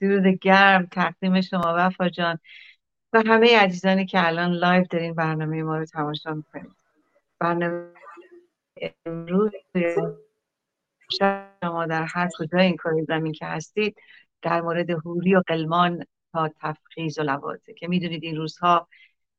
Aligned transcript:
درود 0.00 0.26
گرم 0.26 0.86
تقدیم 0.86 1.40
شما 1.40 1.74
وفا 1.76 2.08
جان. 2.08 2.38
و 3.12 3.22
همه 3.26 3.58
عزیزانی 3.58 4.06
که 4.06 4.26
الان 4.26 4.52
لایو 4.52 4.84
دارین 4.90 5.14
برنامه 5.14 5.62
ما 5.62 5.78
رو 5.78 5.84
تماشا 5.84 6.34
می‌کنید. 6.34 6.72
برنامه 7.38 7.92
امروز 9.06 9.50
شما 11.20 11.86
در 11.86 12.04
هر 12.04 12.28
کجای 12.38 12.66
این 12.66 12.76
کار 12.76 12.92
زمین 13.08 13.32
که 13.32 13.46
هستید 13.46 13.96
در 14.42 14.60
مورد 14.60 14.90
هوری 14.90 15.34
و 15.34 15.42
قلمان 15.46 16.04
تا 16.32 16.50
تفخیز 16.60 17.18
و 17.18 17.22
لواته 17.22 17.74
که 17.74 17.88
می‌دونید 17.88 18.24
این 18.24 18.36
روزها 18.36 18.88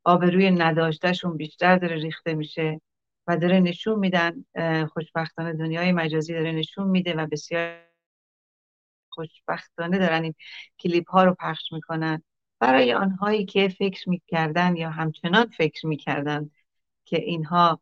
آبروی 0.04 0.52
نداشتهشون 0.52 1.38
بیشتر 1.38 1.78
داره 1.78 1.95
ریخته 1.95 2.33
میشه 2.33 2.81
و 3.28 3.38
داره 3.38 3.59
نشون 3.59 4.00
میدن 4.00 4.45
خوشبختانه 4.94 5.54
دنیای 5.54 5.92
مجازی 5.92 6.33
داره 6.33 6.52
نشون 6.52 6.88
میده 6.88 7.14
و 7.14 7.28
بسیار 7.28 7.86
خوشبختانه 9.18 9.98
دارن 9.98 10.23
این 10.23 10.34
کلیپ 10.80 11.12
ها 11.12 11.23
رو 11.23 11.36
پخش 11.40 11.73
می‌کنن. 11.73 12.23
برای 12.60 12.94
آنهایی 12.94 13.46
که 13.46 13.68
فکر 13.68 14.10
می‌کردن 14.10 14.76
یا 14.76 14.90
همچنان 14.90 15.46
فکر 15.58 15.88
می‌کردن 15.88 16.50
که 17.06 17.18
اینها 17.18 17.82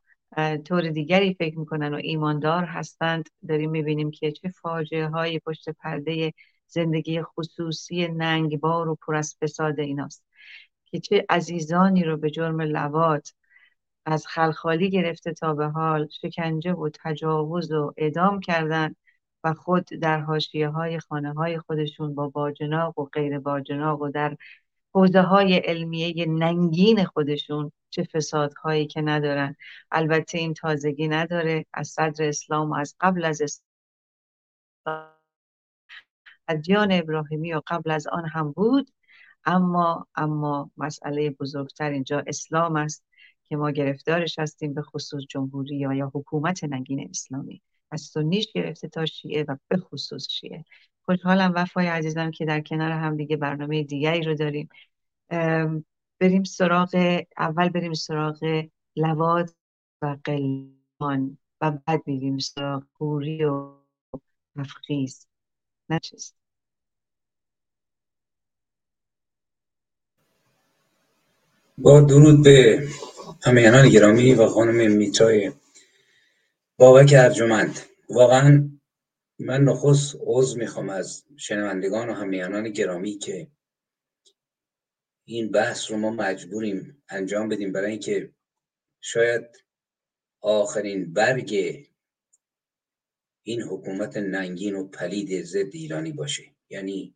طور 0.66 0.90
دیگری 0.90 1.34
فکر 1.34 1.60
می‌کنن 1.60 1.94
و 1.94 1.98
ایماندار 1.98 2.64
هستند 2.64 3.30
داریم 3.48 3.70
می‌بینیم 3.72 4.12
که 4.12 4.32
چه 4.32 4.50
فاجعه 4.50 5.08
های 5.08 5.40
پشت 5.40 5.70
پرده 5.70 6.34
زندگی 6.68 7.22
خصوصی 7.22 8.08
ننگبار 8.08 8.90
و 8.90 8.96
پر 8.96 9.16
از 9.16 9.36
فساد 9.42 9.80
ایناست. 9.80 10.24
که 10.86 11.00
چه 11.00 11.26
عزیزانی 11.30 12.04
رو 12.04 12.18
به 12.18 12.30
جرم 12.32 12.62
لوات 12.62 13.34
از 14.06 14.28
خلخالی 14.28 14.90
گرفته 14.90 15.34
تا 15.34 15.54
به 15.54 15.68
حال 15.68 16.08
شکنجه 16.22 16.74
و 16.74 16.90
تجاوز 17.04 17.72
و 17.72 17.94
اعدام 17.98 18.40
کردن 18.40 18.96
و 19.46 19.54
خود 19.54 19.86
در 19.86 20.20
حاشیه 20.20 20.70
های 20.70 21.00
خانه 21.00 21.34
های 21.34 21.60
خودشون 21.60 22.16
با 22.16 22.30
باجناق 22.30 23.00
و 23.00 23.06
غیر 23.06 23.40
باجناق 23.40 24.02
و 24.02 24.10
در 24.10 24.38
حوزه 24.94 25.22
های 25.22 25.58
علمیه 25.58 26.26
ننگین 26.26 27.06
خودشون 27.06 27.72
چه 27.90 28.04
فسادهایی 28.04 28.88
که 28.88 29.02
ندارن. 29.02 29.56
البته 29.92 30.38
این 30.38 30.54
تازگی 30.54 31.08
نداره. 31.08 31.66
از 31.74 31.88
صدر 31.88 32.28
اسلام 32.28 32.72
و 32.72 32.76
از 32.76 32.96
قبل 33.00 33.26
از 33.26 33.42
اسلام 33.42 35.16
ادیان 36.48 36.92
ابراهیمی 36.92 37.54
و 37.54 37.62
قبل 37.68 37.92
از 37.92 38.08
آن 38.08 38.26
هم 38.30 38.52
بود. 38.52 38.92
اما 39.46 40.08
اما 40.16 40.72
مسئله 40.78 41.30
بزرگتر 41.30 41.90
اینجا 41.90 42.24
اسلام 42.28 42.76
است 42.76 43.04
که 43.44 43.56
ما 43.56 43.72
گرفتارش 43.72 44.40
هستیم 44.40 44.74
به 44.74 44.82
خصوص 44.82 45.24
جمهوری 45.30 45.78
یا, 45.78 46.12
حکومت 46.16 46.64
نگین 46.64 47.10
اسلامی. 47.10 47.62
از 47.92 48.02
سنیش 48.02 48.52
گرفته 48.54 48.88
تا 48.88 49.06
شیعه 49.06 49.44
و 49.44 49.56
به 49.68 49.78
خصوص 49.78 50.30
شیعه. 50.30 50.66
خوشحالم 51.06 51.52
وفای 51.56 51.88
عزیزم 51.88 52.32
که 52.32 52.46
در 52.46 52.62
کنار 52.62 52.92
هم 52.92 53.18
دیگه 53.18 53.38
برنامه 53.38 53.84
دیگری 53.84 54.22
رو 54.22 54.36
داریم. 54.36 54.70
بریم 56.20 56.44
سراغ 56.44 57.24
اول 57.38 57.70
بریم 57.70 57.94
سراغ 57.94 58.68
لواد 58.96 59.56
و 60.02 60.18
قلمان 60.24 61.38
و 61.62 61.72
بعد 61.72 62.02
میریم 62.06 62.38
سراغ 62.38 62.84
پوری 62.98 63.44
و 63.44 63.72
تفخیز. 64.58 65.28
نچست 65.90 66.36
با 71.78 72.02
درود 72.02 72.44
به 72.44 72.88
همینان 73.44 73.90
گرامی 73.90 74.34
و 74.34 74.48
خانم 74.48 74.92
میتای 74.92 75.52
بابک 76.78 77.14
ارجمند. 77.18 77.80
واقعا 78.10 78.70
من 79.40 79.64
نخست 79.64 80.16
عضو 80.20 80.58
می‌خوام 80.58 80.90
از 80.90 81.24
شنوندگان 81.38 82.10
و 82.10 82.14
همیانان 82.14 82.70
گرامی 82.70 83.18
که 83.18 83.48
این 85.26 85.52
بحث 85.52 85.92
رو 85.92 85.98
ما 85.98 86.10
مجبوریم 86.10 87.04
انجام 87.10 87.50
بدیم 87.50 87.72
برای 87.72 87.92
اینکه 87.92 88.32
شاید 89.02 89.66
آخرین 90.42 91.14
برگ 91.14 91.54
این 93.44 93.62
حکومت 93.62 94.18
ننگین 94.18 94.76
و 94.76 94.88
پلید 94.88 95.44
ضد 95.44 95.70
ایرانی 95.74 96.12
باشه. 96.12 96.44
یعنی 96.70 97.16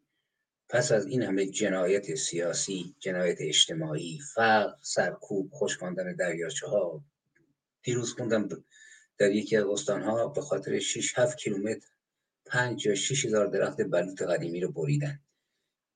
پس 0.70 0.92
از 0.92 1.06
این 1.06 1.24
همه 1.24 1.46
جنایت 1.46 2.16
سیاسی 2.16 2.96
جنایت 3.00 3.38
اجتماعی 3.40 4.20
فقر 4.36 4.76
سرکوب 4.82 5.52
خشکاندن 5.54 6.16
دریاچه 6.16 6.68
ها 6.68 7.04
دیروز 7.84 8.14
خوندم 8.14 8.48
در 9.20 9.32
یکی 9.32 9.58
از 9.58 9.66
استانها 9.66 10.28
به 10.28 10.42
خاطر 10.42 10.80
6 10.80 11.20
7 11.20 11.38
کیلومتر 11.38 11.88
5 12.46 12.86
یا 12.86 12.96
6 12.96 13.26
هزار 13.26 13.48
درخت 13.48 13.82
بلوط 13.82 14.22
قدیمی 14.22 14.60
رو 14.60 14.72
بریدن. 14.72 15.24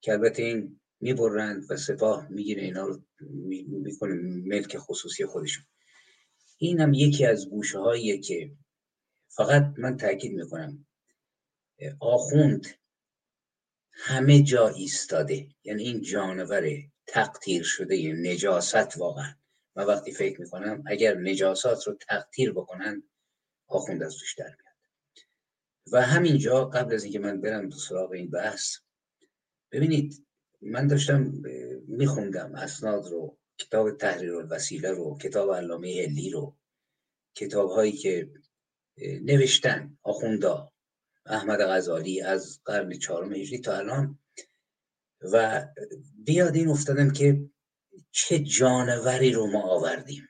که 0.01 0.11
البته 0.11 0.43
این 0.43 0.79
می‌برند 0.99 1.65
و 1.69 1.77
سپاه 1.77 2.27
می‌گیره 2.29 2.61
اینا 2.61 2.85
رو 2.85 3.01
می‌کنه 3.67 4.13
ملک 4.45 4.77
خصوصی 4.77 5.25
خودشون. 5.25 5.65
این 6.57 6.79
هم 6.79 6.93
یکی 6.93 7.25
از 7.25 7.49
گوشه 7.49 7.79
هاییه 7.79 8.17
که 8.17 8.51
فقط 9.29 9.73
من 9.77 9.97
تاکید 9.97 10.33
می‌کنم 10.33 10.85
آخوند 11.99 12.67
همه 13.91 14.43
جا 14.43 14.67
ایستاده. 14.67 15.47
یعنی 15.63 15.83
این 15.83 16.01
جانور 16.01 16.69
تقطیر 17.07 17.63
شده 17.63 18.13
نجاست 18.13 18.97
واقعا. 18.97 19.35
من 19.75 19.85
وقتی 19.85 20.11
فکر 20.11 20.41
می‌کنم 20.41 20.83
اگر 20.87 21.17
نجاسات 21.17 21.87
رو 21.87 21.93
تقطیر 22.09 22.51
بکنن 22.51 23.03
آخوند 23.73 24.03
از 24.03 24.17
توش 24.17 24.35
در 24.35 24.45
میاد. 24.45 24.73
و 25.91 26.01
همینجا 26.01 26.65
قبل 26.65 26.93
از 26.93 27.03
اینکه 27.03 27.19
من 27.19 27.41
برم 27.41 27.69
سراغ 27.69 28.11
این 28.11 28.29
بحث 28.29 28.77
ببینید 29.71 30.27
من 30.61 30.87
داشتم 30.87 31.33
میخوندم 31.87 32.55
اسناد 32.55 33.07
رو 33.07 33.37
کتاب 33.57 33.97
تحریر 33.97 34.35
الوسیله 34.35 34.91
رو 34.91 35.17
کتاب 35.17 35.53
علامه 35.53 35.87
هلی 35.87 36.29
رو 36.29 36.57
کتاب 37.35 37.69
هایی 37.69 37.91
که 37.91 38.31
نوشتن 39.21 39.97
آخوندا 40.03 40.71
احمد 41.25 41.59
غزالی 41.61 42.21
از 42.21 42.61
قرن 42.65 42.99
چهارم 42.99 43.33
هجری 43.33 43.59
تا 43.59 43.77
الان. 43.77 44.19
و 45.21 45.65
بیاد 46.13 46.55
این 46.55 46.67
افتادم 46.67 47.11
که 47.11 47.49
چه 48.11 48.39
جانوری 48.39 49.31
رو 49.31 49.47
ما 49.47 49.61
آوردیم 49.61 50.29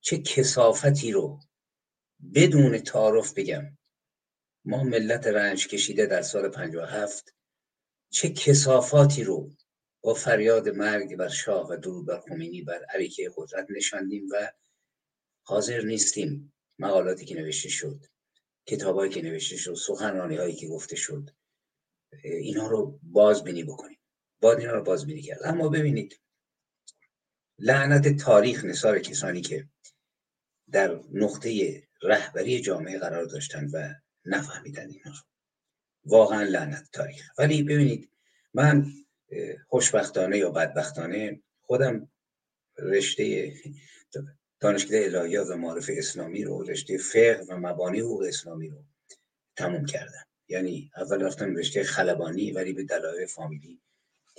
چه 0.00 0.18
کسافتی 0.18 1.12
رو 1.12 1.40
بدون 2.34 2.78
تعارف 2.78 3.34
بگم. 3.34 3.78
ما 4.64 4.84
ملت 4.84 5.26
رنج 5.26 5.68
کشیده 5.68 6.06
در 6.06 6.22
سال 6.22 6.48
57 6.48 7.34
چه 8.10 8.28
کسافاتی 8.28 9.24
رو 9.24 9.50
با 10.02 10.14
فریاد 10.14 10.68
مرگ 10.68 11.16
بر 11.16 11.28
شاه 11.28 11.70
و 11.70 11.76
درود 11.76 12.06
بر 12.06 12.20
خمینی 12.20 12.62
بر 12.62 12.84
علیه 12.84 13.30
قدرت 13.36 13.66
نشاندیم 13.70 14.28
و 14.32 14.52
حاضر 15.42 15.80
نیستیم 15.80 16.52
مقالاتی 16.78 17.24
که 17.24 17.34
نوشته 17.34 17.68
شد 17.68 18.04
کتابایی 18.66 19.10
که 19.10 19.22
نوشته 19.22 19.56
شد 19.56 19.74
سخنرانی 19.74 20.36
هایی 20.36 20.54
که 20.54 20.68
گفته 20.68 20.96
شد 20.96 21.30
اینا 22.24 22.66
رو 22.66 22.98
بازبینی 23.02 23.64
بکنیم. 23.64 23.98
باید 24.40 24.58
اینا 24.58 24.72
رو 24.72 24.82
بازبینی 24.82 25.22
کرد. 25.22 25.40
اما 25.44 25.68
ببینید 25.68 26.20
لعنت 27.58 28.16
تاریخ 28.16 28.64
نصار 28.64 28.98
کسانی 28.98 29.40
که 29.40 29.68
در 30.70 31.00
نقطه 31.12 31.82
رهبری 32.02 32.60
جامعه 32.60 32.98
قرار 32.98 33.24
داشتن 33.24 33.70
و 33.72 33.94
نفهمیدن 34.24 34.88
اینا 34.90 35.10
رو. 35.10 35.22
واقعا 36.04 36.42
لعنت 36.42 36.88
تاریخ. 36.92 37.30
ولی 37.38 37.62
ببینید 37.62 38.10
من 38.54 38.86
خوشبختانه 39.66 40.38
یا 40.38 40.50
بدبختانه 40.50 41.42
خودم 41.60 42.10
رشته 42.78 43.52
دانشکده 44.60 45.04
الهیات 45.04 45.48
و 45.50 45.56
معرف 45.56 45.90
اسلامی 45.92 46.44
رو 46.44 46.62
رشته 46.62 46.98
فقه 46.98 47.44
و 47.48 47.56
مبانی 47.56 48.00
حقوق 48.00 48.22
اسلامی 48.22 48.68
رو 48.68 48.84
تموم 49.56 49.84
کردم. 49.84 50.24
یعنی 50.48 50.90
اول 50.96 51.22
رفتم 51.22 51.56
رشته 51.56 51.82
خلبانی 51.82 52.52
ولی 52.52 52.72
به 52.72 52.84
دلایل 52.84 53.26
فامیلی 53.26 53.80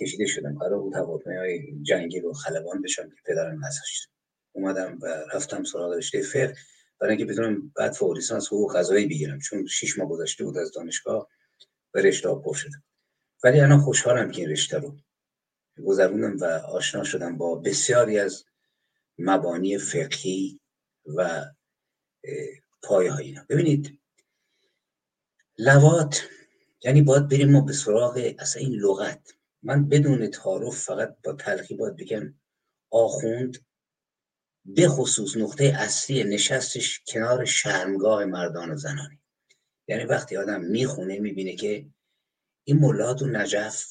کشیده 0.00 0.26
شدم. 0.26 0.58
قرار 0.58 0.78
بود 0.78 0.94
هواپیمای 0.94 1.82
جنگی 1.82 2.20
رو 2.20 2.32
خلبان 2.32 2.82
بشم 2.82 3.10
که 3.10 3.16
پدرم 3.24 3.64
نذاشت 3.64 4.08
اومدم 4.52 4.98
و 5.02 5.06
رفتم 5.06 5.64
سراغ 5.64 5.92
رشته 5.92 6.22
فقه. 6.22 6.54
برای 7.02 7.16
اینکه 7.16 7.32
بتونم 7.32 7.72
بعد 7.76 7.92
فوق 7.92 8.12
لیسانس 8.12 8.46
حقوق 8.46 8.76
قضایی 8.76 9.06
بگیرم 9.06 9.38
چون 9.38 9.66
شش 9.66 9.98
ماه 9.98 10.08
گذشته 10.08 10.44
بود 10.44 10.58
از 10.58 10.72
دانشگاه 10.72 11.28
به 11.92 12.02
رشته 12.02 12.34
پر 12.34 12.54
شدم 12.54 12.82
ولی 13.44 13.60
الان 13.60 13.80
خوشحالم 13.80 14.30
که 14.30 14.40
این 14.42 14.50
رشته 14.50 14.78
رو 14.78 14.96
گذروندم 15.86 16.36
و 16.36 16.44
آشنا 16.44 17.04
شدم 17.04 17.38
با 17.38 17.54
بسیاری 17.54 18.18
از 18.18 18.44
مبانی 19.18 19.78
فقهی 19.78 20.60
و 21.06 21.44
پایه 22.82 23.12
های 23.12 23.24
اینا. 23.24 23.46
ببینید 23.48 24.00
لوات 25.58 26.28
یعنی 26.84 27.02
باید 27.02 27.28
بریم 27.28 27.50
ما 27.50 27.60
به 27.60 27.72
سراغ 27.72 28.34
اصلا 28.38 28.62
این 28.62 28.72
لغت. 28.72 29.34
من 29.62 29.88
بدون 29.88 30.30
تعارف 30.30 30.78
فقط 30.78 31.16
با 31.24 31.32
تلخی 31.32 31.74
باید 31.74 31.96
بگم 31.96 32.34
آخوند 32.90 33.58
به 34.64 34.88
خصوص 34.88 35.36
نقطه 35.36 35.64
اصلی 35.64 36.24
نشستش 36.24 37.00
کنار 37.06 37.44
شرمگاه 37.44 38.24
مردان 38.24 38.70
و 38.70 38.76
زنانی. 38.76 39.18
یعنی 39.88 40.04
وقتی 40.04 40.36
آدم 40.36 40.60
می‌خونه 40.60 41.18
می‌بینه 41.18 41.56
که 41.56 41.86
این 42.64 42.78
ملات 42.78 43.22
و 43.22 43.26
نجف 43.26 43.84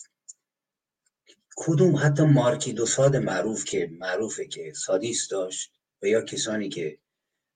کدوم 1.55 1.95
حتی 1.95 2.23
مارکی 2.23 2.73
دو 2.73 2.85
ساد 2.85 3.15
معروف 3.15 3.65
که 3.65 3.89
معروفه 3.91 4.47
که 4.47 4.73
سادیست 4.75 5.31
داشت 5.31 5.71
و 6.01 6.07
یا 6.07 6.21
کسانی 6.21 6.69
که 6.69 6.99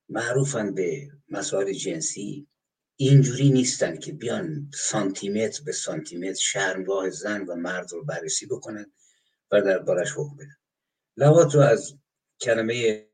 معروفن 0.09 0.73
به 0.73 1.07
مسائل 1.29 1.73
جنسی 1.73 2.47
اینجوری 2.95 3.49
نیستن 3.49 3.97
که 3.97 4.13
بیان 4.13 4.71
سانتیمتر 4.73 5.63
به 5.63 5.71
سانتیمتر 5.71 6.39
شرمگاه 6.39 7.09
زن 7.09 7.41
و 7.41 7.55
مرد 7.55 7.91
رو 7.91 8.03
بررسی 8.03 8.45
بکنن 8.45 8.91
و 9.51 9.61
در 9.61 9.79
بارش 9.79 10.11
حکم 10.11 10.35
بدن. 10.35 10.55
لوات 11.17 11.55
از 11.55 11.93
کلمه 12.41 13.07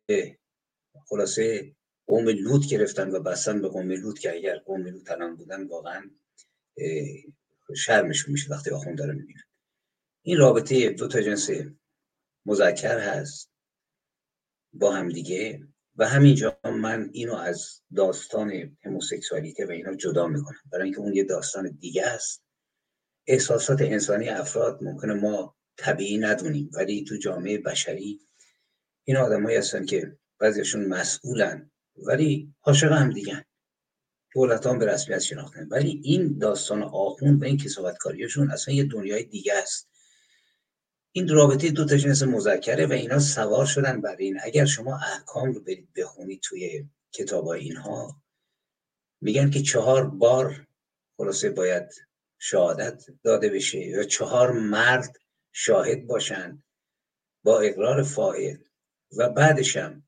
خلاصه 1.06 1.75
قوم 2.07 2.29
لوط 2.29 2.65
گرفتن 2.68 3.12
و 3.12 3.19
بستن 3.19 3.62
به 3.62 3.68
قوم 3.68 3.91
لوط 3.91 4.19
که 4.19 4.31
اگر 4.33 4.57
قوم 4.57 4.88
لوط 4.88 5.12
الان 5.12 5.35
بودن 5.35 5.68
واقعا 5.68 6.12
شرمشون 7.75 8.31
میشه 8.31 8.51
وقتی 8.51 8.69
آخون 8.69 8.95
داره 8.95 9.13
می‌بینن 9.13 9.44
این 10.21 10.38
رابطه 10.38 10.89
دو 10.89 11.07
تا 11.07 11.21
جنس 11.21 11.50
مذکر 12.45 13.00
هست 13.00 13.51
با 14.73 14.91
هم 14.91 15.09
دیگه 15.09 15.68
و 15.95 16.07
همینجا 16.07 16.59
من 16.65 17.09
اینو 17.13 17.35
از 17.35 17.81
داستان 17.95 18.77
هموسکسوالیته 18.83 19.65
و 19.65 19.71
اینا 19.71 19.95
جدا 19.95 20.27
می‌کنم. 20.27 20.62
برای 20.71 20.83
اینکه 20.83 21.00
اون 21.00 21.13
یه 21.13 21.23
داستان 21.23 21.77
دیگه 21.79 22.06
است. 22.06 22.44
احساسات 23.27 23.81
انسانی 23.81 24.29
افراد 24.29 24.83
ممکنه 24.83 25.13
ما 25.13 25.56
طبیعی 25.77 26.18
ندونیم 26.18 26.69
ولی 26.73 27.03
تو 27.03 27.18
جامعه 27.18 27.57
بشری 27.57 28.19
این 29.11 29.19
آدمایی 29.19 29.57
هستن 29.57 29.85
که 29.85 30.17
بعضیشون 30.39 30.85
مسئولن 30.85 31.71
ولی 31.97 32.53
عاشق 32.63 32.91
هم 32.91 33.09
دیگه 33.09 33.45
دولت 34.33 34.67
هم 34.67 34.79
به 34.79 34.85
رسمیت 34.85 35.19
شناختن. 35.19 35.67
ولی 35.71 36.01
این 36.03 36.37
داستان 36.37 36.83
آخوند 36.83 37.41
و 37.41 37.45
این 37.45 37.57
کساوتکاریشون 37.57 38.51
اصلا 38.51 38.73
یه 38.73 38.83
دنیای 38.83 39.23
دیگه 39.23 39.53
است. 39.53 39.89
این 41.11 41.27
رابطه 41.27 41.69
دو 41.69 41.85
تا 41.85 41.97
جنس 41.97 42.23
مذکره 42.23 42.87
و 42.87 42.91
اینا 42.91 43.19
سوار 43.19 43.65
شدن 43.65 44.01
بر 44.01 44.15
این. 44.15 44.39
اگر 44.43 44.65
شما 44.65 44.97
احکام 44.97 45.51
رو 45.51 45.61
برید 45.61 45.93
بخونید 45.93 46.41
توی 46.41 46.85
کتاب 47.11 47.47
اینها 47.47 48.21
میگن 49.21 49.49
که 49.49 49.61
چهار 49.61 50.07
بار 50.07 50.67
خلاصه 51.17 51.49
باید 51.49 51.93
شهادت 52.39 53.05
داده 53.23 53.49
بشه 53.49 53.79
یا 53.79 54.03
چهار 54.03 54.51
مرد 54.51 55.17
شاهد 55.51 56.07
باشن 56.07 56.63
با 57.43 57.59
اقرار 57.59 58.03
فائل 58.03 58.57
و 59.17 59.29
بعدش 59.29 59.77
هم 59.77 60.03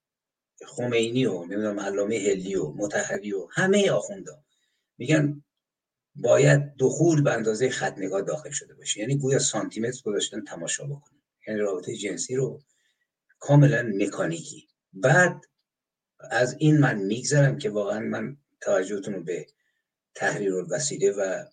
خمینی 0.65 1.25
و 1.25 1.43
نمی‌دونم 1.43 1.79
علامه 1.79 2.15
هلی 2.15 2.55
و 2.55 2.71
متحری 2.71 3.33
و 3.33 3.47
همه 3.51 3.91
آخوندا 3.91 4.43
میگن 4.97 5.43
باید 6.15 6.75
دخول 6.79 7.21
به 7.21 7.33
اندازه 7.33 7.69
خط 7.69 7.97
نگاه 7.97 8.21
داخل 8.21 8.49
شده 8.49 8.73
باشه. 8.73 8.99
یعنی 8.99 9.17
گویا 9.17 9.39
سانتیمتر 9.39 10.01
گذاشتن 10.05 10.43
تماشا 10.43 10.87
بکنه 10.87 11.19
یعنی 11.47 11.59
رابطه 11.59 11.95
جنسی 11.95 12.35
رو 12.35 12.61
کاملا 13.39 13.91
مکانیکی. 13.95 14.67
بعد 14.93 15.41
از 16.19 16.55
این 16.59 16.79
من 16.79 16.99
میگذرم 16.99 17.57
که 17.57 17.69
واقعا 17.69 17.99
من 17.99 18.37
توجهتون 18.61 19.13
رو 19.13 19.23
به 19.23 19.47
تحریر 20.15 20.55
الوسیله 20.55 21.11
و 21.11 21.45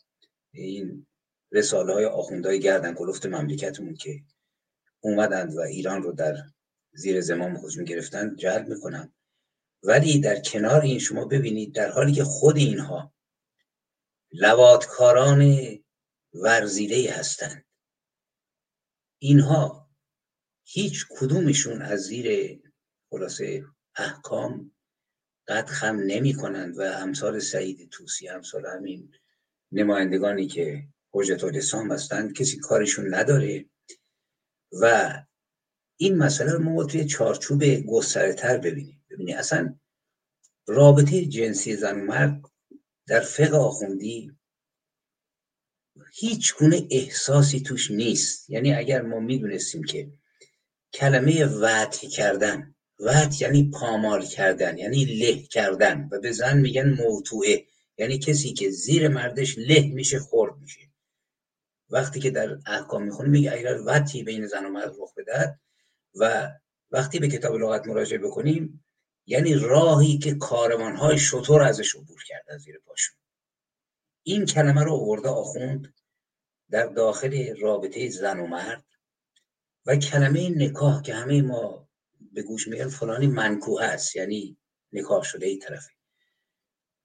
این 0.52 1.06
رساله 1.52 1.92
های 1.92 2.04
آخوندهای 2.04 2.60
گردن 2.60 2.94
کلفت 2.94 3.26
مملکتمون 3.26 3.94
که 3.94 4.20
اومدند 5.00 5.56
و 5.56 5.60
ایران 5.60 6.02
رو 6.02 6.12
در 6.12 6.36
زیر 6.92 7.20
زمان 7.20 7.56
خودشون 7.56 7.84
گرفتن 7.84 8.36
جلب 8.36 8.68
می‌کنم. 8.68 9.12
ولی 9.82 10.20
در 10.20 10.40
کنار 10.40 10.80
این 10.80 10.98
شما 10.98 11.24
ببینید 11.24 11.74
در 11.74 11.90
حالی 11.90 12.12
که 12.12 12.24
خود 12.24 12.56
اینها 12.56 13.14
لواتکاران 14.32 15.54
ورزیده 16.34 17.12
هستند. 17.12 17.64
اینها 19.18 19.90
هیچ 20.64 21.06
کدومشون 21.10 21.82
از 21.82 22.00
زیر 22.00 22.58
خلاصه 23.10 23.64
احکام 23.96 24.72
قد 25.48 25.66
خم 25.66 25.96
نمی 25.96 26.34
کنند 26.34 26.78
و 26.78 26.82
امثال 26.82 27.38
سعید 27.38 27.88
توسی 27.90 28.28
امثال 28.28 28.66
همین 28.66 29.14
نمایندگانی 29.72 30.46
که 30.46 30.88
حجت 31.12 31.44
الاسلام 31.44 31.92
هستند 31.92 32.32
کسی 32.32 32.58
کارشون 32.58 33.14
نداره 33.14 33.64
و 34.72 35.12
این 36.02 36.18
مسئله 36.18 36.52
رو 36.52 36.62
ما 36.62 36.84
توی 36.84 37.04
چارچوب 37.04 37.64
گستره 37.64 38.32
تر 38.32 38.58
ببینیم. 38.58 39.04
ببینید 39.10 39.36
اصلا 39.36 39.74
رابطه 40.66 41.24
جنسی 41.26 41.76
زن 41.76 42.00
مرد 42.00 42.40
در 43.06 43.20
فقه 43.20 43.56
آخوندی 43.56 44.32
هیچ 46.12 46.54
گونه 46.56 46.86
احساسی 46.90 47.60
توش 47.60 47.90
نیست. 47.90 48.50
یعنی 48.50 48.74
اگر 48.74 49.02
ما 49.02 49.20
می‌دونستیم 49.20 49.84
که 49.84 50.12
کلمه 50.92 51.44
وعد 51.44 51.94
کردن 51.94 52.74
وعد 52.98 53.34
یعنی 53.40 53.70
پامال 53.70 54.26
کردن 54.26 54.78
یعنی 54.78 55.04
له 55.04 55.42
کردن 55.42 56.08
و 56.12 56.20
به 56.20 56.32
زن 56.32 56.58
میگن 56.58 56.90
موتوعه 56.90 57.66
یعنی 57.98 58.18
کسی 58.18 58.52
که 58.52 58.70
زیر 58.70 59.08
مردش 59.08 59.58
له 59.58 59.90
میشه 59.94 60.18
خورد 60.18 60.56
میشه. 60.60 60.80
وقتی 61.90 62.20
که 62.20 62.30
در 62.30 62.58
احکام 62.66 63.02
می‌خونه 63.02 63.28
میگه 63.28 63.52
اگر 63.52 63.78
وطی 63.86 64.22
بین 64.22 64.46
زن 64.46 64.64
و 64.64 64.68
مرد 64.68 64.94
رخ 64.98 65.14
بدهد 65.16 65.60
و 66.14 66.52
وقتی 66.90 67.18
به 67.18 67.28
کتاب 67.28 67.54
لغت 67.54 67.86
مراجعه 67.86 68.18
بکنیم 68.18 68.84
یعنی 69.26 69.54
راهی 69.54 70.18
که 70.18 70.38
های 70.98 71.18
شطور 71.18 71.62
ازش 71.62 71.94
عبور 71.94 72.24
کرده 72.26 72.58
زیر 72.58 72.78
پاشون. 72.78 73.16
این 74.22 74.46
کلمه 74.46 74.84
رو 74.84 74.92
آورده 74.92 75.28
آخوند 75.28 75.94
در 76.70 76.86
داخل 76.86 77.56
رابطه 77.60 78.08
زن 78.08 78.40
و 78.40 78.46
مرد 78.46 78.84
و 79.86 79.96
کلمه 79.96 80.48
نکاح 80.48 81.02
که 81.02 81.14
همه 81.14 81.42
ما 81.42 81.88
به 82.32 82.42
گوش 82.42 82.68
میگن 82.68 82.88
فلانی 82.88 83.26
منکوه 83.26 83.84
است 83.84 84.16
یعنی 84.16 84.56
نکاح 84.92 85.22
شده 85.22 85.46
ای 85.46 85.58
طرفه. 85.58 85.92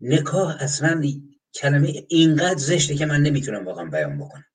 نکاح 0.02 0.58
اصلا 0.60 1.04
کلمه 1.54 2.06
اینقدر 2.08 2.58
زشته 2.58 2.96
که 2.96 3.06
من 3.06 3.22
نمی‌تونم 3.22 3.66
واقعا 3.66 3.86
بیان 3.86 4.20
بکنم. 4.20 4.46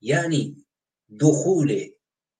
یعنی 0.00 0.66
دخول 1.20 1.90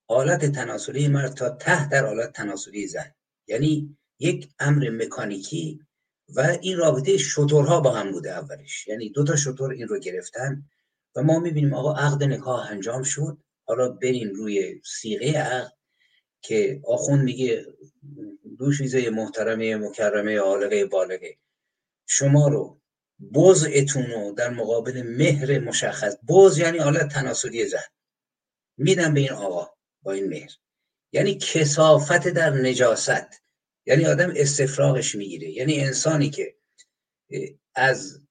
حالت 0.07 0.45
تناسلی 0.45 1.07
مرد 1.07 1.33
تا 1.33 1.49
ته 1.49 1.89
در 1.89 2.05
حالت 2.05 2.33
تناسلی 2.33 2.87
زن. 2.87 3.11
یعنی 3.47 3.97
یک 4.19 4.49
امر 4.59 4.89
مکانیکی 4.89 5.79
و 6.35 6.57
این 6.61 6.77
رابطه 6.77 7.17
شطورها 7.17 7.79
با 7.79 7.91
هم 7.91 8.11
بوده 8.11 8.31
اولش. 8.31 8.87
یعنی 8.87 9.09
دو 9.09 9.23
تا 9.23 9.35
شطور 9.35 9.71
این 9.71 9.87
رو 9.87 9.99
گرفتن 9.99 10.63
و 11.15 11.23
ما 11.23 11.39
می‌بینیم 11.39 11.73
آقا 11.73 11.93
عقد 11.93 12.23
نکاح 12.23 12.71
انجام 12.71 13.03
شد. 13.03 13.37
حالا 13.67 13.89
بریم 13.89 14.33
روی 14.33 14.81
سیغه 14.85 15.37
عقد 15.37 15.73
که 16.41 16.81
آخون 16.87 17.21
میگه 17.21 17.65
دو 18.57 18.73
چیزه 18.73 19.09
محترمه 19.09 19.75
مکرمه 19.75 20.37
عالقه 20.37 20.85
بالغه. 20.85 21.37
شما 22.07 22.47
رو 22.47 22.81
بزعتون 23.33 24.05
رو 24.05 24.31
در 24.37 24.49
مقابل 24.49 25.03
مهر 25.03 25.59
مشخص 25.59 26.15
بز 26.29 26.57
یعنی 26.57 26.77
حالت 26.77 27.13
تناسلی 27.13 27.65
زن. 27.65 27.79
میدم 28.77 29.13
به 29.13 29.19
این 29.19 29.31
آقا. 29.31 29.74
با 30.05 30.11
این 30.11 30.27
مهر. 30.27 30.51
یعنی 31.11 31.37
کسافت 31.37 32.27
در 32.27 32.49
نجاست. 32.49 33.41
یعنی 33.85 34.05
آدم 34.05 34.33
استفراغش 34.35 35.15
می‌گیره. 35.15 35.49
یعنی 35.49 35.79
انسانی 35.79 36.29
که 36.29 36.55
از 37.75 38.21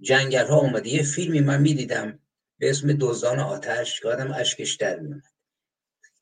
جنگل 0.00 0.46
ها 0.46 0.60
اومده. 0.60 0.88
یه 0.88 1.02
فیلمی 1.02 1.40
من 1.40 1.62
می‌دیدم 1.62 2.18
به 2.58 2.70
اسم 2.70 2.92
دزدان 3.00 3.38
آتش 3.40 4.00
که 4.00 4.08
آدم 4.08 4.32
اشکش 4.32 4.74
در 4.74 4.98
میومد 5.00 5.22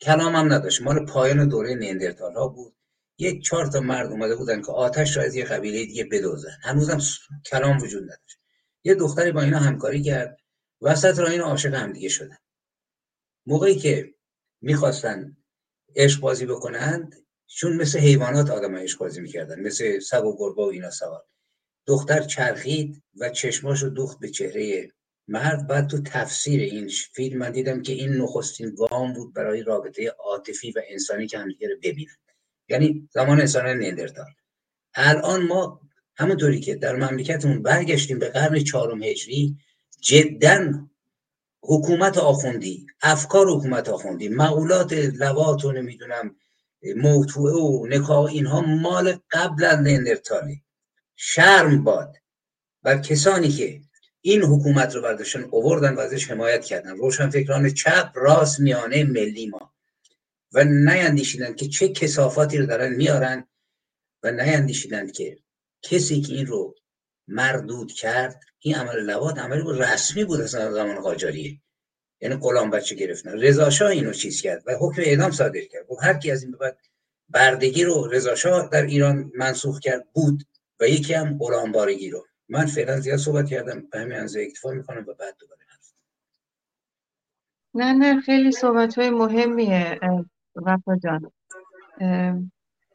کلام 0.00 0.36
هم 0.36 0.52
نداشت. 0.52 0.82
مال 0.82 1.06
پایان 1.06 1.48
دوره 1.48 1.74
نیندرتال 1.74 2.34
ها 2.34 2.48
بود. 2.48 2.76
یک 3.18 3.44
چهار 3.44 3.66
تا 3.66 3.80
مرد 3.80 4.12
اومده 4.12 4.36
بودن 4.36 4.62
که 4.62 4.72
آتش 4.72 5.16
را 5.16 5.22
از 5.22 5.34
یه 5.34 5.44
قبیله 5.44 5.84
دیگه 5.84 6.04
بدوزن 6.04 6.58
هنوزم 6.62 6.98
کلام 7.46 7.78
وجود 7.78 8.02
نداشت. 8.02 8.38
یه 8.84 8.94
دختری 8.94 9.32
با 9.32 9.42
اینا 9.42 9.58
همکاری 9.58 10.02
کرد. 10.02 10.38
وسط 10.80 11.18
را 11.18 11.28
این 11.28 11.40
عاشق 11.40 11.74
هم 11.74 11.92
دیگه 11.92 12.08
شدن. 12.08 12.38
موقعی 13.46 13.76
که 13.76 14.14
می‌خواستن 14.60 15.36
عشق 15.96 16.20
بازی 16.20 16.46
بکنند 16.46 17.14
چون 17.46 17.76
مثل 17.76 17.98
حیوانات 17.98 18.50
آدم 18.50 18.76
عشق 18.76 18.98
بازی 18.98 19.20
می‌کردن 19.20 19.60
مثل 19.60 19.98
سگ 19.98 20.24
و 20.24 20.36
گربه 20.38 20.62
و 20.62 20.66
اینا 20.66 20.90
سوار. 20.90 21.24
دختر 21.86 22.20
چرخید 22.20 23.02
و 23.20 23.28
چشماشو 23.28 23.88
دوخت 23.88 24.20
به 24.20 24.28
چهره 24.28 24.92
مرد. 25.28 25.66
بعد 25.66 25.86
تو 25.86 26.02
تفسیر 26.02 26.60
این 26.60 26.90
فیلم 27.14 27.38
من 27.38 27.52
دیدم 27.52 27.82
که 27.82 27.92
این 27.92 28.12
نخستین 28.12 28.74
گام 28.74 29.12
بود 29.12 29.34
برای 29.34 29.62
رابطه 29.62 30.08
عاطفی 30.08 30.70
و 30.70 30.82
انسانی 30.88 31.26
که 31.26 31.38
همدیگه 31.38 31.68
رو 31.68 31.74
ببینن. 31.82 32.16
یعنی 32.68 33.08
زمان 33.12 33.40
انسان 33.40 33.78
نیندرتال 33.78 34.26
الان 34.94 35.46
ما 35.46 35.80
همونطوری 36.16 36.60
که 36.60 36.74
در 36.74 36.96
مملکتمون 36.96 37.62
برگشتیم 37.62 38.18
به 38.18 38.28
قرن 38.28 38.58
چهارم 38.58 39.02
هجری 39.02 39.56
جدا 40.00 40.87
حکومت 41.70 42.18
آخوندی 42.18 42.86
افکار 43.02 43.46
حکومت 43.46 43.88
آخوندی 43.88 44.28
مقولات 44.28 44.92
لوات 44.92 45.64
و 45.64 45.72
نمی‌دونم 45.72 46.36
موتوعه 46.96 47.54
و 47.54 47.86
نکاح 47.86 48.24
اینها 48.24 48.60
مال 48.60 49.18
قبل 49.30 49.64
از 49.64 49.86
شرم 51.16 51.84
باد. 51.84 52.16
بر 52.82 52.98
کسانی 52.98 53.48
که 53.48 53.80
این 54.20 54.42
حکومت 54.42 54.94
رو 54.94 55.02
برداشتن 55.02 55.44
اووردن 55.44 55.94
و 55.94 56.00
ازش 56.00 56.30
حمایت 56.30 56.64
کردن. 56.64 56.96
روشنفکران 56.96 57.70
چپ 57.70 58.12
راست 58.14 58.60
میانه 58.60 59.04
ملی 59.04 59.46
ما. 59.46 59.74
و 60.52 60.64
نیندیشیدن 60.64 61.54
که 61.54 61.68
چه 61.68 61.88
کسافاتی 61.88 62.58
رو 62.58 62.66
دارن 62.66 62.94
میارن 62.94 63.48
و 64.22 64.30
نیندیشیدن 64.30 65.10
که 65.10 65.38
کسی 65.82 66.20
که 66.20 66.34
این 66.34 66.46
رو 66.46 66.74
مردود 67.28 67.92
کرد 67.92 68.40
این 68.60 68.74
عمل 68.74 69.00
لوات 69.00 69.38
عمل 69.38 69.78
رسمی 69.78 70.24
بود 70.24 70.40
از 70.40 70.50
زمان 70.50 71.00
قاجاریه. 71.00 71.60
یعنی 72.20 72.36
غلام 72.36 72.70
بچه 72.70 72.94
گرفتن 72.94 73.30
رضا 73.30 73.70
شاه 73.70 73.90
اینو 73.90 74.12
چیز 74.12 74.42
کرد 74.42 74.62
و 74.66 74.72
حکم 74.80 75.02
اعدام 75.02 75.30
صادر 75.30 75.60
کرد. 75.60 75.86
گفت 75.86 76.04
هر 76.04 76.14
کی 76.14 76.30
از 76.30 76.42
این 76.42 76.52
بعد 76.52 76.78
بردگی 77.28 77.84
رو 77.84 78.08
رضا 78.12 78.34
شاه 78.34 78.68
در 78.68 78.82
ایران 78.82 79.32
منسوخ 79.34 79.80
کرد 79.80 80.08
بود 80.12 80.44
و 80.80 80.88
یکی 80.88 81.14
هم 81.14 81.38
غلام 81.38 81.72
بارگی 81.72 82.10
رو. 82.10 82.26
من 82.48 82.66
فعلا 82.66 83.00
زیاد 83.00 83.18
صحبت 83.18 83.48
کردم 83.48 83.86
به 83.92 83.98
همین 83.98 84.12
اندازه 84.12 84.40
اکتفا 84.40 84.70
می‌کنم 84.70 85.04
و 85.08 85.14
بعد 85.14 85.36
دوباره 85.38 85.58
نه 87.74 87.92
نه 87.92 88.20
خیلی 88.20 88.52
صحبت 88.52 88.98
های 88.98 89.10
مهمیه 89.10 90.00
وفا 90.56 90.96
جان. 90.96 91.32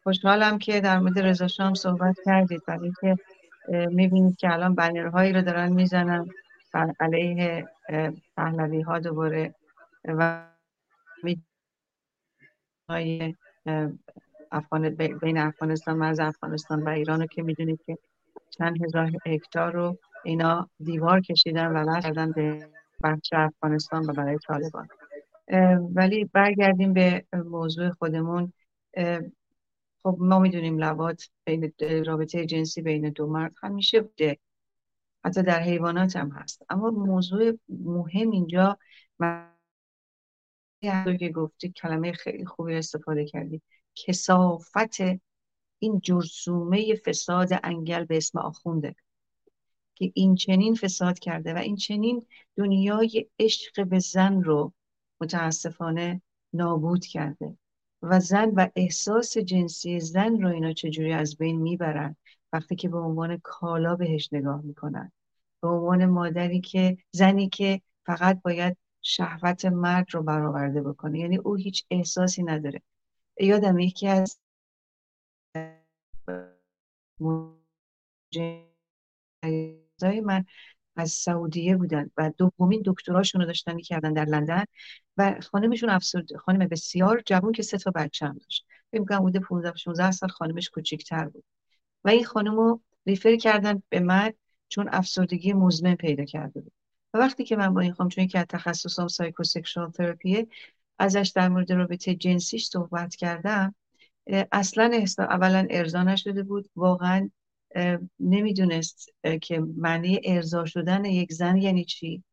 خوشحالم 0.03 0.58
که 0.58 0.82
در 0.82 1.00
مورد 1.00 1.20
رضا 1.20 1.48
شام 1.48 1.74
صحبت 1.74 2.15
کردید. 2.25 2.62
برای 2.67 2.91
که 3.01 3.15
می‌بینید 3.70 4.38
که 4.38 4.53
الان 4.53 4.75
بنرهایی 4.75 5.34
رو 5.34 5.41
دارن 5.41 5.74
می‌زنن. 5.74 6.29
بر 6.74 6.93
علیه 7.00 7.67
پهلوی 8.38 8.82
ها 8.82 9.00
دوباره. 9.00 9.55
و 10.05 10.48
های 12.89 13.36
افغان 14.51 14.89
بین 15.22 15.38
افغانستان 15.38 15.98
مرز 15.98 16.20
افغانستان 16.20 16.84
و 16.84 16.89
ایران 16.89 17.22
رو 17.22 17.27
که 17.27 17.43
می‌دونید 17.43 17.82
که 17.86 17.98
چند 18.50 18.84
هزار 18.84 19.12
هکتار 19.25 19.72
رو 19.72 19.98
اینا 20.24 20.70
دیوار 20.84 21.22
کشیدن 21.22 21.67
و 21.67 22.01
کردن 22.01 22.32
به 22.32 22.67
بخش 23.03 23.29
افغانستان 23.34 24.05
و 24.05 24.13
برای 24.13 24.38
طالبان. 24.38 24.88
ولی 25.96 26.25
برگردیم 26.25 26.93
به 26.93 27.25
موضوع 27.34 27.89
خودمون. 27.89 28.53
خب 30.03 30.17
ما 30.19 30.39
می‌دونیم 30.39 30.77
لوات 30.77 31.29
بین 31.45 31.74
رابطه 32.05 32.45
جنسی 32.45 32.81
بین 32.81 33.10
دو 33.10 33.27
مرد 33.27 33.53
همیشه 33.63 34.01
بوده. 34.01 34.39
حتی 35.25 35.43
در 35.43 35.60
حیوانات 35.60 36.15
هم 36.15 36.29
هست. 36.31 36.65
اما 36.69 36.91
موضوع 36.91 37.60
مهم 37.69 38.31
اینجا 38.31 38.77
که 41.19 41.29
گفتی 41.36 41.72
کلمه 41.72 42.12
خیلی 42.12 42.45
خوبی 42.45 42.75
استفاده 42.75 43.25
کردی. 43.25 43.62
کسافت 43.95 45.01
این 45.79 46.00
جرسومه 46.00 46.95
فساد 46.95 47.50
انگل 47.63 48.05
به 48.05 48.17
اسم 48.17 48.39
آخونده 48.39 48.95
که 49.95 50.12
این 50.15 50.36
چنین 50.36 50.75
فساد 50.75 51.19
کرده 51.19 51.53
و 51.53 51.57
این 51.57 51.75
چنین 51.75 52.25
دنیای 52.57 53.29
عشق 53.39 53.88
به 53.88 54.00
زن 54.00 54.43
رو 54.43 54.74
متاسفانه 55.22 56.22
نابود 56.53 57.05
کرده. 57.05 57.57
و 58.03 58.19
زن 58.19 58.50
و 58.50 58.67
احساس 58.75 59.38
جنسی 59.38 60.00
زن 60.00 60.41
رو 60.41 60.50
اینا 60.50 60.74
چجوری 60.74 61.13
از 61.13 61.38
بین 61.38 61.62
می‌برن؟ 61.62 62.15
وقتی 62.53 62.75
که 62.75 62.89
به 62.89 62.98
عنوان 62.98 63.38
کالا 63.43 63.95
بهش 63.95 64.29
نگاه 64.31 64.62
می‌کنن. 64.62 65.12
به 65.62 65.67
عنوان 65.67 66.05
مادری 66.05 66.62
که 66.62 66.98
زنی 67.12 67.50
که 67.50 67.81
فقط 68.05 68.41
باید 68.41 68.77
شهوت 69.01 69.65
مرد 69.65 70.05
رو 70.12 70.24
برآورده 70.24 70.81
بکنه. 70.81 71.19
یعنی 71.19 71.38
او 71.38 71.55
هیچ 71.55 71.86
احساسی 71.91 72.43
نداره. 72.43 72.81
یادم 73.39 73.79
یکی 73.79 74.07
از 74.07 74.39
من 80.24 80.45
از 80.95 81.12
سعودیه 81.12 81.77
بودن 81.77 82.09
و 82.17 82.31
دومین 82.38 82.81
دکتراشون 82.85 83.41
رو 83.41 83.47
داشتن 83.47 83.73
می‌کردن 83.73 84.13
در 84.13 84.25
لندن 84.25 84.63
و 85.17 85.35
خانمشون 85.51 85.89
افسرد 85.89 86.35
خانم 86.35 86.67
بسیار 86.67 87.21
جوان 87.25 87.51
که 87.51 87.63
سه 87.63 87.77
تا 87.77 87.91
بچه 87.91 88.25
هم 88.25 88.38
داشت. 88.38 88.65
فکر 88.91 89.03
کنم 89.05 89.19
بوده 89.19 89.39
15 89.39 89.75
16 89.75 90.12
سال 90.12 90.29
خانمش 90.29 90.69
کوچیک‌تر 90.69 91.25
بود. 91.29 91.43
و 92.03 92.09
این 92.09 92.25
خانم 92.25 92.55
رو 92.55 92.81
ریفر 93.05 93.35
کردن 93.35 93.83
به 93.89 94.00
من 94.00 94.33
چون 94.69 94.89
افسردگی 94.91 95.53
مزمن 95.53 95.95
پیدا 95.95 96.25
کرده 96.25 96.62
بود. 96.62 96.71
و 97.13 97.17
وقتی 97.17 97.43
که 97.43 97.55
من 97.55 97.73
با 97.73 97.81
این 97.81 97.93
خانم 97.93 98.09
چون 98.09 98.27
که 98.27 98.43
تخصصم 98.43 99.07
سایکوسکشوال 99.07 99.91
تراپیه 99.91 100.47
ازش 101.00 101.31
در 101.35 101.50
مورد 101.50 101.71
رابطه 101.71 102.15
جنسیش 102.15 102.65
صحبت 102.65 103.15
کردم 103.15 103.75
اصلا 104.51 104.91
اولا 105.19 105.67
ارضا 105.69 106.03
نشده 106.03 106.43
بود. 106.43 106.69
واقعا 106.75 107.29
نمی‌دونست 108.20 109.10
که 109.42 109.60
معنی 109.77 110.20
ارضا 110.24 110.65
شدن 110.65 111.06
یک 111.06 111.34
زن 111.34 111.58
یعنی 111.58 111.86
چی. 111.86 112.24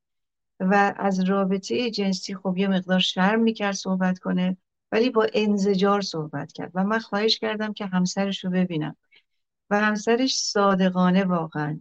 و 0.61 0.95
از 0.97 1.21
رابطه 1.21 1.91
جنسی 1.91 2.35
خب 2.35 2.55
یه 2.57 2.69
مقدار 2.69 2.99
شرم 2.99 3.41
می‌کرد 3.41 3.75
صحبت 3.75 4.19
کنه 4.19 4.57
ولی 4.93 5.11
با 5.11 5.27
انزجار 5.35 6.01
صحبت 6.01 6.53
کرد. 6.53 6.71
و 6.75 6.85
من 6.85 6.99
خواهش 6.99 7.39
کردم 7.39 7.73
که 7.73 7.87
همسرش 7.87 8.45
رو 8.45 8.51
ببینم. 8.51 8.97
و 9.71 9.81
همسرش 9.81 10.37
صادقانه 10.37 11.25
واقعا 11.25 11.81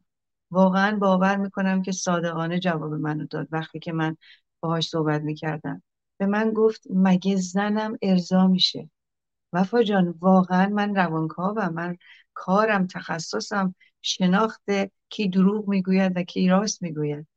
واقعا 0.51 0.97
باور 0.97 1.37
می‌کنم 1.37 1.81
که 1.81 1.91
صادقانه 1.91 2.59
جواب 2.59 2.93
منو 2.93 3.25
داد 3.25 3.47
وقتی 3.51 3.79
که 3.79 3.91
من 3.91 4.17
باهاش 4.59 4.87
صحبت 4.87 5.21
می‌کردم. 5.21 5.83
به 6.17 6.25
من 6.25 6.51
گفت 6.51 6.81
مگه 6.89 7.35
زنم 7.35 7.97
ارضا 8.01 8.47
میشه؟ 8.47 8.89
وفا 9.53 9.83
جان 9.83 10.15
واقعا 10.19 10.69
من 10.69 10.95
روانکاوم. 10.95 11.73
من 11.73 11.97
کارم 12.39 12.87
تخصصم 12.87 13.75
شناخت 14.01 14.63
کی 15.09 15.29
دروغ 15.29 15.67
می‌گوید 15.67 16.17
و 16.17 16.23
کی 16.23 16.47
راست 16.47 16.81
می‌گوید. 16.81 17.27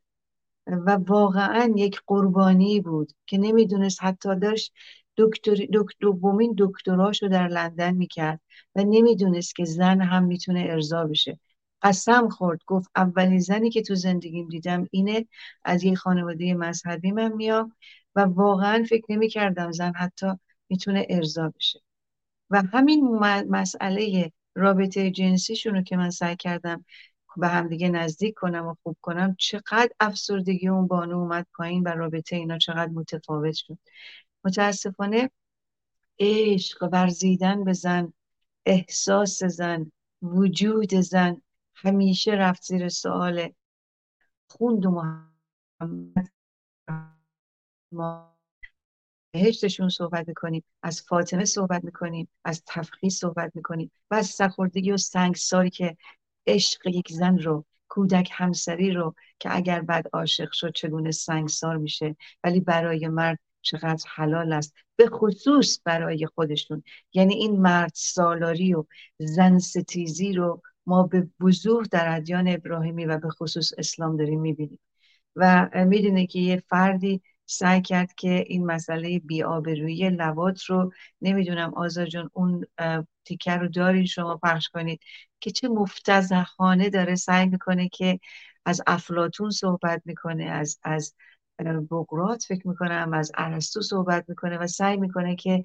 و 0.67 0.91
واقعا 0.91 1.73
یک 1.77 2.01
قربانی 2.07 2.81
بود 2.81 3.13
که 3.27 3.39
نمی‌دونست 3.39 4.03
حتی 4.03 4.37
داشت 4.37 4.73
دکتر 5.17 5.57
دومین 6.01 6.55
دکتراشو 6.59 7.29
در 7.29 7.49
لندن 7.49 7.95
می‌کرد 7.95 8.41
و 8.75 8.81
نمی‌دونست 8.85 9.57
که 9.57 9.65
زن 9.65 10.01
هم 10.01 10.25
می‌تونه 10.25 10.67
ارضا 10.71 11.05
بشه. 11.05 11.39
قسم 11.83 12.29
خورد 12.29 12.61
گفت 12.67 12.91
اولین 12.97 13.39
زنی 13.39 13.71
که 13.71 13.83
تو 13.83 13.95
زندگیم 13.95 14.49
دیدم 14.49 14.89
اینه 14.91 15.27
از 15.65 15.85
یه 15.85 15.95
خانواده 15.95 16.55
مذهبی 16.55 17.13
من 17.13 17.33
میام 17.33 17.77
و 18.15 18.21
واقعا 18.21 18.85
فکر 18.89 19.05
نمی 19.09 19.29
کردم 19.29 19.73
زن 19.73 19.93
حتی 19.93 20.27
می‌تونه 20.69 21.07
ارضا 21.11 21.49
بشه. 21.49 21.81
و 22.51 22.63
همین 22.73 23.19
مسئله 23.49 24.33
رابطه 24.55 25.11
جنسیشون 25.11 25.85
که 25.85 25.97
من 25.97 26.11
سعی 26.11 26.37
کردم 26.37 26.85
به 27.37 27.49
همدیگه 27.49 27.89
نزدیک 27.89 28.35
کنم 28.35 28.67
و 28.67 28.75
خوب 28.83 28.97
کنم 29.01 29.37
چقدر 29.39 29.91
افسردگی 30.01 30.69
اون 30.69 30.87
بانو 30.87 31.19
اومد 31.19 31.47
پایین 31.55 31.83
و 31.83 31.89
رابطه 31.89 32.37
اینا 32.37 32.59
چقدر 32.59 32.93
متفاوت 32.93 33.55
شد. 33.55 33.79
متاسفانه 34.45 35.31
عشق 36.19 36.89
ورزیدن 36.93 37.65
به 37.65 37.73
زن 37.73 38.13
احساس 38.67 39.45
زن 39.45 39.93
وجود 40.23 40.95
زن 40.95 41.43
همیشه 41.75 42.33
رفت 42.33 42.63
زیر 42.63 42.89
سوال 42.89 43.53
خوند 44.49 44.87
و 44.87 44.91
محمد. 44.91 46.33
بهشتشون 49.33 49.89
صحبت 49.89 50.29
می‌کنیم 50.29 50.65
از 50.83 51.03
فاطمه 51.03 51.45
صحبت 51.45 51.85
می‌کنیم 51.85 52.29
از 52.45 52.63
تفخیص 52.67 53.19
صحبت 53.19 53.53
می‌کنیم 53.55 53.91
و 54.11 54.15
از 54.15 54.27
سخوردگی 54.27 54.93
و 54.93 54.97
سنگساری 54.97 55.71
که 55.71 55.97
عشق 56.47 56.87
یک 56.87 57.13
زن 57.13 57.39
رو 57.39 57.65
کودک 57.89 58.29
همسری 58.33 58.91
رو 58.91 59.15
که 59.39 59.57
اگر 59.57 59.81
بعد 59.81 60.09
عاشق 60.13 60.53
شد 60.53 60.73
چگونه 60.73 61.11
سنگسار 61.11 61.77
میشه؟ 61.77 62.17
ولی 62.45 62.61
برای 62.61 63.09
مرد 63.09 63.39
چقدر 63.63 64.05
حلال 64.15 64.53
است 64.53 64.75
به 64.97 65.07
خصوص 65.07 65.81
برای 65.85 66.27
خودشون. 66.27 66.83
یعنی 67.13 67.35
این 67.35 67.61
مرد 67.61 67.93
سالاری 67.95 68.75
و 68.75 68.85
زن 69.19 69.59
ستیزی 69.59 70.33
رو 70.33 70.63
ما 70.87 71.03
به 71.03 71.29
وضوح 71.41 71.85
در 71.91 72.17
ادیان 72.17 72.49
ابراهیمی 72.49 73.05
و 73.05 73.19
به 73.19 73.31
خصوص 73.31 73.73
اسلام 73.79 74.17
داریم 74.17 74.41
می‌بینیم. 74.41 74.79
و 75.37 75.71
می‌دونه 75.87 76.27
که 76.27 76.39
یه 76.39 76.63
فردی 76.69 77.23
سعی 77.53 77.83
کرد 77.83 78.15
که 78.15 78.45
این 78.47 78.67
مسئله 78.67 79.19
بیآبرویی 79.19 80.11
لوات 80.11 80.65
رو 80.65 80.93
نمی‌دونم 81.23 81.75
آزا 81.75 82.05
جان 82.05 82.31
اون 82.33 82.65
تیکر 83.25 83.59
رو 83.59 83.69
دارین 83.69 84.07
شما 84.07 84.37
پخش 84.43 84.69
کنید 84.69 85.01
که 85.41 85.51
چه 85.51 85.69
مفتزهانه 85.69 86.91
داره 86.91 87.15
سعی 87.15 87.47
می‌کنه 87.47 87.89
که 87.89 88.21
از 88.65 88.83
افلاتون 88.87 89.51
صحبت 89.51 90.03
می‌کنه 90.05 90.45
از 90.45 90.79
از 90.83 91.15
بقرات 91.91 92.45
فکر 92.49 92.69
می‌کنم 92.69 93.13
از 93.15 93.33
ارسطو 93.37 93.83
صحبت 93.83 94.25
می‌کنه 94.29 94.59
و 94.59 94.67
سعی 94.67 94.97
می‌کنه 94.97 95.37
که 95.37 95.63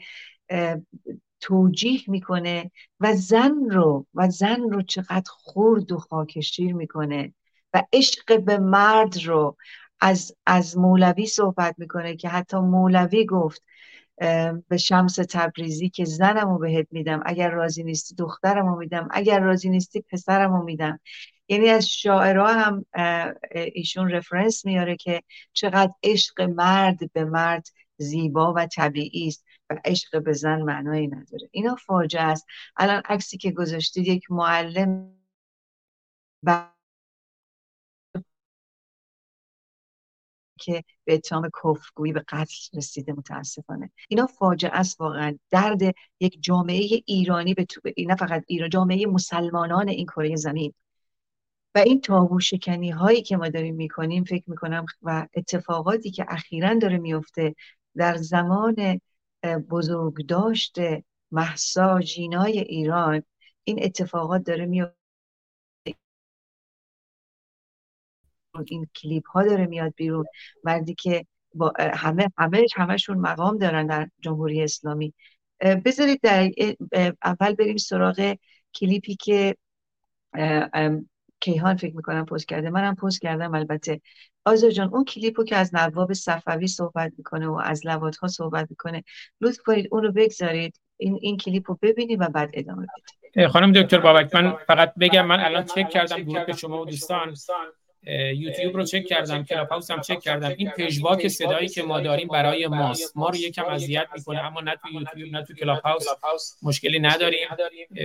توجیه 1.39 2.01
می‌کنه 2.07 2.71
و 2.99 3.13
زن 3.15 3.69
رو 3.71 4.07
و 4.13 4.29
زن 4.29 4.61
رو 4.61 4.81
چقدر 4.81 5.29
خورد 5.29 5.91
و 5.91 5.97
خاکشیر 5.97 6.73
می‌کنه 6.75 7.33
و 7.73 7.83
عشق 7.93 8.43
به 8.43 8.57
مرد 8.57 9.23
رو 9.23 9.57
از, 9.99 10.35
از 10.45 10.77
مولوی 10.77 11.25
صحبت 11.25 11.75
می‌کنه 11.77 12.15
که 12.15 12.29
حتی 12.29 12.57
مولوی 12.57 13.25
گفت 13.25 13.63
به 14.67 14.77
شمس 14.79 15.15
تبریزی 15.15 15.89
که 15.89 16.05
زنم 16.05 16.49
رو 16.49 16.57
بهت 16.57 16.87
میدم 16.91 17.23
اگر 17.25 17.49
راضی 17.49 17.83
نیستی 17.83 18.15
دخترم 18.15 18.67
رو 18.67 18.75
میدم 18.75 19.07
اگر 19.11 19.39
راضی 19.39 19.69
نیستی 19.69 20.01
پسرم 20.01 20.53
رو 20.53 20.63
میدم. 20.63 20.99
یعنی 21.49 21.69
از 21.69 21.87
شاعرها 21.87 22.53
هم 22.53 22.85
ایشون 23.73 24.09
رفرنس 24.09 24.65
میاره 24.65 24.95
که 24.95 25.21
چقدر 25.53 25.91
عشق 26.03 26.41
مرد 26.41 27.11
به 27.13 27.25
مرد 27.25 27.67
زیبا 27.97 28.53
و 28.53 28.65
طبیعی 28.65 29.27
است 29.27 29.45
و 29.69 29.77
عشق 29.85 30.23
به 30.23 30.33
زن 30.33 30.61
معنایی 30.61 31.07
نداره. 31.07 31.49
اینا 31.51 31.75
فاجعه 31.75 32.21
است. 32.23 32.45
الان 32.77 33.01
عکسی 33.05 33.37
که 33.37 33.51
گذاشتید 33.51 34.07
یک 34.07 34.31
معلم 34.31 35.13
که 40.59 40.83
به 41.05 41.13
اتهام 41.13 41.49
کفرگویی 41.63 42.13
به 42.13 42.23
قتل 42.29 42.77
رسیده 42.77 43.13
متاسفانه. 43.13 43.91
اینا 44.09 44.27
فاجعه 44.27 44.71
است 44.73 45.01
واقعا. 45.01 45.37
درد 45.51 45.81
یک 46.19 46.37
جامعه 46.41 47.01
ایرانی 47.05 47.53
به 47.53 47.65
تو... 47.65 47.81
نه 47.97 48.15
فقط 48.15 48.43
ایران 48.47 48.69
جامعه 48.69 49.05
مسلمانان 49.05 49.89
این 49.89 50.05
کره 50.05 50.35
زمین. 50.35 50.73
و 51.75 51.79
این 51.79 52.01
تابو 52.01 52.39
شکنی 52.39 52.89
هایی 52.89 53.21
که 53.21 53.37
ما 53.37 53.49
داریم 53.49 53.75
می‌کنیم 53.75 54.23
فکر 54.23 54.43
می‌کنم 54.49 54.85
و 55.01 55.27
اتفاقاتی 55.35 56.11
که 56.11 56.25
اخیرا 56.29 56.73
داره 56.73 56.97
میفته 56.97 57.55
در 57.95 58.17
زمان 58.17 59.01
بزرگداشت 59.69 60.75
محسا 61.31 62.01
جینای 62.01 62.59
ایران 62.59 63.23
این 63.63 63.83
اتفاقات 63.83 64.43
داره 64.43 64.65
میفته 64.65 64.97
این 68.67 68.87
کلیپ 68.95 69.27
ها 69.27 69.43
داره 69.43 69.65
میاد 69.65 69.93
بیرون. 69.95 70.25
مردی 70.63 70.93
که 70.93 71.25
با 71.53 71.73
همه 71.79 72.31
همه 72.37 72.65
همشون 72.75 73.17
مقام 73.17 73.57
دارن 73.57 73.87
در 73.87 74.09
جمهوری 74.19 74.63
اسلامی. 74.63 75.13
بذارید 75.85 76.19
در 76.23 76.51
اول 77.23 77.53
بریم 77.53 77.77
سراغ 77.77 78.35
کلیپی 78.75 79.15
که 79.15 79.55
کیهان 81.39 81.75
فکر 81.75 81.95
می‌کنم 81.95 82.25
پست 82.25 82.47
کرده. 82.47 82.69
منم 82.69 82.95
پست 82.95 83.21
کردم 83.21 83.55
البته. 83.55 84.01
آزا 84.45 84.69
جان 84.69 84.89
اون 84.93 85.05
کلیپو 85.05 85.43
که 85.43 85.55
از 85.55 85.75
نواب 85.75 86.13
صفوی 86.13 86.67
صحبت 86.67 87.13
می‌کنه 87.17 87.47
و 87.47 87.61
از 87.63 87.87
لواط‌ها 87.87 88.27
صحبت 88.27 88.67
می‌کنه 88.69 89.03
لطف 89.41 89.59
کنید 89.65 89.87
اون 89.91 90.03
رو 90.03 90.11
بگذارید. 90.11 90.79
این 90.97 91.19
این 91.21 91.37
کلیپ 91.37 91.71
رو 91.71 91.79
ببینید 91.81 92.21
و 92.21 92.29
بعد 92.29 92.49
ادامه 92.53 92.87
بدید. 93.33 93.47
خانم 93.47 93.71
دکتر 93.71 93.97
بابک 93.97 94.35
من 94.35 94.57
فقط 94.67 94.93
بگم 94.99 95.25
من 95.25 95.39
الان 95.39 95.63
چک 95.63 95.89
کردم 95.89 96.21
گروه 96.21 96.53
شما 96.53 96.81
و 96.81 96.85
دوستان. 96.85 97.35
یوتیوب 98.35 98.75
رو 98.75 98.83
چک 98.83 99.05
کردم 99.05 99.43
کلاب 99.43 99.69
هاوس 99.69 99.91
هم 99.91 100.01
چک 100.01 100.19
کردم. 100.19 100.53
این 100.57 100.69
پژواک 100.69 101.27
صدایی 101.27 101.67
که 101.67 101.83
ما 101.83 101.99
داریم 101.99 102.27
برای 102.27 102.67
ماست. 102.67 103.17
ما 103.17 103.29
رو 103.29 103.35
یکم 103.35 103.65
اذیت 103.65 104.07
می‌کنه 104.15 104.39
اما 104.39 104.61
نه 104.61 104.75
تو 104.75 104.89
یوتیوب 104.89 105.31
نه 105.31 105.43
تو 105.43 105.53
کلاب 105.53 105.79
هاوس 105.79 106.05
مشکلی 106.63 106.99
نداریم. 106.99 107.47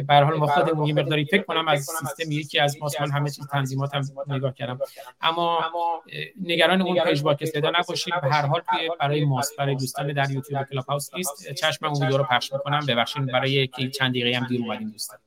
به 0.06 0.14
هر 0.14 0.22
حال 0.22 0.38
ما 0.38 0.46
خودمون 0.46 0.86
یه 0.86 0.94
مقداری 0.94 1.24
فکر 1.24 1.42
کنم 1.42 1.68
از 1.68 1.86
سیستم 2.00 2.32
یکی 2.32 2.58
از 2.58 2.76
ماست 2.80 3.00
من 3.00 3.10
همه 3.10 3.30
چیز 3.30 3.48
تنظیمات 3.48 3.94
هم 3.94 4.02
نگاه 4.28 4.54
کردم. 4.54 4.78
اما 5.20 5.64
نگران 6.42 6.82
اون 6.82 7.00
پژواک 7.00 7.44
صدا 7.44 7.70
نباشید. 7.70 8.14
به 8.22 8.28
هر 8.28 8.46
حال 8.46 8.62
توی 8.70 8.90
برای 9.00 9.24
ماست 9.24 9.56
برای 9.56 9.74
دوستان 9.74 10.12
در 10.12 10.30
یوتیوب 10.30 10.62
کلاب 10.70 10.84
هاوس 10.84 11.14
نیست. 11.14 11.52
چشمم 11.52 11.88
اون 11.88 12.02
ویدیو 12.02 12.16
رو 12.16 12.24
پخش 12.24 12.52
می‌کنم 12.52 12.86
ببخشید 12.88 13.26
برای 13.26 13.66
که 13.66 13.88
چند 13.88 14.10
دقیقه 14.10 14.38
هم 14.38 14.46
دیر 14.46 14.60
اومدیم 14.60 14.90
دوستان 14.90 15.18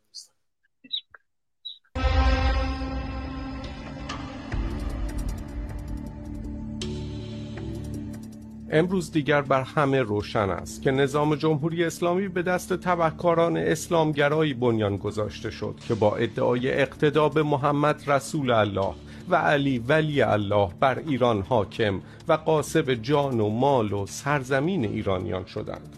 امروز 8.69 9.12
دیگر 9.12 9.41
بر 9.41 9.62
همه 9.62 10.01
روشن 10.01 10.49
است 10.49 10.82
که 10.82 10.91
نظام 10.91 11.36
جمهوری 11.36 11.84
اسلامی 11.84 12.28
به 12.28 12.41
دست 12.41 12.73
تبهکاران 12.73 13.58
اسلامگرایی 13.58 14.54
بنیان 14.54 14.97
گذاشته 14.97 15.51
شد 15.51 15.75
که 15.88 15.95
با 15.95 16.15
ادعای 16.15 16.71
اقتدا 16.71 17.30
به 17.30 17.43
محمد 17.43 18.04
رسول 18.08 18.51
الله 18.51 18.93
و 19.30 19.36
علی 19.36 19.80
ولی 19.80 20.21
الله 20.21 20.69
بر 20.80 20.99
ایران 20.99 21.41
حاکم 21.41 22.01
و 22.28 22.34
قاسب 22.34 22.93
جان 22.93 23.39
و 23.39 23.49
مال 23.49 23.93
و 23.93 24.06
سرزمین 24.06 24.86
ایرانیان 24.86 25.45
شدند. 25.45 25.95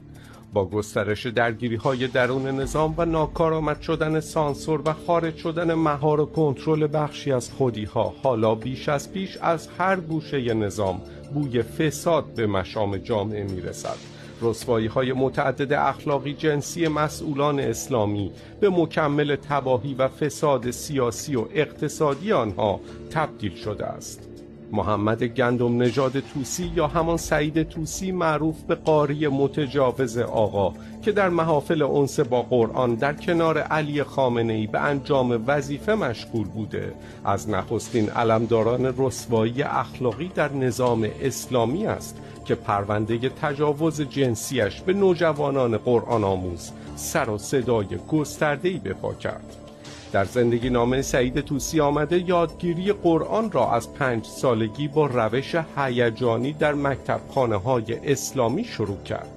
با 0.53 0.65
گسترش 0.65 1.25
درگیری 1.25 1.75
های 1.75 2.07
درون 2.07 2.47
نظام 2.47 2.93
و 2.97 3.05
ناکارآمد 3.05 3.81
شدن 3.81 4.19
سانسور 4.19 4.81
و 4.85 4.93
خارج 4.93 5.37
شدن 5.37 5.73
مهار 5.73 6.19
و 6.19 6.25
کنترل 6.25 6.87
بخشی 6.93 7.31
از 7.31 7.51
خودی 7.51 7.83
ها 7.83 8.13
حالا 8.23 8.55
بیش 8.55 8.89
از 8.89 9.11
پیش 9.13 9.37
از 9.41 9.67
هر 9.77 9.95
گوشه 9.95 10.53
نظام 10.53 11.01
بوی 11.33 11.63
فساد 11.63 12.25
به 12.25 12.47
مشام 12.47 12.97
جامعه 12.97 13.43
می‌رسد. 13.43 13.97
رسوایی 14.41 14.87
های 14.87 15.13
متعدد 15.13 15.73
اخلاقی 15.73 16.33
جنسی 16.33 16.87
مسئولان 16.87 17.59
اسلامی 17.59 18.31
به 18.59 18.69
مکمل 18.69 19.35
تباهی 19.35 19.93
و 19.93 20.07
فساد 20.07 20.71
سیاسی 20.71 21.35
و 21.35 21.45
اقتصادی 21.53 22.31
آنها 22.31 22.79
تبدیل 23.11 23.55
شده 23.55 23.85
است. 23.85 24.26
محمد 24.71 25.23
گندم 25.23 25.81
نژاد 25.81 26.19
توسی 26.19 26.71
یا 26.75 26.87
همان 26.87 27.17
سعید 27.17 27.63
توسی 27.63 28.11
معروف 28.11 28.61
به 28.61 28.75
قاری 28.75 29.27
متجاوز 29.27 30.17
آقا 30.17 30.73
که 31.01 31.11
در 31.11 31.29
محافل 31.29 31.81
انس 31.81 32.19
با 32.19 32.41
قرآن 32.41 32.95
در 32.95 33.13
کنار 33.13 33.57
علی 33.57 34.03
خامنه 34.03 34.53
ای 34.53 34.67
به 34.67 34.79
انجام 34.79 35.43
وظیفه 35.47 35.95
مشغول 35.95 36.47
بوده. 36.47 36.93
از 37.25 37.49
نخستین 37.49 38.09
علمداران 38.09 38.93
رسوایی 38.97 39.63
اخلاقی 39.63 40.31
در 40.35 40.53
نظام 40.53 41.07
اسلامی 41.21 41.87
است 41.87 42.17
که 42.45 42.55
پرونده 42.55 43.29
تجاوز 43.29 44.01
جنسیش 44.01 44.81
به 44.81 44.93
نوجوانان 44.93 45.77
قرآن 45.77 46.23
آموز 46.23 46.71
سر 46.95 47.29
و 47.29 47.37
صدای 47.37 47.87
گسترده‌ای 48.07 48.77
به 48.77 48.93
پا 48.93 49.13
کرد. 49.13 49.66
در 50.11 50.25
زندگی 50.25 50.69
نامه 50.69 51.01
سعید 51.01 51.41
توسی 51.41 51.79
آمده 51.79 52.29
یادگیری 52.29 52.91
قرآن 52.91 53.51
را 53.51 53.71
از 53.71 53.93
پنج 53.93 54.25
سالگی 54.25 54.87
با 54.87 55.05
روش 55.05 55.55
هیجانی 55.77 56.53
در 56.53 56.73
مکتب 56.73 57.19
خانه 57.29 57.55
های 57.55 58.11
اسلامی 58.11 58.63
شروع 58.63 59.03
کرد. 59.03 59.29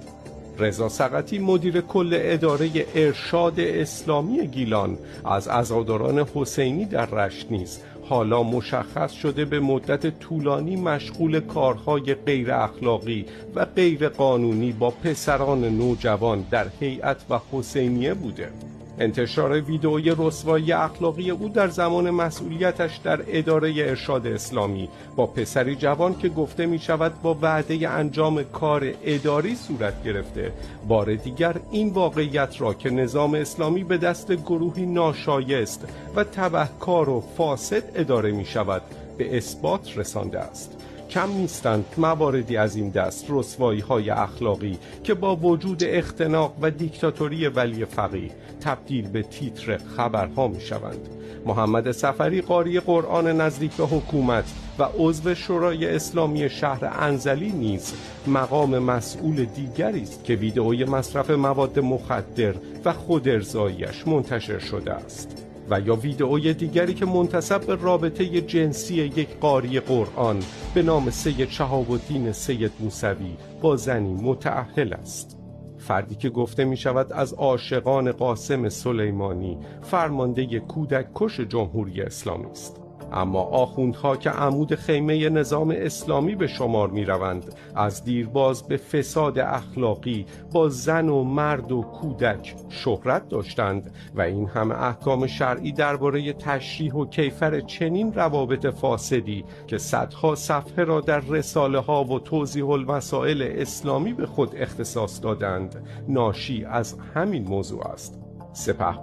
رضا 0.57 0.89
سقطی 0.89 1.39
مدیر 1.39 1.81
کل 1.81 2.17
اداره 2.21 2.69
ارشاد 2.95 3.59
اسلامی 3.59 4.47
گیلان 4.47 4.97
از 5.25 5.47
عزاداران 5.47 6.27
حسینی 6.35 6.85
در 6.85 7.05
رشت 7.05 7.51
نیز. 7.51 7.79
حالا 8.09 8.43
مشخص 8.43 9.11
شده 9.11 9.45
به 9.45 9.59
مدت 9.59 10.19
طولانی 10.19 10.75
مشغول 10.75 11.39
کارهای 11.39 12.13
غیر 12.13 12.51
اخلاقی 12.51 13.25
و 13.55 13.65
غیر 13.65 14.09
قانونی 14.09 14.71
با 14.71 14.91
پسران 14.91 15.63
نوجوان 15.63 16.45
در 16.51 16.65
هیئت 16.79 17.17
و 17.29 17.39
حسینیه 17.51 18.13
بوده. 18.13 18.51
انتشار 18.99 19.61
ویدئوی 19.61 20.15
رسوایی 20.17 20.71
اخلاقی 20.71 21.31
او 21.31 21.49
در 21.49 21.67
زمان 21.67 22.09
مسئولیتش 22.09 22.97
در 22.97 23.19
اداره 23.27 23.73
ارشاد 23.77 24.27
اسلامی. 24.27 24.89
با 25.15 25.25
پسری 25.25 25.75
جوان 25.75 26.17
که 26.17 26.29
گفته 26.29 26.65
می 26.65 26.79
شود 26.79 27.21
با 27.21 27.37
وعده 27.41 27.89
انجام 27.89 28.43
کار 28.43 28.93
اداری 29.03 29.55
صورت 29.55 30.03
گرفته. 30.03 30.53
بار 30.87 31.15
دیگر 31.15 31.55
این 31.71 31.89
واقعیت 31.89 32.61
را 32.61 32.73
که 32.73 32.89
نظام 32.89 33.33
اسلامی 33.33 33.83
به 33.83 33.97
دست 33.97 34.31
گروهی 34.31 34.85
ناشایست 34.85 35.87
و 36.15 36.23
تبهکار 36.23 37.09
و 37.09 37.23
فاسد 37.37 37.83
اداره 37.95 38.31
می 38.31 38.45
شود 38.45 38.81
به 39.17 39.37
اثبات 39.37 39.97
رسانده 39.97 40.39
است. 40.39 40.80
کم 41.11 41.31
نیستند 41.31 41.85
مواردی 41.97 42.57
از 42.57 42.75
این 42.75 42.89
دست 42.89 43.25
رسوایی 43.29 43.79
های 43.79 44.09
اخلاقی 44.09 44.77
که 45.03 45.13
با 45.13 45.35
وجود 45.35 45.83
اختناق 45.83 46.53
و 46.61 46.71
دیکتاتوری 46.71 47.47
ولی 47.47 47.85
فقیه 47.85 48.31
تبدیل 48.61 49.07
به 49.07 49.23
تیتر 49.23 49.77
خبرها 49.77 50.47
می 50.47 50.61
شوند 50.61 51.09
محمد 51.45 51.91
سفری 51.91 52.41
قاری 52.41 52.79
قرآن 52.79 53.41
نزدیک 53.41 53.71
به 53.71 53.85
حکومت 53.85 54.53
و 54.79 54.87
عضو 54.97 55.35
شورای 55.35 55.95
اسلامی 55.95 56.49
شهر 56.49 56.85
انزلی 56.99 57.51
نیز 57.51 57.93
مقام 58.27 58.79
مسئول 58.79 59.45
دیگری 59.45 60.01
است 60.01 60.23
که 60.23 60.35
ویدئوی 60.35 60.85
مصرف 60.85 61.29
مواد 61.29 61.79
مخدر 61.79 62.53
و 62.85 62.93
خود 62.93 63.29
ارزایش 63.29 64.07
منتشر 64.07 64.59
شده 64.59 64.93
است. 64.93 65.50
و 65.71 65.79
یا 65.79 65.95
ویدئوی 65.95 66.53
دیگری 66.53 66.93
که 66.93 67.05
منتصب 67.05 67.65
به 67.65 67.75
رابطه 67.75 68.41
جنسی 68.41 68.95
یک 68.95 69.39
قاری 69.39 69.79
قرآن 69.79 70.39
به 70.73 70.81
نام 70.83 71.09
سید 71.09 71.49
شهاب 71.49 71.91
الدین 71.91 72.31
سید 72.31 72.71
موسوی 72.79 73.37
با 73.61 73.75
زنی 73.75 74.13
متعهل 74.13 74.93
است. 74.93 75.37
فردی 75.77 76.15
که 76.15 76.29
گفته 76.29 76.65
می 76.65 76.77
شود 76.77 77.13
از 77.13 77.33
عاشقان 77.33 78.11
قاسم 78.11 78.69
سلیمانی 78.69 79.57
فرمانده 79.81 80.59
کودک 80.59 81.07
کش 81.15 81.39
جمهوری 81.39 82.01
اسلامی 82.01 82.51
است. 82.51 82.80
اما 83.11 83.41
آخوندها 83.41 84.17
که 84.17 84.29
عمود 84.29 84.75
خیمه 84.75 85.29
نظام 85.29 85.73
اسلامی 85.77 86.35
به 86.35 86.47
شمار 86.47 86.89
می 86.89 87.05
روند 87.05 87.55
از 87.75 88.03
دیرباز 88.03 88.67
به 88.67 88.77
فساد 88.77 89.39
اخلاقی 89.39 90.25
با 90.53 90.69
زن 90.69 91.09
و 91.09 91.23
مرد 91.23 91.71
و 91.71 91.81
کودک 91.81 92.55
شهرت 92.69 93.29
داشتند 93.29 93.91
و 94.15 94.21
این 94.21 94.47
همه 94.47 94.83
احکام 94.83 95.27
شرعی 95.27 95.71
درباره 95.71 96.33
تشریح 96.33 96.93
و 96.93 97.05
کیفر 97.05 97.59
چنین 97.59 98.13
روابط 98.13 98.65
فاسدی 98.67 99.43
که 99.67 99.77
صدها 99.77 100.35
صفحه 100.35 100.83
را 100.83 101.01
در 101.01 101.19
رساله 101.19 101.79
ها 101.79 102.03
و 102.03 102.19
توضیح 102.19 102.69
المسائل 102.69 103.51
اسلامی 103.55 104.13
به 104.13 104.25
خود 104.25 104.55
اختصاص 104.55 105.23
دادند 105.23 105.87
ناشی 106.07 106.65
از 106.65 106.97
همین 107.13 107.43
موضوع 107.47 107.87
است. 107.87 108.20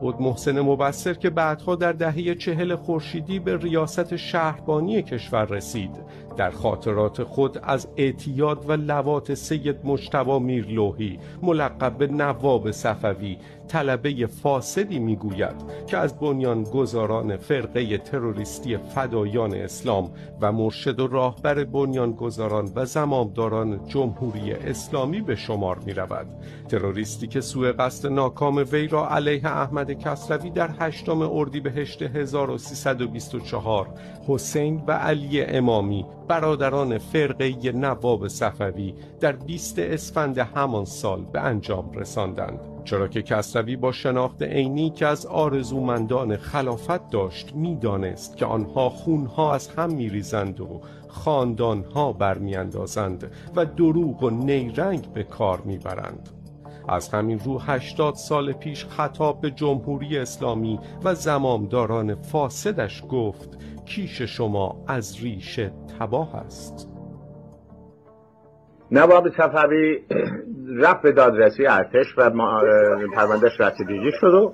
بود 0.01 0.23
محسن 0.23 0.61
مبصر 0.61 1.15
که 1.15 1.31
بعدها 1.31 1.75
در 1.75 1.93
دهه 1.93 2.35
چهل 2.35 2.77
خورشیدی 2.77 3.39
به 3.39 3.57
ریاست 3.57 4.17
شهربانی 4.17 5.03
کشور 5.03 5.45
رسید. 5.45 5.91
در 6.39 6.51
خاطرات 6.51 7.23
خود 7.23 7.59
از 7.63 7.89
اعتیاد 7.97 8.71
و 8.71 8.73
لوات 8.73 9.35
سید 9.35 9.77
مجتبا 9.85 10.39
میرلوحی 10.39 11.19
ملقب 11.43 11.99
به 11.99 12.07
نواب 12.07 12.71
صفوی 12.71 13.37
طلبه 13.69 14.27
فاسدی 14.27 14.99
می‌گوید 14.99 15.55
که 15.87 15.97
از 15.97 16.19
بنیان 16.19 16.63
گذاران 16.63 17.37
فرقه 17.37 17.99
تروریستی 17.99 18.77
فدایان 18.77 19.55
اسلام 19.55 20.11
و 20.41 20.53
مرشد 20.53 21.01
و 21.01 21.07
راهبر 21.07 21.65
گذاران 21.65 22.73
و 22.75 22.85
زمامداران 22.85 23.81
جمهوری 23.87 24.53
اسلامی 24.53 25.21
به 25.21 25.37
شمار 25.37 25.79
می 25.87 25.93
رود 25.93 26.27
تروریستی 26.69 27.27
که 27.27 27.41
سوء 27.41 27.73
قصد 27.73 28.09
ناکام 28.09 28.65
وی 28.73 28.89
را 28.89 29.09
علیه 29.09 29.47
احمد 29.47 29.93
کسروی 29.93 30.51
در 30.51 30.71
هشتم 30.79 31.23
اردیبهشت 31.23 32.03
1324 32.03 33.89
حسین 34.29 34.83
و 34.87 34.93
علی 34.93 35.43
امامی 35.43 36.07
برادران 36.29 36.99
فرقه 36.99 37.73
نواب 37.73 38.29
صفوی 38.29 38.95
در 39.21 39.33
20 39.33 39.79
اسفند 39.79 40.39
همان 40.39 40.85
سال 40.85 41.25
به 41.33 41.41
انجام 41.41 41.93
رساندند. 41.93 42.61
چرا 42.85 43.09
که 43.09 43.23
کسروی 43.23 43.77
با 43.77 43.93
شناخت 43.93 44.43
عینی 44.43 44.91
که 44.91 45.07
از 45.07 45.27
آرزومندان 45.27 46.37
خلافت 46.37 47.11
داشت 47.11 47.55
می‌دانست 47.55 48.37
که 48.37 48.47
آنها 48.47 48.89
خونها 48.89 49.55
از 49.55 49.69
هم 49.69 49.93
میریزند 49.93 50.61
و 50.61 50.81
خاندانها 51.09 52.13
برمیاندازند 52.13 53.33
و 53.57 53.65
دروغ 53.65 54.23
و 54.23 54.31
نیرنگ 54.31 55.13
به 55.13 55.23
کار 55.23 55.61
می‌برند. 55.65 56.29
از 56.89 57.09
همین 57.09 57.39
رو 57.39 57.61
هشتاد 57.61 58.15
سال 58.15 58.53
پیش 58.53 58.85
خطاب 58.85 59.41
به 59.41 59.51
جمهوری 59.51 60.19
اسلامی 60.19 60.79
و 61.05 61.15
زمامداران 61.15 62.15
فاسدش 62.15 63.03
گفت 63.09 63.58
کیش 63.89 64.23
شما 64.23 64.85
از 64.89 65.23
ریشه 65.23 65.73
تباه 65.99 66.37
است. 66.37 66.89
نواب 68.91 69.29
صفوی 69.37 69.99
رفت 70.77 71.03
به 71.03 71.13
دادرسی 71.13 71.67
ارتش 71.67 72.07
و 72.19 72.31
پروندهش 73.15 73.61
رسیدگی 73.61 74.11
شد 74.21 74.35
و 74.35 74.53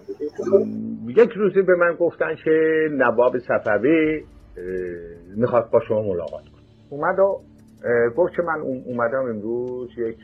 یک 1.06 1.30
روزی 1.30 1.62
به 1.62 1.74
من 1.76 1.94
گفتن 2.00 2.34
که 2.44 2.88
نواب 2.92 3.38
صفوی 3.38 4.24
می‌خواد 5.36 5.70
با 5.70 5.80
شما 5.88 6.02
ملاقات 6.02 6.42
کنه. 6.42 6.62
اومد 6.90 7.18
و 7.18 7.40
گفت 8.16 8.34
که 8.36 8.42
من 8.42 8.60
اومدم 8.60 9.26
امروز 9.28 9.90
یک 9.98 10.18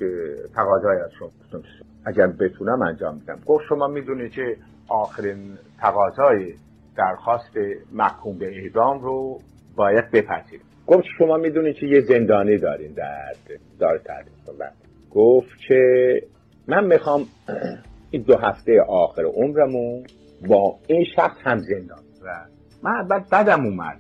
تقاضای 0.54 0.96
از 1.04 1.10
شما 1.18 1.28
اگر 2.06 2.26
بتونم 2.26 2.82
انجام 2.82 3.14
میدم. 3.14 3.38
گفت 3.46 3.64
شما 3.68 3.86
می‌دونید 3.86 4.32
که 4.32 4.56
آخرین 4.88 5.58
تقاضای 5.80 6.54
درخواست 6.96 7.56
محکوم 7.92 8.38
به 8.38 8.46
اعدام 8.46 9.00
رو 9.00 9.38
باید 9.76 10.10
بپذیرید 10.10 10.70
گفت 10.86 11.04
شما 11.18 11.36
می‌دونید 11.36 11.76
که 11.76 11.86
یه 11.86 12.00
زندانی 12.00 12.58
دارین 12.58 12.92
در 12.92 13.32
دار 13.78 13.98
تعریف 13.98 14.32
گفت 15.10 15.48
که 15.68 16.12
من 16.68 16.86
می‌خوام 16.86 17.20
این 18.10 18.22
دو 18.22 18.38
هفته 18.38 18.82
آخر 18.88 19.22
عمرمون 19.22 20.02
با 20.48 20.74
این 20.86 21.04
شخص 21.16 21.36
هم 21.44 21.58
زندان 21.58 21.98
و 22.24 22.44
من 22.82 22.90
اول 22.90 23.20
بدم 23.32 23.64
اومد. 23.64 23.96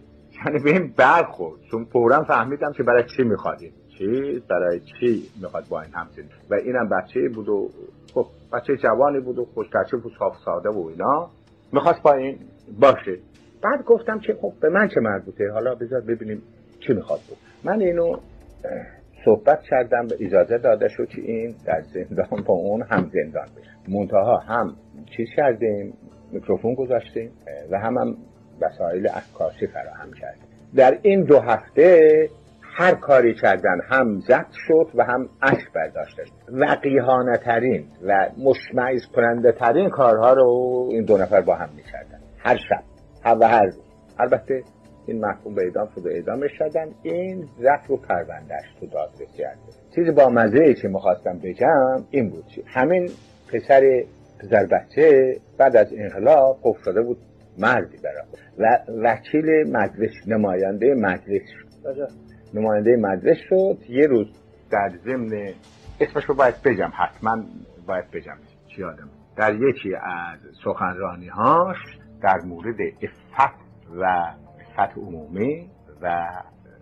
یعنی 0.46 0.58
به 0.64 0.70
این 0.70 0.94
برخورد. 0.96 1.60
چون 1.70 1.84
فورا 1.84 2.24
فهمیدم 2.24 2.72
که 2.72 2.82
برای 2.82 3.04
چی 3.16 3.22
میخوادیم 3.22 3.72
چی 3.98 4.42
برای 4.50 4.80
چی 4.80 5.22
می‌خواد 5.42 5.64
با 5.70 5.82
این 5.82 5.94
هم 5.94 6.06
زندان 6.16 6.38
و 6.50 6.54
اینم 6.54 6.88
بچه 6.88 7.20
بود 7.34 7.48
و 7.48 7.68
خب 8.14 8.26
بچه 8.52 8.76
جوانی 8.76 9.20
بود 9.20 9.38
و 9.38 9.44
خوشترچه 9.44 9.96
بود 9.96 10.12
صاف 10.18 10.36
ساده 10.44 10.68
و 10.68 10.86
اینا. 10.88 11.30
می‌خواست 11.72 12.02
با 12.02 12.12
این 12.12 12.38
باشه. 12.80 13.18
بعد 13.62 13.84
گفتم 13.84 14.18
که 14.18 14.34
خب 14.40 14.52
به 14.62 14.68
من 14.68 14.88
چه 14.88 15.00
مربوطه؟ 15.00 15.50
حالا 15.52 15.74
بذار 15.74 16.00
ببینیم 16.00 16.42
چی 16.86 16.92
می‌خواد 16.92 17.20
بود. 17.28 17.38
من 17.64 17.80
اینو 17.80 18.16
صحبت 19.24 19.62
کردم 19.62 20.06
به 20.06 20.16
اجازه 20.20 20.58
داده 20.58 20.88
شد 20.88 21.08
که 21.08 21.20
این 21.20 21.54
در 21.66 21.80
زندان 21.80 22.42
با 22.46 22.54
اون 22.54 22.82
هم 22.82 23.10
زندان 23.12 23.46
بشه. 23.56 23.98
منتها 23.98 24.36
هم 24.38 24.76
چیز 25.16 25.28
کردیم 25.36 25.94
میکروفون 26.32 26.74
گذاشتیم 26.74 27.30
و 27.70 27.78
هم 27.78 27.98
هم 27.98 28.16
وسایل 28.60 29.06
عکاسی 29.06 29.66
فراهم 29.66 30.12
کردیم. 30.12 30.42
در 30.76 30.98
این 31.02 31.24
دو 31.24 31.40
هفته 31.40 32.28
هر 32.62 32.94
کاری 32.94 33.34
کردن 33.34 33.80
هم 33.90 34.20
ضبط 34.20 34.52
شد 34.52 34.86
و 34.94 35.04
هم 35.04 35.28
اشک 35.42 35.72
برداشته 35.74 36.24
شد. 36.24 36.32
وقیهانه 36.48 37.36
ترین 37.36 37.84
و 38.06 38.28
مشمعیز 38.38 39.06
کننده 39.14 39.52
ترین 39.52 39.90
کارها 39.90 40.32
رو 40.32 40.88
این 40.90 41.04
دو 41.04 41.16
نفر 41.16 41.40
با 41.40 41.54
هم 41.54 41.68
می‌کردن. 41.76 42.19
هر 42.44 42.56
شب 42.56 42.82
هر 43.24 43.38
و 43.40 43.44
هر 43.44 43.64
روز. 43.64 43.80
البته 44.18 44.62
این 45.06 45.20
محکوم 45.20 45.54
به 45.54 45.62
اعدام 45.62 45.88
شد 45.94 46.06
و 46.06 46.08
اعدامش 46.08 46.50
شدن. 46.58 46.88
این 47.02 47.48
ضبط 47.58 47.86
رو 47.88 47.96
پروندهش 47.96 48.66
تو 48.80 48.86
دادرسی 48.86 49.26
کرده 49.38 49.60
چیزی 49.94 50.10
با 50.10 50.28
مزه 50.28 50.64
ای 50.64 50.74
که 50.74 50.88
می‌خواستم 50.88 51.38
بگم 51.38 52.04
این 52.10 52.30
بود 52.30 52.46
که 52.46 52.62
همین 52.66 53.10
پسر 53.52 54.04
پسر 54.38 54.66
بچه 54.66 55.36
بعد 55.58 55.76
از 55.76 55.92
انقلاب 55.96 56.58
قفل 56.62 56.82
شده 56.84 57.02
بود 57.02 57.18
مردی 57.58 57.96
برای 57.96 58.22
و 58.58 58.78
وکیل 59.02 59.46
مجلس 59.72 60.10
نماینده 60.26 60.94
مجلس 60.94 61.42
شد. 61.60 62.10
نماینده 62.54 62.96
مجلس 62.96 63.36
شد. 63.48 63.78
یه 63.88 64.06
روز 64.06 64.26
در 64.70 64.90
ضمن 65.04 65.52
اسمش 66.00 66.24
رو 66.24 66.34
باید 66.34 66.54
بگم 66.64 66.90
حتما 66.94 67.44
باید 67.86 68.10
بگم. 68.10 68.36
چی 68.76 68.84
آدم 68.84 69.08
در 69.36 69.54
یکی 69.54 69.94
از 69.94 70.38
سخنرانی 70.64 71.28
هاش 71.28 71.76
در 72.22 72.38
مورد 72.46 72.76
عفت 73.02 73.54
و 74.00 74.04
عفت 74.78 74.98
عمومی 74.98 75.70
و 76.02 76.26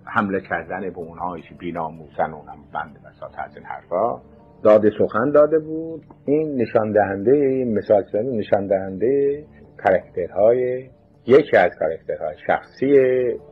حمله 0.04 0.40
کردن 0.40 0.80
به 0.80 0.98
اونهایی 0.98 1.42
که 1.42 1.54
بیناموسن 1.54 2.32
اونم 2.32 2.58
بند 2.74 2.98
بساط 3.04 3.32
از 3.38 3.56
این 3.56 3.66
حرفا. 3.66 4.20
داده 4.62 4.90
سخن 4.98 5.30
داده 5.30 5.58
بود. 5.58 6.02
این 6.24 6.62
نشان 6.62 6.92
دهنده 6.92 7.64
مثال 7.64 8.04
نشان 8.14 8.66
دهنده 8.66 9.44
character 9.84 10.71
های 10.71 10.90
یکی 11.26 11.56
از 11.56 11.70
character 11.80 12.26
های 12.26 12.36
شخصی 12.46 12.96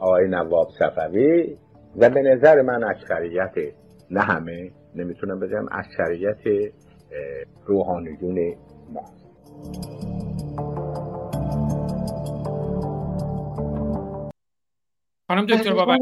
آقای 0.01 0.29
نواب 0.29 0.68
صفوی 0.79 1.57
و 1.96 2.11
به 2.11 2.22
نظر 2.22 2.62
من 2.62 2.85
اکثریت 2.85 3.75
نه 4.11 4.20
همه 4.20 4.70
نمی‌تونم 4.94 5.40
بگم 5.40 5.66
اکثریت 5.72 6.72
روحانیون 7.66 8.55
ما. 8.92 9.03
خانم 15.29 15.47
دکتر 15.47 15.75
بابا 15.75 15.99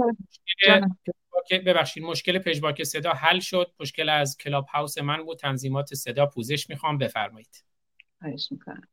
ببخشید 1.51 2.03
مشکل 2.03 2.39
پژواک 2.39 2.83
صدا 2.83 3.13
حل 3.13 3.41
شد. 3.41 3.73
مشکل 3.81 4.09
از 4.09 4.37
کلاب 4.37 4.67
هاوس 4.67 4.99
من 4.99 5.23
بود. 5.23 5.39
تنظیمات 5.39 5.95
صدا 5.95 6.27
پوزش 6.27 6.71
می‌خوام. 6.71 6.99
بفرمایید. 6.99 7.65
خواهش 8.21 8.49
می‌کنم. 8.53 8.89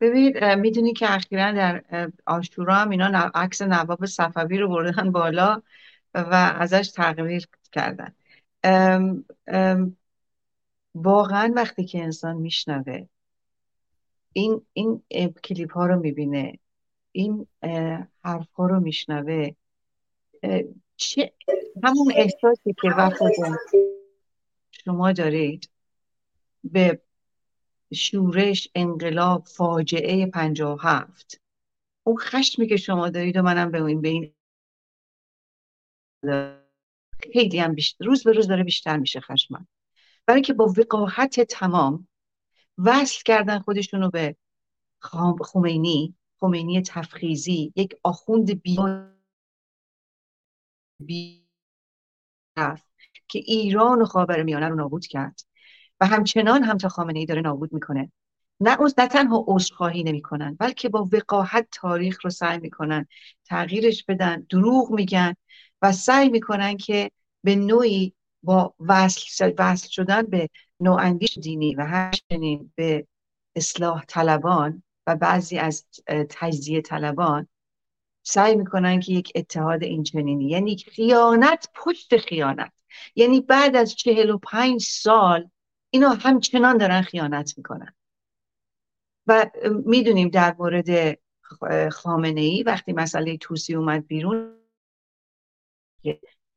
ببینید 0.00 0.44
می‌دونی 0.44 0.92
که 0.92 1.14
اخیرا 1.14 1.52
در 1.52 1.82
آشورا 2.26 2.74
هم 2.74 2.90
اینا 2.90 3.30
عکس 3.34 3.62
نواب 3.62 4.06
صفوی 4.06 4.58
رو 4.58 4.68
بردن 4.68 5.12
بالا 5.12 5.62
و 6.14 6.54
ازش 6.58 6.90
تغییر 6.94 7.46
کردن. 7.72 8.14
واقعا 10.94 11.52
وقتی 11.56 11.84
که 11.84 12.02
انسان 12.02 12.36
میشنوه 12.36 13.06
این 14.32 14.62
این 14.72 15.02
کلیپ 15.44 15.72
ها 15.72 15.86
رو 15.86 16.00
می‌بینه 16.00 16.58
این 17.12 17.46
حرف 18.24 18.52
ها 18.52 18.66
رو 18.66 18.80
میشنوه 18.80 19.50
چه 20.96 21.32
همون 21.84 22.12
احساسی 22.16 22.74
که 22.82 22.88
وقتی 22.88 23.24
شما 24.70 25.12
دارید 25.12 25.70
به 26.64 27.02
شورش 27.94 28.68
انقلاب 28.74 29.46
فاجعه 29.46 30.26
پنجاه 30.26 30.78
هفت. 30.82 31.40
اون 32.02 32.16
خشمی 32.16 32.66
که 32.66 32.76
شما 32.76 33.10
دارید 33.10 33.36
و 33.36 33.42
منم 33.42 33.70
به 33.70 33.84
این 33.84 34.00
به 34.00 34.08
این 34.08 34.34
خیلی 37.32 37.58
هم 37.58 37.74
بیشتر 37.74 38.04
روز 38.04 38.24
به 38.24 38.32
روز 38.32 38.48
داره 38.48 38.64
بیشتر 38.64 38.96
میشه 38.96 39.20
خشمم. 39.20 39.68
برای 40.26 40.42
که 40.42 40.52
با 40.52 40.74
وقاحت 40.76 41.40
تمام 41.40 42.08
وصل 42.78 43.22
کردن 43.24 43.58
خودشونو 43.58 44.10
به 44.10 44.36
خمینی 45.42 46.14
خمینی 46.40 46.82
تفخیزی 46.82 47.72
یک 47.76 47.94
آخوند 48.02 48.62
بی 51.00 51.46
که 53.28 53.38
ایران 53.38 54.02
و 54.02 54.04
خاور 54.04 54.42
میانه 54.42 54.68
رو 54.68 54.74
نابود 54.74 55.06
کرد 55.06 55.40
و 56.00 56.06
همچنان 56.06 56.62
هم 56.62 56.78
تا 56.78 56.88
خامنه 56.88 57.18
ای 57.18 57.26
داره 57.26 57.40
نابود 57.40 57.72
می‌کنه. 57.72 58.12
نه 58.60 58.76
نه 58.98 59.08
تنها 59.08 59.44
عذرخواهی 59.48 60.02
نمی‌کنن 60.02 60.56
بلکه 60.60 60.88
با 60.88 61.08
وقاحت 61.12 61.68
تاریخ 61.72 62.24
رو 62.24 62.30
سعی 62.30 62.58
می‌کنن 62.58 63.06
تغییرش 63.44 64.04
بدن 64.04 64.46
دروغ 64.50 64.90
میگن 64.90 65.34
و 65.82 65.92
سعی 65.92 66.28
می‌کنن 66.28 66.76
که 66.76 67.10
به 67.44 67.56
نوعی 67.56 68.14
با 68.42 68.74
وصل, 68.78 69.52
وصل 69.58 69.88
شدن 69.88 70.22
به 70.22 70.48
نوعندیش 70.80 71.38
دینی 71.38 71.74
و 71.74 71.84
همچنین 71.84 72.72
به 72.74 73.06
اصلاح 73.56 74.04
طلبان 74.08 74.82
و 75.06 75.16
بعضی 75.16 75.58
از 75.58 75.86
تجزیه 76.30 76.82
طلبان 76.82 77.48
سعی 78.22 78.56
می‌کنن 78.56 79.00
که 79.00 79.12
یک 79.12 79.32
اتحاد 79.34 79.82
اینچنینی 79.82 80.48
یعنی 80.48 80.76
خیانت 80.76 81.68
پشت 81.74 82.16
خیانت. 82.16 82.72
یعنی 83.14 83.40
بعد 83.40 83.76
از 83.76 83.94
چهل 83.94 84.30
و 84.30 84.38
پنج 84.38 84.82
سال 84.82 85.50
اینا 85.90 86.10
همچنان 86.10 86.76
دارن 86.76 87.02
خیانت 87.02 87.54
می‌کنن. 87.56 87.94
و 89.26 89.50
می‌دونیم 89.86 90.28
در 90.28 90.54
مورد 90.58 91.18
خامنه 91.92 92.40
ای 92.40 92.62
وقتی 92.62 92.92
مسئله 92.92 93.36
توسی 93.36 93.74
اومد 93.74 94.06
بیرون 94.06 94.56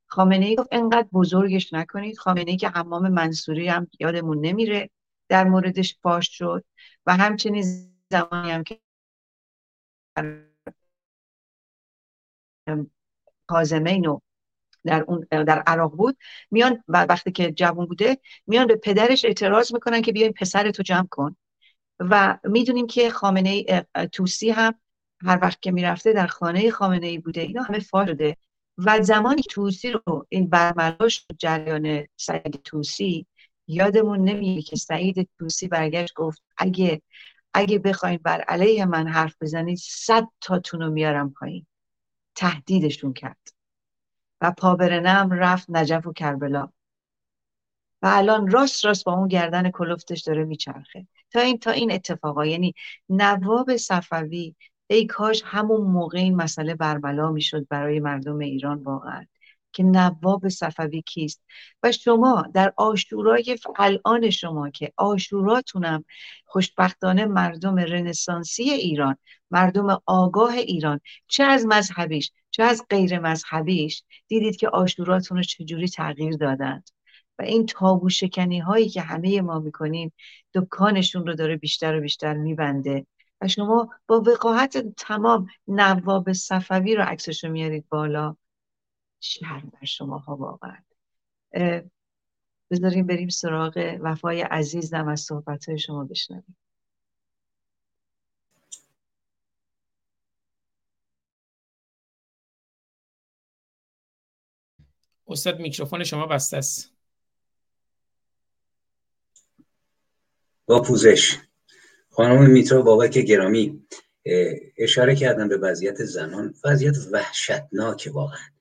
خامنه 0.07 0.45
ای 0.45 0.55
گفت 0.55 0.69
انقدر 0.71 1.07
بزرگش 1.13 1.73
نکنید 1.73 2.17
خامنه 2.17 2.51
ای 2.51 2.57
که 2.57 2.69
حمام 2.69 3.09
منصوری 3.09 3.67
هم 3.67 3.87
یادمون 3.99 4.45
نمیره 4.45 4.89
در 5.29 5.43
موردش 5.43 5.97
فاش 6.01 6.37
شد. 6.37 6.63
و 7.05 7.17
همچنین 7.17 7.63
زمانی 8.11 8.51
هم 8.51 8.63
که 8.63 8.79
کازمین 13.47 14.21
در 14.85 15.03
اون 15.07 15.27
در 15.29 15.63
عراق 15.67 15.91
بود 15.91 16.17
میان 16.51 16.83
و 16.87 17.05
وقتی 17.05 17.31
که 17.31 17.51
جوان 17.51 17.85
بوده 17.85 18.17
میان 18.47 18.67
به 18.67 18.75
پدرش 18.75 19.25
اعتراض 19.25 19.73
می‌کنن 19.73 20.01
که 20.01 20.11
بیاین 20.11 20.33
پسرتو 20.33 20.83
جمع 20.83 21.07
کن. 21.11 21.35
و 21.99 22.39
می‌دونیم 22.43 22.87
که 22.87 23.09
خامنه 23.09 23.65
توسی 24.11 24.49
هم 24.49 24.73
هر 25.25 25.39
وقت 25.41 25.61
که 25.61 25.71
می‌رفته 25.71 26.13
در 26.13 26.27
خانه 26.27 26.71
خامنه 26.71 27.07
ای 27.07 27.17
بوده 27.17 27.41
اینا 27.41 27.63
همه 27.63 27.79
فا 27.79 28.05
شده. 28.05 28.37
و 28.77 29.01
زمانی 29.01 29.41
توسی 29.49 29.91
رو 29.91 30.25
این 30.29 30.49
برملاش 30.49 31.25
جریان 31.37 32.05
سعید 32.17 32.61
توسی 32.63 33.27
یادمون 33.67 34.19
نمیاد 34.29 34.63
که 34.63 34.75
سعید 34.75 35.29
توسی 35.39 35.67
برگشت 35.67 36.13
گفت 36.13 36.43
اگه 36.57 37.01
اگه 37.53 37.79
بخواین 37.79 38.19
بر 38.23 38.41
علیه 38.41 38.85
من 38.85 39.07
حرف 39.07 39.35
بزنید 39.41 39.77
صد 39.81 40.27
تاتون 40.41 40.81
رو 40.81 40.91
میارم 40.91 41.33
پایین. 41.33 41.65
تهدیدشون 42.35 43.13
کرد. 43.13 43.53
و 44.41 44.51
پابرنم 44.51 45.31
رفت 45.31 45.65
نجف 45.69 46.07
و 46.07 46.13
کربلا. 46.13 46.69
و 48.01 48.07
الان 48.11 48.51
راست 48.51 48.85
راست 48.85 49.05
با 49.05 49.13
اون 49.13 49.27
گردن 49.27 49.71
کلفتش 49.71 50.21
داره 50.21 50.43
میچرخه. 50.43 51.07
تا 51.31 51.39
این 51.39 51.57
تا 51.57 51.71
این 51.71 51.91
اتفاقا. 51.91 52.45
یعنی 52.45 52.73
نواب 53.09 53.77
صفوی 53.77 54.55
ای 54.87 55.05
کاش 55.05 55.41
همون 55.45 55.81
موقع 55.81 56.17
این 56.17 56.35
مسئله 56.35 56.75
بربلا 56.75 57.31
می‌شد 57.31 57.67
برای 57.67 57.99
مردم 57.99 58.37
ایران 58.39 58.83
واقعا. 58.83 59.25
که 59.73 59.83
نواب 59.83 60.49
صفوی 60.49 61.01
کیست. 61.01 61.43
و 61.83 61.91
شما 61.91 62.45
در 62.53 62.73
آشورای 62.77 63.57
الان 63.79 64.29
شما 64.29 64.69
که 64.69 64.93
آشوراتونم 64.97 66.05
خوشبختانه 66.45 67.25
مردم 67.25 67.75
رنسانسی 67.75 68.63
ایران 68.63 69.17
مردم 69.51 70.01
آگاه 70.05 70.53
ایران 70.53 70.99
چه 71.27 71.43
از 71.43 71.65
مذهبیش 71.65 72.31
چه 72.51 72.63
از 72.63 72.85
غیر 72.89 73.19
مذهبیش 73.19 74.03
دیدید 74.27 74.55
که 74.55 74.69
آشوراتون 74.69 75.37
رو 75.37 75.43
چجوری 75.43 75.87
تغییر 75.87 76.37
دادند؟ 76.37 76.89
و 77.39 77.43
این 77.43 77.65
تابو 77.65 78.09
شکنی 78.09 78.59
هایی 78.59 78.89
که 78.89 79.01
همه 79.01 79.41
ما 79.41 79.59
می‌کنیم 79.59 80.13
دکانشون 80.53 81.27
رو 81.27 81.35
داره 81.35 81.55
بیشتر 81.55 81.97
و 81.97 82.01
بیشتر 82.01 82.33
میبنده. 82.33 83.05
و 83.41 83.47
شما 83.47 83.89
با 84.07 84.21
وقاحت 84.21 84.77
تمام 84.97 85.47
نواب 85.67 86.33
صفوی 86.33 86.95
رو 86.95 87.03
عکسش 87.03 87.43
رو 87.43 87.51
میارید 87.51 87.85
بالا. 87.89 88.35
شرم 89.23 89.71
بر 89.73 89.85
شما 89.85 90.17
ها 90.17 90.35
واقعا 90.35 90.77
بذاریم 92.71 93.07
بریم 93.07 93.29
سراغ 93.29 93.99
وفای 94.01 94.41
عزیزم 94.41 95.07
از 95.07 95.19
صحبت 95.19 95.69
های 95.69 95.79
شما 95.79 96.03
بشنویم. 96.03 96.57
استاد 105.27 105.59
میکروفون 105.59 106.03
شما 106.03 106.27
بسته 106.27 106.57
است. 106.57 106.91
با 110.65 110.81
پوزش. 110.81 111.37
خانم 112.09 112.49
میترا 112.51 112.81
بابک 112.81 113.17
گرامی 113.17 113.87
اشاره 114.77 115.15
کردن 115.15 115.47
به 115.47 115.57
وضعیت 115.57 116.03
زنان 116.05 116.53
وضعیت 116.63 116.95
وحشتناک 117.11 118.09
واقعا. 118.13 118.52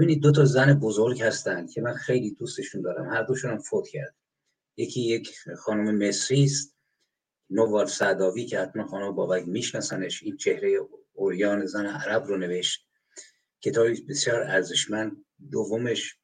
ببینید 0.00 0.22
دو 0.22 0.32
تا 0.32 0.44
زن 0.44 0.74
بزرگ 0.74 1.22
هستن 1.22 1.66
که 1.66 1.80
من 1.80 1.94
خیلی 1.94 2.30
دوستشون 2.30 2.82
دارم. 2.82 3.10
هر 3.10 3.22
دوشون 3.22 3.50
هم 3.50 3.58
فوت 3.58 3.88
کرد. 3.88 4.14
یکی 4.76 5.00
یک 5.00 5.34
خانم 5.58 6.08
مصری 6.08 6.44
است. 6.44 6.76
نوار 7.50 7.86
سعداوی 7.86 8.46
که 8.46 8.60
حتما 8.60 8.86
خانم 8.86 9.14
بابک 9.14 9.48
میشناسنش. 9.48 10.22
این 10.22 10.36
چهره 10.36 10.88
اوریان 11.12 11.66
زن 11.66 11.86
عرب 11.86 12.24
رو 12.24 12.36
نوشت. 12.36 12.86
کتابی 13.60 14.00
بسیار 14.00 14.42
ارزشمند. 14.42 15.24
دومش 15.50 16.16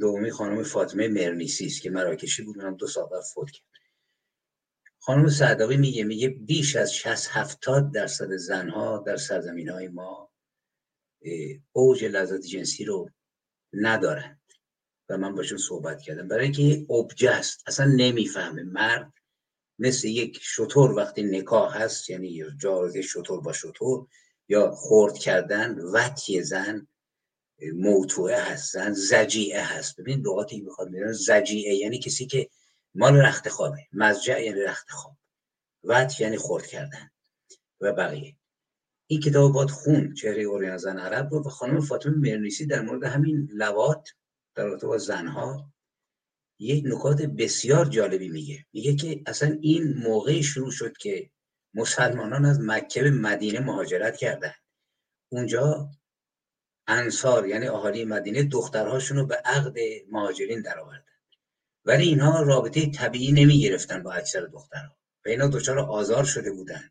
دومی 0.00 0.30
خانم 0.30 0.62
فاطمه 0.62 1.08
مرنیسی 1.08 1.66
است 1.66 1.82
که 1.82 1.90
مراکشی 1.90 2.42
بود. 2.42 2.60
هم 2.60 2.76
دو 2.76 2.86
سال 2.86 3.08
فوت 3.34 3.50
کرد. 3.50 3.66
خانم 4.98 5.28
سعداوی 5.28 5.76
میگه 5.76 6.04
میگه 6.04 6.28
بیش 6.28 6.76
از 6.76 6.94
60 6.94 7.28
70 7.30 7.92
درصد 7.92 8.36
زنها 8.36 8.98
در 8.98 9.16
سرزمین 9.16 9.68
های 9.68 9.88
ما 9.88 10.33
اوج 11.72 12.04
لذت 12.04 12.40
جنسی 12.40 12.84
رو 12.84 13.10
ندارند. 13.72 14.40
و 15.08 15.18
من 15.18 15.34
باشون 15.34 15.58
صحبت 15.58 16.00
کردم. 16.02 16.28
برای 16.28 16.44
اینکه 16.44 16.92
ابجه 16.92 17.30
است 17.30 17.62
اصلا 17.66 17.86
نمی‌فهمه. 17.86 18.62
مرد 18.62 19.12
مثل 19.78 20.08
یک 20.08 20.38
شطور 20.42 20.90
وقتی 20.90 21.22
نکاح 21.22 21.82
هست 21.82 22.10
یعنی 22.10 22.44
جارده 22.60 23.02
شطور 23.02 23.40
با 23.40 23.52
شطور 23.52 24.06
یا 24.48 24.70
خورد 24.70 25.18
کردن 25.18 25.78
وطی 25.78 26.42
زن 26.42 26.86
موتوعه 27.74 28.40
هست 28.40 28.72
زن 28.72 28.92
زجیعه 28.92 29.62
هست. 29.62 30.00
ببین 30.00 30.20
لغاتی 30.20 30.60
می‌خواد 30.60 30.88
می‌دونم 30.88 31.12
زجیعه 31.12 31.74
یعنی 31.74 31.98
کسی 31.98 32.26
که 32.26 32.50
مال 32.94 33.16
رخت 33.16 33.48
خوابه. 33.48 33.86
مزجع 33.92 34.44
یعنی 34.44 34.60
رخت 34.60 34.90
خواب. 34.90 35.16
وط 35.84 36.20
یعنی 36.20 36.36
خورد 36.36 36.66
کردن. 36.66 37.10
و 37.80 37.92
بقیه. 37.92 38.36
این 39.06 39.20
کتاب 39.20 39.52
باید 39.52 39.70
خون 39.70 40.14
چهره 40.14 40.42
اوریان 40.42 40.76
زن 40.76 40.98
عرب 40.98 41.34
رو 41.34 41.40
و 41.40 41.48
خانم 41.48 41.80
فاطمه 41.80 42.16
مرنیسی 42.16 42.66
در 42.66 42.80
مورد 42.80 43.04
همین 43.04 43.48
لوات 43.52 44.08
در 44.54 44.64
رابطه 44.64 44.86
با 44.86 44.98
زنها 44.98 45.72
یک 46.58 46.84
نکات 46.86 47.22
بسیار 47.22 47.86
جالبی 47.86 48.28
میگه. 48.28 48.66
میگه 48.72 48.94
که 48.94 49.22
اصلا 49.26 49.58
این 49.60 49.94
موقعی 49.94 50.42
شروع 50.42 50.70
شد 50.70 50.96
که 50.96 51.30
مسلمانان 51.74 52.44
از 52.44 52.60
مکه 52.60 53.02
به 53.02 53.10
مدینه 53.10 53.60
مهاجرت 53.60 54.16
کردن. 54.16 54.54
اونجا 55.32 55.90
انصار 56.86 57.48
یعنی 57.48 57.68
اهالی 57.68 58.04
مدینه 58.04 58.42
دخترهاشون 58.42 59.16
رو 59.16 59.26
به 59.26 59.34
عقد 59.34 59.74
مهاجرین 60.10 60.62
درآوردن. 60.62 61.04
ولی 61.84 62.04
اینها 62.04 62.42
رابطه 62.42 62.90
طبیعی 62.90 63.32
نمی 63.32 63.60
گرفتن 63.60 64.02
با 64.02 64.12
اکثر 64.12 64.40
دخترها. 64.40 64.96
و 65.26 65.28
اینا 65.28 65.48
دچار 65.48 65.78
آزار 65.78 66.24
شده 66.24 66.52
بودن. 66.52 66.90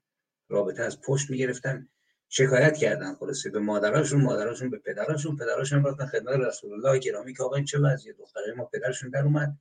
رابطه 0.49 0.83
از 0.83 1.01
پشت 1.01 1.29
می 1.29 1.37
گرفتن 1.37 1.89
شکایت 2.35 2.77
کردن 2.77 3.15
خلاصه. 3.15 3.49
به 3.49 3.59
مادراشون 3.59 4.21
مادراشون 4.21 4.69
به 4.69 4.77
پدراشون. 4.77 5.37
پدراشون 5.37 5.85
رفتن 5.85 6.05
خدمت 6.05 6.39
رسول 6.39 6.73
الله 6.73 6.99
گرامی 6.99 7.33
که 7.33 7.43
آقا 7.43 7.55
این 7.55 7.65
چه 7.65 7.79
وضعیه؟ 7.79 8.13
دختره 8.13 8.53
ما 8.57 8.65
پدرشون 8.65 9.09
در 9.09 9.23
اومد. 9.23 9.57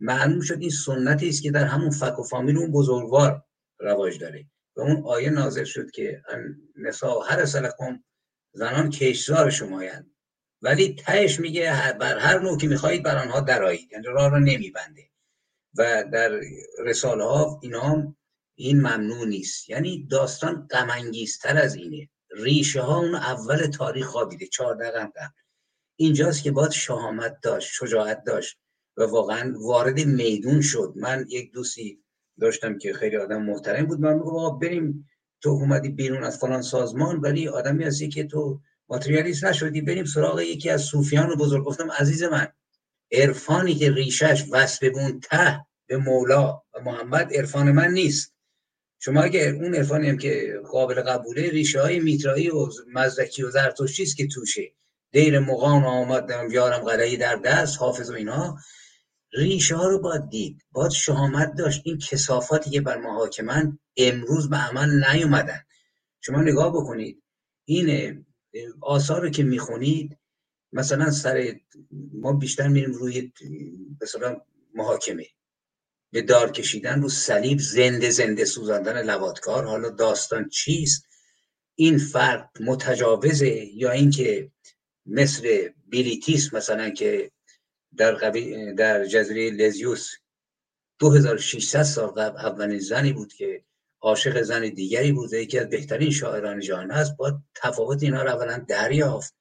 معلوم 0.00 0.40
شد 0.40 0.58
این 0.60 0.70
سنتی 0.70 1.28
است 1.28 1.42
که 1.42 1.50
در 1.50 1.64
همون 1.64 1.90
فک 1.90 2.18
و 2.18 2.22
فامیل 2.22 2.58
اون 2.58 2.72
بزرگوار 2.72 3.44
رواج 3.78 4.18
داره. 4.18 4.46
و 4.76 4.80
اون 4.80 5.02
آیه 5.06 5.30
نازل 5.30 5.64
شد 5.64 5.90
که 5.90 6.22
نسا 6.76 7.20
هر 7.20 7.44
سلکم 7.44 8.04
زنان 8.52 8.90
کشزار 8.90 9.50
شمایند 9.50 10.10
ولی 10.62 10.94
تهش 10.94 11.40
میگه 11.40 11.96
بر 12.00 12.18
هر 12.18 12.38
نوع 12.38 12.58
که 12.58 12.68
می‌خواهید 12.68 13.02
بر 13.02 13.16
آنها 13.16 13.40
درایید 13.40 13.92
یعنی 13.92 14.06
راه 14.06 14.30
را 14.30 14.38
نمیبنده. 14.38 15.02
و 15.78 16.04
در 16.12 16.40
رساله 16.84 17.24
ها 17.24 17.60
اینا 17.62 18.16
این 18.54 18.80
ممنوع 18.80 19.26
نیست. 19.26 19.70
یعنی 19.70 20.06
داستان 20.10 20.68
غمانگیزتر 20.70 21.56
از 21.56 21.74
اینه. 21.74 22.08
ریشه 22.36 22.80
ها 22.80 23.00
اون 23.00 23.14
اول 23.14 23.66
تاریخ 23.66 24.06
خوابیده 24.06 24.46
چهارده 24.46 24.90
قرن 24.90 25.06
قبل. 25.06 25.34
اینجاست 25.96 26.42
که 26.42 26.50
باید 26.50 26.70
شهامت 26.70 27.40
داشت 27.42 27.72
شجاعت 27.72 28.24
داشت. 28.24 28.58
و 28.96 29.02
واقعا 29.02 29.54
وارد 29.56 30.00
میدون 30.00 30.60
شد. 30.60 30.92
من 30.96 31.26
یک 31.28 31.52
دوستی 31.52 32.04
داشتم 32.40 32.78
که 32.78 32.92
خیلی 32.92 33.16
آدم 33.16 33.42
محترم 33.42 33.86
بود. 33.86 34.00
من 34.00 34.14
میگم 34.14 34.58
بریم. 34.58 35.08
تو 35.40 35.50
اومدی 35.50 35.88
بیرون 35.88 36.24
از 36.24 36.38
فلان 36.38 36.62
سازمان 36.62 37.20
ولی 37.20 37.48
آدمی 37.48 37.84
هستی 37.84 38.08
که 38.08 38.24
تو 38.24 38.60
ماتریالیست 38.88 39.44
نشدی. 39.44 39.80
بریم 39.80 40.04
سراغ 40.04 40.40
یکی 40.40 40.70
از 40.70 40.82
صوفیان 40.82 41.28
رو 41.28 41.36
بزرگ. 41.36 41.64
گفتم 41.64 41.92
عزیز 41.92 42.22
من 42.22 42.48
عرفانی 43.12 43.74
که 43.74 43.90
ریشش 43.90 44.44
وصل 44.50 44.90
بون 44.90 45.20
ته 45.20 45.66
به 45.86 45.96
مولا 45.96 46.62
و 46.74 46.80
محمد 46.80 47.34
عرفان 47.34 47.72
من 47.72 47.90
نیست. 47.90 48.33
شما 49.04 49.22
اگر 49.22 49.54
اون 49.54 49.74
عرفانی 49.74 50.08
هم 50.08 50.18
که 50.18 50.60
قابل 50.70 51.02
قبوله 51.02 51.50
ریشه 51.50 51.80
های 51.80 52.00
میترایی 52.00 52.50
و 52.50 52.68
مزدکی 52.92 53.42
و 53.42 53.50
زرتشتی 53.50 54.02
است 54.02 54.16
که 54.16 54.26
توشه. 54.26 54.72
دیر 55.12 55.38
مقام 55.38 55.84
آمد 55.84 56.30
یارم 56.50 56.78
قلعی 56.78 57.16
در 57.16 57.36
دست 57.36 57.78
حافظ 57.78 58.10
و 58.10 58.14
اینها 58.14 58.58
ریشه 59.32 59.76
ها 59.76 59.88
رو 59.88 59.98
باید 59.98 60.28
دید. 60.28 60.64
باید 60.72 60.90
شهامت 60.90 61.54
داشت. 61.54 61.82
این 61.84 61.98
کسافاتی 61.98 62.70
که 62.70 62.80
بر 62.80 62.96
ما 62.98 63.14
حاکمن 63.14 63.78
امروز 63.96 64.50
به 64.50 64.56
عمل 64.56 65.04
نیومدن. 65.12 65.60
شما 66.20 66.42
نگاه 66.42 66.72
بکنید. 66.72 67.22
این 67.64 68.26
آثار 68.80 69.30
که 69.30 69.42
می‌خونید 69.42 70.18
مثلا 70.72 71.10
سر 71.10 71.56
ما 72.12 72.32
بیشتر 72.32 72.68
میریم 72.68 72.92
روی 72.92 73.32
مثلا 74.02 74.36
محاکمه. 74.74 75.26
به 76.14 76.22
دار 76.22 76.52
کشیدن 76.52 77.02
رو 77.02 77.08
صلیب 77.08 77.58
زنده 77.58 78.10
زنده 78.10 78.44
سوزاندن 78.44 79.02
لواتکار 79.02 79.64
حالا 79.64 79.90
داستان 79.90 80.48
چیست؟ 80.48 81.06
این 81.74 81.98
فرق 81.98 82.48
متجاوزه 82.60 83.66
یا 83.74 83.90
اینکه 83.90 84.50
مثل 85.06 85.68
بیلیتیس 85.86 86.54
مثلا 86.54 86.90
که 86.90 87.30
در, 87.96 88.30
در 88.76 89.04
جزیره 89.04 89.50
لزبوس 89.50 90.10
2600 90.98 91.82
سال 91.82 92.08
قبل 92.08 92.38
اولین 92.38 92.78
زنی 92.78 93.12
بود 93.12 93.32
که 93.32 93.64
عاشق 94.00 94.42
زن 94.42 94.68
دیگری 94.68 95.12
بوده 95.12 95.42
یکی 95.42 95.58
از 95.58 95.68
بهترین 95.68 96.10
شاعران 96.10 96.60
جهان 96.60 96.90
هست 96.90 97.16
با 97.16 97.42
تفاوت 97.54 98.02
اینا 98.02 98.22
رو 98.22 98.30
اولا 98.30 98.64
دریافت. 98.68 99.34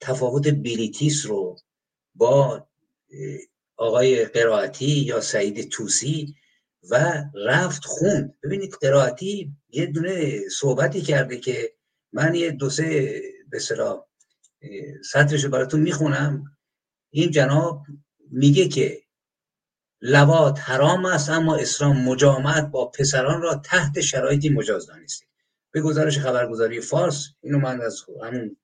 تفاوت 0.00 0.48
بیلیتیس 0.48 1.26
رو 1.26 1.56
با 2.14 2.66
آقای 3.80 4.24
قرائتی 4.24 4.86
یا 4.86 5.20
سعید 5.20 5.68
توسی 5.68 6.34
و 6.90 7.24
رفت 7.34 7.84
خوند 7.84 8.34
ببینید 8.42 8.74
قرائتی 8.80 9.52
یه 9.68 9.86
دونه 9.86 10.48
صحبتی 10.48 11.02
کرده 11.02 11.38
که 11.38 11.72
من 12.12 12.34
یه 12.34 12.50
دو 12.50 12.70
سه 12.70 13.20
به 13.50 13.58
سرا 13.58 14.08
سطرش 15.10 15.44
براتون 15.44 15.80
می‌خونم. 15.80 16.44
این 17.10 17.30
جناب 17.30 17.82
میگه 18.30 18.68
که 18.68 19.02
لوات 20.00 20.60
حرام 20.60 21.04
است 21.04 21.30
اما 21.30 21.56
اسلام 21.56 22.04
مجامعت 22.04 22.66
با 22.66 22.90
پسران 22.90 23.42
را 23.42 23.54
تحت 23.54 24.00
شرایطی 24.00 24.48
مجاز 24.48 24.86
دانسته 24.86 25.26
به 25.70 25.80
گزارش 25.80 26.18
خبرگزاری 26.18 26.80
فارس 26.80 27.28
اینو 27.40 27.58
من 27.58 27.80
از 27.80 28.02
همون 28.22 28.56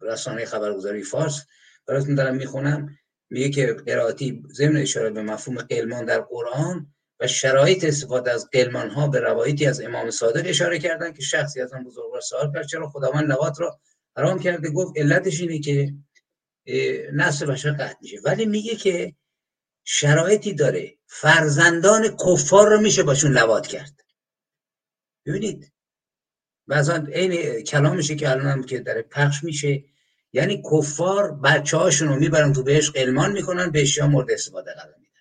رسانه 0.00 0.44
خبرگزاری 0.44 1.02
فارس 1.02 1.46
براتون 1.86 2.14
دارم 2.14 2.36
می‌خونم. 2.36 2.98
میگه 3.32 3.50
که 3.50 3.72
قرائتی 3.72 4.42
ضمن 4.52 4.76
اشاره 4.76 5.10
به 5.10 5.22
مفهوم 5.22 5.58
قلمان 5.58 6.04
در 6.04 6.20
قرآن 6.20 6.94
و 7.20 7.26
شرایط 7.26 7.84
استفاده 7.84 8.32
از 8.32 8.48
قلمان 8.52 8.90
ها 8.90 9.08
به 9.08 9.20
روایتی 9.20 9.66
از 9.66 9.80
امام 9.80 10.10
صادق 10.10 10.42
اشاره 10.46 10.78
کردن 10.78 11.12
که 11.12 11.22
شخصی 11.22 11.60
از 11.60 11.72
آن 11.72 11.84
بزرگوار 11.84 12.20
سوال 12.20 12.52
کرد 12.52 12.66
چرا 12.66 12.88
خداوند 12.88 13.28
لوات 13.28 13.60
را 13.60 13.80
حرام 14.16 14.38
کرده؟ 14.38 14.70
گفت 14.70 14.98
علتش 14.98 15.40
اینه 15.40 15.58
که 15.58 15.94
نسل 17.12 17.46
بشر 17.46 17.70
قطع 17.72 17.96
میشه. 18.00 18.20
ولی 18.24 18.46
میگه 18.46 18.76
که 18.76 19.14
شرایطی 19.84 20.54
داره. 20.54 20.94
فرزندان 21.06 22.16
کفار 22.26 22.68
رو 22.70 22.80
میشه 22.80 23.02
باشون 23.02 23.32
لوات 23.32 23.66
کرد. 23.66 24.00
ببینید 25.26 25.72
بعضا 26.66 26.94
عین 26.94 27.62
کلامشه 27.62 28.14
که 28.14 28.30
الان 28.30 28.62
که 28.62 28.80
داره 28.80 29.02
پخش 29.02 29.44
میشه. 29.44 29.84
یعنی 30.32 30.62
کفار 30.72 31.32
بچه 31.32 31.76
هاشون 31.76 32.08
رو 32.08 32.16
می‌برن 32.16 32.52
تو 32.52 32.62
بهش 32.62 32.90
قلمان 32.90 33.32
می‌کنن 33.32 33.70
به 33.70 33.82
اشیا 33.82 34.06
مورد 34.06 34.30
استفاده 34.30 34.74
قرار 34.74 34.94
میدن. 34.98 35.20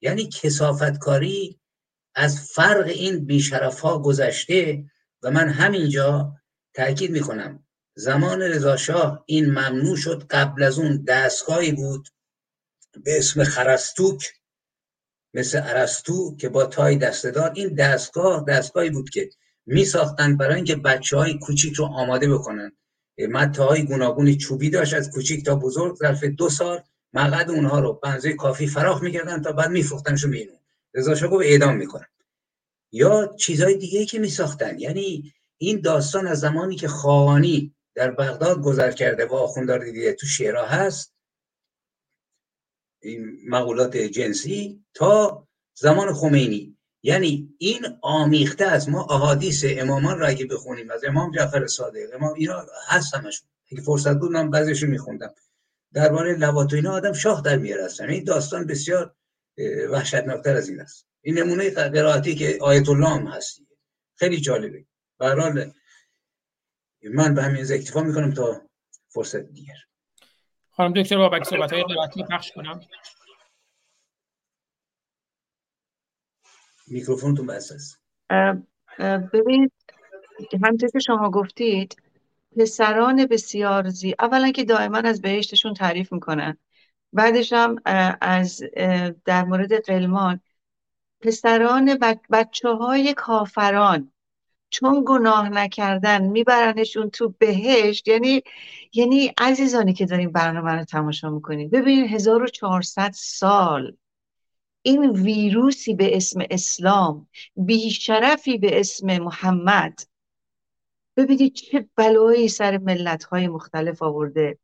یعنی 0.00 0.28
کسافتکاری 0.28 1.60
از 2.14 2.50
فرق 2.50 2.86
این 2.86 3.24
بیشرف 3.24 3.80
ها 3.80 3.98
گذشته 3.98 4.84
و 5.22 5.30
من 5.30 5.48
همینجا 5.48 6.34
تاکید 6.74 7.10
می‌کنم. 7.10 7.66
زمان 7.96 8.42
رضاشاه 8.42 9.24
این 9.26 9.46
ممنوع 9.46 9.96
شد 9.96 10.26
قبل 10.30 10.62
از 10.62 10.78
اون 10.78 11.04
دستگاهی 11.08 11.72
بود 11.72 12.08
به 13.04 13.18
اسم 13.18 13.44
خرستوک 13.44 14.32
مثل 15.34 15.58
عرستو 15.58 16.36
که 16.36 16.48
با 16.48 16.66
تای 16.66 16.96
دستدار 16.96 17.52
این 17.54 17.74
دستگاه 17.74 18.44
دستگاهی 18.48 18.90
بود 18.90 19.10
که 19.10 19.30
می 19.66 19.84
ساختن 19.84 20.36
برای 20.36 20.56
اینکه 20.56 20.76
بچه 20.76 21.16
های 21.16 21.38
کوچیک 21.38 21.74
رو 21.74 21.84
آماده 21.84 22.34
بکنن. 22.34 22.72
های 23.58 23.84
گوناگون 23.84 24.36
چوبی 24.36 24.70
داشت 24.70 24.94
از 24.94 25.10
کوچیک 25.10 25.44
تا 25.44 25.54
بزرگ 25.54 25.96
ظرف 25.96 26.24
دو 26.24 26.48
سال 26.48 26.82
مقعد 27.12 27.50
اونها 27.50 27.80
رو 27.80 27.92
بنزه 27.92 28.32
کافی 28.32 28.66
فراخ 28.66 29.02
می‌کردن 29.02 29.42
تا 29.42 29.52
بعد 29.52 29.70
میفروختنشون 29.70 30.30
بینون 30.30 30.58
رضا 30.94 31.14
شاه 31.14 31.30
گفت 31.30 31.44
اعدام 31.44 31.76
می‌کنن 31.76 32.06
یا 32.92 33.36
چیزهای 33.38 33.76
دیگه 33.76 34.04
که 34.04 34.18
میساختن. 34.18 34.78
یعنی 34.78 35.32
این 35.58 35.80
داستان 35.80 36.26
از 36.26 36.40
زمانی 36.40 36.76
که 36.76 36.88
خواهانی 36.88 37.74
در 37.94 38.10
بغداد 38.10 38.62
گذر 38.62 38.90
کرده 38.90 39.26
و 39.26 39.34
آخوندار 39.34 39.84
دیده 39.84 40.12
تو 40.12 40.26
شعرها 40.26 40.66
هست 40.66 41.14
این 43.02 43.38
مقولات 43.48 43.96
جنسی 43.96 44.84
تا 44.94 45.46
زمان 45.74 46.12
خمینی. 46.12 46.73
یعنی 47.06 47.54
این 47.58 47.86
آمیخته 48.02 48.64
از 48.64 48.88
ما 48.88 49.04
احادیث 49.04 49.64
امامان 49.68 50.18
را 50.18 50.26
اگه 50.26 50.46
بخونیم 50.46 50.90
از 50.90 51.04
امام 51.04 51.30
جعفر 51.30 51.66
صادق 51.66 52.14
امام 52.14 52.34
اینا 52.34 52.66
هست 52.88 53.14
همشون. 53.14 53.48
اگه 53.72 53.82
فرصت 53.82 54.14
بود 54.14 54.30
من 54.32 54.50
بعضیشون 54.50 54.90
میخوندم. 54.90 55.34
درباره 55.92 56.34
لوات 56.36 56.72
و 56.72 56.88
آدم 56.88 57.12
شاه 57.12 57.42
در 57.42 57.56
میاره 57.56 57.88
این 58.08 58.24
داستان 58.24 58.66
بسیار 58.66 59.14
وحشتناکتر 59.90 60.56
از 60.56 60.68
این 60.68 60.80
است. 60.80 61.06
این 61.22 61.38
نمونه 61.38 61.70
قرائتی 61.70 62.34
که 62.34 62.58
آیت 62.60 62.88
الله 62.88 63.08
هم 63.08 63.26
هستی 63.26 63.66
خیلی 64.14 64.40
جالبه. 64.40 64.84
به 65.18 65.74
من 67.14 67.34
به 67.34 67.42
همین 67.42 67.72
اکتفا 67.72 68.02
می‌کنم 68.02 68.32
تا 68.32 68.62
فرصت 69.08 69.40
دیگر. 69.40 69.76
خانم 70.70 70.92
دکتر 71.02 71.16
بابک 71.16 71.44
صحبت 71.44 71.72
های 71.72 71.84
پخش 72.30 72.52
کنم. 72.52 72.80
میکروفونتون 76.86 77.46
بس 77.46 77.72
است. 77.72 78.00
ببینید 79.32 79.72
همطور 80.64 80.90
که 80.90 80.98
شما 80.98 81.30
گفتید 81.30 81.96
پسران 82.56 83.26
بسیار 83.26 83.88
زی 83.88 84.14
اولا 84.18 84.50
که 84.50 84.64
دائما 84.64 84.98
از 84.98 85.20
بهشتشون 85.20 85.74
تعریف 85.74 86.12
می‌کنن. 86.12 86.58
بعدش 87.12 87.52
هم 87.52 87.76
از 88.20 88.62
در 89.24 89.44
مورد 89.44 89.84
قلمان 89.84 90.40
پسران 91.20 91.98
بچه 92.30 92.68
های 92.68 93.14
کافران 93.14 94.12
چون 94.70 95.04
گناه 95.06 95.48
نکردن 95.48 96.22
میبرنشون 96.22 97.10
تو 97.10 97.34
بهشت 97.38 98.08
یعنی 98.08 98.42
یعنی 98.92 99.32
عزیزانی 99.38 99.92
که 99.94 100.06
داریم 100.06 100.32
برنامه 100.32 100.72
رو 100.72 100.84
تماشا 100.84 101.30
می‌کنیم 101.30 101.68
ببینید 101.68 102.10
1400 102.10 103.10
سال 103.14 103.96
این 104.86 105.10
ویروسی 105.10 105.94
به 105.94 106.16
اسم 106.16 106.40
اسلام 106.50 107.28
بیشرفی 107.56 108.58
به 108.58 108.80
اسم 108.80 109.18
محمد. 109.18 110.00
ببینید 111.16 111.54
چه 111.54 111.88
بلایی 111.96 112.48
سر 112.48 112.78
ملت 112.78 113.24
های 113.24 113.48
مختلف 113.48 114.02
آورده. 114.02 114.58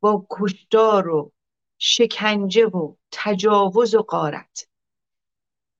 با 0.00 0.26
کشتار 0.30 1.08
و 1.08 1.32
شکنجه 1.78 2.66
و 2.66 2.94
تجاوز 3.12 3.94
و 3.94 4.02
قارت 4.02 4.66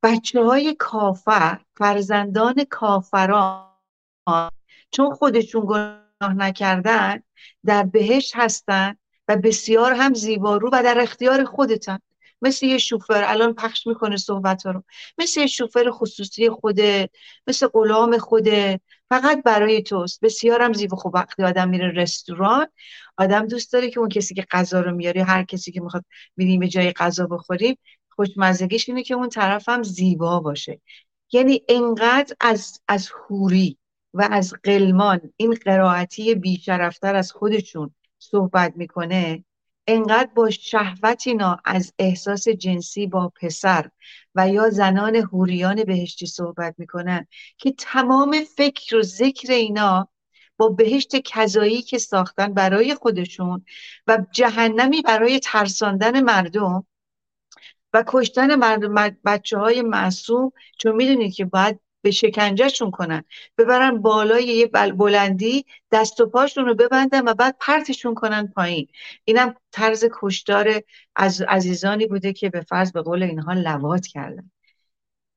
بچه 0.02 0.44
های 0.44 0.74
کافر 0.74 1.60
فرزندان 1.76 2.64
کافران 2.70 3.70
چون 4.90 5.14
خودشون 5.14 5.66
گناه 5.66 6.34
نکردن 6.34 7.22
در 7.64 7.82
بهشت 7.82 8.32
هستن 8.36 8.96
و 9.28 9.36
بسیار 9.36 9.92
هم 9.92 10.14
زیبارو 10.14 10.70
و 10.72 10.82
در 10.82 11.00
اختیار 11.00 11.44
خودتن. 11.44 11.98
مثل 12.44 12.66
یه 12.66 12.78
شوفر 12.78 13.24
الان 13.26 13.54
پخش 13.54 13.86
می‌کنه 13.86 14.16
صحبت 14.16 14.66
ها 14.66 14.72
رو. 14.72 14.84
مثل 15.18 15.40
یه 15.40 15.46
شوفر 15.46 15.90
خصوصی 15.90 16.50
خوده 16.50 17.10
مثل 17.46 17.66
غلام 17.66 18.18
خوده 18.18 18.80
فقط 19.08 19.42
برای 19.42 19.82
توست. 19.82 20.20
بسیار 20.20 20.62
هم 20.62 20.72
زیبا 20.72 20.96
خوب. 20.96 21.14
وقتی 21.14 21.42
آدم 21.42 21.68
میره 21.68 21.90
رستوران 21.90 22.66
آدم 23.16 23.46
دوست 23.46 23.72
داره 23.72 23.90
که 23.90 24.00
اون 24.00 24.08
کسی 24.08 24.34
که 24.34 24.46
غذا 24.50 24.80
رو 24.80 24.94
میاره 24.94 25.24
هر 25.24 25.44
کسی 25.44 25.72
که 25.72 25.80
می‌خواد 25.80 26.04
میریم 26.36 26.60
به 26.60 26.68
جای 26.68 26.92
غذا 26.92 27.26
بخوریم 27.26 27.78
خوشمزگیش 28.10 28.88
اینه 28.88 29.02
که 29.02 29.14
اون 29.14 29.28
طرف 29.28 29.68
هم 29.68 29.82
زیبا 29.82 30.40
باشه. 30.40 30.80
یعنی 31.32 31.62
انقدر 31.68 32.36
از 32.40 32.80
از 32.88 33.10
هوری 33.28 33.78
و 34.14 34.28
از 34.30 34.54
قلمان 34.62 35.20
این 35.36 35.54
قرائتی 35.54 36.34
بیشرفتر 36.34 37.14
از 37.16 37.32
خودشون 37.32 37.94
صحبت 38.18 38.72
می‌کنه 38.76 39.44
انقدر 39.86 40.30
با 40.34 40.50
شهوت 40.50 41.26
اینا 41.26 41.58
از 41.64 41.92
احساس 41.98 42.48
جنسی 42.48 43.06
با 43.06 43.32
پسر 43.40 43.90
و 44.34 44.48
یا 44.48 44.70
زنان 44.70 45.16
هوریان 45.16 45.84
بهشتی 45.84 46.26
صحبت 46.26 46.74
می‌کنن 46.78 47.26
که 47.58 47.74
تمام 47.78 48.36
فکر 48.56 48.96
و 48.96 49.02
ذکر 49.02 49.52
اینا 49.52 50.08
با 50.56 50.68
بهشت 50.68 51.16
کذایی 51.16 51.82
که 51.82 51.98
ساختن 51.98 52.54
برای 52.54 52.94
خودشون 52.94 53.64
و 54.06 54.18
جهنمی 54.32 55.02
برای 55.02 55.40
ترساندن 55.40 56.20
مردم 56.20 56.86
و 57.92 58.04
کشتن 58.06 58.54
مردم 58.54 58.94
بچه 59.24 59.58
های 59.58 59.82
معصوم. 59.82 60.52
چون 60.78 60.96
می‌دونید 60.96 61.34
که 61.34 61.44
باید 61.44 61.80
به 62.04 62.10
شکنجهشون 62.10 62.90
کنن. 62.90 63.24
ببرن 63.58 64.02
بالای 64.02 64.44
یه 64.44 64.66
بلندی 64.96 65.64
دست 65.92 66.20
و 66.20 66.26
پاشون 66.26 66.66
رو 66.66 66.74
ببندن 66.74 67.28
و 67.28 67.34
بعد 67.34 67.56
پرتشون 67.60 68.14
کنن 68.14 68.46
پایین. 68.46 68.86
اینم 69.24 69.54
طرز 69.72 70.04
کشتار 70.20 70.82
از 71.16 71.42
عزیزانی 71.42 72.06
بوده 72.06 72.32
که 72.32 72.50
به 72.50 72.60
فرض 72.60 72.92
به 72.92 73.02
قول 73.02 73.22
اینها 73.22 73.52
لوات 73.52 74.06
کردن. 74.06 74.50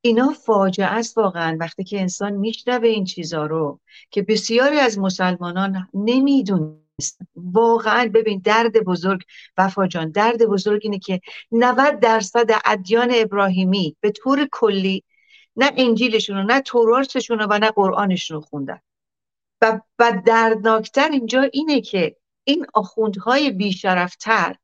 اینا 0.02 0.30
فاجعه 0.46 0.88
است 0.88 1.18
واقعا 1.18 1.58
وقتی 1.60 1.84
که 1.84 2.00
انسان 2.00 2.34
میشنوه 2.34 2.88
این 2.88 3.06
چیزا 3.06 3.46
رو 3.46 3.80
که 4.12 4.22
بسیاری 4.22 4.80
از 4.80 5.00
مسلمانان 5.00 5.88
نمی‌دونست 5.94 7.20
واقعا 7.36 8.12
ببین 8.14 8.42
درد 8.46 8.84
بزرگ 8.84 9.22
وفا 9.58 9.88
جان 9.88 10.12
درد 10.12 10.46
بزرگ 10.46 10.82
اینه 10.84 11.00
که 11.00 11.22
90 11.52 12.00
درصد 12.00 12.62
ادیان 12.66 13.12
ابراهیمی 13.16 13.96
به 14.02 14.12
طور 14.12 14.48
کلی 14.52 15.04
نه 15.58 15.72
انجیلشون 15.78 16.52
نه 16.52 16.62
توراتشون 16.62 17.42
و 17.50 17.58
نه 17.60 17.72
قرآنشون 17.72 18.36
رو 18.36 18.42
خوندن. 18.42 18.80
و, 19.62 19.82
و 20.00 20.22
دردناکتر 20.26 21.10
اینجا 21.10 21.42
اینه 21.42 21.82
که 21.82 22.16
این 22.44 22.66
آخوندهای 22.74 23.52
بیشرفتر 23.52 24.56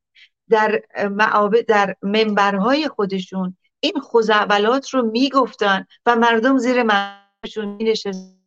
در 0.50 0.82
معابد 1.12 1.66
در 1.66 1.96
منبرهای 2.02 2.88
خودشون 2.88 3.58
این 3.80 4.00
خوزعبلات 4.00 4.90
رو 4.90 5.02
می‌گفتن 5.02 5.86
و 6.06 6.16
مردم 6.16 6.58
زیر 6.58 6.84
منشون 6.84 7.66
مینشستن. 7.66 8.43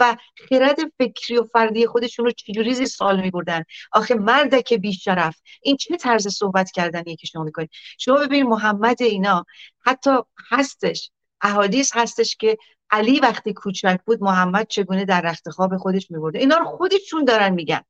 و 0.00 0.16
خرد 0.48 0.78
فکری 0.98 1.38
و 1.38 1.44
فردی 1.44 1.86
خودشون 1.86 2.24
رو 2.24 2.30
چجوری 2.30 2.74
زیر 2.74 2.86
سال 2.86 3.20
می 3.20 3.30
بردن 3.30 3.64
آخه 3.92 4.14
مردک 4.14 4.74
بیشرف 4.74 5.40
این 5.62 5.76
چه 5.76 5.96
طرز 5.96 6.28
صحبت 6.28 6.70
کردنیه 6.70 7.16
که 7.16 7.26
شما 7.26 7.44
می‌کنید؟ 7.44 7.70
شما 7.98 8.16
ببینید 8.16 8.46
محمد 8.46 9.02
اینا 9.02 9.44
حتی 9.80 10.10
هستش. 10.50 11.10
احادیث 11.40 11.96
هستش 11.96 12.36
که 12.36 12.56
علی 12.90 13.20
وقتی 13.20 13.52
کوچک 13.52 14.00
بود 14.06 14.22
محمد 14.22 14.66
چگونه 14.68 15.04
در 15.04 15.20
رخت 15.20 15.50
خواب 15.50 15.76
خودش 15.76 16.10
میبرده 16.10 16.38
اینا 16.38 16.56
رو 16.56 16.64
خودشون 16.64 17.24
دارن 17.24 17.52
میگن. 17.54 17.80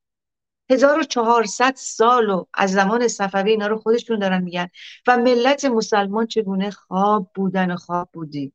1400 0.70 1.74
سال 1.76 2.30
و 2.30 2.44
از 2.54 2.72
زمان 2.72 3.08
صفوی 3.08 3.50
اینا 3.50 3.66
رو 3.66 3.78
خودشون 3.78 4.18
دارن 4.18 4.42
میگن. 4.42 4.68
و 5.06 5.16
ملت 5.16 5.64
مسلمان 5.64 6.26
چگونه 6.26 6.70
خواب 6.70 7.30
بودن 7.34 7.70
و 7.70 7.76
خواب 7.76 8.08
بودی؟ 8.12 8.52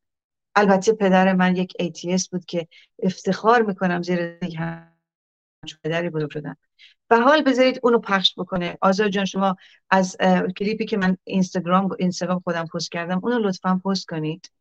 البته 0.55 0.93
پدر 0.93 1.33
من 1.33 1.55
یک 1.55 1.73
ATS 1.81 2.29
بود 2.29 2.45
که 2.45 2.67
افتخار 3.03 3.61
می‌کنم 3.61 4.01
زیر 4.01 4.37
پدری 5.83 6.09
بزرگ 6.09 6.31
شدن 6.31 6.55
و 7.09 7.19
حال 7.19 7.41
بذارید 7.41 7.79
اونو 7.83 7.99
پخش 7.99 8.33
بکنه. 8.37 8.77
آزاد 8.81 9.09
جان 9.09 9.25
شما 9.25 9.55
از 9.89 10.17
کلیپی 10.57 10.85
که 10.85 10.97
من 10.97 11.17
اینستاگرام 11.23 11.89
اینستاگرام 11.99 12.39
خودم 12.39 12.65
پست 12.65 12.91
کردم 12.91 13.19
اونو 13.23 13.39
لطفا 13.39 13.81
پست 13.85 14.07
کنید. 14.07 14.51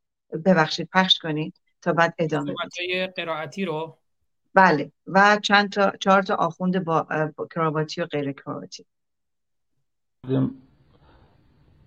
ببخشید 0.45 0.89
پخش 0.93 1.19
کنید 1.19 1.55
تا 1.83 1.93
بعد 1.93 2.15
ادامه 2.19 2.55
بدید. 2.65 3.15
قرائتی 3.17 3.65
رو؟ 3.65 3.99
بله. 4.55 4.93
و 5.07 5.39
چند 5.43 5.73
تا 5.73 5.93
چهار 6.01 6.23
تا 6.23 6.35
آخوند 6.35 6.85
با, 6.85 7.07
کراواتی 7.55 8.01
و 8.01 8.07
غیر 8.07 8.33
کراواتی. 8.33 8.87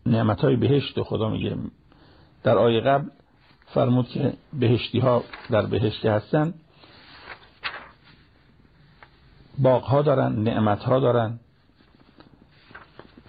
نعمت 0.05 0.39
های 0.39 0.55
بهشت 0.55 1.01
خدا 1.01 1.29
میگه. 1.29 1.57
در 2.43 2.57
آیه 2.57 2.81
قبل 2.81 3.09
فرمود 3.73 4.07
که 4.07 4.33
بهشتی 4.53 4.99
ها 4.99 5.23
در 5.49 5.65
بهشتی 5.65 6.07
هستن. 6.07 6.53
باغ 9.59 9.83
ها 9.83 10.01
دارن 10.01 10.35
نعمت 10.35 10.83
ها 10.83 10.99
دارن. 10.99 11.39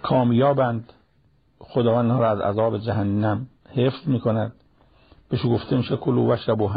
کامیابند. 0.01 0.93
خداوند 1.59 2.11
ها 2.11 2.19
را 2.19 2.31
از 2.31 2.39
عذاب 2.39 2.77
جهنم 2.77 3.47
حفظ 3.75 4.07
می‌کند. 4.07 4.53
بهش 5.29 5.45
گفته 5.45 5.77
میشه 5.77 5.97
کلو 5.97 6.33
و 6.33 6.37
شب 6.37 6.61
و 6.61 6.67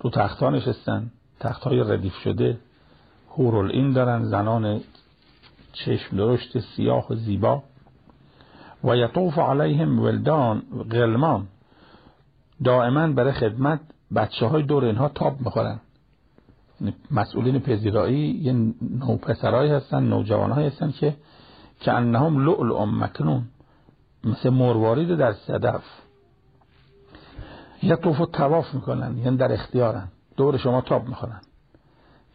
رو 0.00 0.10
تخت 0.10 0.42
ها 0.42 0.50
نشستن. 0.50 1.10
تخت 1.40 1.62
های 1.62 1.80
ردیف 1.80 2.14
شده. 2.14 2.58
هورول 3.30 3.70
این 3.70 3.92
دارن. 3.92 4.24
زنان 4.24 4.80
چشم 5.72 6.16
درشت 6.16 6.58
سیاه 6.58 7.06
و 7.12 7.14
زیبا. 7.14 7.62
و 8.84 8.96
یطوف 8.96 9.38
علیهم 9.38 9.98
ولدان 9.98 10.62
غلمان. 10.90 11.46
دائما 12.64 13.06
برای 13.06 13.32
خدمت 13.32 13.80
بچه 14.14 14.46
های 14.46 14.62
دور 14.62 14.84
اینها 14.84 15.08
تاب 15.08 15.40
می‌خورن. 15.40 15.80
مسئولین 17.10 17.58
پذیرایی 17.58 18.18
یه 18.18 18.52
نو 18.52 19.16
پسرهایی 19.16 19.70
هستن 19.70 20.02
نوجوان 20.02 20.52
هستن 20.52 20.90
که 20.90 21.16
که 21.80 21.92
انهم 21.92 22.44
لؤلؤ 22.44 22.84
مکنون 22.84 23.42
مثل 24.24 24.50
مروارید 24.50 25.16
در 25.16 25.32
صدف. 25.32 25.82
یه 27.82 27.96
طوف 27.96 28.22
تواف 28.32 28.74
می‌کنن 28.74 29.18
یعنی 29.18 29.36
در 29.36 29.52
اختیارن. 29.52 30.08
دور 30.36 30.56
شما 30.56 30.80
تاب 30.80 31.08
می‌خورن. 31.08 31.40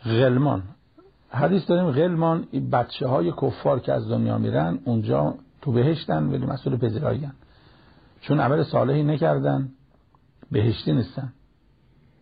غلمان. 0.06 0.64
حدیث 1.30 1.68
داریم 1.68 1.92
غلمان 1.92 2.48
بچه 2.72 3.08
های 3.08 3.32
کفار 3.32 3.80
که 3.80 3.94
از 3.94 4.10
دنیا 4.10 4.38
میرن 4.38 4.80
اونجا 4.86 5.34
تو 5.62 5.72
بهشتن 5.72 6.24
ولی 6.24 6.46
مسئول 6.46 6.78
پذیرایی 6.78 7.30
چون 8.22 8.40
عمل 8.40 8.64
صالحی 8.64 9.04
نکردن. 9.04 9.70
بهشتی 10.52 10.92
نیستن. 10.92 11.34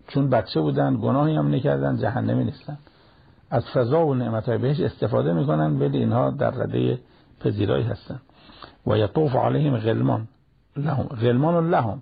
چون 0.08 0.30
بچه 0.30 0.62
بودن 0.62 0.98
گناهی 1.02 1.36
هم 1.36 1.56
نکردن 1.56 1.98
جهنمی 1.98 2.44
نیستن. 2.44 2.78
از 3.50 3.64
فضا 3.74 4.06
و 4.06 4.16
نعمت 4.16 4.50
های 4.50 4.58
بهش 4.58 4.80
استفاده 4.80 5.34
می‌کنن 5.34 5.80
ولی 5.80 5.98
اینها 5.98 6.32
در 6.32 6.52
رده 6.52 7.00
پذیرایی 7.40 7.84
هستن. 7.84 8.20
و 8.88 8.98
یطوف 8.98 9.36
علیهم 9.36 9.78
غلمان. 9.78 10.28
لهم. 10.78 11.04
غلمان 11.04 11.70
لهم. 11.70 12.02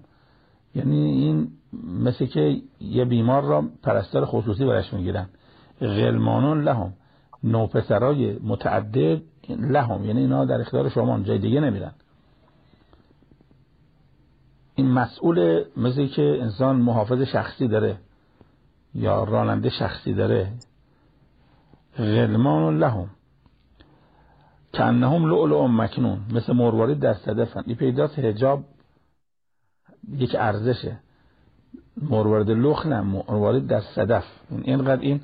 یعنی 0.75 0.97
این 0.97 1.47
مثل 2.03 2.25
که 2.25 2.61
یه 2.81 3.05
بیمار 3.05 3.43
را 3.43 3.63
پرستار 3.83 4.25
خصوصی 4.25 4.65
برش 4.65 4.93
می‌گیرن. 4.93 5.29
غلمانون 5.81 6.63
لهم. 6.63 6.93
نوپسرای 7.43 8.39
متعدد 8.43 9.21
لهم. 9.49 10.05
یعنی 10.05 10.21
اینا 10.21 10.45
در 10.45 10.61
اختیار 10.61 10.89
شما 10.89 11.19
جای 11.19 11.37
دیگه 11.37 11.59
نمیرن. 11.59 11.91
این 14.77 14.91
مسئول 14.91 15.63
مثل 15.77 16.07
که 16.07 16.37
انسان 16.41 16.75
محافظ 16.75 17.21
شخصی 17.21 17.67
داره 17.67 17.97
یا 18.95 19.23
راننده 19.23 19.69
شخصی 19.69 20.13
داره. 20.13 20.53
غلمان 21.97 22.77
لهم. 22.77 23.09
کنهم 24.73 25.25
لؤلؤ 25.25 25.67
مکنون. 25.67 26.19
مثل 26.33 26.53
مروارید 26.53 26.99
در 26.99 27.13
صدفن. 27.13 27.63
این 27.65 27.75
پیداست 27.75 28.19
هجاب 28.19 28.63
یک 30.09 30.35
ارزشه. 30.39 30.99
مروارید 32.01 32.49
لخ 32.49 32.85
نه 32.85 33.01
مروارید 33.01 33.67
در 33.67 33.81
صدف. 33.81 34.25
اینقدر 34.63 35.01
این 35.01 35.21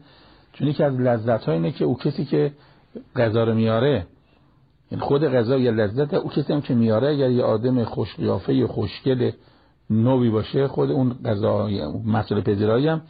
چون 0.54 0.68
یکی 0.68 0.84
از 0.84 0.94
لذت 0.94 1.50
اینه 1.50 1.72
که 1.72 1.86
او 1.86 1.98
کسی 1.98 2.26
که 2.26 2.54
غذا 3.16 3.44
رو 3.44 3.54
میاره 3.54 4.08
این 4.94 5.02
خود 5.02 5.24
غذا 5.24 5.58
یا 5.58 5.72
لذت 5.72 6.14
او 6.14 6.30
کسی 6.30 6.54
هم 6.54 6.62
که 6.62 6.74
میاره 6.76 7.08
اگر 7.08 7.30
یه 7.30 7.44
آدم 7.44 7.84
خوش 7.84 8.16
قیافه 8.16 8.54
یا 8.54 8.68
خوشگل 8.68 9.32
نوی 9.90 10.30
باشه 10.30 10.68
خود 10.68 10.92
اون 10.92 11.14
غذا 11.26 11.68
مسئله 12.06 12.42
پذیرایی 12.42 12.88
هم 12.88 13.02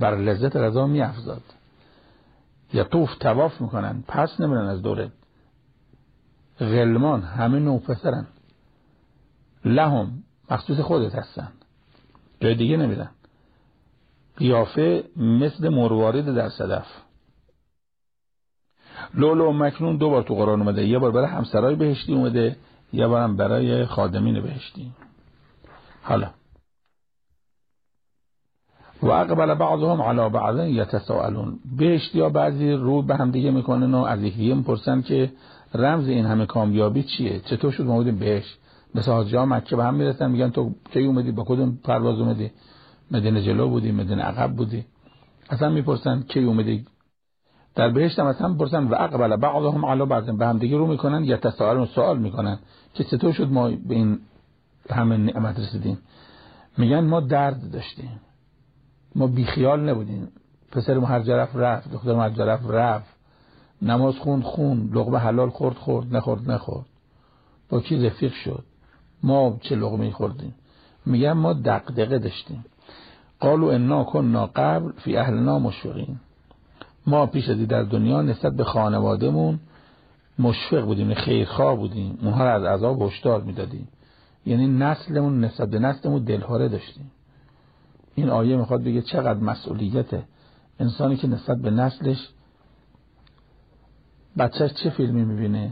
بر 0.00 0.16
لذت 0.16 0.56
غذا 0.56 0.86
میافزاد. 0.86 1.42
یا 2.72 2.84
طوف 2.84 3.14
تواف 3.20 3.60
می‌کنن 3.60 4.04
پس 4.08 4.40
نمیرن 4.40 4.66
از 4.66 4.82
دوره. 4.82 5.10
غلمان 6.60 7.22
همه 7.22 7.58
نو 7.58 7.78
پسرن. 7.78 8.26
لهم 9.64 10.22
مخصوص 10.50 10.80
خودت 10.80 11.14
هستن. 11.14 11.48
جای 12.40 12.54
دیگه 12.54 12.76
نمیرن. 12.76 13.10
قیافه 14.36 15.04
مثل 15.16 15.68
مروارید 15.68 16.34
در 16.34 16.48
صدف. 16.48 16.86
لولو 19.16 19.52
مکنون 19.52 19.96
دو 19.96 20.10
بار 20.10 20.22
تو 20.22 20.34
قرآن 20.34 20.60
اومده. 20.60 20.86
یه 20.86 20.98
بار 20.98 21.10
برای 21.10 21.26
همسرای 21.26 21.74
بهشتی 21.74 22.14
اومده 22.14 22.56
یه 22.92 23.06
بارم 23.06 23.36
برای 23.36 23.86
خادمین 23.86 24.42
بهشتی. 24.42 24.92
حالا. 26.02 26.30
و 29.02 29.10
اقبل 29.10 29.54
بعضهم 29.54 30.02
على 30.02 30.28
بعض 30.28 30.68
یتساءلون. 30.68 31.58
بهشتی 31.78 32.20
ها 32.20 32.28
بعضی 32.28 32.72
رو 32.72 33.02
به 33.02 33.16
هم 33.16 33.30
دیگه 33.30 33.50
می‌کنن 33.50 33.94
و 33.94 34.04
از 34.04 34.22
یکی 34.22 34.54
می‌پرسن 34.54 35.02
که 35.02 35.32
رمز 35.74 36.08
این 36.08 36.26
همه 36.26 36.46
کامیابی 36.46 37.02
چیه؟ 37.02 37.40
چطور 37.40 37.70
شد 37.70 37.84
ما 37.84 37.94
بودیم 37.94 38.18
بهش 38.18 38.56
مثل 38.94 39.12
حاجا 39.12 39.46
مکه 39.46 39.76
به 39.76 39.84
هم 39.84 39.94
می‌رسن 39.94 40.30
میگن 40.30 40.50
تو 40.50 40.74
کی 40.92 41.04
اومدی؟ 41.04 41.32
با 41.32 41.44
کدوم 41.44 41.78
پرواز 41.84 42.20
اومدی؟ 42.20 42.50
مدینه 43.10 43.42
جلو 43.42 43.68
بودی؟ 43.68 43.92
مدینه 43.92 44.22
عقب 44.22 44.56
بودی؟ 44.56 44.84
اصلا 45.50 45.70
می‌پرسن 45.70 46.22
کی 46.22 46.44
اومدی؟ 46.44 46.86
در 47.74 47.88
بهشت 47.88 48.18
هم 48.18 48.26
اصلا 48.26 48.48
می‌پرسن 48.48 48.84
و 48.84 48.94
اقبل 48.94 49.36
بعضهم 49.36 49.86
علی 49.86 50.06
بعض 50.06 50.24
به 50.24 50.46
هم 50.46 50.58
دیگه 50.58 50.76
رو 50.76 50.86
می‌کنن 50.86 51.24
یا 51.24 51.36
تساءلون 51.36 51.86
سوال 51.86 52.18
می‌کنن. 52.18 52.58
که 52.94 53.04
چطور 53.04 53.32
شد 53.32 53.52
ما 53.52 53.70
به 53.70 53.94
این 53.94 54.18
همه 54.90 55.16
نعمت 55.16 55.58
رسیدیم؟ 55.58 55.98
میگن 56.78 57.00
ما 57.00 57.20
درد 57.20 57.70
داشتیم. 57.70 58.20
ما 59.14 59.26
بیخیال 59.26 59.90
نبودیم. 59.90 60.28
پسر 60.72 60.98
ما 60.98 61.06
هر 61.06 61.20
جرف 61.20 61.56
رفت 61.56 61.92
دختر 61.92 62.14
ما 62.14 62.22
هر 62.22 62.30
جرف 62.30 62.60
رفت 62.70 63.14
نماز 63.82 64.18
خوند 64.18 64.42
خون 64.42 64.90
لقمه 64.92 65.18
حلال 65.18 65.50
خورد 65.50 65.76
خورد. 65.76 66.16
نخورد 66.16 66.50
نخورد. 66.50 66.86
با 67.68 67.80
کی 67.80 68.06
رفیق 68.06 68.32
شد؟ 68.32 68.64
ما 69.22 69.58
چه 69.60 69.76
لقمه 69.76 70.10
خوردیم؟ 70.10 70.54
میگن 71.06 71.32
ما 71.32 71.52
دقدقه 71.52 72.18
داشتیم. 72.18 72.64
قالو 73.40 73.66
انا 73.66 74.04
کننا 74.04 74.46
قبل 74.46 74.92
فی 74.92 75.16
اهلنا 75.16 75.58
مشفقین. 75.58 76.20
ما 77.06 77.26
پیش 77.26 77.48
ازی 77.48 77.66
در 77.66 77.82
دنیا 77.82 78.22
نسبت 78.22 78.52
به 78.52 78.64
خانوادهمون 78.64 79.60
مشفق 80.38 80.84
بودیم 80.84 81.14
خیرخواه 81.14 81.76
بودیم. 81.76 82.18
اونها 82.22 82.44
را 82.44 82.54
از 82.54 82.64
عذاب 82.64 83.02
هشدار 83.02 83.40
می‌دادیم. 83.40 83.88
یعنی 84.46 84.66
نسلمون 84.66 85.44
نسبت 85.44 85.70
به 85.70 85.78
نسلمون 85.78 86.24
دلهاره 86.24 86.68
داشتیم. 86.68 87.10
این 88.14 88.30
آیه 88.30 88.56
می‌خواد 88.56 88.82
بگه 88.82 89.02
چقدر 89.02 89.40
مسئولیت 89.40 90.06
انسانی 90.80 91.16
که 91.16 91.28
نسبت 91.28 91.58
به 91.58 91.70
نسلش 91.70 92.28
بچهش 94.38 94.72
چه 94.72 94.90
فیلمی 94.90 95.24
می‌بینه؟ 95.24 95.70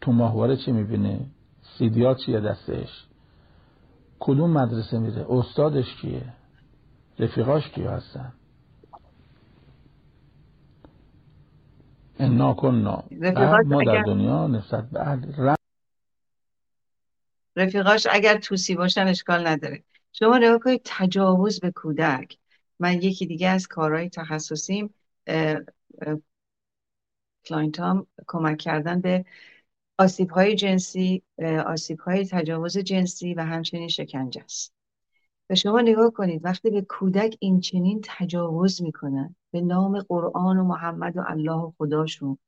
تو 0.00 0.12
ماهواره 0.12 0.56
چه 0.56 0.72
می‌بینه؟ 0.72 1.20
سیدیات 1.78 2.18
چیه 2.18 2.40
دستش؟ 2.40 3.06
کدوم 4.20 4.50
مدرسه 4.50 4.98
میره؟ 4.98 5.26
استادش 5.28 5.94
کیه؟ 5.94 6.22
رفیقاش 7.18 7.68
کیه 7.68 7.90
هستن؟ 7.90 8.32
انا 12.18 12.54
کننا 12.54 13.04
ما 13.64 13.84
در 13.84 14.02
دنیا 14.02 14.46
نسبت 14.46 14.90
به 14.90 15.00
اهل 15.00 15.54
رفیقاش 17.56 18.06
اگر 18.10 18.38
توسی 18.38 18.74
باشن 18.74 19.06
اشکال 19.06 19.46
نداره. 19.46 19.84
شما 20.12 20.38
نگاه 20.38 20.58
کنید 20.58 20.80
تجاوز 20.84 21.60
به 21.60 21.70
کودک. 21.70 22.38
من 22.78 22.92
یکی 22.92 23.26
دیگه 23.26 23.48
از 23.48 23.66
کارهای 23.66 24.08
تخصصیم 24.08 24.94
client 27.44 27.80
هم 27.80 28.06
کمک 28.26 28.58
کردن 28.58 29.00
به 29.00 29.24
آسیب 29.98 30.30
های 30.30 30.54
جنسی 30.54 31.22
آسیب 31.66 32.00
های 32.00 32.26
تجاوز 32.26 32.78
جنسی 32.78 33.34
و 33.34 33.40
همچنین 33.40 33.88
شکنجه 33.88 34.42
است. 34.44 34.73
و 35.50 35.54
شما 35.54 35.80
نگاه 35.80 36.10
کنید 36.10 36.44
وقتی 36.44 36.70
به 36.70 36.82
کودک 36.82 37.36
این 37.40 37.60
چنین 37.60 38.00
تجاوز 38.04 38.82
می‌کنن 38.82 39.36
به 39.50 39.60
نام 39.60 40.00
قرآن 40.00 40.58
و 40.58 40.64
محمد 40.64 41.16
و 41.16 41.24
الله 41.26 41.52
و 41.52 41.72
خداشون 41.78 42.38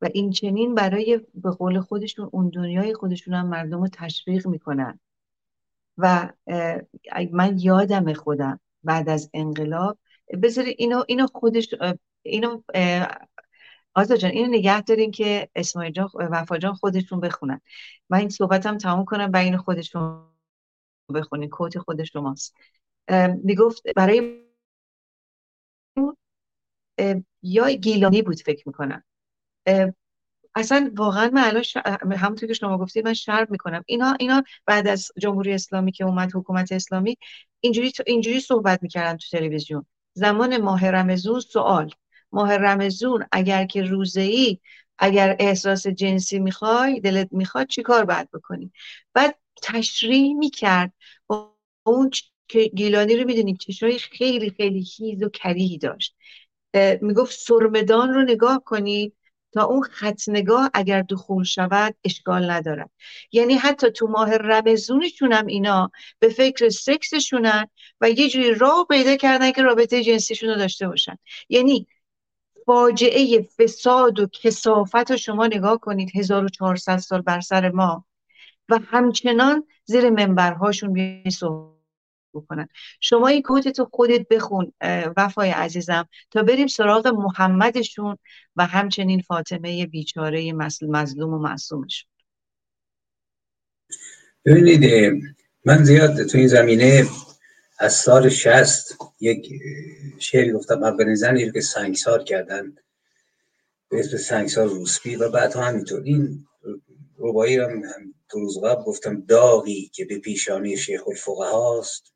و 0.00 0.08
این 0.14 0.30
چنین 0.30 0.74
برای 0.74 1.20
به 1.34 1.50
قول 1.50 1.80
خودشون 1.80 2.28
اون 2.32 2.48
دنیای 2.48 2.94
خودشون 2.94 3.34
هم 3.34 3.46
مردم 3.46 3.80
رو 3.80 3.88
تشویق 3.92 4.46
می‌کنن 4.46 5.00
و 5.98 6.32
من 7.32 7.58
یادم 7.58 8.12
خودم 8.12 8.60
بعد 8.84 9.08
از 9.08 9.30
انقلاب 9.34 9.98
بذاری 10.42 10.74
اینو 10.78 11.04
اینو 11.08 11.26
خودش 11.26 11.74
اینو 12.22 12.62
آزا 13.94 14.16
جان 14.16 14.30
اینو 14.30 14.48
نگه 14.48 14.82
دارین 14.82 15.10
که 15.10 15.48
اسماعیل 15.54 15.92
جان 15.92 16.08
وفا 16.14 16.58
جان 16.58 16.74
خودشون 16.74 17.20
بخونن. 17.20 17.60
من 18.10 18.18
این 18.18 18.28
صحبتم 18.28 18.78
تمام 18.78 19.04
کنم 19.04 19.30
و 19.32 19.36
این 19.36 19.56
خودشون 19.56 20.27
بخونین 21.14 21.48
کوت 21.48 21.78
خود 21.78 22.04
شماست 22.04 22.54
می‌گفت 23.44 23.82
برای 23.96 24.44
یا 27.42 27.70
گیلانی 27.70 28.22
بود 28.22 28.40
فکر 28.40 28.62
می‌کنم. 28.68 29.04
اصلا 30.54 30.92
واقعا 30.96 31.30
من 31.34 31.44
الان. 31.44 31.64
همونطور 32.16 32.48
که 32.48 32.54
شما 32.54 32.78
گفتید 32.78 33.04
من 33.04 33.14
شرم 33.14 33.46
می‌کنم. 33.50 33.84
اینا 33.86 34.16
اینا 34.18 34.42
بعد 34.66 34.88
از 34.88 35.08
جمهوری 35.18 35.52
اسلامی 35.52 35.92
که 35.92 36.04
اومد 36.04 36.30
حکومت 36.34 36.72
اسلامی 36.72 37.18
اینجوری 37.60 37.92
اینجوری 38.06 38.40
صحبت 38.40 38.82
می‌کردن 38.82 39.16
تو 39.16 39.38
تلویزیون. 39.38 39.86
زمان 40.12 40.56
ماه 40.56 40.90
رمزون 40.90 41.40
سوال. 41.40 41.90
ماه 42.32 42.56
رمزون 42.56 43.26
اگر 43.32 43.66
که 43.66 43.82
روزه 43.82 44.20
ای 44.20 44.58
اگر 44.98 45.36
احساس 45.38 45.86
جنسی 45.86 46.38
می‌خوای 46.38 47.00
دلت 47.00 47.28
می‌خواد 47.30 47.66
چیکار 47.66 48.04
باید 48.04 48.30
بکنی؟ 48.30 48.72
بعد 49.14 49.38
تشریح 49.62 50.34
می‌کرد 50.34 50.92
اون 51.82 52.10
که 52.48 52.64
گیلانی 52.64 53.16
رو 53.16 53.24
می‌دونید 53.26 53.58
چشمای 53.58 53.98
خیلی 53.98 54.50
خیلی 54.50 54.86
هیز 54.96 55.22
و 55.22 55.28
کریهی 55.28 55.78
داشت. 55.78 56.16
می‌گفت 57.00 57.38
سرمدان 57.38 58.14
رو 58.14 58.22
نگاه 58.22 58.62
کنید 58.64 59.14
تا 59.52 59.64
اون 59.64 59.82
خط 59.82 60.20
نگاه 60.28 60.70
اگر 60.74 61.02
دخول 61.02 61.44
شود 61.44 61.96
اشکال 62.04 62.50
ندارد. 62.50 62.90
یعنی 63.32 63.54
حتی 63.54 63.90
تو 63.90 64.06
ماه 64.06 64.36
رمزونشون 64.36 65.32
هم 65.32 65.46
اینا 65.46 65.90
به 66.18 66.28
فکر 66.28 66.68
سکسشونن 66.68 67.66
و 68.00 68.10
یه 68.10 68.28
جوری 68.28 68.54
راه 68.54 68.86
پیدا 68.90 69.16
کردن 69.16 69.52
که 69.52 69.62
رابطه 69.62 70.02
جنسیشون 70.04 70.48
رو 70.48 70.54
داشته 70.56 70.88
باشن. 70.88 71.18
یعنی 71.48 71.86
فاجعه 72.66 73.48
فساد 73.58 74.20
و 74.20 74.26
کسافت 74.26 75.10
رو 75.10 75.16
شما 75.16 75.46
نگاه 75.46 75.78
کنید 75.80 76.10
1400 76.14 76.98
سال 76.98 77.20
بر 77.22 77.40
سر 77.40 77.70
ما 77.70 78.04
و 78.68 78.78
همچنان 78.86 79.66
زیر 79.84 80.10
منبرهاشون 80.10 80.92
بیایی 80.92 81.30
بکنن. 82.34 82.68
شما 83.00 83.28
این 83.28 83.42
کوت 83.42 83.68
تو 83.68 83.88
خودت 83.92 84.28
بخون 84.28 84.72
وفای 85.16 85.50
عزیزم 85.50 86.08
تا 86.30 86.42
بریم 86.42 86.66
سراغ 86.66 87.06
محمدشون 87.06 88.18
و 88.56 88.66
همچنین 88.66 89.22
فاطمه 89.22 89.86
بیچاره 89.86 90.52
مظلوم 90.82 91.34
و 91.34 91.38
معصومشون. 91.38 92.10
ببینید 94.44 95.12
من 95.64 95.84
زیاد 95.84 96.22
تو 96.22 96.38
این 96.38 96.46
زمینه 96.46 97.06
از 97.78 97.94
سال 97.94 98.28
شست 98.28 98.96
یک 99.20 99.52
شعری 100.18 100.52
گفتم 100.52 100.82
اولین 100.82 101.14
زنی 101.14 101.52
که 101.52 101.60
سنگسار 101.60 102.24
کردن 102.24 102.76
به 103.88 104.00
اسم 104.00 104.16
سنگسار 104.16 104.68
روسپی 104.68 105.16
و 105.16 105.30
بعد 105.30 105.56
همینطور. 105.56 106.02
این 106.02 106.46
ربایی 107.18 107.58
رو 107.58 107.66
هم 107.66 107.82
دو 108.30 108.40
روز 108.40 108.58
قبل 108.58 108.82
گفتم 108.82 109.20
داغی 109.20 109.90
که 109.94 110.04
به 110.04 110.18
پیشانی 110.18 110.76
شیخ 110.76 111.08
الفقه 111.08 111.50
هاست 111.50 112.14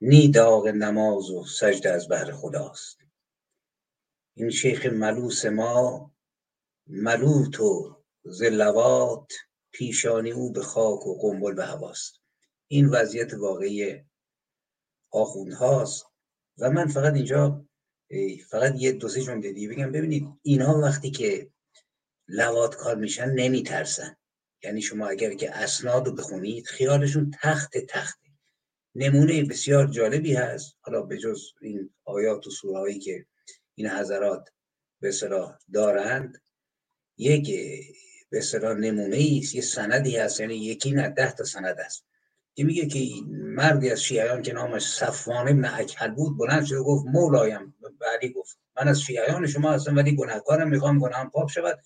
نی 0.00 0.28
داغ 0.28 0.68
نماز 0.68 1.30
و 1.30 1.44
سجده 1.44 1.90
از 1.90 2.08
بهر 2.08 2.32
خداست 2.32 2.98
این 4.36 4.50
شیخ 4.50 4.86
ملوس 4.86 5.44
ما 5.44 6.12
ملوت 6.86 7.60
و 7.60 8.02
زلوات 8.24 9.32
پیشانی 9.72 10.30
او 10.30 10.52
به 10.52 10.62
خاک 10.62 11.06
و 11.06 11.18
قنبل 11.18 11.54
به 11.54 11.64
هواست 11.64 12.20
این 12.68 12.88
وضعیت 12.88 13.34
واقعی 13.34 14.04
آخوند 15.10 15.52
هاست. 15.52 16.06
و 16.58 16.70
من 16.70 16.86
فقط 16.86 17.14
اینجا 17.14 17.66
فقط 18.48 18.74
یه 18.76 18.92
دو 18.92 19.08
سه 19.08 19.22
جمله 19.22 19.52
دیگه 19.52 19.68
بگم. 19.68 19.92
ببینید 19.92 20.28
اینها 20.42 20.80
وقتی 20.80 21.10
که 21.10 21.50
لوات 22.28 22.76
کار 22.76 22.96
میشن 22.96 23.30
نمیترسن. 23.30 24.16
یعنی 24.62 24.82
شما 24.82 25.08
اگر 25.08 25.34
که 25.34 25.50
اسناد 25.50 26.06
رو 26.06 26.12
بخونید 26.12 26.66
خیالشون 26.66 27.30
تخت 27.42 27.78
تخت 27.78 28.20
نمونه 28.94 29.44
بسیار 29.44 29.86
جالبی 29.86 30.34
هست. 30.34 30.76
حالا 30.80 31.02
به 31.02 31.18
جز 31.18 31.42
این 31.60 31.90
آیات 32.04 32.46
و 32.46 32.50
سورهایی 32.50 32.98
که 32.98 33.26
این 33.74 33.88
حضرات 33.88 34.48
به 35.00 35.12
دارند 35.72 36.42
یک 37.16 37.50
به 38.30 38.42
نمونه 38.62 39.38
است 39.42 39.54
یه 39.54 39.60
سندی 39.60 40.16
هست. 40.16 40.40
یعنی 40.40 40.54
یکی 40.54 40.92
نه 40.92 41.08
ده 41.08 41.32
تا 41.32 41.44
سند 41.44 41.80
است 41.80 42.06
که 42.54 42.64
میگه 42.64 42.86
که 42.86 43.06
مردی 43.30 43.90
از 43.90 44.02
شیعیان 44.02 44.42
که 44.42 44.52
نامش 44.52 44.82
صفوان 44.82 45.48
ابن 45.48 45.64
اکل 45.64 46.08
بود 46.08 46.38
بلند 46.38 46.64
شد 46.64 46.76
گفت 46.76 47.06
مولایم. 47.06 47.74
بعدی 48.00 48.28
گفت 48.28 48.58
من 48.76 48.88
از 48.88 49.00
شیعیان 49.00 49.46
شما 49.46 49.72
هستم 49.72 49.96
ولی 49.96 50.16
گناهکارم 50.16 50.68
می‌خوام 50.68 50.98
گناهم 50.98 51.30
پاپ 51.30 51.50
شود. 51.50 51.78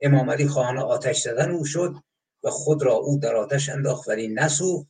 امام 0.00 0.30
علی 0.30 0.48
خواهان 0.48 0.78
آتش 0.78 1.22
زدن 1.22 1.50
او 1.50 1.64
شد 1.64 1.94
و 2.42 2.50
خود 2.50 2.82
را 2.82 2.92
او 2.92 3.18
در 3.18 3.36
آتش 3.36 3.68
انداخت 3.68 4.08
ولی 4.08 4.28
نسوخت. 4.28 4.86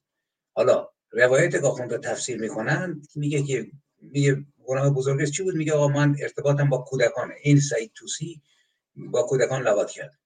حالا 0.54 0.88
روایت 1.10 1.50
که 1.50 1.66
آخونده 1.66 1.98
تفسیر 1.98 2.40
می‌کنن 2.40 3.02
میگه 3.14 3.42
که 3.42 3.66
میگه 4.02 4.44
گناه 4.64 4.90
بزرگش 4.90 5.30
چی 5.30 5.42
بود؟ 5.42 5.54
میگه 5.54 5.72
آقا 5.72 5.88
من 5.88 6.16
ارتباطم 6.22 6.70
با 6.70 6.78
کودکانه 6.78 7.34
این 7.42 7.60
سعید 7.60 7.92
توسی 7.94 8.42
با 8.96 9.22
کودکان 9.22 9.62
لوات 9.62 9.90
کرد. 9.90 10.18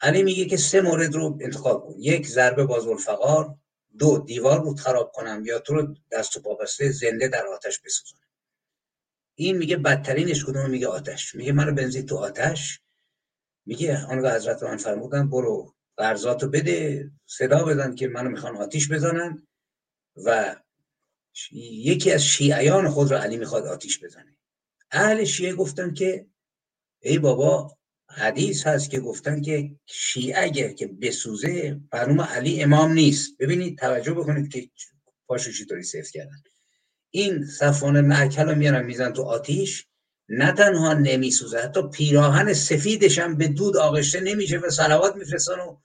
علی 0.00 0.22
میگه 0.22 0.44
که 0.44 0.56
سه 0.56 0.80
مورد 0.80 1.14
رو 1.14 1.38
انتخاب 1.40 1.86
کن. 1.86 1.94
یک 1.98 2.26
ضربه 2.26 2.64
باز 2.64 2.86
الفقار 2.86 3.54
دو 3.98 4.18
دیوار 4.18 4.62
رو 4.62 4.74
خراب 4.74 5.12
کنم 5.14 5.42
یا 5.46 5.58
تو 5.58 5.74
رو 5.74 5.94
دست 6.12 6.36
و 6.36 6.40
پا 6.40 6.54
بسته 6.54 6.90
زنده 6.90 7.28
در 7.28 7.46
آتش 7.46 7.80
بسوزونم. 7.80 8.22
این 9.34 9.56
میگه 9.56 9.76
بدترینش 9.76 10.44
کدوم؟ 10.44 10.70
میگه 10.70 10.88
آتش. 10.88 11.34
میگه 11.34 11.52
منو 11.52 11.72
بنزید 11.72 12.08
تو 12.08 12.16
آتش. 12.16 12.80
میگه 13.66 14.04
آنگاه 14.04 14.36
حضرت 14.36 14.62
من 14.62 14.76
فرمودن 14.76 15.30
برو 15.30 15.74
قرضاتو 15.96 16.48
بده 16.48 17.10
صدا 17.26 17.64
بزن 17.64 17.94
که 17.94 18.08
منو 18.08 18.30
می‌خوان 18.30 18.56
آتیش 18.56 18.92
بزنن. 18.92 19.46
و 20.16 20.56
یکی 21.52 22.12
از 22.12 22.24
شیعیان 22.24 22.88
خود 22.88 23.10
را 23.10 23.22
علی 23.22 23.36
می‌خواد 23.36 23.66
آتیش 23.66 24.04
بزنه. 24.04 24.36
اهل 24.90 25.24
شیعه 25.24 25.54
گفتن 25.54 25.94
که 25.94 26.26
ای 27.00 27.18
بابا 27.18 27.76
حدیث 28.08 28.66
هست 28.66 28.90
که 28.90 29.00
گفتن 29.00 29.42
که 29.42 29.76
شیعه 29.86 30.42
اگر 30.42 30.72
که 30.72 30.86
بسوزه 30.86 31.80
فرموم 31.90 32.20
علی 32.20 32.62
امام 32.62 32.92
نیست. 32.92 33.38
ببینید 33.38 33.78
توجه 33.78 34.12
بکنید 34.12 34.52
که 34.52 34.70
پاشو 35.26 35.52
چطوری 35.52 35.82
سفت 35.82 36.10
کردن. 36.10 36.42
این 37.10 37.46
صفوان 37.46 38.00
معکل 38.00 38.48
رو 38.48 38.54
میارن 38.54 38.84
میزن 38.84 39.12
تو 39.12 39.22
آتیش. 39.22 39.86
نه 40.28 40.52
تنها 40.52 40.94
نمیسوزه 40.94 41.58
حتی 41.58 41.82
پیراهن 41.92 42.52
سفیدش 42.52 43.18
هم 43.18 43.36
به 43.36 43.48
دود 43.48 43.76
آغشته 43.76 44.20
نمیشه 44.20 44.58
و 44.58 44.70
سلوات 44.70 45.16
میفرستن 45.16 45.60
و 45.60 45.76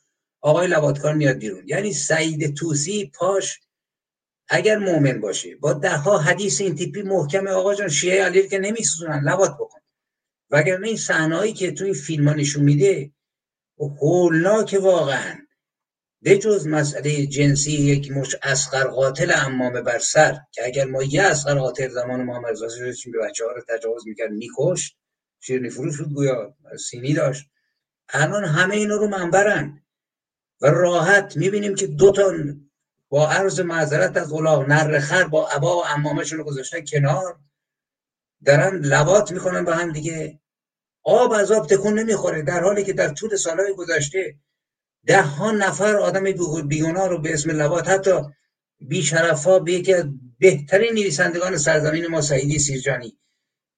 آقای 0.41 0.67
لواتکار 0.67 1.13
میاد 1.13 1.37
بیرون. 1.37 1.63
یعنی 1.67 1.93
سعید 1.93 2.55
توسی 2.55 3.11
پاش 3.15 3.59
اگر 4.49 4.77
مؤمن 4.77 5.21
باشه 5.21 5.55
با 5.55 5.73
ده 5.73 5.97
ها 5.97 6.17
حدیث 6.17 6.61
این 6.61 6.75
تیپی 6.75 7.01
محکم 7.01 7.47
آقا 7.47 7.75
جان 7.75 7.89
شیعه 7.89 8.23
علی 8.23 8.47
که 8.47 8.59
نمیسوزونن 8.59 9.23
لوات 9.23 9.55
بکن. 9.55 9.79
وگرنه 10.49 10.87
این 10.87 10.97
صحنه‌ای 10.97 11.53
که 11.53 11.71
تو 11.71 11.85
این 11.85 11.93
فیلم 11.93 12.27
ها 12.27 12.33
نشون 12.33 12.63
میده 12.63 13.11
هولناک 13.77 14.79
واقعا. 14.81 15.48
بجز 16.23 16.67
مسئله 16.67 17.25
جنسی 17.25 17.71
یک 17.71 18.11
مش 18.11 18.35
اسقر 18.43 18.83
قاتل 18.87 19.31
امامه 19.35 19.81
بر 19.81 19.99
سر 19.99 20.37
که 20.51 20.65
اگر 20.65 20.85
ما 20.85 21.03
یه 21.03 21.21
اسقر 21.21 21.59
قاتل 21.59 21.89
زمان 21.89 22.23
محمد 22.23 22.51
رضا 22.51 22.69
شدیم 22.69 23.11
به 23.11 23.19
بچه 23.19 23.45
ها 23.45 23.51
رو 23.51 23.61
تجاوز 23.69 24.07
می‌کرد 24.07 24.31
میکش 24.31 24.95
شیرنی 25.39 25.69
فروش 25.69 25.97
بود 25.97 26.13
گویا 26.13 26.55
سینی 26.89 27.13
داشت. 27.13 27.45
الان 28.09 28.45
همه 28.45 28.75
اینا 28.75 28.95
رو 28.95 29.07
منبرن. 29.07 29.83
و 30.61 30.67
راحت 30.67 31.37
می‌بینیم 31.37 31.75
که 31.75 31.87
دو 31.87 32.11
تا 32.11 32.33
با 33.09 33.29
عرض 33.29 33.59
معذرت 33.59 34.17
از 34.17 34.31
اولا 34.31 34.63
نرخر 34.63 35.23
با 35.23 35.49
عبا 35.49 35.77
و 35.77 35.85
امامشون 35.85 36.37
رو 36.37 36.43
گذاشتن 36.43 36.85
کنار. 36.85 37.39
دارن 38.45 38.75
لبات 38.75 39.31
می‌کنن 39.31 39.65
به 39.65 39.75
هم 39.75 39.91
دیگه. 39.91 40.39
آب 41.03 41.31
از 41.31 41.51
آب 41.51 41.67
تکون 41.67 41.99
نمی‌خوره 41.99 42.41
در 42.41 42.63
حالی 42.63 42.83
که 42.83 42.93
در 42.93 43.13
طول 43.13 43.35
سالهای 43.35 43.73
گذشته 43.73 44.35
ده 45.05 45.21
ها 45.21 45.51
نفر 45.51 45.95
آدم 45.95 46.23
بیگناه 46.67 47.07
رو 47.07 47.21
به 47.21 47.33
اسم 47.33 47.51
لبات 47.51 47.87
حتی 47.87 48.21
بیشرفا 48.79 49.59
به 49.59 49.71
یکی 49.71 49.93
از 49.93 50.05
بهترین 50.39 50.93
نویسندگان 50.93 51.57
سرزمین 51.57 52.07
ما 52.07 52.21
سعیدی 52.21 52.59
سیرجانی 52.59 53.17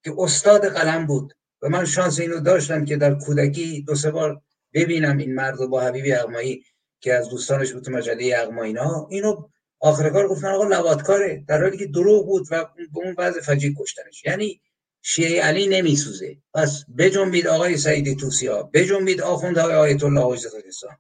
که 0.04 0.14
استاد 0.18 0.68
قلم 0.68 1.08
بود. 1.08 1.34
و 1.62 1.70
من 1.70 1.86
شانس 1.86 2.20
اینو 2.20 2.40
داشتم 2.40 2.86
که 2.86 2.98
در 2.98 3.16
کودکی 3.16 3.82
دو 3.82 3.96
سه 3.96 4.12
بار 4.12 4.42
ببینم 4.74 5.18
این 5.18 5.36
مرد 5.36 5.58
رو 5.58 5.68
با 5.68 5.82
حبیبی 5.82 6.14
اقمایی 6.14 6.64
که 7.00 7.14
از 7.14 7.30
دوستانش 7.30 7.74
بود 7.74 7.84
تو 7.84 7.92
مجله 7.92 8.34
اقمایینا 8.38 9.08
اینو 9.10 9.48
آخر 9.80 10.10
کار 10.10 10.28
گفتن 10.28 10.48
آقا 10.48 10.64
لواتکاره 10.64 11.46
در 11.48 11.62
حالی 11.62 11.78
که 11.78 11.86
دروغ 11.86 12.26
بود 12.26 12.48
و 12.52 12.66
به 12.94 13.00
اون 13.00 13.16
وضع 13.18 13.42
فجیع 13.42 13.74
کشتنش. 13.80 14.24
یعنی 14.26 14.62
شیعه 15.02 15.42
علی 15.42 15.68
نمیسوزه. 15.68 16.38
پس 16.54 16.86
بجنبید 16.98 17.48
آقای 17.48 17.78
سعیدی 17.78 18.16
توسیا 18.16 18.64
بجنبید 18.64 19.22
آخوندهای 19.22 19.74
آیت 19.74 20.04
الله 20.04 20.34
حجت 20.34 20.54
الاسلام. 20.54 20.98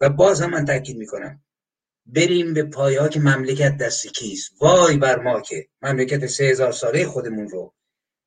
و 0.00 0.08
باز 0.08 0.40
هم 0.40 0.50
من 0.50 0.64
تاکید 0.64 0.96
می‌کنم. 0.96 1.42
بریم 2.06 2.54
به 2.54 2.62
پایه 2.62 3.08
که 3.08 3.20
مملکت 3.20 3.76
دست 3.76 4.06
کیست. 4.06 4.52
وای 4.60 4.96
بر 4.96 5.18
ما 5.18 5.40
که 5.40 5.68
مملکت 5.82 6.26
سه 6.26 6.44
هزار 6.44 6.72
ساله 6.72 7.06
خودمون 7.06 7.48
رو 7.48 7.74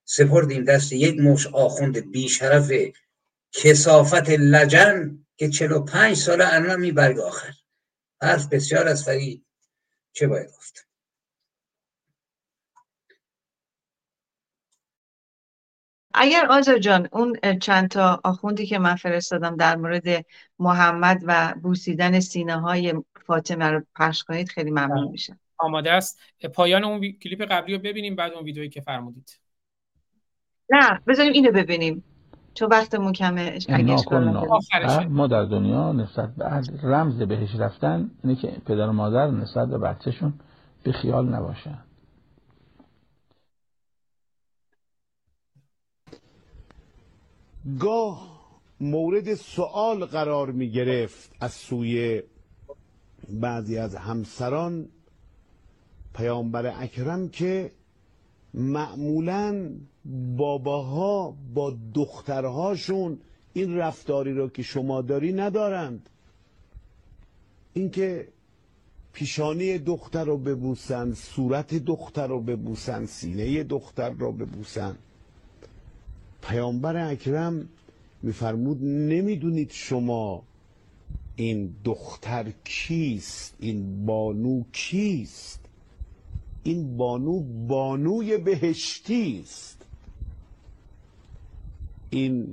سپردیم 0.05 0.63
دست 0.63 0.93
یک 0.93 1.19
مش 1.19 1.47
آخوند 1.47 2.11
بیشرف 2.11 2.71
کسافت 3.51 4.29
لجن 4.29 5.25
که 5.37 5.49
چلو 5.49 5.79
پنج 5.79 6.17
ساله 6.17 6.53
الان 6.53 6.79
می 6.79 6.91
برگ 6.91 7.19
آخر. 7.19 7.53
حرف 8.21 8.47
بسیار 8.47 8.87
از 8.87 9.03
فرید 9.03 9.45
چه 10.13 10.27
باید 10.27 10.47
گفت؟ 10.47 10.88
اگر 16.21 16.47
آزر 16.49 16.77
جان 16.77 17.07
اون 17.11 17.35
چند 17.61 17.89
تا 17.89 18.21
آخوندی 18.23 18.65
که 18.65 18.79
من 18.79 18.95
فرستادم 18.95 19.55
در 19.55 19.75
مورد 19.75 20.25
محمد 20.59 21.21
و 21.25 21.53
بوسیدن 21.63 22.19
سینه 22.19 22.59
های 22.59 22.93
فاطمه 23.25 23.65
رو 23.65 23.81
پخش 23.95 24.23
کنید 24.23 24.49
خیلی 24.49 24.71
ممنون 24.71 25.01
بله. 25.01 25.11
میشه 25.11 25.39
آماده 25.57 25.91
است. 25.91 26.19
پایان 26.53 26.83
اون 26.83 27.11
کلیپ 27.11 27.41
قبلی 27.41 27.75
رو 27.75 27.81
ببینیم 27.81 28.15
بعد 28.15 28.33
اون 28.33 28.43
ویدیویی 28.43 28.69
که 28.69 28.81
فرمودید. 28.81 29.39
نه 30.69 30.99
بذاریم 31.07 31.33
اینو 31.33 31.51
ببینیم. 31.51 32.03
چون 32.53 32.69
وقتمون 32.71 33.13
کمه 33.13 33.59
ما 35.09 35.27
در 35.27 35.45
دنیا 35.45 35.91
نسبت 35.91 36.35
به 36.35 36.45
رمز 36.83 37.17
بهش 37.17 37.55
رفتن 37.55 38.11
اینه 38.23 38.35
که 38.35 38.47
پدر 38.65 38.87
و 38.87 38.91
مادر 38.91 39.27
نسبت 39.27 39.67
به 39.67 39.77
بچهشون 39.77 40.33
به 40.83 40.91
خیال 40.91 41.29
نباشن. 41.29 41.77
گاه 47.79 48.39
مورد 48.79 49.35
سوال 49.35 50.05
قرار 50.05 50.51
می 50.51 50.71
گرفت 50.71 51.31
از 51.39 51.53
سوی 51.53 52.23
بعضی 53.29 53.77
از 53.77 53.95
همسران 53.95 54.87
پیامبر 56.15 56.81
اکرم 56.83 57.29
که 57.29 57.71
معمولا 58.53 59.71
باباها 60.37 61.37
با 61.53 61.77
دخترهاشون 61.93 63.19
این 63.53 63.75
رفتاری 63.75 64.33
رو 64.33 64.49
که 64.49 64.63
شما 64.63 65.01
داری 65.01 65.33
ندارند. 65.33 66.09
اینکه 67.73 68.27
پیشانی 69.13 69.77
دختر 69.77 70.25
رو 70.25 70.37
ببوسن 70.37 71.13
صورت 71.13 71.73
دختر 71.75 72.27
رو 72.27 72.41
ببوسن 72.41 73.05
سینه 73.05 73.63
دختر 73.63 74.09
رو 74.09 74.31
ببوسن. 74.31 74.95
پیامبر 76.41 76.97
اکرم 77.11 77.69
میفرمود 78.23 78.83
نمی‌دونید 78.83 79.71
شما 79.71 80.43
این 81.35 81.75
دختر 81.83 82.51
کیست 82.63 83.55
این 83.59 84.05
بانو 84.05 84.63
کیست؟ 84.71 85.59
این 86.63 86.97
بانو 86.97 87.39
بانوی 87.67 88.37
بهشتی 88.37 89.39
است 89.43 89.85
این 92.09 92.45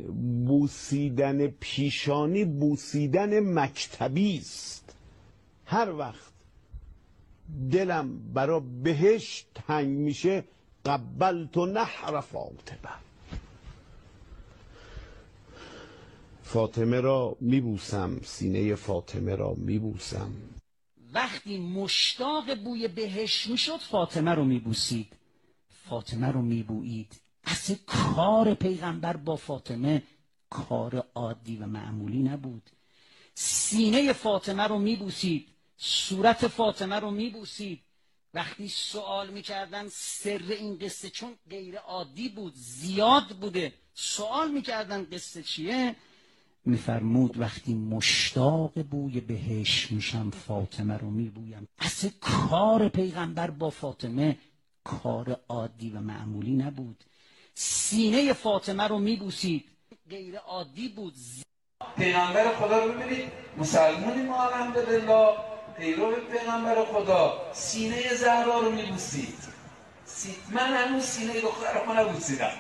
بوسیدن 0.46 1.46
پیشانی 1.46 2.44
بوسیدن 2.44 3.40
مکتبی 3.40 4.38
است 4.38 4.94
هر 5.64 5.90
وقت 5.92 6.32
دلم 7.70 8.18
برا 8.34 8.60
بهشت 8.60 9.46
تنگ 9.54 9.88
میشه 9.88 10.44
قبلت 10.84 11.58
نحر 11.58 12.20
فاطمه 12.20 13.05
فاطمه 16.46 17.00
را 17.00 17.36
میبوسم 17.40 18.20
سینه 18.24 18.74
فاطمه 18.74 19.34
را 19.34 19.54
میبوسم. 19.54 20.32
وقتی 21.12 21.58
مشتاق 21.58 22.54
بوی 22.54 22.88
بهش 22.88 23.46
می‌شد 23.46 23.76
فاطمه 23.76 24.34
رو 24.34 24.44
میبوسید. 24.44 25.12
فاطمه 25.88 26.32
رو 26.32 26.42
میبویید. 26.42 27.12
اصل 27.44 27.74
کار 27.86 28.54
پیغمبر 28.54 29.16
با 29.16 29.36
فاطمه 29.36 30.02
کار 30.50 31.06
عادی 31.14 31.56
و 31.56 31.66
معمولی 31.66 32.22
نبود. 32.22 32.70
سینه 33.34 34.12
فاطمه 34.12 34.62
رو 34.62 34.78
میبوسید. 34.78 35.48
صورت 35.76 36.48
فاطمه 36.48 36.96
رو 36.96 37.10
میبوسید. 37.10 37.80
وقتی 38.34 38.68
سوال 38.68 39.30
می‌کردن 39.30 39.88
سر 39.88 40.42
این 40.48 40.78
قصه 40.78 41.10
چون 41.10 41.34
غیر 41.50 41.78
عادی 41.78 42.28
بود 42.28 42.52
زیاد 42.54 43.28
بوده. 43.28 43.72
سوال 43.94 44.50
می‌کردن 44.50 45.04
قصه 45.12 45.42
چیه؟ 45.42 45.96
میفرمود 46.66 47.40
وقتی 47.40 47.74
مشتاق 47.74 48.82
بوی 48.82 49.20
بهش 49.20 49.90
میشم 49.90 50.30
فاطمه 50.30 50.98
رو 50.98 51.10
میبویم. 51.10 51.68
اصل 51.78 52.08
کار 52.20 52.88
پیغمبر 52.88 53.50
با 53.50 53.70
فاطمه 53.70 54.38
کار 54.84 55.40
عادی 55.48 55.90
و 55.90 56.00
معمولی 56.00 56.52
نبود. 56.52 57.04
سینه 57.54 58.32
فاطمه 58.32 58.88
رو 58.88 58.98
میبوسید. 58.98 59.64
غیر 60.10 60.38
عادی 60.38 60.88
بود. 60.88 61.14
پیغمبر 61.96 62.54
خدا 62.54 62.84
رو 62.84 62.92
ببینید 62.92 63.32
مسلمونی 63.58 64.22
ما 64.22 64.48
الحمدلله. 64.48 65.28
پیرو 65.78 66.14
پیغمبر 66.32 66.84
خدا. 66.84 67.52
سینه 67.52 68.14
زهرا 68.14 68.60
رو 68.60 68.72
میبوسید. 68.72 69.56
من 70.50 70.76
هنوز 70.76 71.04
سینه 71.04 71.40
دختر 71.40 71.84
رو 71.86 71.92
نبوسیدم 71.92 72.52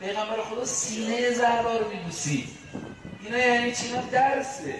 پیغمبر 0.00 0.42
خدا 0.42 0.64
سینه 0.64 1.30
زهرا 1.30 1.78
رو 1.78 1.88
میبوسید. 1.88 2.61
اینا 3.24 3.38
یعنی 3.38 3.72
چی؟ 3.72 3.92
درسه. 4.12 4.74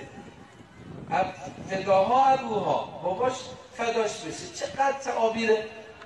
فداها 1.68 2.26
ابوها 2.26 3.00
باباش 3.04 3.48
فداش 3.72 4.24
بشه. 4.24 4.54
چقدر 4.54 4.98
تعابیر 5.04 5.50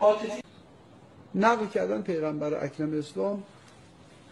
عاطفی 0.01 0.41
نقل 1.35 1.67
کردن 1.67 2.03
پیغمبر 2.03 2.65
اکرم 2.65 2.99
اسلام 2.99 3.43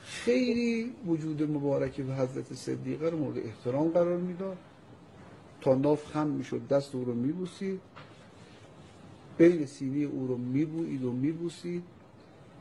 خیلی 0.05 0.95
وجود 1.07 1.43
مبارک 1.43 2.05
و 2.09 2.13
حضرت 2.13 2.55
صدیقه 2.55 3.09
رو 3.09 3.19
مورد 3.19 3.39
احترام 3.39 3.89
قرار 3.89 4.17
می‌داد. 4.17 4.57
تا 5.61 5.75
ناف 5.75 6.07
خم 6.07 6.27
می‌شد 6.27 6.69
دست 6.69 6.95
او 6.95 7.05
رو 7.05 7.15
میبوسید. 7.15 7.81
بین 9.39 9.67
سینه 9.67 10.05
او 10.05 10.27
رو 10.27 10.37
میبوید 10.37 11.05
و 11.05 11.13
میبوسید. 11.13 11.83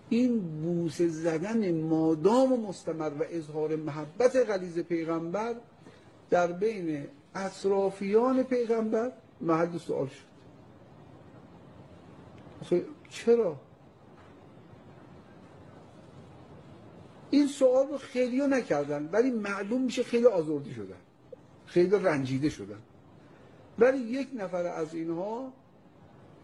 این 0.10 0.40
بوسه 0.40 1.08
زدن 1.08 1.82
مادام 1.82 2.54
و 2.54 2.68
مستمر 2.68 3.10
و 3.10 3.24
اظهار 3.30 3.76
محبت 3.76 4.36
غلیز 4.36 4.80
پیغمبر 4.80 5.56
در 6.30 6.52
بین 6.52 7.08
اطرافیان 7.36 8.44
پیغمبر 8.44 9.12
محل 9.42 9.78
سوال 9.78 10.08
شد 10.08 10.34
چرا؟ 13.10 13.56
این 17.30 17.48
سوال 17.48 17.88
رو 17.88 17.98
خیلی 17.98 18.40
ها 18.40 18.48
نکردن 18.48 19.10
ولی 19.12 19.32
معلوم 19.32 19.82
میشه 19.82 20.04
خیلی 20.04 20.26
آزردی 20.26 20.74
شدن 20.74 20.96
خیلی 21.66 21.90
رنجیده 21.90 22.50
شدن 22.50 22.80
ولی 23.80 23.98
یک 23.98 24.28
نفر 24.34 24.66
از 24.66 24.96
اینها 24.96 25.54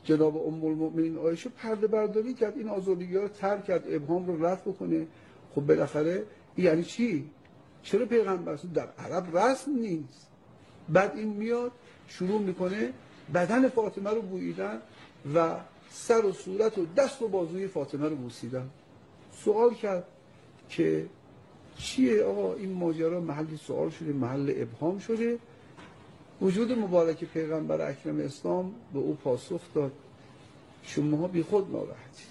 جناب 0.04 0.48
ام 0.48 0.66
المؤمنین 0.66 1.18
عایشه 1.18 1.50
پرده 1.50 1.88
برداری 1.88 2.34
کرد 2.34 2.58
این 2.58 2.70
آزادگی 2.70 3.16
رو 3.16 3.28
ترک 3.28 3.66
کرد 3.66 3.84
ابهام 3.88 4.28
رو 4.28 4.46
رفع 4.46 4.72
بکنه. 4.72 5.08
خب 5.56 5.62
بالاخره 5.62 6.24
یعنی 6.58 6.84
چی؟ 6.84 7.30
چرا 7.84 8.06
پیغمبر 8.06 8.60
در 8.74 8.88
عرب 8.98 9.38
رسم 9.38 9.72
نیست؟ 9.72 10.28
بعد 10.90 11.16
این 11.16 11.28
میاد 11.28 11.72
شروع 12.08 12.42
می‌کنه 12.42 12.94
بدن 13.34 13.70
فاطمه 13.70 14.10
رو 14.10 14.22
بوییدن 14.22 14.82
و 15.36 15.56
سر 15.90 16.26
و 16.26 16.32
صورت 16.32 16.78
و 16.78 16.86
دست 16.98 17.22
و 17.22 17.28
بازوی 17.28 17.68
فاطمه 17.68 18.10
رو 18.10 18.16
بوسیدن. 18.16 18.70
سوال 19.32 19.74
کرد 19.74 20.04
که 20.70 21.06
چیه 21.78 22.24
آقا 22.24 22.54
این 22.54 22.74
ماجرا؟ 22.74 23.22
محلی 23.22 23.58
سوال 23.58 23.90
شده 23.90 24.14
محل 24.14 24.54
ابهام 24.56 25.00
شده. 25.00 25.38
وجود 26.42 26.72
مبارک 26.72 27.24
پیغمبر 27.24 27.90
اکرم 27.90 28.20
اسلام 28.20 28.76
به 28.94 29.00
او 29.00 29.16
پاسخ 29.24 29.62
داد 29.74 29.92
شما 30.84 31.28
بی 31.28 31.44
خود 31.44 31.72
ناراحتید. 31.72 32.30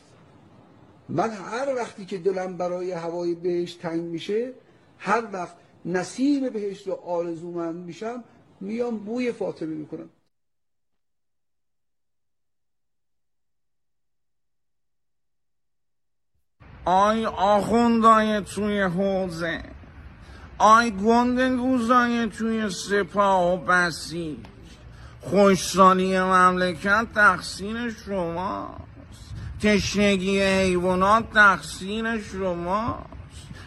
من 1.08 1.30
هر 1.30 1.74
وقتی 1.74 2.06
که 2.06 2.18
دلم 2.18 2.56
برای 2.56 2.92
هوای 2.92 3.34
بهشت 3.34 3.80
تنگ 3.82 4.00
میشه 4.00 4.52
هر 4.98 5.28
وقت 5.32 5.56
نسیم 5.84 6.48
بهشت 6.48 6.86
رو 6.86 6.94
آرزومند 6.94 7.86
میشم 7.86 8.24
میام 8.60 8.98
بوی 8.98 9.32
فاطمه 9.32 9.74
می‌کنم. 9.74 10.08
آی 16.84 17.26
آخوندای 17.26 18.40
توی 18.40 18.82
حوزه. 18.82 19.77
آی 20.58 20.90
گوزای 20.90 22.26
توی 22.26 22.70
سپاه 22.70 23.54
و 23.54 23.56
بسیج. 23.56 24.36
خوشسالی 25.20 26.18
مملکت 26.18 27.06
تقصیر 27.14 27.90
شماست. 27.90 29.34
تشنگی 29.62 30.42
حیوانات 30.42 31.24
تقصیر 31.34 32.22
شماست. 32.22 33.04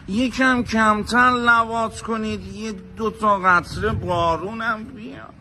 یکم 0.08 0.62
کمتر 0.62 1.30
لوات 1.30 2.00
کنید 2.00 2.46
یه 2.46 2.72
دوتا 2.96 3.38
قطره 3.38 3.92
بارونم 3.92 4.84
بیاد. 4.84 5.34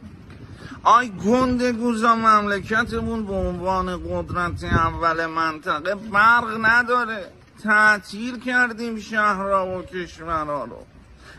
آی 0.83 1.09
گند 1.09 1.63
گوزا 1.63 2.15
مملکتمون 2.15 3.25
به 3.25 3.33
عنوان 3.33 3.97
قدرت 3.97 4.63
اول 4.63 5.25
منطقه 5.25 5.95
برق 5.95 6.65
نداره. 6.65 7.25
تعطیل 7.63 8.39
کردیم 8.39 8.99
شهرها 8.99 9.77
و 9.77 9.81
کشورها 9.81 10.63
رو. 10.63 10.85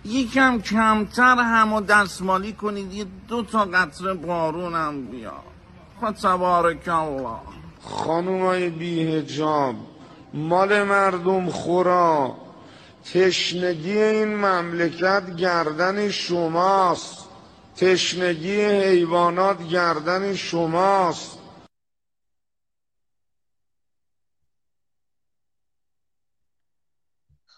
یکم 0.04 0.60
کمتر 0.60 1.36
هم 1.38 1.72
و 1.72 1.80
دستمالی 1.80 2.52
کنید 2.52 2.92
یه 2.92 3.06
دو 3.28 3.42
تا 3.42 3.64
قطره 3.64 4.14
بارونم 4.14 5.06
بیاد 5.06 5.52
خب 6.00 6.12
تبارک 6.12 6.88
الله. 6.88 7.38
خانومای 7.82 8.68
بیهجاب 8.68 9.74
مال 10.34 10.82
مردم 10.82 11.50
خورا. 11.50 12.34
تشنگی 13.14 13.98
این 13.98 14.36
مملکت 14.36 15.36
گردن 15.36 16.08
شماست. 16.08 17.28
تشنگی 17.76 18.60
حیوانات 18.60 19.68
گردن 19.68 20.34
شماست. 20.34 21.38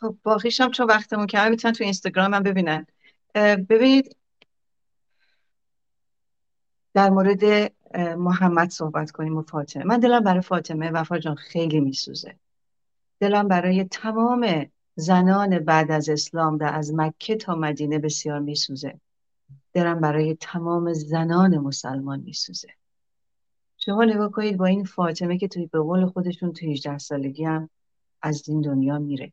خب 0.00 0.16
باقیش 0.22 0.60
هم 0.60 0.70
چون 0.70 0.86
وقتمون 0.86 1.26
کمه 1.26 1.48
می‌تونن 1.48 1.74
تو 1.74 1.84
اینستاگرام 1.84 2.34
هم 2.34 2.42
ببینن. 2.42 2.86
ببینید 3.68 4.16
در 6.94 7.10
مورد 7.10 7.72
محمد 8.18 8.70
صحبت 8.70 9.10
کنیم 9.10 9.36
و 9.36 9.42
فاطمه. 9.42 9.84
من 9.84 10.00
دلم 10.00 10.20
برای 10.20 10.40
فاطمه 10.40 10.90
وفا 10.90 11.18
جان 11.18 11.34
خیلی 11.34 11.80
میسوزه. 11.80 12.36
دلم 13.20 13.48
برای 13.48 13.84
تمام 13.84 14.66
زنان 14.96 15.58
بعد 15.58 15.90
از 15.90 16.08
اسلام 16.08 16.58
در 16.58 16.74
از 16.74 16.94
مکه 16.94 17.36
تا 17.36 17.54
مدینه 17.54 17.98
بسیار 17.98 18.38
میسوزه. 18.38 19.00
دلم 19.72 20.00
برای 20.00 20.36
تمام 20.40 20.92
زنان 20.92 21.58
مسلمان 21.58 22.20
میسوزه. 22.20 22.68
شما 23.78 24.04
نگاه 24.04 24.30
کنید 24.30 24.56
با 24.56 24.66
این 24.66 24.84
فاطمه 24.84 25.38
که 25.38 25.48
توی 25.48 25.66
به 25.66 25.80
قول 25.80 26.06
خودشون 26.06 26.52
توی 26.52 26.72
18 26.72 26.98
سالگی 26.98 27.44
هم 27.44 27.70
از 28.22 28.48
این 28.48 28.60
دنیا 28.60 28.98
میره. 28.98 29.32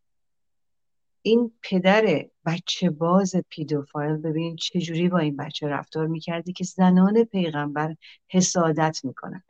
این 1.22 1.52
پدر 1.62 2.26
بچه 2.46 2.90
باز 2.90 3.36
پیدوفایل 3.50 4.18
ببین 4.18 4.56
چجوری 4.56 5.10
با 5.10 5.18
این 5.18 5.38
بچه 5.38 5.68
رفتار 5.68 6.08
می‌کردی 6.08 6.54
که 6.54 6.64
زنان 6.64 7.24
پیغمبر 7.24 7.96
حسادت 8.28 9.00
می‌کنن. 9.04 9.44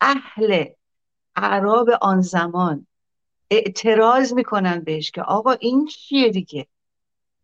اهل 0.00 0.64
اعراب 1.36 1.90
آن 2.02 2.20
زمان 2.20 2.86
اعتراض 3.50 4.32
می‌کنن 4.32 4.80
بهش 4.80 5.10
که 5.10 5.22
آقا 5.22 5.52
این 5.52 5.86
چیه 5.86 6.30
دیگه؟ 6.30 6.66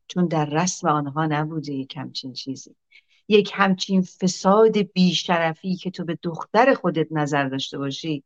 چون 0.09 0.27
در 0.27 0.45
رسم 0.45 0.89
آنها 0.89 1.27
نبوده 1.27 1.73
یک 1.73 1.97
همچین 1.97 2.33
چیزی. 2.33 2.77
یک 3.29 3.51
همچین 3.55 4.03
فساد 4.03 4.79
بیشرفی 4.79 5.77
که 5.77 5.91
تو 5.91 6.05
به 6.05 6.19
دختر 6.23 6.75
خودت 6.75 7.07
نظر 7.11 7.49
داشته 7.49 7.79
باشی 7.79 8.25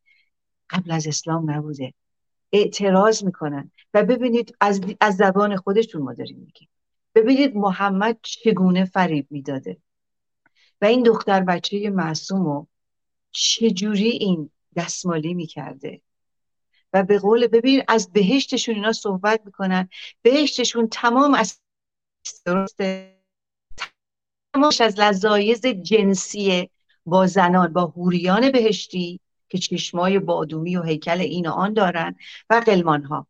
قبل 0.71 0.91
از 0.91 1.07
اسلام 1.07 1.51
نبوده. 1.51 1.95
اعتراض 2.53 3.25
می‌کنن. 3.25 3.71
و 3.95 4.05
ببینید 4.05 4.57
از, 4.61 4.81
از 5.01 5.17
زبان 5.17 5.57
خودشون 5.57 6.03
ما 6.03 6.15
داریم 6.15 6.39
میگیم. 6.39 6.69
ببینید 7.15 7.57
محمد 7.57 8.19
چگونه 8.23 8.85
فریب 8.85 9.27
می‌داده. 9.31 9.77
و 10.81 10.85
این 10.85 11.03
دختر 11.03 11.41
بچه 11.41 11.91
معصوم 11.91 12.45
رو 12.45 12.67
چجوری 13.31 14.09
این 14.09 14.51
دستمالی 14.77 15.35
می‌کرده؟ 15.35 16.01
و 16.93 17.03
به 17.03 17.19
قول 17.19 17.47
ببین 17.47 17.83
از 17.89 18.13
بهشتشون 18.13 18.75
اینا 18.75 18.93
صحبت 18.93 19.41
می‌کنن. 19.45 19.89
بهشتشون 20.23 20.89
تمام 20.89 21.35
از 21.35 21.61
درسته؟ 22.45 23.21
تمامش 24.55 24.81
از 24.81 25.01
لذایز 25.01 25.67
جنسی 25.67 26.71
با 27.07 27.27
زنان 27.27 27.73
با 27.73 27.87
هوریان 27.87 28.53
بهشتی. 28.53 29.21
که 29.51 29.59
چشمای 29.59 30.19
بادومی 30.19 30.77
و 30.77 30.83
هیکل 30.83 31.21
این 31.21 31.47
و 31.47 31.51
آن 31.51 31.75
دارن 31.75 32.17
و 32.51 32.63
قلمان 32.67 33.03
ها 33.03 33.27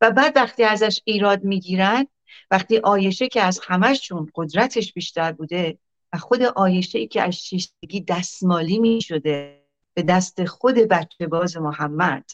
و 0.00 0.10
بعد 0.10 0.36
وقتی 0.36 0.64
ازش 0.64 1.00
ایراد 1.04 1.44
می‌گیرن 1.44 2.06
وقتی 2.50 2.78
آیشه 2.78 3.28
که 3.28 3.42
از 3.42 3.60
همشون 3.66 4.30
قدرتش 4.34 4.92
بیشتر 4.92 5.32
بوده 5.32 5.78
و 6.12 6.18
خود 6.18 6.42
آیشه 6.42 6.98
ای 6.98 7.06
که 7.06 7.22
از 7.22 7.34
شیشتگی 7.34 8.00
دستمالی 8.00 8.78
می 8.78 9.00
شده 9.00 9.64
به 9.94 10.02
دست 10.02 10.44
خود 10.44 10.74
بچه 10.74 11.26
باز 11.26 11.56
محمد 11.56 12.30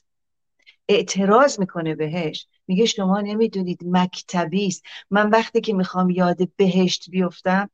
اعتراض 0.89 1.61
می‌کنه 1.61 1.95
بهش. 1.95 2.47
میگه 2.67 2.87
شما 2.87 3.21
نمی‌دونید 3.21 3.81
مکتبی 3.87 4.67
است. 4.67 4.83
من 5.11 5.31
وقتی 5.31 5.61
که 5.61 5.73
می‌خوام 5.73 6.11
یاد 6.11 6.49
بهشت 6.57 7.11
بیفتم 7.11 7.71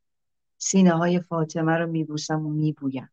سینه 0.57 0.91
های 0.91 1.19
فاطمه 1.19 1.71
رو 1.77 1.87
میبوسم 1.87 2.45
و 2.45 2.49
میبویم. 2.49 3.09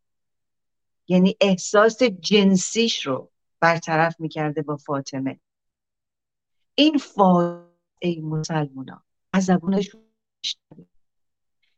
یعنی 1.08 1.36
احساس 1.40 2.02
جنسیش 2.02 3.06
رو 3.06 3.30
برطرف 3.60 4.20
می‌کرده 4.20 4.62
با 4.62 4.76
فاطمه. 4.76 5.40
این 6.74 6.98
فاطمه 6.98 8.20
مسلمونا 8.22 9.02
از 9.32 9.44
زبونش 9.44 9.90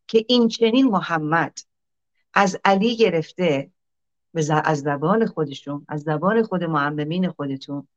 که 0.07 0.25
این 0.29 0.49
چنین 0.49 0.87
محمد 0.87 1.59
از 2.35 2.59
علی 2.65 2.97
گرفته 2.97 3.71
از 4.65 4.81
زبان 4.81 5.27
خودشون 5.27 5.85
از 5.89 6.03
زبان 6.03 6.43
خود 6.43 6.65
معممین 6.65 7.31
خودتون 7.31 7.89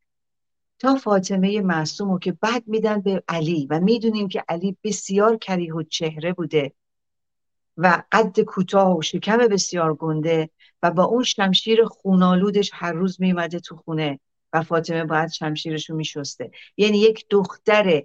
تا 0.79 0.95
فاطمه 0.95 1.61
معصوم 1.61 2.11
رو 2.11 2.19
که 2.19 2.31
بعد 2.31 2.67
میدن 2.67 3.01
به 3.01 3.23
علی 3.27 3.67
و 3.69 3.79
می‌دونیم 3.79 4.27
که 4.27 4.43
علی 4.49 4.77
بسیار 4.83 5.37
کریه 5.37 5.73
و 5.73 5.83
چهره 5.83 6.33
بوده. 6.33 6.73
و 7.77 8.03
قد 8.11 8.39
کوتاه 8.39 8.97
و 8.97 9.01
شکم 9.01 9.37
بسیار 9.37 9.93
گنده 9.93 10.49
و 10.83 10.91
با 10.91 11.03
اون 11.03 11.23
شمشیر 11.23 11.85
خونالودش 11.85 12.71
هر 12.73 12.91
روز 12.91 13.21
میومده 13.21 13.59
تو 13.59 13.75
خونه 13.75 14.19
و 14.53 14.61
فاطمه 14.63 15.05
باید 15.05 15.31
شمشیرش 15.31 15.89
رو 15.89 15.95
میشسته. 15.95 16.51
یعنی 16.77 16.97
یک 16.97 17.25
دختر 17.29 18.03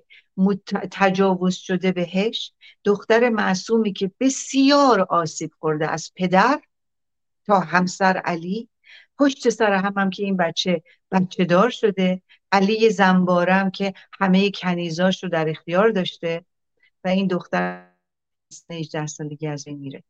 تجاوز 0.90 1.54
شده 1.54 1.92
بهش 1.92 2.52
دختر 2.84 3.28
معصومی 3.28 3.92
که 3.92 4.10
بسیار 4.20 5.00
آسیب 5.00 5.50
خورده 5.58 5.90
از 5.90 6.12
پدر 6.16 6.60
تا 7.46 7.60
همسر 7.60 8.16
علی. 8.16 8.68
پشت 9.18 9.48
سر 9.48 9.72
هم 9.72 9.94
هم 9.96 10.10
که 10.10 10.22
این 10.22 10.36
بچه 10.36 10.82
بچه 11.12 11.44
دار 11.44 11.70
شده. 11.70 12.22
علی 12.52 12.90
زنبارم 12.90 13.70
که 13.70 13.94
همه 14.20 14.50
کنیزاش 14.50 15.24
رو 15.24 15.30
در 15.30 15.48
اختیار 15.48 15.90
داشته 15.90 16.44
و 17.04 17.08
این 17.08 17.26
دختر 17.26 17.87
18 18.70 19.06
سالگی 19.06 19.46
از 19.46 19.66
این 19.66 19.78
میره. 19.78 20.04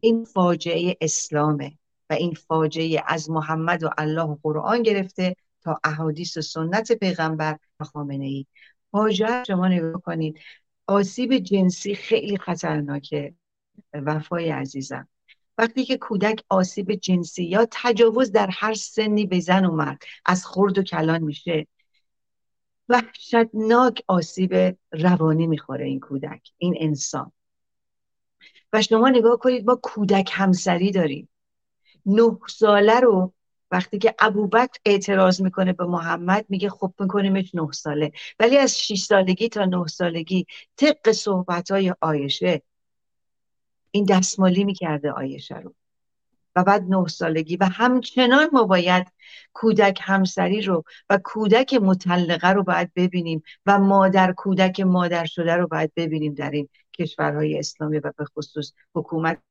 این 0.00 0.24
فاجعه 0.24 0.96
اسلامه 1.00 1.78
و 2.10 2.12
این 2.12 2.34
فاجعه 2.34 3.02
از 3.06 3.30
محمد 3.30 3.82
و 3.82 3.90
الله 3.98 4.22
و 4.22 4.36
قرآن 4.42 4.82
گرفته 4.82 5.36
تا 5.60 5.80
احادیث 5.84 6.36
و 6.36 6.40
سنت 6.40 6.92
پیغمبر 6.92 7.58
و 7.80 7.84
خامنه 7.84 8.24
ای 8.24 8.46
فاجعه 8.90 9.44
شما 9.46 9.68
نگاه 9.68 10.00
کنید. 10.00 10.38
آسیب 10.86 11.38
جنسی 11.38 11.94
خیلی 11.94 12.38
خطرناکه. 12.38 13.34
وفای 13.92 14.50
عزیزم. 14.50 15.08
وقتی 15.58 15.84
که 15.84 15.96
کودک 15.96 16.44
آسیب 16.48 16.94
جنسی 16.94 17.44
یا 17.44 17.66
تجاوز 17.70 18.32
در 18.32 18.48
هر 18.52 18.74
سنی 18.74 19.26
به 19.26 19.40
زن 19.40 19.64
و 19.64 19.70
مرد 19.70 20.02
از 20.26 20.46
خرد 20.46 20.78
و 20.78 20.82
کلان 20.82 21.22
میشه 21.22 21.66
وحشتناک 22.92 24.02
آسیب 24.08 24.76
روانی 24.92 25.46
می‌خوره 25.46 25.84
این 25.84 26.00
کودک 26.00 26.52
این 26.58 26.74
انسان. 26.80 27.32
و 28.72 28.82
شما 28.82 29.08
نگاه 29.08 29.38
کنید 29.38 29.66
ما 29.66 29.76
کودک 29.82 30.30
همسری 30.32 30.90
داریم. 30.90 31.28
نه 32.06 32.38
ساله 32.48 33.00
رو 33.00 33.32
وقتی 33.70 33.98
که 33.98 34.14
ابوبکر 34.18 34.78
اعتراض 34.84 35.40
می‌کنه 35.42 35.72
به 35.72 35.84
محمد 35.84 36.46
میگه 36.48 36.70
خب 36.70 36.94
میکنیمش 36.98 37.54
نه 37.54 37.72
ساله. 37.72 38.12
ولی 38.38 38.58
از 38.58 38.78
6 38.78 39.04
سالگی 39.04 39.48
تا 39.48 39.64
نه 39.64 39.86
سالگی 39.86 40.46
طبق 40.76 41.12
صحبت 41.12 41.70
های 41.70 41.94
آیشه 42.00 42.62
این 43.90 44.04
دستمالی 44.04 44.64
می‌کرده 44.64 45.12
آیشه 45.12 45.58
رو. 45.58 45.74
و 46.56 46.64
بعد 46.64 46.82
نه 46.88 47.08
سالگی 47.08 47.56
و 47.56 47.64
همچنان 47.64 48.48
ما 48.52 48.64
باید 48.64 49.06
کودک 49.52 49.98
همسری 50.02 50.62
رو 50.62 50.84
و 51.10 51.18
کودک 51.24 51.74
مطلقه 51.74 52.48
رو 52.48 52.62
باید 52.62 52.92
ببینیم 52.96 53.42
و 53.66 53.78
مادر 53.78 54.32
کودک 54.32 54.80
مادر 54.80 55.24
شده 55.24 55.56
رو 55.56 55.66
باید 55.66 55.92
ببینیم 55.96 56.34
در 56.34 56.50
این 56.50 56.68
کشورهای 56.98 57.58
اسلامی 57.58 57.98
و 57.98 58.12
به 58.18 58.24
خصوص 58.24 58.72
حکومت 58.94 59.42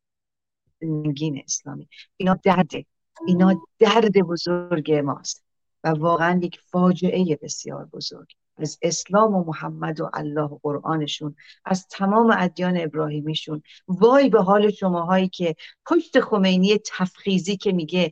نگین 0.82 1.42
اسلامی. 1.46 1.90
اینا 2.18 2.40
درده 2.44 2.86
اینا 3.28 3.62
درد 3.80 4.18
بزرگ 4.18 4.94
ماست 4.94 5.44
و 5.84 5.90
واقعا 5.90 6.40
یک 6.44 6.60
فاجعه 6.60 7.40
بسیار 7.42 7.86
بزرگ. 7.86 8.28
از 8.62 8.80
اسلام 8.82 9.36
و 9.36 9.44
محمد 9.44 10.02
و 10.02 10.10
الله 10.14 10.42
و 10.42 10.60
قرآنشون 10.64 11.36
از 11.66 11.88
تمام 11.88 12.36
ادیان 12.38 12.78
ابراهیمیشون. 12.78 13.64
وای 13.88 14.30
به 14.30 14.42
حال 14.42 14.72
شماهایی 14.72 15.30
که 15.30 15.56
پشت 15.86 16.20
خمینی 16.20 16.78
تفخیزی 16.78 17.58
که 17.58 17.72
میگه 17.72 18.12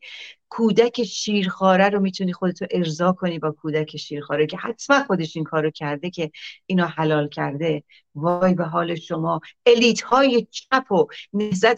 کودک 0.50 1.04
شیرخواره 1.04 1.89
رو 1.89 2.00
می‌تونی 2.00 2.34
خودتو 2.34 2.66
ارضا 2.72 3.12
کنی 3.12 3.39
با 3.39 3.52
کودک 3.52 3.97
شیرخواره 3.97 4.47
که 4.47 4.58
حتما 4.58 5.04
خودش 5.04 5.36
این 5.36 5.45
کارو 5.45 5.72
کرده 5.72 6.10
که 6.10 6.32
اینا 6.66 6.86
حلال 6.88 7.30
کرده. 7.30 7.84
وای 8.16 8.54
به 8.54 8.64
حال 8.64 8.95
شما. 8.95 9.41
الیت 9.66 10.02
های 10.02 10.47
چپ 10.52 10.91
و 10.91 11.08
نهزت 11.34 11.78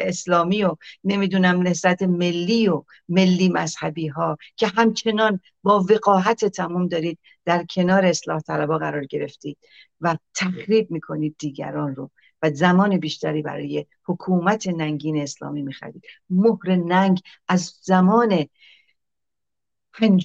اسلامی 0.00 0.64
و 0.64 0.76
نمی‌دونم 1.04 1.62
نهزت 1.62 2.02
ملی 2.02 2.68
و 2.68 2.84
ملی 3.08 3.48
مذهبی 3.48 4.08
ها 4.08 4.38
که 4.56 4.66
همچنان 4.66 5.40
با 5.62 5.86
وقاحت 5.90 6.44
تمام 6.44 6.88
دارید 6.88 7.18
در 7.44 7.64
کنار 7.70 8.04
اصلاح 8.04 8.40
طلبا 8.40 8.78
قرار 8.78 9.04
گرفتید 9.04 9.58
و 10.00 10.16
تخریب 10.34 10.90
می‌کنید 10.90 11.36
دیگران 11.38 11.94
رو. 11.94 12.10
و 12.44 12.50
زمان 12.50 12.98
بیشتری 12.98 13.42
برای 13.42 13.86
حکومت 14.04 14.68
ننگین 14.68 15.22
اسلامی 15.22 15.62
می‌خرید. 15.62 16.04
مهر 16.30 16.76
ننگ 16.76 17.20
از 17.48 17.78
زمان 17.82 18.46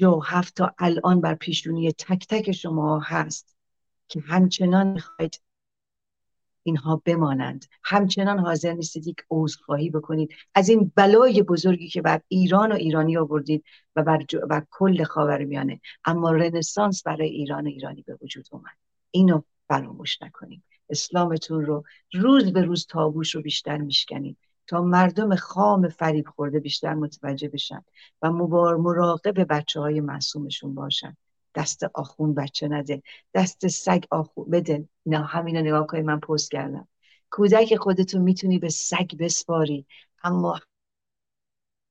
و 0.02 0.20
هفت 0.20 0.56
تا 0.56 0.76
الان 0.80 1.22
بر 1.22 1.36
پیشونی 1.36 1.92
تک 1.92 2.28
تک 2.28 2.52
شما 2.52 3.00
هست 3.00 3.56
که 4.08 4.20
همچنان 4.20 4.88
می‌خواید 4.88 5.42
اینها 6.64 7.02
بمانند. 7.06 7.66
همچنان 7.84 8.40
حاضر 8.40 8.74
نیستید 8.74 9.08
یک 9.08 9.18
عذرخواهی 9.32 9.90
بکنید. 9.90 10.32
از 10.56 10.70
این 10.70 10.92
بلای 10.96 11.42
بزرگی 11.42 11.88
که 11.90 12.02
بر 12.02 12.22
ایران 12.28 12.72
و 12.72 12.76
ایرانی 12.76 13.18
آوردید 13.18 13.64
و 13.96 14.04
بر, 14.04 14.26
بر 14.50 14.66
کل 14.72 15.04
خاور 15.04 15.46
میانه 15.46 15.82
اما 16.06 16.32
رنسانس 16.32 17.04
برای 17.04 17.30
ایران 17.30 17.68
و 17.68 17.70
ایرانی 17.70 18.02
به 18.02 18.18
وجود 18.22 18.48
اومد. 18.52 18.78
اینو 19.12 19.42
فراموش 19.68 20.22
نکنیم 20.22 20.64
اسلامتون 20.90 21.66
رو 21.66 21.84
روز 22.14 22.54
به 22.54 22.62
روز 22.62 22.86
تابوش 22.88 23.36
رو 23.36 23.42
بیشتر 23.42 23.78
میشکنید. 23.78 24.38
تا 24.68 24.82
مردم 24.82 25.36
خام 25.36 25.88
فریب 25.88 26.28
خورده 26.28 26.60
بیشتر 26.60 26.94
متوجه 26.94 27.50
بشن 27.50 27.84
و 28.22 28.32
مراقب 28.32 29.54
بچه 29.54 29.80
های 29.80 30.02
معصومشون 30.02 30.76
باشن. 30.76 31.18
دست 31.56 31.84
آخون 31.94 32.34
بچه 32.34 32.68
نده. 32.68 33.02
دست 33.34 33.68
سگ 33.68 34.04
آخون 34.12 34.50
بده. 34.50 34.90
نه 35.06 35.26
همین 35.26 35.58
نگاه 35.58 35.88
کنید 35.88 36.06
من 36.06 36.20
پست 36.20 36.52
کردم. 36.52 36.88
کودک 37.30 37.76
خودتون 37.76 38.22
می‌تونی 38.22 38.60
به 38.60 38.70
سگ 38.70 39.18
بسپاری 39.20 39.86
اما 40.24 40.60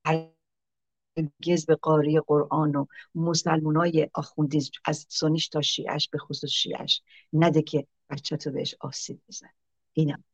هرگز 0.06 1.66
به 1.66 1.74
قاری 1.74 2.20
قرآن 2.20 2.76
و 2.76 2.86
مسلمانای 3.14 4.08
آخوندی 4.14 4.70
از 4.84 5.06
سنیش 5.08 5.48
تا 5.48 5.60
شیعش 5.60 6.08
به 6.08 6.18
خصوص 6.18 6.50
شیعش 6.50 7.02
نده 7.32 7.62
که 7.62 7.86
بچه 8.10 8.36
تو 8.36 8.50
بهش 8.50 8.74
آسیب 8.80 9.20
بزن. 9.28 9.50
اینم 9.92 10.24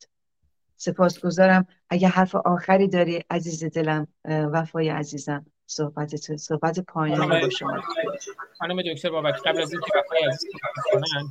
سپاسگزارم. 0.77 1.66
اگه 1.91 2.09
حرف 2.09 2.35
آخری 2.35 2.89
داری 2.89 3.25
عزیز 3.31 3.64
دلم 3.64 4.09
وفای 4.25 4.89
عزیزم 4.89 5.47
صحبت 5.66 6.14
تو 6.14 6.37
صحبت 6.37 6.81
پایانی 6.81 7.41
با 7.41 7.49
شما. 7.51 7.83
خانم 8.59 8.83
دکتر 8.83 9.11
بابک 9.11 9.35
قبل 9.45 9.62
از 9.62 9.72
اینکه 9.72 9.87
وفای 9.99 10.18
عزیز 10.29 10.51
کنن 10.93 11.31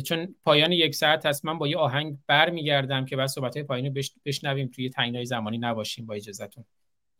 چون 0.00 0.34
پایان 0.44 0.72
یک 0.72 0.94
ساعت 0.94 1.26
هست 1.26 1.44
من 1.44 1.58
با 1.58 1.68
یه 1.68 1.76
آهنگ 1.76 2.18
بر 2.26 2.50
میگردم 2.50 3.04
که 3.04 3.16
بعد 3.16 3.26
صحبت 3.26 3.56
های 3.56 3.62
پایانی 3.62 3.90
بش... 3.90 4.12
بشنویم. 4.24 4.68
توی 4.68 4.90
تنگنای 4.90 5.24
زمانی 5.24 5.58
نباشیم 5.58 6.06
با 6.06 6.14
اجازهتون. 6.14 6.64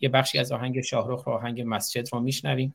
یه 0.00 0.08
بخشی 0.08 0.38
از 0.38 0.52
آهنگ 0.52 0.80
شاهرخ 0.80 1.24
رو 1.24 1.32
آهنگ 1.32 1.62
مسجد 1.66 2.08
رو 2.12 2.20
میشنویم. 2.20 2.74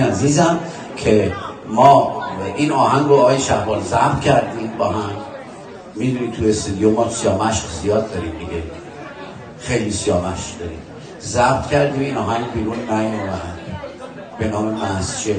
عزیزم 0.00 0.58
که 0.96 1.32
ما 1.68 2.22
این 2.56 2.72
آهنگ 2.72 3.08
رو 3.08 3.14
آقای 3.14 3.38
شهبال 3.38 3.80
ضبط 3.80 4.20
کردیم 4.20 4.72
با 4.78 4.88
هم. 4.88 5.10
می‌دونی 5.94 6.32
تو 6.32 6.44
استودیو 6.44 6.90
ما 6.90 7.10
سیامش 7.10 7.62
زیاد 7.82 8.14
داریم 8.14 8.32
دیگه. 8.38 8.62
خیلی 9.58 9.90
سیامش 9.90 10.54
داریم. 10.60 10.78
ضبط 11.20 11.66
کردیم 11.70 12.00
این 12.00 12.16
آهنگ 12.16 12.52
بیرون 12.54 12.76
نیومد. 12.76 13.58
به 14.38 14.48
نام 14.48 14.64
مسجد. 14.64 15.36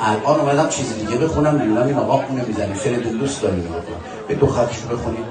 الان 0.00 0.40
اومدم 0.40 0.68
چیز 0.68 0.98
دیگه 0.98 1.16
بخونم 1.16 1.54
می‌دونم 1.54 1.86
این 1.86 1.96
آقا 1.98 2.16
خونه 2.16 2.44
می‌زنی 2.44 2.74
خیلی 2.74 2.96
دوست 2.96 3.42
داریم 3.42 3.68
به 4.28 4.34
دو 4.34 4.46
خطشو 4.46 4.88
بخونیم. 4.88 5.24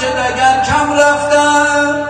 مسجد 0.00 0.18
اگر 0.18 0.64
کم 0.64 0.92
رفتم. 0.92 2.08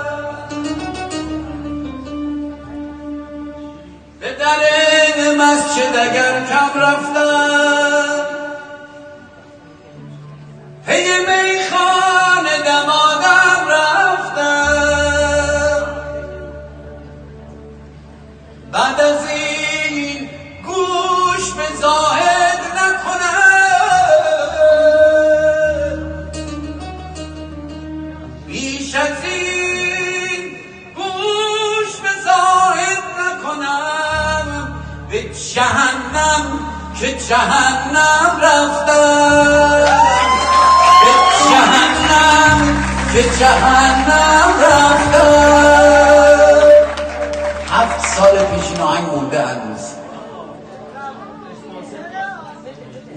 به 4.21 4.33
در 4.33 5.35
مسجد 5.39 5.97
اگر 5.97 6.45
کم 6.45 6.81
رفتم. 6.81 8.27
پی 10.87 11.09
میخانه 11.19 11.60
که 37.01 37.13
جهنم 37.13 38.41
رفتم 38.43 39.85
به 41.03 41.13
جهنم 41.51 42.85
که 43.13 43.23
جهنم 43.23 44.51
رفتم 44.63 45.31
هفت 47.73 48.07
سال 48.07 48.39
پیش 48.39 48.71
این 48.71 48.81
آهنگ 48.81 49.09
مونده 49.09 49.47
هنوز. 49.47 49.85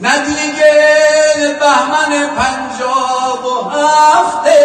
نه 0.02 0.26
دیگه 0.26 0.74
بهمن 1.60 2.28
پنجاب 2.38 3.46
و 3.46 3.70
هفته. 3.70 4.60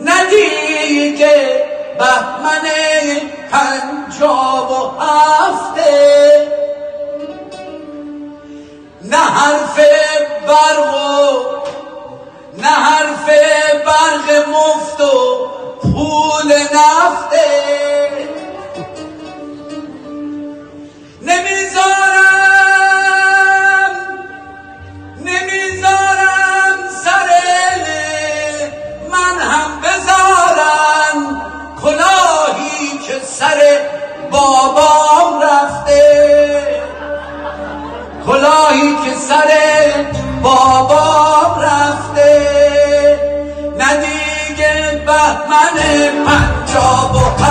نه 0.00 0.24
دیگه 0.30 1.55
بهمن 1.98 2.66
پنجاب 3.52 4.70
و 4.70 5.00
هفته. 5.00 6.46
نه 9.02 9.16
حرف 9.16 9.76
برق 10.46 10.65
کلاهی 34.46 34.62
بابام 34.62 35.42
رفته 35.42 36.02
که 39.04 39.14
سر 39.28 39.50
بابا 40.42 41.56
رفته. 41.62 42.32
ندیگه 43.78 45.04
بهمن 45.06 45.76
پنجاب 46.26 47.14
و 47.14 47.44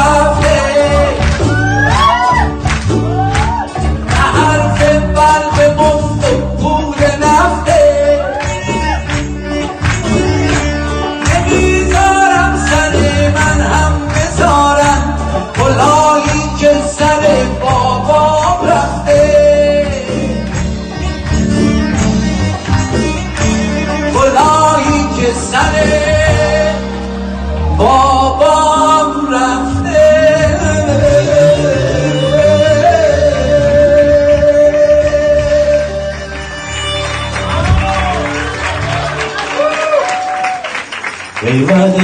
هفته. 7.23 7.84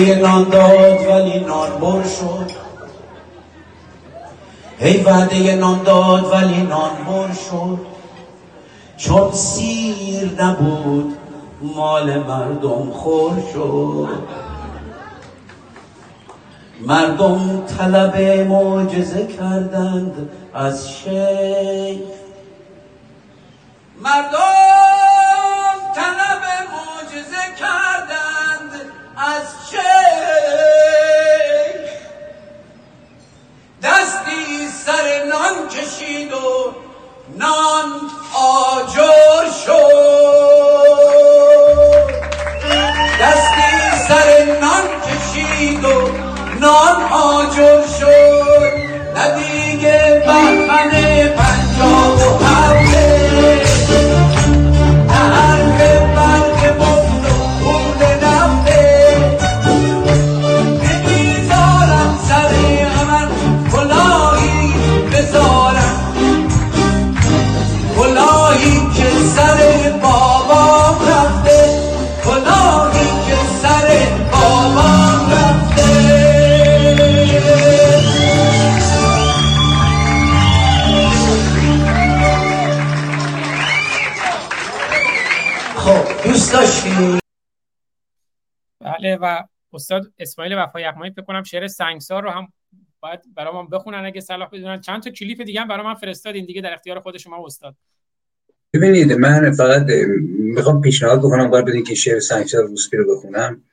وعده 0.02 0.16
نان 0.16 0.49
داد 0.49 1.08
ولی 1.08 1.39
نان 1.39 1.70
بر 1.80 2.04
شد. 2.04 2.52
هی 4.80 5.04
وعده 5.04 5.56
نان 5.56 5.84
داد 5.84 6.24
ولی 6.32 6.62
نان 6.62 6.91
بر 7.08 7.34
شد. 7.34 7.80
چون 8.97 9.32
سیر 9.32 10.43
نبود 10.43 11.18
مال 11.62 12.20
مردم 12.20 12.91
خور 12.91 13.34
شد. 13.54 14.08
مردم 16.82 17.64
طلب 17.78 18.18
معجزه 18.47 19.28
کردند 19.28 20.30
از 20.54 20.89
شیخ. 20.91 21.99
مردم 24.04 24.61
سر 34.86 35.24
نان 35.30 35.68
کشید 35.70 36.34
و 36.34 36.74
نان 37.38 37.90
آجر 38.34 39.52
شد. 39.66 41.12
دستی 43.22 43.72
سر 44.08 44.30
نان 44.62 44.86
کشید 45.06 45.86
و 45.86 46.10
نان 46.60 47.04
آجر 47.12 47.82
شد. 48.00 48.74
ندیگه 49.18 50.24
بهمن 50.26 50.92
پنجاب 51.38 51.91
و 89.22 89.43
استاد 89.74 90.13
اسماعیل 90.19 90.57
وفای 90.57 90.84
یغمایی 90.84 91.11
فکر 91.11 91.22
کنم 91.22 91.43
شعر 91.43 91.67
سنگسار 91.67 92.24
رو 92.24 92.30
هم 92.30 92.53
باید 92.99 93.19
برای 93.36 93.53
ما 93.53 93.63
بخونن 93.63 94.05
اگه 94.05 94.22
صلاح 94.22 94.49
بدونن. 94.49 94.82
چند 94.82 95.03
تا 95.03 95.09
کلیپ 95.09 95.41
دیگه 95.41 95.61
هم 95.61 95.67
برای 95.67 95.86
من 95.86 95.93
فرستادین 95.93 96.45
دیگه 96.45 96.61
در 96.61 96.74
اختیار 96.74 96.99
خود 96.99 97.17
شما 97.17 97.45
استاد. 97.45 97.76
ببینید 98.74 99.13
من 99.13 99.51
فقط 99.51 99.86
می‌خوام 100.30 100.82
پیشنهاد 100.82 101.19
بکنم 101.19 101.49
باید 101.49 101.65
بدین 101.65 101.84
که 101.84 101.95
شعر 101.95 102.19
سنگسار 102.19 102.63
روسپی 102.63 102.97
رو 102.97 103.15
بخونم. 103.15 103.63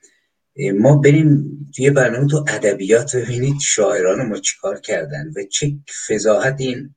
ما 0.79 0.97
بریم 0.97 1.59
توی 1.75 1.89
برنامه 1.89 2.27
تو 2.27 2.45
ادبیات 2.47 3.15
ببینید 3.15 3.59
شاعران 3.59 4.27
ما 4.27 4.37
چیکار 4.37 4.79
کردن 4.79 5.31
و 5.35 5.43
چه 5.43 5.71
فضاحت 6.07 6.55
این 6.61 6.95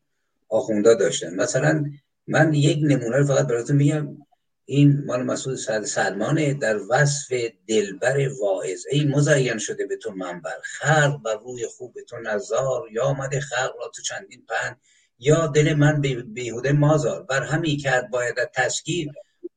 آخوندا 0.48 0.94
داشتن. 0.94 1.34
مثلا 1.34 1.84
من 2.26 2.54
یک 2.54 2.78
نمونه 2.82 3.16
رو 3.16 3.26
فقط 3.26 3.46
براتون 3.46 3.76
میگم. 3.76 4.16
این 4.64 5.04
مال 5.06 5.22
مسعود 5.22 5.56
سلمانه 5.84 6.54
در 6.54 6.78
وصف 6.90 7.32
دلبر 7.68 8.28
واعظ. 8.40 8.84
ای 8.90 9.04
مزین 9.04 9.58
شده 9.58 9.86
به 9.86 9.96
تو 9.96 10.10
منبر. 10.10 10.58
خلق 10.64 11.22
بر 11.24 11.34
روی 11.34 11.66
خوب 11.66 11.94
تو 12.08 12.16
نزار. 12.18 12.82
یا 12.92 13.04
آمده 13.04 13.40
خلق 13.40 13.72
را 13.80 13.90
تو 13.94 14.02
چندین 14.02 14.46
پن 14.48 14.76
یا 15.18 15.46
دل 15.46 15.74
من 15.74 16.00
به 16.00 16.14
بیهوده 16.14 16.72
مازار. 16.72 17.22
بر 17.22 17.42
همی 17.42 17.76
کرد 17.76 18.10
باید 18.10 18.34
تسکیر 18.54 19.08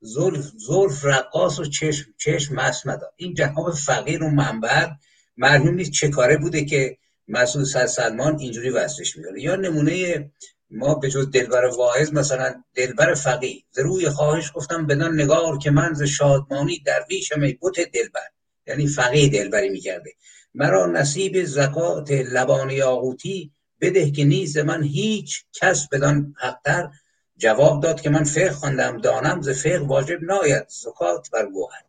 زلف 0.01 0.51
زلف 0.67 1.05
رقاص 1.05 1.59
و 1.59 1.65
چشم 1.65 2.13
چشم 2.17 2.55
مست 2.55 2.87
مدار. 2.87 3.11
این 3.15 3.33
جناب 3.33 3.73
فقیر 3.73 4.23
و 4.23 4.29
منبر 4.29 4.91
مرحوم 5.37 5.75
نیست. 5.75 5.91
چه 5.91 6.09
کاره 6.09 6.37
بوده 6.37 6.65
که 6.65 6.97
مسعود 7.27 7.65
سلمان 7.65 8.39
اینجوری 8.39 8.69
وصفش 8.69 9.17
می‌کنه؟ 9.17 9.41
یا 9.41 9.55
نمونه 9.55 10.31
ما 10.75 10.95
به 10.95 11.09
جز 11.09 11.31
دلبر 11.31 11.65
واعظ 11.65 12.13
مثلا 12.13 12.63
دلبر 12.75 13.13
فقی 13.13 13.65
ز 13.71 13.79
روی 13.79 14.09
خواهش 14.09 14.51
گفتم 14.55 14.85
بدان 14.85 15.21
نگار 15.21 15.57
که 15.57 15.71
من 15.71 15.93
ز 15.93 16.03
شادمانی 16.03 16.83
درویشم 16.85 17.41
ای 17.41 17.57
بت 17.61 17.75
دلبر. 17.93 18.27
یعنی 18.67 18.87
فقی 18.87 19.29
دلبری 19.29 19.69
می‌کرده. 19.69 20.11
مرا 20.53 20.85
نصیب 20.85 21.43
زکات 21.43 22.11
لبان 22.11 22.69
یاقوتی 22.69 23.51
بده 23.81 24.11
که 24.11 24.23
نیز 24.23 24.57
من 24.57 24.83
هیچ 24.83 25.43
کس 25.53 25.87
بدان 25.89 26.35
حقتر 26.39 26.89
جواب 27.37 27.83
داد 27.83 28.01
که 28.01 28.09
من 28.09 28.23
فقه 28.23 28.51
خواندم 28.51 28.97
دانم 28.97 29.41
ز 29.41 29.49
فقه 29.49 29.77
واجب 29.77 30.23
ناید. 30.23 30.65
زکات 30.67 31.29
بر 31.33 31.45
گوهر. 31.45 31.81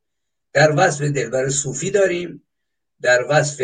در 0.53 0.75
وصف 0.77 1.03
دلبر 1.03 1.49
صوفی 1.49 1.91
داریم. 1.91 2.43
در 3.03 3.27
وصف 3.29 3.63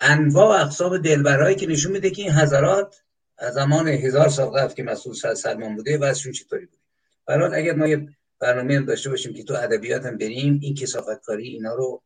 انواع 0.00 0.60
اقسام 0.60 0.98
دلبرهایی 0.98 1.56
که 1.56 1.66
نشون 1.66 1.92
میده 1.92 2.10
که 2.10 2.22
این 2.22 2.30
حضرات 2.30 3.02
زمان 3.54 3.88
هزار 3.88 4.28
سال 4.28 4.50
قبل 4.50 4.74
که 4.74 4.82
مسئول 4.82 5.34
سلمان 5.34 5.76
بوده 5.76 5.98
وضعشون 5.98 6.32
چطوری 6.32 6.66
بوده؟ 6.66 6.82
برحال 7.26 7.54
اگر 7.54 7.74
ما 7.74 7.86
یه 7.86 8.08
برنامه 8.38 8.76
هم 8.76 8.84
داشته 8.84 9.10
باشیم 9.10 9.34
که 9.34 9.42
تو 9.42 9.54
ادبیات 9.54 10.06
هم 10.06 10.18
بریم 10.18 10.58
این 10.62 10.74
کسافت 10.74 11.20
کاری 11.22 11.48
اینا 11.48 11.74
رو 11.74 12.02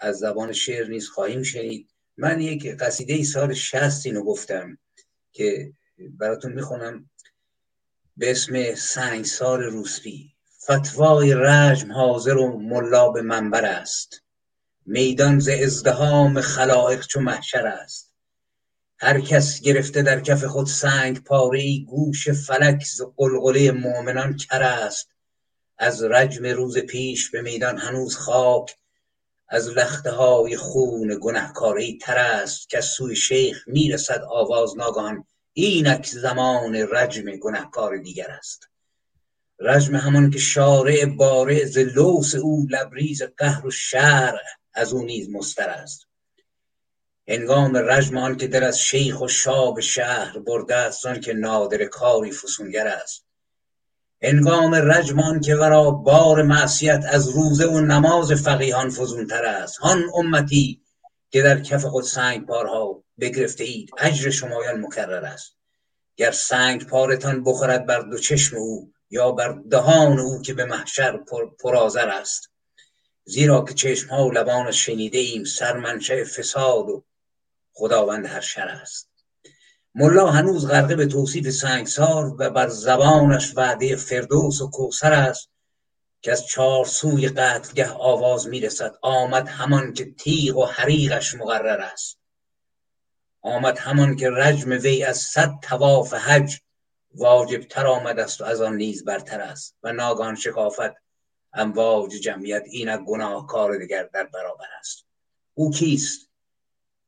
از 0.00 0.18
زبان 0.18 0.52
شعر 0.52 0.88
نیز 0.88 1.08
خواهیم 1.08 1.42
شنید. 1.42 1.88
من 2.16 2.40
یک 2.40 2.66
قصیده 2.66 3.14
ای 3.14 3.24
سال 3.24 3.54
شست 3.54 4.06
اینو 4.06 4.22
گفتم 4.22 4.78
که 5.32 5.72
براتون 5.98 6.52
می‌خونم. 6.52 7.10
به 8.16 8.30
اسم 8.30 8.74
سنگسار 8.74 9.62
روسپی. 9.62 10.34
فتوای 10.62 11.34
رجم 11.36 11.92
حاضر 11.92 12.36
و 12.36 12.58
ملا 12.58 13.08
به 13.08 13.22
منبر 13.22 13.64
است. 13.64 14.22
میدان 14.86 15.38
ز 15.38 15.48
ازدهام 15.48 16.40
خلائق 16.40 17.06
چو 17.06 17.20
محشر 17.20 17.66
است. 17.66 18.13
هر 19.04 19.20
کس 19.20 19.60
گرفته 19.60 20.02
در 20.02 20.20
کف 20.20 20.44
خود 20.44 20.66
سنگ 20.66 21.24
پاره 21.24 21.60
ای 21.60 21.84
گوش 21.84 22.28
فلک 22.28 22.84
ز 22.84 23.02
قلقله 23.16 23.70
مؤمنان 23.70 24.36
کر 24.36 24.62
است. 24.62 25.08
از 25.78 26.02
رجم 26.02 26.46
روز 26.46 26.78
پیش 26.78 27.30
به 27.30 27.42
میدان 27.42 27.78
هنوز 27.78 28.16
خاک 28.16 28.76
از 29.48 29.68
لخته 29.68 30.10
های 30.10 30.56
خون 30.56 31.18
گنهکاری 31.20 31.98
تر 31.98 32.18
است. 32.18 32.70
که 32.70 32.80
سوی 32.80 33.16
شیخ 33.16 33.64
می‌رسد 33.66 34.22
آواز 34.30 34.76
ناگهان 34.76 35.24
اینک 35.52 36.06
زمان 36.06 36.74
رجم 36.74 37.36
گنهکار 37.36 37.96
دیگر 37.96 38.30
است. 38.30 38.68
رجم 39.60 39.94
همان 39.94 40.30
که 40.30 40.38
شارع 40.38 41.06
باره 41.06 41.64
ز 41.64 41.78
لوس 41.78 42.34
او 42.34 42.66
لبریز 42.70 43.22
قهر 43.22 43.66
و 43.66 43.70
شرع 43.70 44.42
از 44.74 44.92
او 44.92 45.04
نیز 45.04 45.30
مستر 45.30 45.68
است. 45.68 46.06
هنگام 47.28 47.76
رجم 47.76 48.18
آن 48.18 48.36
که 48.36 48.46
در 48.46 48.64
از 48.64 48.78
شیخ 48.78 49.20
و 49.20 49.28
شاب 49.28 49.80
شهر 49.80 50.38
برده 50.38 50.74
است 50.74 51.06
آن 51.06 51.20
که 51.20 51.32
نادر 51.32 51.84
کاری 51.84 52.32
فسونگر 52.32 52.86
است. 52.86 53.24
هنگام 54.22 54.74
رجم 54.74 55.20
آن 55.20 55.40
که 55.40 55.56
ورا 55.56 55.90
بار 55.90 56.42
معصیت 56.42 57.04
از 57.08 57.28
روزه 57.28 57.66
و 57.66 57.80
نماز 57.80 58.32
فقیهان 58.32 58.90
فزونتر 58.90 59.44
است. 59.44 59.76
هان 59.78 60.04
امتی 60.14 60.80
که 61.30 61.42
در 61.42 61.60
کف 61.60 61.84
خود 61.84 62.04
سنگ 62.04 62.46
پارها 62.46 63.02
بگرفته 63.20 63.64
اید 63.64 63.90
اجر 63.98 64.30
شمایان 64.30 64.80
مکرر 64.80 65.24
است. 65.24 65.56
گر 66.16 66.30
سنگ 66.30 66.86
پارتان 66.86 67.44
بخورد 67.44 67.86
بر 67.86 68.00
دو 68.00 68.18
چشم 68.18 68.56
او 68.56 68.92
یا 69.10 69.32
بر 69.32 69.58
دهان 69.70 70.18
او 70.18 70.42
که 70.42 70.54
به 70.54 70.64
محشر 70.64 71.16
پر 71.16 71.50
پرازر 71.60 72.08
است. 72.08 72.50
زیرا 73.24 73.64
که 73.64 73.74
چشم 73.74 74.08
ها 74.08 74.26
و 74.26 74.32
لبان 74.32 74.70
شنیده 74.70 75.18
ایم 75.18 75.44
سرمنشه 75.44 76.24
فساد 76.24 76.88
و 76.88 77.04
خداوند 77.74 78.26
هر 78.26 78.40
شر 78.40 78.68
است. 78.68 79.10
ملا 79.94 80.30
هنوز 80.30 80.66
غرقه 80.68 80.96
به 80.96 81.06
توصیف 81.06 81.50
سنگسار 81.50 82.36
و 82.38 82.50
بر 82.50 82.68
زبانش 82.68 83.52
وعده 83.56 83.96
فردوس 83.96 84.60
و 84.60 84.70
کوسر 84.70 85.12
است 85.12 85.50
که 86.20 86.32
از 86.32 86.46
چهار 86.46 86.84
سوی 86.84 87.28
قتلگه 87.28 87.90
آواز 87.90 88.48
می‌رسد. 88.48 88.94
آمد 89.02 89.48
همان 89.48 89.92
که 89.92 90.12
تیغ 90.12 90.56
و 90.56 90.64
حریقش 90.64 91.34
مقرر 91.34 91.80
است. 91.80 92.18
آمد 93.42 93.78
همان 93.78 94.16
که 94.16 94.30
رجم 94.30 94.70
وی 94.70 95.04
از 95.04 95.18
صد 95.18 95.54
تواف 95.62 96.14
حج 96.14 96.60
واجب 97.14 97.62
تر 97.62 97.86
آمد 97.86 98.18
است 98.18 98.40
و 98.40 98.44
از 98.44 98.60
آن 98.60 98.76
نیز 98.76 99.04
برتر 99.04 99.40
است. 99.40 99.76
و 99.82 99.92
ناگان 99.92 100.34
شکافت 100.34 100.94
امواج 101.52 102.10
جمعیت 102.10 102.62
این 102.66 103.04
گناه 103.04 103.46
کار 103.46 103.76
دیگر 103.76 104.02
در 104.02 104.24
برابر 104.24 104.66
است. 104.78 105.04
او 105.54 105.70
کیست؟ 105.70 106.28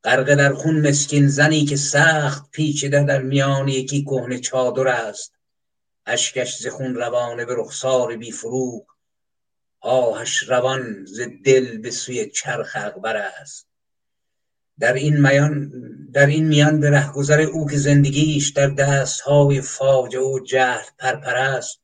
غرق 0.03 0.35
در 0.35 0.53
خون 0.53 0.87
مسکین 0.87 1.27
زنی 1.27 1.65
که 1.65 1.75
سخت 1.75 2.51
پیچیده 2.51 3.03
در 3.03 3.21
میان 3.21 3.67
یکی 3.67 4.03
کهنه 4.03 4.39
چادر 4.39 4.87
است. 4.87 5.33
اشکش 6.05 6.57
ز 6.57 6.67
خون 6.67 6.95
روانه 6.95 7.45
به 7.45 7.55
رخسار 7.57 8.17
بی 8.17 8.31
فروغ. 8.31 8.85
آهش 9.79 10.37
روان 10.37 11.05
ز 11.05 11.21
دل 11.45 11.77
به 11.77 11.91
سوی 11.91 12.29
چرخ 12.29 12.75
اکبر 12.75 13.17
است. 13.17 13.67
در 14.79 14.93
این 14.93 15.21
میان 15.27 15.71
در 16.13 16.25
این 16.25 16.47
میان 16.47 16.79
به 16.79 16.89
رهگذر 16.89 17.41
او 17.41 17.69
که 17.69 17.77
زندگیش 17.77 18.49
در 18.49 18.67
دست 18.67 19.21
های 19.21 19.61
فاجعه 19.61 20.21
و 20.21 20.39
جهل 20.39 20.85
پرپر 20.99 21.35
است 21.35 21.79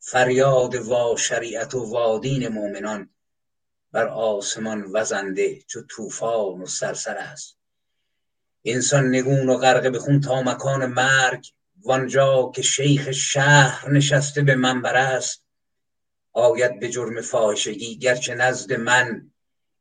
فریاد 0.00 0.74
وا 0.74 1.16
شریعت 1.16 1.74
و 1.74 1.90
وادین 1.90 2.48
مؤمنان. 2.48 3.08
بر 3.92 4.06
آسمان 4.06 4.90
وزنده 4.92 5.62
چو 5.66 5.82
طوفان 5.82 6.62
و 6.62 6.66
سرسر 6.66 7.16
است. 7.16 7.56
انسان 8.64 9.08
نگون 9.08 9.48
و 9.48 9.56
غرقه 9.56 9.90
به 9.90 9.98
خون 9.98 10.20
تا 10.20 10.42
مکان 10.42 10.86
مرگ 10.86 11.46
وانجا 11.82 12.52
که 12.54 12.62
شیخ 12.62 13.10
شهر 13.10 13.90
نشسته 13.90 14.42
به 14.42 14.54
منبر 14.54 14.96
است. 14.96 15.44
آید 16.32 16.80
به 16.80 16.88
جرم 16.88 17.20
فاحشگی 17.20 17.98
گرچه 17.98 18.34
نزد 18.34 18.72
من 18.72 19.30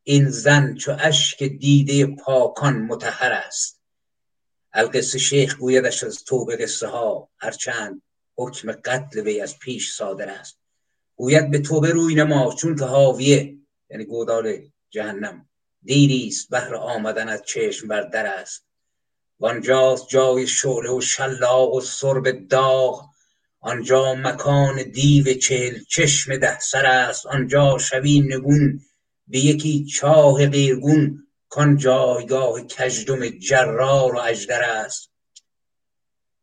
این 0.03 0.29
زن 0.29 0.75
چو 0.75 0.95
اشک 0.99 1.43
دیده 1.43 2.05
پاکان 2.05 2.73
متحر 2.73 3.31
است. 3.31 3.81
القصه 4.73 5.19
شیخ 5.19 5.57
گویدش 5.57 6.03
از 6.03 6.23
توبه 6.23 6.57
قصه 6.57 6.87
ها 6.87 7.29
هرچند 7.37 8.01
حکم 8.37 8.71
قتل 8.71 9.19
وی 9.19 9.41
از 9.41 9.59
پیش 9.59 9.93
صادر 9.93 10.29
است. 10.29 10.57
گوید 11.15 11.51
به 11.51 11.59
توبه 11.59 11.89
روی 11.89 12.15
نما 12.15 12.55
چون 12.55 12.75
که 12.75 12.85
حاویه. 12.85 13.60
یعنی 13.91 14.05
گودال 14.05 14.57
جهنم. 14.89 15.49
دیری 15.83 16.27
است 16.27 16.49
بهر 16.49 16.75
آمدن 16.75 17.29
از 17.29 17.43
چشم 17.45 17.87
بر 17.87 18.01
در 18.01 18.25
است. 18.25 18.65
وانجاست 19.39 20.07
جای 20.07 20.47
شعله 20.47 20.91
و 20.91 21.01
شلاق 21.01 21.73
و 21.73 21.81
سرب 21.81 22.47
داغ. 22.47 23.09
آنجا 23.59 24.15
مکان 24.15 24.83
دیو 24.83 25.33
چهل 25.33 25.83
چشم 25.89 26.37
ده 26.37 26.59
سر 26.59 26.85
است. 26.85 27.25
آنجا 27.25 27.77
شوی 27.77 28.19
نگون 28.19 28.81
به 29.27 29.39
یکی 29.39 29.85
چاه 29.85 30.47
غیرگون. 30.47 31.27
کان 31.49 31.77
جایگاه 31.77 32.61
کژدم 32.61 33.29
جرار 33.29 34.15
و 34.15 34.19
اژدر 34.19 34.63
است. 34.63 35.11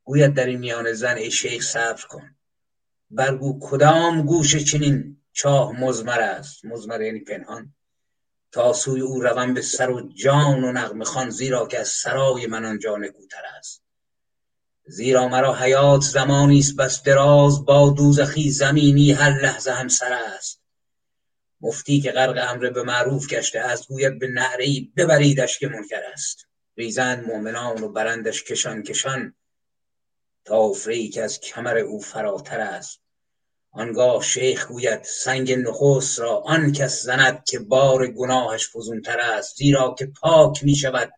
گوید 0.04 0.34
در 0.34 0.46
این 0.46 0.58
میان 0.58 0.92
زن 0.92 1.16
ای 1.16 1.30
شیخ 1.30 1.62
صبر 1.62 2.02
کن. 2.08 2.36
برگو 3.10 3.58
کدام 3.62 4.22
گوش 4.22 4.56
چنین 4.56 5.17
چاه 5.38 5.80
مزمر 5.80 6.20
است. 6.20 6.64
مزمر 6.64 7.00
یعنی 7.00 7.20
پنهان. 7.20 7.74
تا 8.52 8.72
سوی 8.72 9.00
او 9.00 9.20
روم 9.20 9.54
به 9.54 9.62
سر 9.62 9.90
و 9.90 10.12
جان 10.12 10.64
و 10.64 10.72
نغمه 10.72 11.04
خان 11.04 11.30
زیرا 11.30 11.66
که 11.66 11.78
از 11.78 11.88
سرای 11.88 12.46
من 12.46 12.64
آنجا 12.64 12.96
نکوتر 12.96 13.42
است. 13.58 13.82
زیرا 14.86 15.28
مرا 15.28 15.54
حیات 15.54 16.00
زمانی 16.00 16.58
است 16.58 16.76
بس 16.76 17.02
دراز 17.02 17.64
با 17.64 17.90
دوزخی 17.90 18.50
زمینی 18.50 19.12
هر 19.12 19.40
لحظه 19.40 19.70
هم 19.70 19.88
سر 19.88 20.12
است. 20.12 20.62
مفتی 21.60 22.00
که 22.00 22.12
غرق 22.12 22.50
امر 22.50 22.70
به 22.70 22.82
معروف 22.82 23.26
گشته 23.28 23.60
از 23.60 23.86
گوید 23.88 24.18
به 24.18 24.28
نعره 24.28 24.66
ببریدش 24.96 25.58
که 25.58 25.68
منکر 25.68 26.02
است. 26.12 26.46
ریزند 26.76 27.26
مؤمنان 27.26 27.82
و 27.82 27.88
برندش 27.88 28.44
کشان 28.44 28.82
کشان. 28.82 29.34
تا 30.44 30.72
که 31.12 31.22
از 31.22 31.40
کمر 31.40 31.78
او 31.78 32.00
فراتر 32.00 32.60
است. 32.60 33.07
آنگاه 33.70 34.22
شیخ 34.22 34.68
گوید 34.68 35.02
سنگ 35.02 35.52
نخست 35.52 36.20
را 36.20 36.36
آن 36.36 36.72
کس 36.72 37.02
زند 37.02 37.44
که 37.44 37.58
بار 37.58 38.06
گناهش 38.06 38.76
فزونتر 38.76 39.20
است 39.20 39.56
زیرا 39.56 39.94
که 39.98 40.06
پاک 40.06 40.64
می 40.64 40.76
شود 40.76 41.12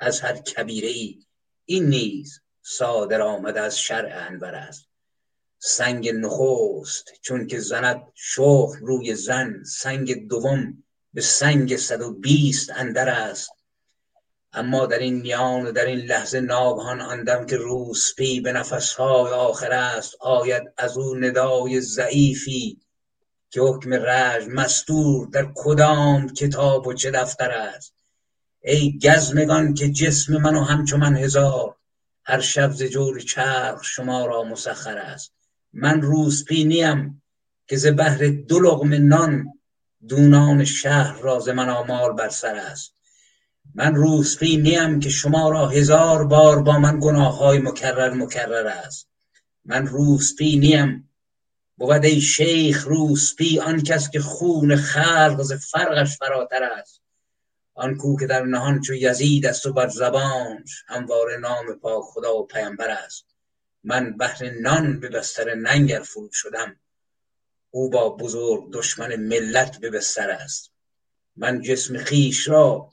از 0.00 0.20
هر 0.20 0.36
کبیره 0.36 0.88
ای 0.88 1.18
این 1.64 1.84
نیز 1.86 2.40
صادر 2.62 3.20
آمده 3.20 3.60
از 3.60 3.78
شرع 3.78 4.26
انور 4.28 4.54
است. 4.54 4.88
سنگ 5.58 6.08
نخست 6.08 7.12
چون 7.22 7.46
که 7.46 7.60
زند 7.60 8.02
شخ 8.14 8.70
روی 8.80 9.14
زن 9.14 9.62
سنگ 9.66 10.28
دوم 10.28 10.84
به 11.14 11.20
سنگ 11.20 11.76
صد 11.76 12.00
و 12.02 12.12
بیست 12.12 12.70
اندر 12.70 13.08
است. 13.08 13.50
اما 14.54 14.86
در 14.86 14.98
این 14.98 15.20
میان 15.20 15.66
و 15.66 15.72
در 15.72 15.86
این 15.86 15.98
لحظه 15.98 16.40
ناگهان 16.40 17.00
آندم 17.00 17.46
که 17.46 17.56
روسپی 17.56 18.40
به 18.40 18.52
نفسهای 18.52 19.32
آخر 19.32 19.72
است 19.72 20.14
آید 20.20 20.62
از 20.76 20.98
او 20.98 21.14
ندای 21.14 21.80
ضعیفی 21.80 22.80
که 23.50 23.60
حکم 23.60 23.94
رج 23.94 24.48
مستور 24.48 25.28
در 25.28 25.52
کدام 25.54 26.28
کتاب 26.28 26.86
و 26.86 26.94
چه 26.94 27.10
دفتر 27.10 27.50
است. 27.50 27.94
ای 28.62 28.98
گزمگان 28.98 29.74
که 29.74 29.90
جسم 29.90 30.36
من 30.36 30.56
و 30.56 30.60
همچو 30.60 30.96
من 30.96 31.16
هزار 31.16 31.76
هر 32.24 32.40
شب 32.40 32.70
ز 32.72 32.82
جور 32.82 33.20
چرخ 33.20 33.84
شما 33.84 34.26
را 34.26 34.44
مسخر 34.44 34.98
است. 34.98 35.32
من 35.72 36.02
روسپی 36.02 36.64
نیم 36.64 37.22
که 37.68 37.76
ز 37.76 37.86
بهر 37.86 38.28
دو 38.28 38.58
لقمه 38.60 38.98
نان 38.98 39.44
دونان 40.08 40.64
شهر 40.64 41.20
را 41.20 41.38
ز 41.38 41.48
من 41.48 41.68
آمال 41.68 42.12
بر 42.12 42.28
سر 42.28 42.54
است. 42.54 42.93
من 43.74 43.94
روسپی 43.94 44.56
نیم 44.56 45.00
که 45.00 45.08
شما 45.08 45.50
را 45.50 45.68
هزار 45.68 46.24
بار 46.24 46.62
با 46.62 46.78
من 46.78 47.00
گناه 47.00 47.38
های 47.38 47.58
مکرر 47.58 48.14
مکرر 48.14 48.66
است. 48.66 49.08
من 49.64 49.86
روسپی 49.86 50.56
نیم 50.56 51.10
بود 51.76 52.04
ای 52.04 52.20
شیخ 52.20 52.84
روسپی 52.86 53.58
آن 53.58 53.82
کس 53.82 54.10
که 54.10 54.20
خون 54.20 54.76
خلق 54.76 55.42
ز 55.42 55.52
فرقش 55.52 56.18
فراتر 56.18 56.62
است. 56.62 57.00
آن 57.74 57.96
کو 57.96 58.16
که 58.16 58.26
در 58.26 58.42
نهان 58.42 58.80
چو 58.80 58.94
یزید 58.94 59.46
است 59.46 59.66
و 59.66 59.72
بر 59.72 59.88
زبانش 59.88 60.84
همواره 60.86 61.36
نام 61.36 61.74
پاک 61.82 62.04
خدا 62.04 62.36
و 62.36 62.46
پیامبر 62.46 62.90
است. 62.90 63.24
من 63.84 64.16
بهر 64.16 64.50
نان 64.60 65.00
به 65.00 65.08
بستر 65.08 65.54
ننگر 65.54 66.00
فرو 66.00 66.28
شدم. 66.32 66.76
او 67.70 67.90
با 67.90 68.08
بزرگ 68.08 68.72
دشمن 68.72 69.16
ملت 69.16 69.80
به 69.80 69.90
بستر 69.90 70.30
است. 70.30 70.72
من 71.36 71.62
جسم 71.62 71.98
خیش 71.98 72.48
را 72.48 72.90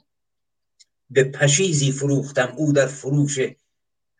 به 1.11 1.23
پشیزی 1.23 1.91
فروختم 1.91 2.53
او 2.57 2.73
در 2.73 2.87
فروش 2.87 3.39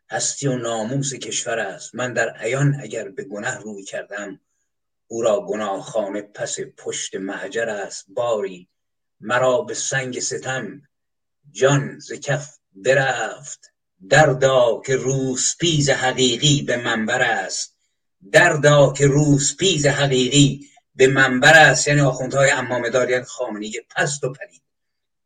هستی 0.10 0.48
و 0.48 0.56
ناموس 0.56 1.14
کشور 1.14 1.60
است. 1.60 1.96
من 1.96 2.14
در 2.14 2.30
عیان 2.30 2.76
اگر 2.82 3.10
به 3.10 3.24
گناه 3.24 3.58
روی 3.58 3.84
کردم 3.84 4.40
او 5.08 5.22
را 5.22 5.46
گناهخانه 5.46 6.22
پس 6.22 6.58
پشت 6.78 7.16
معجر 7.16 7.70
است. 7.70 8.06
باری 8.10 8.68
مرا 9.20 9.62
به 9.62 9.74
سنگ 9.74 10.20
ستم 10.20 10.82
جان 11.52 12.00
ز 12.00 12.14
کف 12.14 12.58
برفت. 12.72 13.72
دردا 14.10 14.82
که 14.86 14.96
روسپیز 14.96 15.90
حقیقی 15.90 16.62
به 16.62 16.78
منبر 16.78 17.22
است. 17.22 17.76
دردا 18.32 18.94
که 18.94 19.08
روسپیز 19.08 19.86
حقیقی 19.86 20.68
به 20.96 21.08
منبر 21.08 21.54
است. 21.54 21.88
یعنی 21.88 22.02
آخوندهای 22.02 22.52
امام 22.52 22.90
داریت 22.90 23.24
خامنی 23.24 23.74
پست 23.96 24.24
و 24.24 24.34
پلید. 24.34 24.62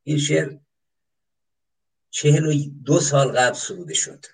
این 0.04 0.18
شعر 0.18 0.50
چهل 2.16 2.46
و 2.46 2.54
دو 2.86 3.00
سال 3.00 3.28
قبل 3.28 3.54
سروده 3.54 3.94
شد. 3.94 4.26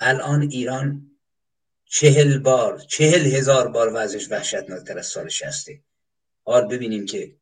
الان 0.00 0.42
ایران 0.42 1.10
چهل 1.84 2.38
بار 2.38 2.78
چهل 2.78 3.26
هزار 3.26 3.68
بار 3.68 3.90
وضعش 3.94 4.30
وحشتناکتر 4.30 4.98
از 4.98 5.06
سال 5.06 5.28
شسته 5.28 5.80
حال 6.44 6.68
ببینیم 6.68 7.06
که 7.06 7.36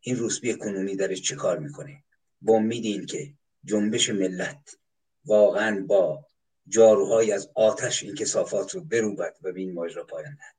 این 0.00 0.16
روسبی 0.16 0.54
کنونی 0.54 0.96
داره 0.96 1.16
چه 1.16 1.36
کار 1.36 1.58
می‌کنه. 1.58 2.02
با 2.42 2.54
امید 2.54 3.10
که 3.10 3.32
جنبش 3.64 4.10
ملت 4.10 4.76
واقعا 5.24 5.84
با 5.86 6.26
جاروهای 6.68 7.32
از 7.32 7.50
آتش 7.54 8.02
این 8.02 8.14
کسافات 8.14 8.74
رو 8.74 8.80
بروبد 8.84 9.36
و 9.42 9.52
به 9.52 9.60
این 9.60 9.74
ماجرا 9.74 10.04
پایان 10.04 10.34
دهد. 10.34 10.56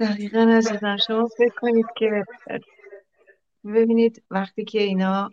دقیقا 0.00 0.40
عزیزم 0.40 0.96
شما 1.06 1.28
فکر 1.38 1.54
کنید 1.60 1.86
که 1.96 2.24
ببینید 3.64 4.22
وقتی 4.30 4.64
که 4.64 4.80
اینا 4.80 5.30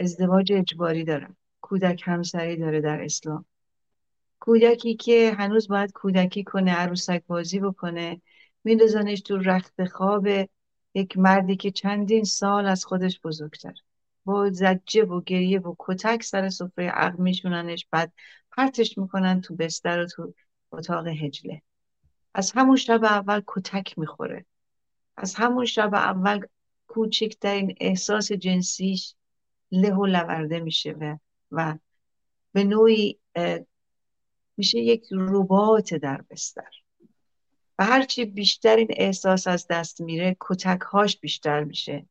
ازدواج 0.00 0.52
اجباری 0.52 1.04
دارن 1.04 1.36
کودک 1.60 2.02
همسری 2.04 2.56
داره 2.56 2.80
در 2.80 3.04
اسلام. 3.04 3.44
کودکی 4.40 4.94
که 4.94 5.34
هنوز 5.38 5.68
باید 5.68 5.92
کودکی 5.92 6.44
کنه 6.44 6.72
عروسک 6.72 7.22
بازی 7.26 7.60
بکنه 7.60 8.20
میندازنش 8.64 9.20
تو 9.20 9.36
رخت 9.36 9.84
خواب 9.84 10.28
یک 10.94 11.18
مردی 11.18 11.56
که 11.56 11.70
چندین 11.70 12.24
سال 12.24 12.66
از 12.66 12.84
خودش 12.84 13.20
بزرگتر. 13.20 13.74
با 14.24 14.50
زجه 14.50 15.04
و 15.04 15.20
گریه 15.20 15.60
و 15.60 15.74
کتک 15.78 16.22
سر 16.22 16.48
سفره 16.48 16.88
عقل 16.88 17.22
میشوننش 17.22 17.86
بعد 17.90 18.12
پرتش 18.56 18.98
می‌کنن 18.98 19.40
تو 19.40 19.56
بستر 19.56 20.00
و 20.00 20.06
تو 20.06 20.34
اتاق 20.72 21.06
هجله. 21.06 21.62
از 22.34 22.52
همون 22.52 22.76
شب 22.76 23.04
اول 23.04 23.42
کتک 23.46 23.98
می‌خوره. 23.98 24.46
از 25.16 25.34
همون 25.34 25.64
شب 25.64 25.94
اول 25.94 26.40
کوچکترین 26.86 27.74
احساس 27.80 28.32
جنسیش 28.32 29.14
له 29.72 29.94
و 29.94 30.06
لورده 30.06 30.60
میشه 30.60 30.92
و, 31.00 31.16
و 31.50 31.78
به 32.52 32.64
نوعی 32.64 33.18
میشه 34.56 34.78
یک 34.78 35.06
ربات 35.10 35.94
در 35.94 36.24
بستر. 36.30 36.70
و 37.78 37.84
هرچی 37.84 38.24
بیشتر 38.24 38.76
این 38.76 38.88
احساس 38.90 39.46
از 39.46 39.66
دست 39.70 40.00
میره 40.00 40.36
کتک 40.40 40.80
هاش 40.80 41.20
بیشتر 41.20 41.64
میشه. 41.64 42.06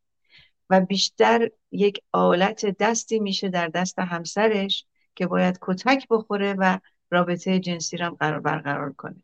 و 0.69 0.82
بیشتر 0.82 1.49
یک 1.72 2.02
آلت 2.11 2.77
دستی 2.77 3.19
میشه 3.19 3.49
در 3.49 3.68
دست 3.68 3.99
همسرش 3.99 4.86
که 5.15 5.27
باید 5.27 5.60
کتک 5.61 6.07
بخوره 6.10 6.53
و 6.53 6.80
رابطه 7.11 7.60
جنسی 7.60 7.98
رو 7.98 8.15
قرار 8.15 8.40
برقرار 8.40 8.94
کنه. 8.94 9.23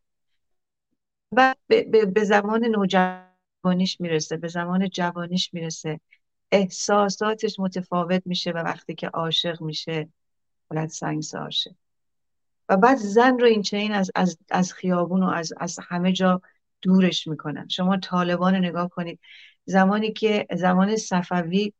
و 1.31 1.55
به 2.13 2.23
زمان 2.23 2.65
نوجوانیش 2.65 4.01
می‌رسه 4.01 4.37
به 4.37 4.47
زمان 4.47 4.89
جوانیش 4.89 5.53
می‌رسه. 5.53 5.99
احساساتش 6.51 7.59
متفاوت 7.59 8.21
میشه 8.25 8.51
و 8.51 8.57
وقتی 8.57 8.95
که 8.95 9.07
عاشق 9.07 9.61
میشه 9.61 10.09
باید 10.69 10.89
سنگ 10.89 11.23
عاشق 11.33 11.71
و 12.69 12.77
بعد 12.77 12.97
زن 12.97 13.39
رو 13.39 13.45
این 13.45 13.61
چین 13.61 13.91
از, 13.91 14.11
از, 14.15 14.37
از 14.51 14.73
خیابون 14.73 15.23
و 15.23 15.27
از, 15.27 15.53
از 15.57 15.79
همه 15.83 16.11
جا 16.11 16.41
دورش 16.81 17.27
می‌کنن. 17.27 17.67
شما 17.67 17.97
طالبان 17.97 18.55
نگاه 18.55 18.89
کنید. 18.89 19.19
زمانی 19.65 20.11
که 20.11 20.47
زمان 20.55 20.95
صفوی 20.95 21.73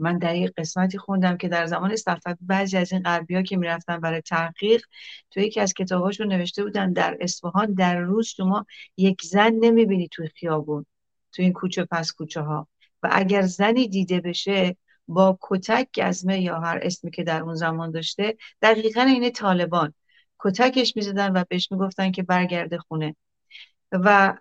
من 0.00 0.18
در 0.18 0.36
یک 0.36 0.52
قسمتی 0.56 0.98
خوندم 0.98 1.36
که 1.36 1.48
در 1.48 1.66
زمان 1.66 1.96
صفوی 1.96 2.34
بعضی 2.40 2.76
از 2.76 2.92
این 2.92 3.02
غربی 3.02 3.34
ها 3.34 3.42
که 3.42 3.56
می‌رفتن 3.56 4.00
برای 4.00 4.20
تحقیق 4.20 4.86
تو 5.30 5.40
یکی 5.40 5.60
از 5.60 5.74
کتاباشون 5.74 6.32
نوشته 6.32 6.64
بودن 6.64 6.92
در 6.92 7.16
اصفهان 7.20 7.74
در 7.74 7.98
روز 7.98 8.26
شما 8.26 8.66
یک 8.96 9.22
زن 9.22 9.52
نمی‌بینی 9.52 10.08
توی 10.08 10.28
خیابون 10.28 10.86
تو 11.32 11.42
این 11.42 11.52
کوچه 11.52 11.84
پس 11.84 12.12
کوچه 12.12 12.40
ها 12.40 12.68
و 13.02 13.08
اگر 13.12 13.42
زنی 13.42 13.88
دیده 13.88 14.20
بشه 14.20 14.76
با 15.08 15.38
کتک 15.42 15.88
گزمه 16.00 16.40
یا 16.40 16.60
هر 16.60 16.78
اسمی 16.82 17.10
که 17.10 17.24
در 17.24 17.42
اون 17.42 17.54
زمان 17.54 17.90
داشته 17.90 18.36
دقیقا 18.62 19.00
این 19.00 19.30
طالبان. 19.30 19.94
کتکش 20.38 20.96
می‌زدن 20.96 21.32
و 21.36 21.44
بهش 21.48 21.72
می‌گفتن 21.72 22.10
که 22.10 22.22
برگرده 22.22 22.78
خونه. 22.78 23.16
و 23.92 24.34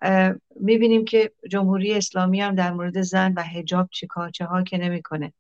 می‌بینیم 0.56 1.06
که 1.06 1.32
جمهوری 1.52 1.94
اسلامی 1.94 2.42
هم 2.42 2.56
در 2.56 2.72
مورد 2.72 3.02
زن 3.02 3.34
و 3.34 3.44
هجاب 3.44 3.90
چه 4.34 4.46
ها 4.46 4.64
که 4.64 4.78
نمی‌کنه. 4.78 5.34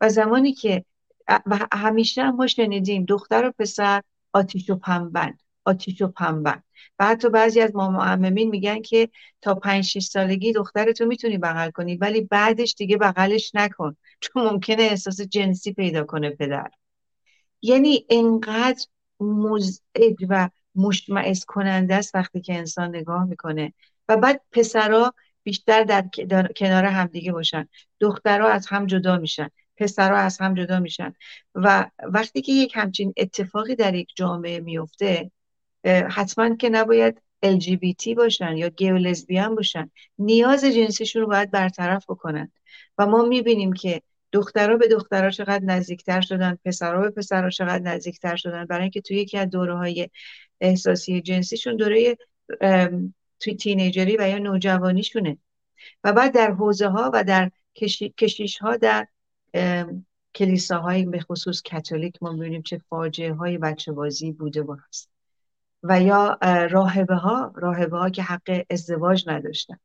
و 0.00 0.08
زمانی 0.08 0.52
که 0.52 0.84
و 1.28 1.58
همیشه 1.72 2.22
هم 2.22 2.36
ما 2.36 2.46
شنیدیم 2.46 3.04
دختر 3.04 3.44
و 3.48 3.52
پسر 3.58 4.02
آتیش 4.32 4.70
و 4.70 4.76
پنبن 4.76 5.38
آتیش 5.64 6.02
و 6.02 6.08
پنبن 6.08 6.62
و 6.98 7.06
حتی 7.06 7.28
بعضی 7.28 7.60
از 7.60 7.74
ما 7.74 7.90
معممین 7.90 8.50
میگن 8.50 8.82
که 8.82 9.08
تا 9.40 9.54
پنج 9.54 9.84
6 9.84 10.04
سالگی 10.04 10.52
دخترتو 10.52 11.06
می‌تونی 11.06 11.38
بغل 11.38 11.70
کنی 11.70 11.96
ولی 11.96 12.20
بعدش 12.20 12.74
دیگه 12.78 12.96
بغلش 12.96 13.54
نکن. 13.54 13.96
چون 14.20 14.44
ممکنه 14.44 14.82
احساس 14.82 15.20
جنسی 15.20 15.72
پیدا 15.72 16.04
کنه 16.04 16.30
پدر. 16.30 16.70
یعنی 17.62 18.06
انقدر 18.10 18.86
مزعج 19.20 20.16
و 20.28 20.48
مشمعز 20.74 21.44
کننده 21.44 21.94
است 21.94 22.14
وقتی 22.14 22.40
که 22.40 22.54
انسان 22.54 22.96
نگاه 22.96 23.24
می‌کنه. 23.24 23.72
و 24.08 24.16
بعد 24.16 24.40
پسرها 24.52 25.14
بیشتر 25.42 25.84
در 25.84 26.08
کنار 26.56 26.84
همدیگه 26.84 27.32
باشن. 27.32 27.68
دخترها 28.00 28.48
از 28.48 28.66
هم 28.66 28.86
جدا 28.86 29.18
میشن. 29.18 29.48
پسرها 29.76 30.16
از 30.16 30.40
هم 30.40 30.54
جدا 30.54 30.80
میشن. 30.80 31.12
و 31.54 31.90
وقتی 32.04 32.42
که 32.42 32.52
یک 32.52 32.72
همچین 32.74 33.14
اتفاقی 33.16 33.74
در 33.74 33.94
یک 33.94 34.08
جامعه 34.16 34.60
میفته 34.60 35.30
حتما 35.84 36.56
که 36.56 36.68
نباید 36.68 37.22
LGBT 37.44 38.08
باشن 38.16 38.56
یا 38.56 38.68
گیو 38.68 38.96
لزبیان 38.96 39.54
باشن. 39.54 39.90
نیاز 40.18 40.64
جنسیشون 40.64 41.22
رو 41.22 41.28
باید 41.28 41.50
برطرف 41.50 42.04
بکنن. 42.08 42.52
و 42.98 43.06
ما 43.06 43.22
می‌بینیم 43.22 43.72
که 43.72 44.02
دخترها 44.32 44.76
به 44.76 44.88
دخترها 44.88 45.30
چقدر 45.30 45.64
نزدیکتر 45.64 46.20
شدن 46.20 46.58
پسرها 46.64 47.00
به 47.00 47.10
پسرها 47.10 47.50
چقدر 47.50 47.82
نزدیکتر 47.82 48.36
شدن. 48.36 48.64
برای 48.64 48.82
اینکه 48.82 49.00
توی 49.00 49.16
یکی 49.16 49.38
از 49.38 49.50
دوره 49.50 49.76
های 49.76 50.10
احساسی 50.60 51.20
جنسیشون 51.20 51.76
دوره 51.76 52.16
توی 53.40 53.54
تینیجری 53.54 54.16
و 54.16 54.28
یا 54.28 54.38
نوجوانیشونه. 54.38 55.38
و 56.04 56.12
بعد 56.12 56.34
در 56.34 56.50
حوزه 56.50 56.88
ها 56.88 57.10
و 57.14 57.24
در 57.24 57.50
کشیش 58.16 58.58
ها 58.58 58.76
در 58.76 59.06
کلیساهای 60.34 61.04
به 61.04 61.20
خصوص 61.20 61.62
کاتولیک 61.70 62.14
ما 62.20 62.32
می‌بینیم 62.32 62.62
چه 62.62 62.80
فاجعه 62.88 63.32
های 63.32 63.58
بچه 63.58 63.92
بازی 63.92 64.32
بوده 64.32 64.62
و 64.62 64.76
هست. 64.88 65.11
و 65.82 66.00
یا 66.00 66.38
راهبه 66.70 67.14
ها 67.14 67.52
راهبه 67.56 67.98
ها 67.98 68.10
که 68.10 68.22
حق 68.22 68.64
ازدواج 68.70 69.24
نداشتن. 69.28 69.78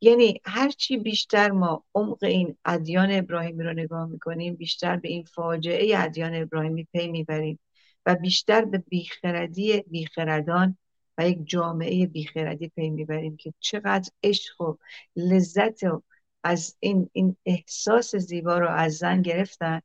یعنی 0.00 0.40
هرچی 0.44 0.96
بیشتر 0.96 1.50
ما 1.50 1.84
عمق 1.94 2.24
این 2.24 2.56
ادیان 2.64 3.08
ابراهیمی 3.10 3.64
رو 3.64 3.72
نگاه 3.72 4.06
می‌کنیم 4.06 4.54
بیشتر 4.54 4.96
به 4.96 5.08
این 5.08 5.24
فاجعه 5.24 5.98
ادیان 5.98 6.34
ابراهیمی 6.34 6.88
پی 6.92 7.08
می‌بریم 7.08 7.58
و 8.06 8.14
بیشتر 8.14 8.64
به 8.64 8.78
بیخردی 8.78 9.84
بیخردان 9.86 10.78
و 11.18 11.28
یک 11.28 11.38
جامعه 11.44 12.06
بیخردی 12.06 12.68
پی 12.68 12.90
می‌بریم 12.90 13.36
که 13.36 13.54
چقدر 13.60 14.10
عشق 14.22 14.60
و 14.60 14.76
لذت 15.16 15.82
و 15.84 16.02
از 16.44 16.76
این, 16.80 17.10
این 17.12 17.36
احساس 17.46 18.16
زیبا 18.16 18.58
رو 18.58 18.68
از 18.68 18.96
زن 18.96 19.22
گرفتن 19.22 19.80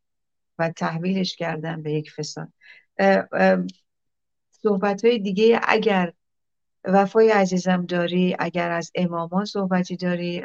و 0.60 0.70
تحویلش 0.70 1.36
کردن 1.36 1.82
به 1.82 1.92
یک 1.92 2.12
فساد. 2.12 2.54
صحبت 4.64 5.06
های 5.06 5.20
دیگه 5.20 5.60
اگر 5.64 6.14
وفای 6.84 7.30
عزیزم 7.30 7.86
داری 7.86 8.36
اگر 8.40 8.72
از 8.72 8.92
امامان 8.96 9.46
صحبتی 9.46 9.96
داری 9.96 10.44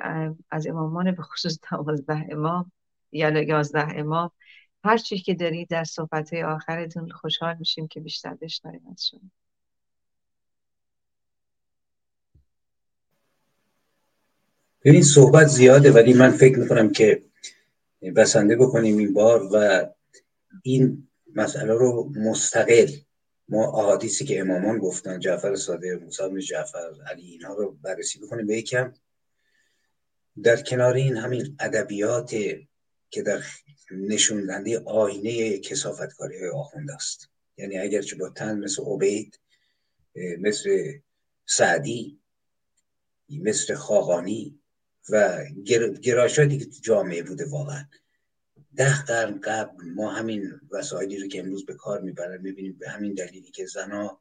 از 0.50 0.66
امامان 0.66 1.12
به 1.12 1.22
خصوص 1.22 1.58
دوازده 1.70 2.26
امام 2.30 2.72
یا 3.12 3.42
یازده 3.42 3.98
امام 3.98 4.30
هر 4.84 4.98
چی 4.98 5.18
که 5.18 5.34
داری 5.34 5.66
در 5.66 5.84
صحبت 5.84 6.32
های 6.32 6.42
آخرتون 6.42 7.10
خوشحال 7.10 7.56
میشیم 7.58 7.88
که 7.88 8.00
بیشتر 8.00 8.34
بشنویم 8.34 8.82
از 8.92 9.06
شما. 9.06 9.20
ببین 14.84 15.02
صحبت 15.02 15.46
زیاده 15.46 15.92
ولی 15.92 16.14
من 16.14 16.30
فکر 16.30 16.58
می‌کنم 16.58 16.90
که 16.90 17.22
بسنده 18.16 18.56
بکنیم 18.56 18.98
این 18.98 19.14
بار 19.14 19.48
و 19.52 19.86
این 20.62 21.08
مسئله 21.34 21.74
رو 21.74 22.12
مستقل 22.16 22.86
ما 23.48 23.64
احادیثی 23.64 24.24
که 24.24 24.40
امامان 24.40 24.78
گفتن 24.78 25.20
جعفر 25.20 25.56
صادق 25.56 26.02
موسی 26.02 26.40
جعفر 26.40 26.94
علی 27.10 27.30
اینها 27.30 27.54
رو 27.54 27.72
بررسی 27.82 28.18
بکنیم 28.18 28.46
به 28.46 28.56
یکم 28.56 28.94
در 30.42 30.62
کنار 30.62 30.94
این 30.94 31.16
همین 31.16 31.56
ادبیات 31.60 32.30
که 33.10 33.22
در 33.22 33.42
نشوندنده 33.90 34.78
آینه 34.78 35.58
کسافتکاری 35.58 36.38
های 36.38 36.48
آخونده 36.48 36.94
است. 36.94 37.28
یعنی 37.56 37.78
اگرچه 37.78 38.16
با 38.16 38.28
تن 38.28 38.58
مثل 38.58 38.82
عبید 38.82 39.40
مثل 40.38 40.92
سعدی 41.46 42.20
مثل 43.28 43.74
خاقانی 43.74 44.60
و 45.08 45.44
گراشاتی 46.02 46.58
که 46.58 46.64
تو 46.64 46.80
جامعه 46.82 47.22
بوده 47.22 47.44
واقعا. 47.44 47.84
ده 48.76 49.02
قرن 49.02 49.40
قبل 49.40 49.84
ما 49.84 50.10
همین 50.10 50.60
وسایلی 50.70 51.18
رو 51.18 51.28
که 51.28 51.38
امروز 51.38 51.66
به 51.66 51.74
کار 51.74 52.00
می‌برن 52.00 52.40
می‌بینیم 52.40 52.76
به 52.78 52.88
همین 52.88 53.14
دلیلی 53.14 53.50
که 53.50 53.66
زنا 53.66 54.20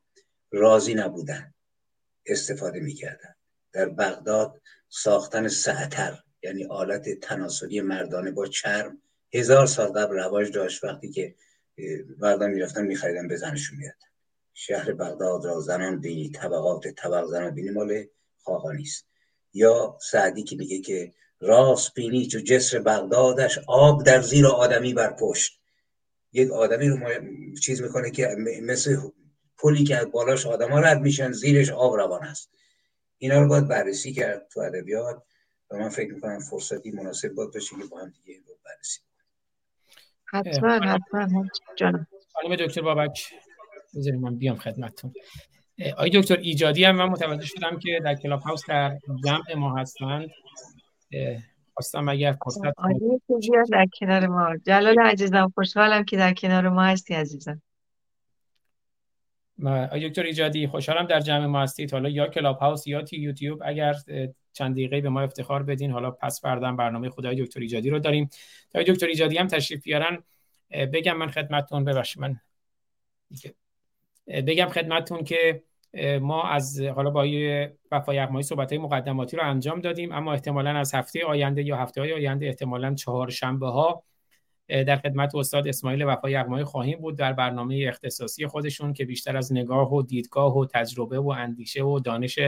راضی 0.51 0.93
نبودن 0.93 1.53
استفاده 2.25 2.79
می‌کردن. 2.79 3.35
در 3.71 3.89
بغداد 3.89 4.61
ساختن 4.89 5.47
سعتر 5.47 6.23
یعنی 6.43 6.65
آلت 6.65 7.19
تناسلی 7.19 7.81
مردانه 7.81 8.31
با 8.31 8.47
چرم 8.47 9.01
هزار 9.33 9.65
سال 9.65 9.87
قبل 9.87 10.15
رواج 10.15 10.51
داشت 10.51 10.83
وقتی 10.83 11.11
که 11.11 11.35
مردان 12.17 12.49
می‌رفتن 12.49 12.85
میخریدن 12.85 13.27
به 13.27 13.37
زنشون 13.37 13.77
میاد 13.77 13.95
شهر 14.53 14.93
بغداد 14.93 15.45
را 15.45 15.59
زنان 15.59 16.01
بینی 16.01 16.29
طبقات 16.29 16.87
طبق 16.87 17.25
زنان 17.25 17.55
بینی 17.55 17.69
مال 17.69 18.05
خاقانی 18.43 18.83
است 18.83 19.07
یا 19.53 19.97
سعدی 20.01 20.43
که 20.43 20.55
میگه 20.55 20.79
که 20.79 21.13
راست 21.45 21.93
بینی 21.93 22.27
چو 22.27 22.39
جسر 22.39 22.79
بغدادش 22.79 23.59
آب 23.67 24.03
در 24.03 24.21
زیر 24.21 24.47
آدمی 24.47 24.93
بر 24.93 25.13
پشت. 25.13 25.59
یک 26.33 26.51
آدمی 26.51 26.87
رو 26.89 26.97
چیز 27.63 27.81
می‌کنه 27.81 28.11
که 28.11 28.35
مثل 28.63 28.97
پلی 29.57 29.83
که 29.83 29.95
از 29.95 30.11
بالاش 30.11 30.45
آدما 30.45 30.79
رد 30.79 31.01
میشن 31.01 31.31
زیرش 31.31 31.69
آب 31.69 31.93
روان 31.93 32.23
است. 32.23 32.49
اینا 33.17 33.41
رو 33.41 33.47
باید 33.47 33.67
بررسی 33.67 34.13
کرد 34.13 34.47
تو 34.53 34.59
ادبیات 34.59 35.23
و 35.71 35.77
من 35.77 35.89
فکر 35.89 36.13
می‌کنم 36.13 36.39
فرصتی 36.39 36.91
مناسب 36.91 37.29
باید 37.29 37.51
باشه 37.53 37.75
که 37.75 37.85
با 37.91 37.99
هم 37.99 38.13
دیگه 38.25 38.39
رو 38.47 38.57
بررسی 38.65 39.01
حتما 40.25 40.69
حتما 40.69 41.45
جانم. 41.75 42.07
خانم 42.33 42.55
دکتر 42.55 42.81
بابک 42.81 43.33
بذارید 43.95 44.19
من 44.19 44.35
بیام 44.35 44.57
خدمتتون. 44.57 45.13
آقای 45.93 46.09
دکتر 46.09 46.37
ایجادی 46.37 46.83
هم 46.83 46.95
من 46.95 47.05
متوجه 47.05 47.45
شدم 47.45 47.79
که 47.79 48.01
در 48.03 48.15
کلاب 48.15 48.41
هاوس 48.41 48.61
در 48.67 48.99
جمع 49.25 49.55
ما 49.57 49.77
هستند. 49.77 50.29
خواستم 51.73 52.09
اگر 52.09 52.35
فرصت 52.43 52.61
در 53.71 53.87
کنار 53.99 54.27
ما. 54.27 54.57
جلال 54.65 54.99
عزیزم 54.99 55.51
خوشحالم 55.55 56.03
که 56.03 56.17
در 56.17 56.33
کنار 56.33 56.69
ما 56.69 56.83
هستی 56.83 57.13
عزیزم. 57.13 57.61
دکتر 60.03 60.23
ایجادی 60.23 60.67
خوشحالم 60.67 61.07
در 61.07 61.19
جمع 61.19 61.45
ما 61.45 61.61
هستید. 61.61 61.91
حالا 61.93 62.09
یا 62.09 62.27
کلاب 62.27 62.57
هاوس 62.57 62.87
یا 62.87 63.01
تی 63.01 63.17
یوتیوب 63.17 63.61
اگر 63.65 63.93
چند 64.53 64.73
دقیقه 64.73 65.01
به 65.01 65.09
ما 65.09 65.21
افتخار 65.21 65.63
بدین. 65.63 65.91
حالا 65.91 66.11
پس 66.11 66.41
بردم 66.41 66.77
برنامه 66.77 67.09
خدای 67.09 67.43
دکتر 67.43 67.59
ایجادی 67.59 67.89
رو 67.89 67.99
داریم. 67.99 68.29
تا 68.73 68.83
دکتر 68.83 69.07
ایجادی 69.07 69.37
هم 69.37 69.47
تشریف 69.47 69.83
بیارن 69.83 70.23
بگم 70.71 71.17
من 71.17 71.27
خدمتتون 71.27 71.83
ببخشید 71.83 72.21
من 72.21 72.39
بگم 74.27 74.69
خدمتتون 74.69 75.23
که 75.23 75.63
ما 76.21 76.43
از 76.43 76.81
حالا 76.81 77.09
با 77.09 77.25
وفای 77.91 78.17
یغمایی 78.17 78.43
صحبت 78.43 78.71
های 78.71 78.81
مقدماتی 78.81 79.37
رو 79.37 79.49
انجام 79.49 79.81
دادیم 79.81 80.11
اما 80.11 80.33
احتمالا 80.33 80.69
از 80.69 80.93
هفته 80.93 81.25
آینده 81.25 81.63
یا 81.63 81.77
هفته 81.77 82.01
های 82.01 82.13
آینده 82.13 82.45
احتمالا 82.45 82.93
چهار 82.95 83.29
شنبه 83.29 83.67
ها 83.67 84.03
در 84.67 84.95
خدمت 84.95 85.35
استاد 85.35 85.67
اسماعیل 85.67 86.03
وفای 86.03 86.31
یغمایی 86.31 86.63
خواهیم 86.63 86.99
بود 86.99 87.17
در 87.17 87.33
برنامه 87.33 87.85
اختصاصی 87.87 88.47
خودشون 88.47 88.93
که 88.93 89.05
بیشتر 89.05 89.37
از 89.37 89.53
نگاه 89.53 89.93
و 89.93 90.01
دیدگاه 90.01 90.57
و 90.57 90.65
تجربه 90.65 91.19
و 91.19 91.29
اندیشه 91.29 91.83
و 91.83 91.99
دانش 91.99 92.39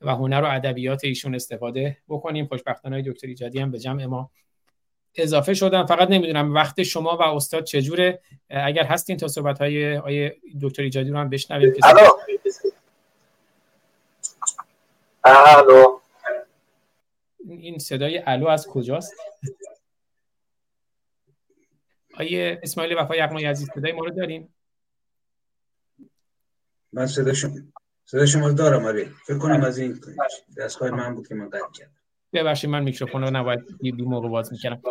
و 0.00 0.10
هنر 0.10 0.42
و 0.42 0.46
ادبیات 0.46 1.04
ایشون 1.04 1.34
استفاده 1.34 1.96
بکنیم. 2.08 2.46
خوشبختانه 2.46 3.02
دکتر 3.02 3.26
ایجادی 3.26 3.58
هم 3.58 3.70
به 3.70 3.78
جمع 3.78 4.06
ما 4.06 4.30
اضافه 5.14 5.54
شدن 5.54 5.86
فقط 5.86 6.10
نمی‌دونم 6.10 6.54
وقت 6.54 6.82
شما 6.82 7.16
و 7.16 7.22
استاد 7.22 7.64
چجوره. 7.64 8.20
اگر 8.50 8.84
هستین 8.84 9.16
تا 9.16 9.28
صحبت 9.28 9.58
های 9.58 9.96
آیه 9.96 10.36
دکتر 10.62 10.82
ایجادی 10.82 11.10
رو 11.10 11.18
هم 11.18 11.30
بشنویم 11.30 11.74
الو. 15.24 15.98
این 17.48 17.78
صدای 17.78 18.22
الو 18.26 18.48
از 18.48 18.66
کجاست؟ 18.66 19.14
آیه 22.14 22.60
اسماعیل 22.62 22.98
وفای 22.98 23.18
یغمایی 23.18 23.46
عزیز 23.46 23.70
صدای 23.74 23.92
ما 23.92 24.04
رو 24.04 24.10
داریم؟ 24.10 24.54
من 26.92 27.06
صدا 27.06 27.34
شما 27.34 27.54
صدا 28.04 28.26
شما 28.26 28.52
دارم 28.52 28.84
آره. 28.84 29.04
فکر 29.26 29.38
کنم 29.38 29.64
از 29.64 29.78
این 29.78 30.00
دستگاه 30.58 30.90
من 30.90 31.14
بود 31.14 31.28
که 31.28 31.34
من 31.34 31.50
قطع 31.50 31.70
کردم. 31.72 32.01
ببخشید 32.32 32.70
من 32.70 32.82
میکروفون 32.82 33.22
رو 33.22 33.30
نباید 33.30 33.60
بی 33.80 33.92
موقع 33.92 34.28
باز 34.28 34.52
می‌کردم. 34.52 34.82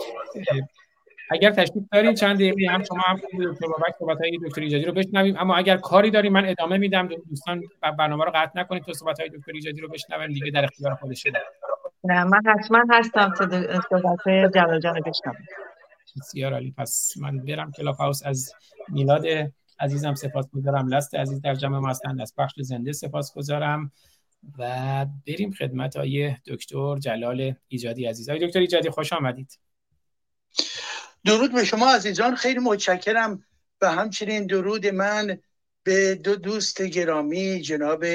اگر 1.32 1.52
تشریف 1.52 1.84
دارین 1.92 2.16
چند 2.16 2.36
دقیقه 2.36 2.74
هم 2.74 2.84
شما 2.84 3.02
هم 3.06 3.16
دکتر 3.16 3.68
بابک 3.68 3.96
صحبت 4.00 4.18
های 4.22 4.40
دکتر 4.46 4.62
ایجادی 4.62 4.86
رو 4.86 4.92
بشنویم. 4.92 5.38
اما 5.38 5.56
اگر 5.56 5.78
کاری 5.78 6.12
داریم 6.12 6.34
من 6.34 6.46
ادامه 6.46 6.78
میدم. 6.78 7.10
دوستان 7.30 7.62
برنامه 8.00 8.26
رو 8.26 8.32
قطع 8.36 8.60
نکنید 8.60 8.84
تا 8.84 8.94
صحبت 8.94 9.20
های 9.20 9.30
دکتر 9.30 9.52
ایجادی 9.52 9.82
رو 9.82 9.88
بشنویم 9.88 10.34
دیگه 10.34 10.52
در 10.52 10.64
اختیار 10.64 10.96
خودشه 10.96 11.32
نه 12.04 12.24
من 12.24 12.42
حتما 12.46 12.84
هستم 12.90 13.34
تا 13.38 13.50
صحبت 13.90 14.22
های 14.26 14.50
جلال 14.56 14.80
جان 14.80 14.94
بشنوم. 14.94 15.36
بسیار 16.18 16.54
عالی. 16.54 16.74
پس 16.78 17.14
من 17.22 17.38
برم 17.38 17.72
کلاف 17.72 17.98
هاوس. 17.98 18.26
از 18.26 18.54
میلاد 18.90 19.26
عزیزم 19.80 20.14
سپاس 20.14 20.50
گذارم 20.54 20.88
لست 20.88 21.16
عزیز 21.16 21.42
در 21.42 21.56
جمع 21.56 21.78
ما 21.78 21.90
هستند. 21.90 22.22
از 22.22 22.34
پخش 22.38 22.54
زنده 22.58 22.92
سپاس 22.92 23.34
گذارم 23.36 23.92
و 24.58 25.06
بریم 25.28 25.52
خدمت 25.52 25.96
های 25.96 26.36
دکتر 26.48 26.98
جلال 26.98 27.56
ایجادی 27.68 28.06
عزیز. 28.06 28.30
های 28.30 28.48
دکتر 28.48 28.60
ایجادی 28.60 28.90
خوش 28.90 29.14
آمدید. 29.14 29.60
درود 31.26 31.54
به 31.54 31.66
شما 31.66 31.94
عزیزان. 31.94 32.36
خیلی 32.36 32.60
متشکرم 32.60 33.44
و 33.82 33.92
همچنین 33.92 34.46
درود 34.46 34.88
من 34.88 35.38
به 35.84 36.16
دو 36.16 36.36
دوست 36.36 36.82
گرامی 36.82 37.62
جناب 37.62 38.06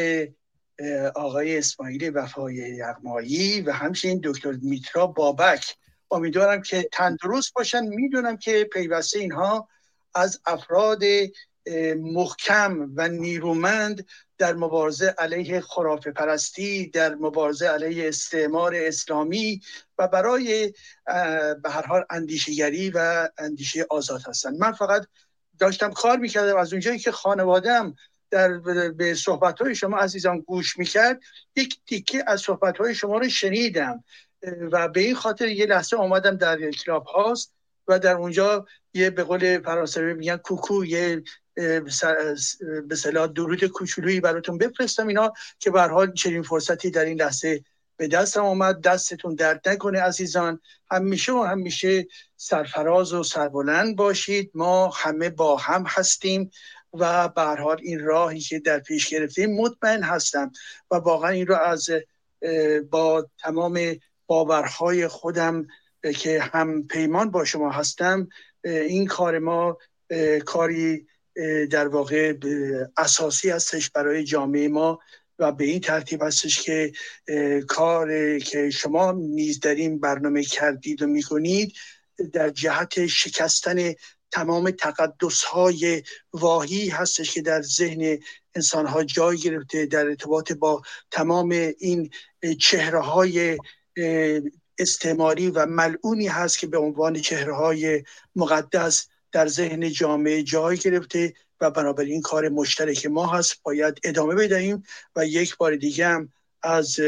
آقای 1.15 1.59
اسماعیل 1.59 2.11
وفای 2.15 2.55
یغمایی 2.55 3.61
و 3.61 3.73
همچنین 3.73 4.21
دکتر 4.25 4.53
میترا 4.63 5.07
بابک. 5.07 5.77
امیدوارم 6.11 6.63
که 6.63 6.89
تندرست 6.93 7.55
باشن. 7.55 7.87
می‌دونم 7.87 8.37
که 8.37 8.65
پیوسته 8.73 9.19
اینها 9.19 9.69
از 10.15 10.41
افراد 10.47 11.03
محکم 11.97 12.93
و 12.97 13.09
نیرومند 13.09 14.07
در 14.39 14.55
مبارزه 14.55 15.15
علیه 15.19 15.61
خرافه 15.61 16.11
پرستی 16.11 16.87
در 16.87 17.15
مبارزه 17.15 17.67
علیه 17.69 18.09
استعمار 18.09 18.75
اسلامی 18.75 19.63
و 19.99 20.09
برای 20.09 20.75
به 21.63 21.71
هر 21.71 21.87
حال 21.87 22.05
اندیشگری 22.11 22.91
و 22.91 23.29
اندیشه 23.39 23.87
آزاد 23.91 24.21
هستند. 24.29 24.59
من 24.59 24.73
فقط 24.73 25.07
داشتم 25.59 25.93
کار 25.93 26.17
می‌کردم 26.17 26.57
از 26.57 26.73
اونجایی 26.73 26.99
که 26.99 27.13
خانوادم 27.13 27.95
در 28.31 28.59
به 28.91 29.15
صحبت 29.15 29.61
های 29.63 29.75
شما 29.75 29.99
عزیزان 29.99 30.41
گوش 30.41 30.79
می‌کرد 30.79 31.21
یک 31.57 31.79
تیکه 31.87 32.25
از 32.27 32.41
صحبت 32.41 32.79
های 32.79 32.95
شما 32.95 33.19
رو 33.19 33.29
شنیدم. 33.29 34.05
و 34.73 34.89
به 34.89 35.01
این 35.01 35.15
خاطر 35.15 35.49
یه 35.49 35.67
لحظه 35.67 35.97
آمدم 35.97 36.37
در 36.37 36.71
کلاب 36.71 37.05
هاست 37.05 37.53
و 37.89 37.99
در 37.99 38.15
اونجا 38.15 38.67
یه 38.95 39.11
به 39.11 39.23
قول 39.23 39.63
فرانسوی 39.63 40.15
میگن 40.15 40.37
کوکو 40.37 40.85
یه 40.85 41.23
به 42.89 42.97
صلاح 42.97 43.27
درود 43.27 43.65
کوچولویی 43.65 44.21
براتون 44.21 44.59
بفرستم. 44.59 45.07
اینا 45.07 45.33
که 45.59 45.71
به 45.71 45.83
حال 45.83 46.13
چنین 46.13 46.43
فرصتی 46.43 46.91
در 46.91 47.05
این 47.05 47.21
لحظه 47.21 47.65
به 47.97 48.09
دستم 48.09 48.45
آمد. 48.45 48.81
دستتون 48.81 49.35
درد 49.35 49.69
نکنه 49.69 50.01
عزیزان. 50.01 50.61
همیشه 50.91 51.33
و 51.33 51.43
همیشه 51.43 52.07
سرفراز 52.37 53.13
و 53.13 53.23
سربلند 53.23 53.97
باشید. 53.97 54.51
ما 54.55 54.89
همه 54.89 55.31
با 55.31 55.57
هم 55.57 55.85
هستیم 55.89 56.51
و 56.93 57.29
به 57.29 57.43
حال 57.43 57.81
این 57.83 58.05
راهی 58.05 58.41
که 58.41 58.59
در 58.59 58.79
پیش 58.79 59.09
گرفتیم 59.09 59.57
مطمئن 59.57 60.03
هستم 60.03 60.53
و 60.91 60.95
واقعا 60.95 61.31
این 61.31 61.47
رو 61.47 61.57
از 61.57 61.91
با 62.91 63.27
تمام 63.39 63.97
باورهای 64.27 65.09
خودم 65.09 65.67
که 66.19 66.41
هم 66.41 66.87
پیمان 66.87 67.31
با 67.31 67.45
شما 67.45 67.71
هستم 67.71 68.29
این 68.65 69.07
کار 69.07 69.39
ما 69.39 69.79
کاری 70.45 71.07
در 71.71 71.89
واقع 71.89 72.35
اساسی 72.97 73.51
هستش 73.51 73.91
برای 73.91 74.25
جامعه 74.25 74.69
ما 74.69 74.99
و 75.39 75.53
به 75.53 75.65
این 75.65 75.81
ترتیب 75.81 76.23
هستش 76.23 76.63
که 76.63 76.93
کار 77.69 78.39
که 78.39 78.71
شما 78.71 79.13
نیز 79.13 79.61
در 79.61 79.75
این 79.75 80.01
برنامه 80.01 80.43
کردید 80.43 81.03
و 81.03 81.07
می‌کنید 81.07 81.73
در 82.33 82.51
جهت 82.51 83.07
شکستن 83.07 83.93
تمام 84.31 84.71
تقدس 84.71 85.43
های 85.43 86.03
واهی 86.33 86.89
هستش 86.89 87.35
که 87.35 87.43
در 87.43 87.63
ذهن 87.63 88.19
انسان 88.55 88.87
ها 88.87 89.05
جای 89.05 89.37
گرفته 89.37 89.87
در 89.87 90.07
ارتباط 90.07 90.53
با 90.53 90.83
تمام 91.11 91.51
این 91.79 92.11
چهره 92.61 93.01
های 93.01 93.59
استعماری 94.79 95.51
و 95.51 95.67
ملعونی 95.67 96.27
هست 96.27 96.59
که 96.59 96.67
به 96.67 96.79
عنوان 96.79 97.21
چهره 97.21 97.55
های 97.55 98.05
مقدس 98.37 99.09
در 99.33 99.47
ذهن 99.49 99.91
جامعه 99.91 100.43
جای 100.43 100.77
گرفته 100.77 101.35
و 101.61 101.71
بنابراین 101.71 102.23
کار 102.23 102.49
مشترک 102.49 103.07
ما 103.07 103.27
هست. 103.27 103.63
باید 103.63 103.99
ادامه 104.05 104.35
بدهیم 104.35 104.83
و 105.17 105.27
یک 105.27 105.57
بار 105.57 105.77
دیگه 105.77 106.07
هم 106.07 106.33
از 106.63 107.01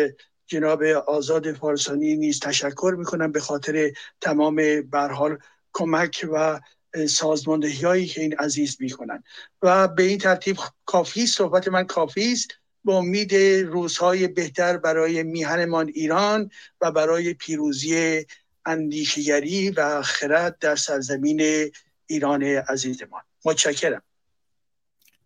جناب 0.47 0.83
آزاد 0.83 1.53
فارسانی 1.53 2.17
نیز 2.17 2.41
تشکر 2.41 2.95
می‌کنم 2.99 3.33
به 3.33 3.41
خاطر 3.41 3.93
تمام 4.21 4.83
برحال 4.83 5.39
کمک 5.73 6.27
و 6.33 6.61
سازماندهی 7.09 7.85
هایی 7.85 8.07
که 8.07 8.21
این 8.21 8.35
عزیز 8.37 8.77
می‌کنن 8.81 9.23
و 9.63 9.89
به 9.89 10.03
این 10.03 10.19
ترتیب 10.19 10.57
کافی 10.87 11.27
صحبت 11.27 11.69
من 11.69 11.85
کافی 11.85 12.33
است. 12.33 12.49
با 12.85 12.97
امید 12.97 13.35
روزهای 13.65 14.29
بهتر 14.29 14.77
برای 14.77 15.23
میهنمان 15.23 15.89
ایران 15.89 16.51
و 16.81 16.93
برای 16.93 17.35
پیروزی 17.35 18.25
اندیشگری 18.67 19.71
و 19.71 20.03
خرد 20.03 20.59
در 20.59 20.77
سرزمین 20.77 21.71
ایران 22.09 22.43
عزیزمان 22.43 23.23
متشکرم. 23.45 24.03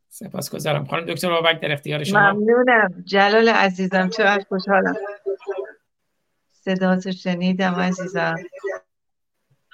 سپاسگزارم. 0.09 0.87
خانم 0.87 1.07
دکتر 1.07 1.31
بابک 1.31 1.61
در 1.61 1.73
اختیار 1.73 2.05
شما. 2.05 2.33
ممنونم. 2.33 3.03
جلال 3.05 3.49
عزیزم 3.49 4.09
چقدر 4.09 4.45
خوشحالم. 4.49 4.97
صداتو 6.53 7.13
شنیدم 7.13 7.75
عزیزم. 7.75 8.35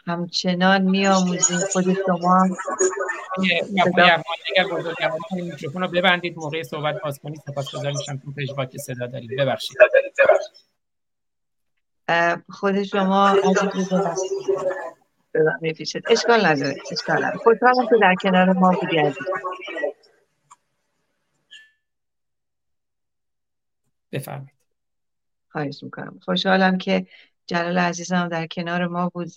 همچنان 0.06 0.82
میآموزیم 0.82 1.58
خود 1.72 1.84
شما. 2.06 2.48
میکروفون 5.32 5.82
رو 5.82 5.88
ببندید. 5.88 6.36
موقع 6.36 6.62
صحبت 6.62 7.00
باز 7.02 7.18
کنید. 7.18 7.40
سپاسگزار 7.46 7.92
میشم 7.92 8.16
تو 8.16 8.32
پژواک 8.32 8.76
صدا 8.76 9.06
دارید. 9.06 9.30
ببخشید. 9.38 9.76
خود 12.48 12.82
شما 12.82 13.36
میپیشید 15.60 16.04
اشکال 16.10 16.46
نداره 16.46 16.76
اشکال 16.92 17.16
نداره. 17.16 17.38
خوشحالم 17.38 17.86
که 17.88 17.96
در 18.00 18.14
کنار 18.22 18.52
ما 18.52 18.70
بودی 18.80 18.98
عزیزم 18.98 19.24
بفرمایید. 24.12 24.52
خواهش 25.48 25.82
می‌کنم. 25.82 26.20
خوشحالم 26.22 26.78
که 26.78 27.06
جلال 27.46 27.78
عزیزم 27.78 28.28
در 28.28 28.46
کنار 28.46 28.86
ما 28.86 29.08
بود. 29.08 29.28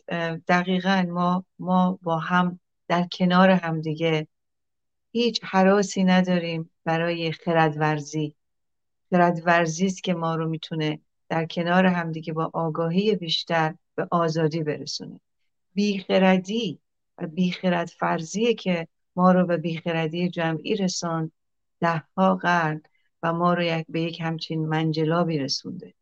دقیقا 0.47 1.05
ما 1.09 1.45
ما 1.59 1.99
با 2.01 2.17
هم 2.19 2.59
در 2.87 3.07
کنار 3.11 3.49
هم 3.49 3.81
دیگه 3.81 4.27
هیچ 5.11 5.39
حراسی 5.43 6.03
نداریم 6.03 6.69
برای 6.85 7.31
خردورزی. 7.31 8.35
خردورزی 9.09 9.85
است 9.85 10.03
که 10.03 10.13
ما 10.13 10.35
رو 10.35 10.49
می‌تونه 10.49 10.99
در 11.29 11.45
کنار 11.45 11.85
همدیگه 11.85 12.33
با 12.33 12.51
آگاهی 12.53 13.15
بیشتر 13.15 13.75
به 13.95 14.07
آزادی 14.11 14.63
برسونه. 14.63 15.19
بیخردی 15.73 16.79
و 17.17 17.27
بیخرد 17.27 17.87
فرضیه 17.87 18.53
که 18.53 18.87
ما 19.15 19.31
رو 19.31 19.45
به 19.45 19.57
بیخردی 19.57 20.29
جمعی 20.29 20.75
رساند 20.75 21.31
ده 21.79 22.03
ها 22.17 22.35
قرن 22.35 22.81
و 23.23 23.33
ما 23.33 23.53
رو 23.53 23.63
یک 23.63 23.85
به 23.89 24.01
یک 24.01 24.21
همچین 24.21 24.65
منجلابی 24.65 25.39
رسونده. 25.39 25.93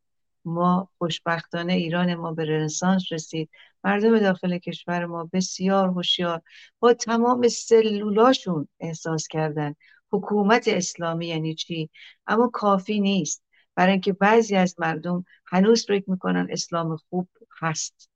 ما 0.46 0.90
خوشبختانه 0.98 1.74
ایران 1.74 2.16
ما 2.16 2.34
به 2.34 2.46
رنسانس 2.46 3.04
رسید. 3.12 3.50
مردم 3.84 4.20
داخل 4.20 4.58
کشور 4.58 5.06
ما 5.06 5.30
بسیار 5.34 5.88
هوشیار 5.88 6.42
با 6.80 6.94
تمام 6.94 7.48
سلولاشون 7.48 8.68
احساس 8.80 9.28
کردن. 9.28 9.76
حکومت 10.12 10.68
اسلامی 10.68 11.28
یعنی 11.28 11.56
چی؟ 11.56 11.90
اما 12.28 12.48
کافی 12.48 13.00
نیست. 13.00 13.44
برای 13.76 13.92
اینکه 13.92 14.14
بعضی 14.14 14.56
از 14.56 14.76
مردم 14.80 15.26
هنوز 15.46 15.86
فکر 15.86 16.10
می‌کنن 16.12 16.48
اسلام 16.52 16.96
خوب 16.96 17.30
هست. 17.60 18.10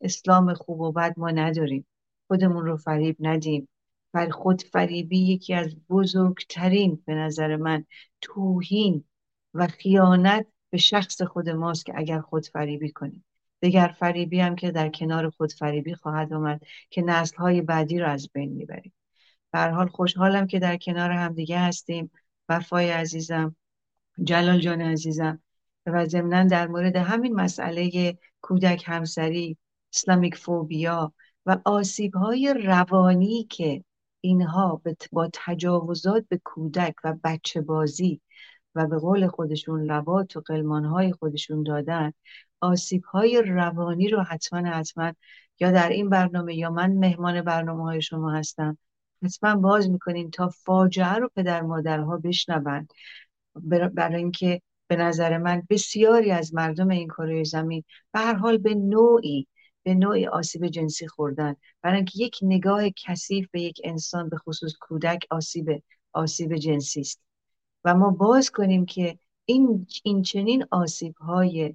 اسلام 0.00 0.54
خوب 0.54 0.80
و 0.80 0.92
بد 0.92 1.14
ما 1.16 1.30
نداریم. 1.30 1.86
خودمون 2.28 2.64
رو 2.64 2.76
فریب 2.76 3.16
ندیم. 3.20 3.68
بر 4.12 4.28
خود 4.28 4.62
فریبی 4.62 5.18
یکی 5.18 5.54
از 5.54 5.76
بزرگترین 5.88 7.02
به 7.06 7.14
نظر 7.14 7.56
من 7.56 7.84
توهین 8.20 9.04
و 9.54 9.66
خیانت 9.66 10.46
به 10.70 10.78
شخص 10.78 11.22
خود 11.22 11.48
ماست 11.48 11.86
که 11.86 11.92
اگر 11.96 12.20
خود 12.20 12.46
فریبی 12.46 12.90
کنیم. 12.90 13.24
دگر 13.62 13.94
فریبی 13.98 14.40
هم 14.40 14.56
که 14.56 14.70
در 14.70 14.88
کنار 14.88 15.30
خود 15.30 15.52
فریبی 15.52 15.94
خواهد 15.94 16.32
آمد 16.32 16.62
که 16.90 17.02
نسل 17.02 17.36
های 17.36 17.62
بعدی 17.62 17.98
رو 17.98 18.08
از 18.08 18.28
بین 18.32 18.52
می‌بریم. 18.52 18.92
به 19.52 19.58
حال 19.58 19.88
خوشحالم 19.88 20.46
که 20.46 20.58
در 20.58 20.76
کنار 20.76 21.10
همدیگه 21.10 21.58
هستیم. 21.58 22.10
وفای 22.48 22.90
عزیزم 22.90 23.56
جلال 24.24 24.60
جان 24.60 24.80
عزیزم. 24.80 25.42
و 25.86 26.06
ضمنا 26.06 26.44
در 26.44 26.66
مورد 26.66 26.96
همین 26.96 27.34
مسئله 27.34 28.18
کودک 28.40 28.82
همسری 28.86 29.58
اسلامیک 29.96 30.36
فوبیا 30.36 31.12
و 31.46 31.58
آسیب 31.64 32.14
های 32.14 32.54
روانی 32.64 33.46
که 33.50 33.84
اینها 34.20 34.82
با 35.12 35.30
تجاوزات 35.32 36.24
به 36.28 36.40
کودک 36.44 36.94
و 37.04 37.14
بچه 37.24 37.60
بازی 37.60 38.20
و 38.74 38.86
به 38.86 38.98
قول 38.98 39.28
خودشون 39.28 39.82
لبات 39.82 40.36
و 40.36 40.40
قلمان 40.40 40.84
های 40.84 41.12
خودشون 41.12 41.62
دادن 41.62 42.12
آسیب 42.60 43.04
های 43.04 43.42
روانی 43.46 44.08
رو 44.08 44.22
حتما 44.22 44.68
حتما 44.68 45.12
یا 45.60 45.70
در 45.70 45.88
این 45.88 46.08
برنامه 46.08 46.54
یا 46.54 46.70
من 46.70 46.92
مهمان 46.92 47.42
برنامه 47.42 47.82
های 47.82 48.02
شما 48.02 48.30
هستم 48.32 48.78
حتما 49.22 49.56
باز 49.56 49.90
می‌کنیم 49.90 50.30
تا 50.30 50.48
فاجعه 50.48 51.14
رو 51.14 51.30
پدر 51.36 51.62
مادرها 51.62 52.16
بشنوند 52.16 52.92
برای 53.94 54.16
اینکه 54.16 54.62
به 54.86 54.96
نظر 54.96 55.38
من 55.38 55.62
بسیاری 55.70 56.30
از 56.30 56.54
مردم 56.54 56.88
این 56.88 57.08
کره 57.08 57.44
زمین 57.44 57.84
به 58.12 58.20
هر 58.20 58.34
حال 58.34 58.58
به 58.58 58.74
نوعی 58.74 59.46
به 59.86 59.94
نوعی 59.94 60.26
آسیب 60.26 60.66
جنسی 60.66 61.08
خوردن. 61.08 61.56
برای 61.82 61.96
اینکه 61.96 62.18
یک 62.18 62.38
نگاه 62.42 62.82
کثیف 62.90 63.50
به 63.50 63.60
یک 63.60 63.80
انسان 63.84 64.28
به 64.28 64.36
خصوص 64.36 64.72
کودک 64.80 65.26
آسیب 65.30 65.82
آسیب 66.12 66.56
جنسی 66.56 67.00
است. 67.00 67.20
و 67.84 67.94
ما 67.94 68.10
باز 68.10 68.50
کنیم 68.50 68.86
که 68.86 69.18
این 69.44 69.86
این 70.02 70.22
چنین 70.22 70.66
آسیب 70.70 71.16
های 71.16 71.74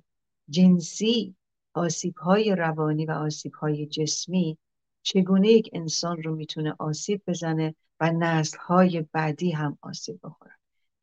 جنسی 0.50 1.36
آسیب 1.74 2.18
های 2.18 2.56
روانی 2.56 3.06
و 3.06 3.12
آسیب 3.12 3.54
های 3.54 3.86
جسمی 3.86 4.58
چگونه 5.04 5.48
یک 5.48 5.70
انسان 5.74 6.24
رو 6.24 6.36
می‌تونه 6.36 6.76
آسیب 6.80 7.22
بزنه 7.28 7.76
و 8.00 8.12
نسل 8.12 8.58
های 8.58 9.06
بعدی 9.12 9.52
هم 9.52 9.78
آسیب 9.82 10.20
بخورن. 10.24 10.56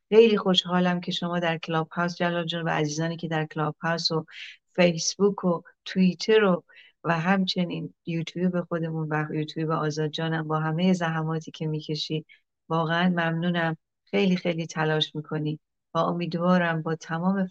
خیلی 0.08 0.38
خوشحالم 0.38 1.00
که 1.00 1.12
شما 1.12 1.38
در 1.38 1.58
کلاب 1.58 1.88
هاوس 1.88 2.16
جلال 2.16 2.46
جان 2.46 2.64
و 2.64 2.68
عزیزانی 2.68 3.16
که 3.16 3.28
در 3.28 3.46
کلاب 3.46 3.76
هاوس 3.82 4.10
و 4.10 4.26
فیسبوک 4.74 5.44
و 5.44 5.62
توییتر 5.84 6.44
و 6.44 6.64
و 7.04 7.18
همچنین 7.18 7.94
یوتیوب 8.06 8.60
خودمون 8.60 9.08
و 9.10 9.34
یوتیوب 9.34 9.70
آزاد 9.70 10.10
جانم 10.10 10.48
با 10.48 10.60
همه 10.60 10.92
زحماتی 10.92 11.50
که 11.50 11.66
می‌کشی 11.66 12.26
واقعا 12.68 13.08
ممنونم. 13.08 13.76
خیلی 14.04 14.36
خیلی 14.36 14.66
تلاش 14.66 15.14
می‌کنی. 15.14 15.60
و 15.94 15.98
امیدوارم 15.98 16.82
با 16.82 16.94
تمام 16.94 17.48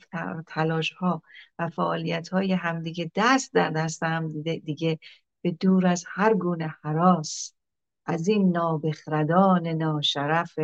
تلاش 0.47 0.91
ها 0.91 1.21
و 1.59 1.69
فعالیت 1.69 2.29
های 2.29 2.53
همدیگه 2.53 3.11
دست 3.15 3.53
در 3.53 3.69
دست 3.69 4.03
هم 4.03 4.41
دیگه 4.41 4.99
به 5.41 5.51
دور 5.51 5.87
از 5.87 6.03
هر 6.07 6.33
گونه 6.33 6.75
حراس 6.83 7.53
از 8.05 8.27
این 8.27 8.51
نابخردان 8.51 9.67
ناشرف 9.67 10.59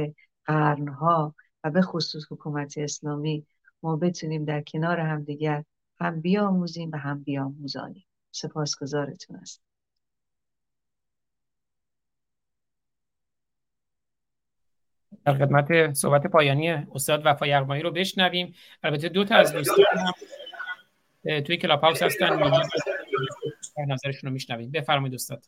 قرنها 0.46 1.36
و 1.64 1.72
به 1.72 1.82
خصوص 1.82 2.24
حکومت 2.32 2.78
اسلامی 2.78 3.46
ما 3.84 3.96
بتونیم 3.96 4.46
در 4.46 4.62
کنار 4.62 5.00
همدیگر 5.00 5.64
هم 6.00 6.22
بیاموزیم 6.22 6.90
و 6.94 6.98
هم 6.98 7.24
بیاموزانیم. 7.24 8.06
سپاسگزارتون 8.34 9.36
است 9.36 9.62
در 15.26 15.34
خدمت 15.34 15.94
صحبت 15.94 16.28
پایانی 16.28 16.70
استاد 16.70 17.22
وفا 17.26 17.48
یغمایی 17.48 17.84
رو 17.84 17.92
بشنویم. 17.92 18.56
البته 18.84 19.10
دو 19.10 19.26
تا 19.26 19.36
از 19.36 19.54
دوستان 19.54 19.86
هم 19.96 20.14
توی 21.42 21.58
کلاب 21.58 21.82
هاوس 21.82 22.04
هستن 22.04 22.40
نظرشون 23.88 24.28
رو 24.28 24.34
میشنویم. 24.34 24.72
بفرمایید 24.72 25.16
استاد. 25.16 25.46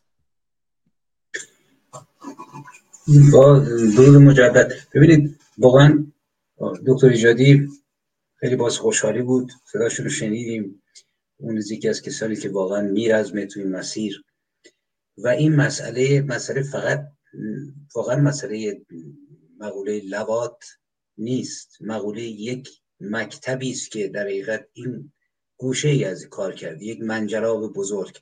با 3.32 3.58
درود 3.96 4.16
مجدد. 4.16 4.72
ببینید 4.94 5.40
واقعا 5.58 6.06
دکتر 6.86 7.06
ایجادی 7.06 7.68
خیلی 8.36 8.56
باز 8.56 8.78
خوشحالی 8.78 9.22
بود. 9.22 9.52
صداشون 9.64 10.04
رو 10.04 10.10
شنیدیم. 10.10 10.82
اون 11.36 11.56
یکی 11.56 11.88
از 11.88 12.02
کسانی 12.02 12.36
که 12.36 12.48
واقعا 12.48 12.82
میرزمه 12.82 13.46
توی 13.46 13.64
مسیر. 13.64 14.24
و 15.18 15.28
این 15.28 15.56
مسئله 15.56 16.20
مسئله 16.22 16.62
فقط 16.62 17.12
واقعا 17.94 18.16
مسئله 18.16 18.86
مقوله 19.58 20.00
لوات 20.00 20.64
نیست. 21.18 21.76
مقوله 21.80 22.22
یک 22.22 22.68
مکتبی 23.00 23.70
است 23.70 23.90
که 23.90 24.08
در 24.08 24.24
حقیقت 24.24 24.68
این 24.72 25.12
گوشه 25.56 25.88
ای 25.88 26.04
از 26.04 26.26
کار 26.26 26.54
کرد. 26.54 26.82
یک 26.82 27.00
منجراب 27.00 27.72
بزرگ 27.72 28.18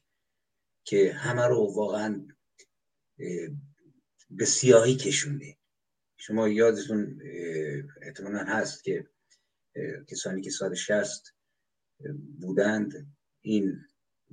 که 0.85 1.13
همه 1.13 1.47
رو 1.47 1.73
واقعا 1.77 2.27
به 4.31 4.45
سیاهی 4.45 4.97
کشونده. 4.97 5.57
شما 6.17 6.49
یادتون 6.49 7.21
احتمالا 8.03 8.45
هست 8.45 8.85
که 8.85 9.07
کسانی 10.09 10.43
که 10.43 10.51
سال 10.51 10.75
شست 10.75 11.34
بودند. 12.41 13.07
این 13.41 13.77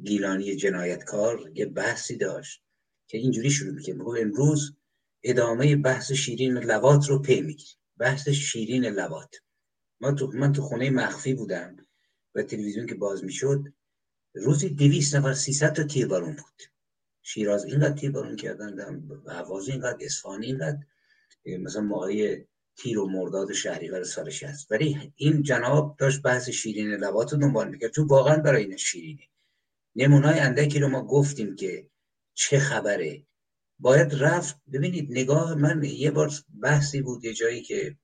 گیلانی 0.03 0.55
جنایتکار 0.55 1.51
یه 1.55 1.65
بحثی 1.65 2.17
داشت 2.17 2.63
که 3.07 3.17
اینجوری 3.17 3.51
شروع 3.51 3.73
می‌کنه 3.73 3.95
میگو 3.95 4.15
امروز 4.15 4.75
ادامه 5.23 5.75
بحث 5.75 6.11
شیرین 6.11 6.57
لوات 6.57 7.09
رو 7.09 7.19
پی 7.19 7.41
می‌گیریم. 7.41 7.75
بحث 7.97 8.29
شیرین 8.29 8.85
لوات 8.85 9.35
ما 10.01 10.11
تو 10.11 10.27
من 10.27 10.53
تو 10.53 10.61
خونه 10.61 10.89
مخفی 10.89 11.33
بودم 11.33 11.75
و 12.35 12.43
تلویزیون 12.43 12.87
که 12.87 12.95
باز 12.95 13.23
می‌شد 13.23 13.63
روزی 14.33 14.69
دویست 14.69 15.15
نفر 15.15 15.33
سیصد 15.33 15.73
تا 15.73 15.83
تیربارون 15.83 16.35
بود. 16.35 16.63
شیراز 17.21 17.65
اینقدر 17.65 17.95
تیربارون 17.95 18.35
کردن 18.35 18.73
و 19.25 19.33
حواز 19.33 19.69
اینقدر 19.69 20.05
اصفهان 20.05 20.43
اینقدر 20.43 20.79
مثلا 21.59 21.81
ماهای 21.81 22.45
تیر 22.75 22.99
و 22.99 23.09
مرداد 23.09 23.53
شهریور 23.53 24.03
سال 24.03 24.31
هست 24.31 24.71
ولی 24.71 25.13
این 25.15 25.43
جناب 25.43 25.95
داشت 25.99 26.21
بحث 26.21 26.49
شیرین 26.49 26.87
لوات 26.87 27.33
رو 27.33 27.39
دنبال 27.39 27.69
می‌کرد. 27.69 27.91
چون 27.91 28.07
واقعا 28.07 28.37
برای 28.37 28.63
این 28.63 28.77
شیرینه 28.77 29.27
نمونای 29.95 30.39
اندکی 30.39 30.79
رو 30.79 30.87
ما 30.87 31.05
گفتیم 31.05 31.55
که 31.55 31.87
چه 32.33 32.59
خبره. 32.59 33.23
باید 33.79 34.13
رفت. 34.13 34.55
ببینید 34.73 35.11
نگاه 35.11 35.55
من 35.55 35.83
یه 35.83 36.11
بار 36.11 36.31
بحثی 36.61 37.01
بود 37.01 37.25
یه 37.25 37.33
جایی 37.33 37.61
که 37.61 37.97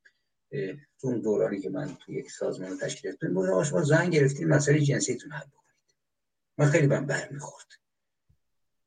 تو 0.99 1.07
اون 1.07 1.21
دورانی 1.21 1.61
که 1.61 1.69
من 1.69 1.95
توی 1.95 2.15
یک 2.15 2.31
سازمان 2.31 2.77
تشکیل 2.77 3.11
دادم 3.11 3.33
بود 3.33 3.63
شما 3.63 3.83
زنگ 3.83 4.13
گرفتین 4.13 4.47
مسئله 4.47 4.79
جنسیتون 4.79 5.31
حل 5.31 5.47
بکنید. 5.47 5.95
من 6.57 6.69
خیلی 6.69 6.87
من 6.87 7.05
بر 7.05 7.29
می‌خورد 7.29 7.67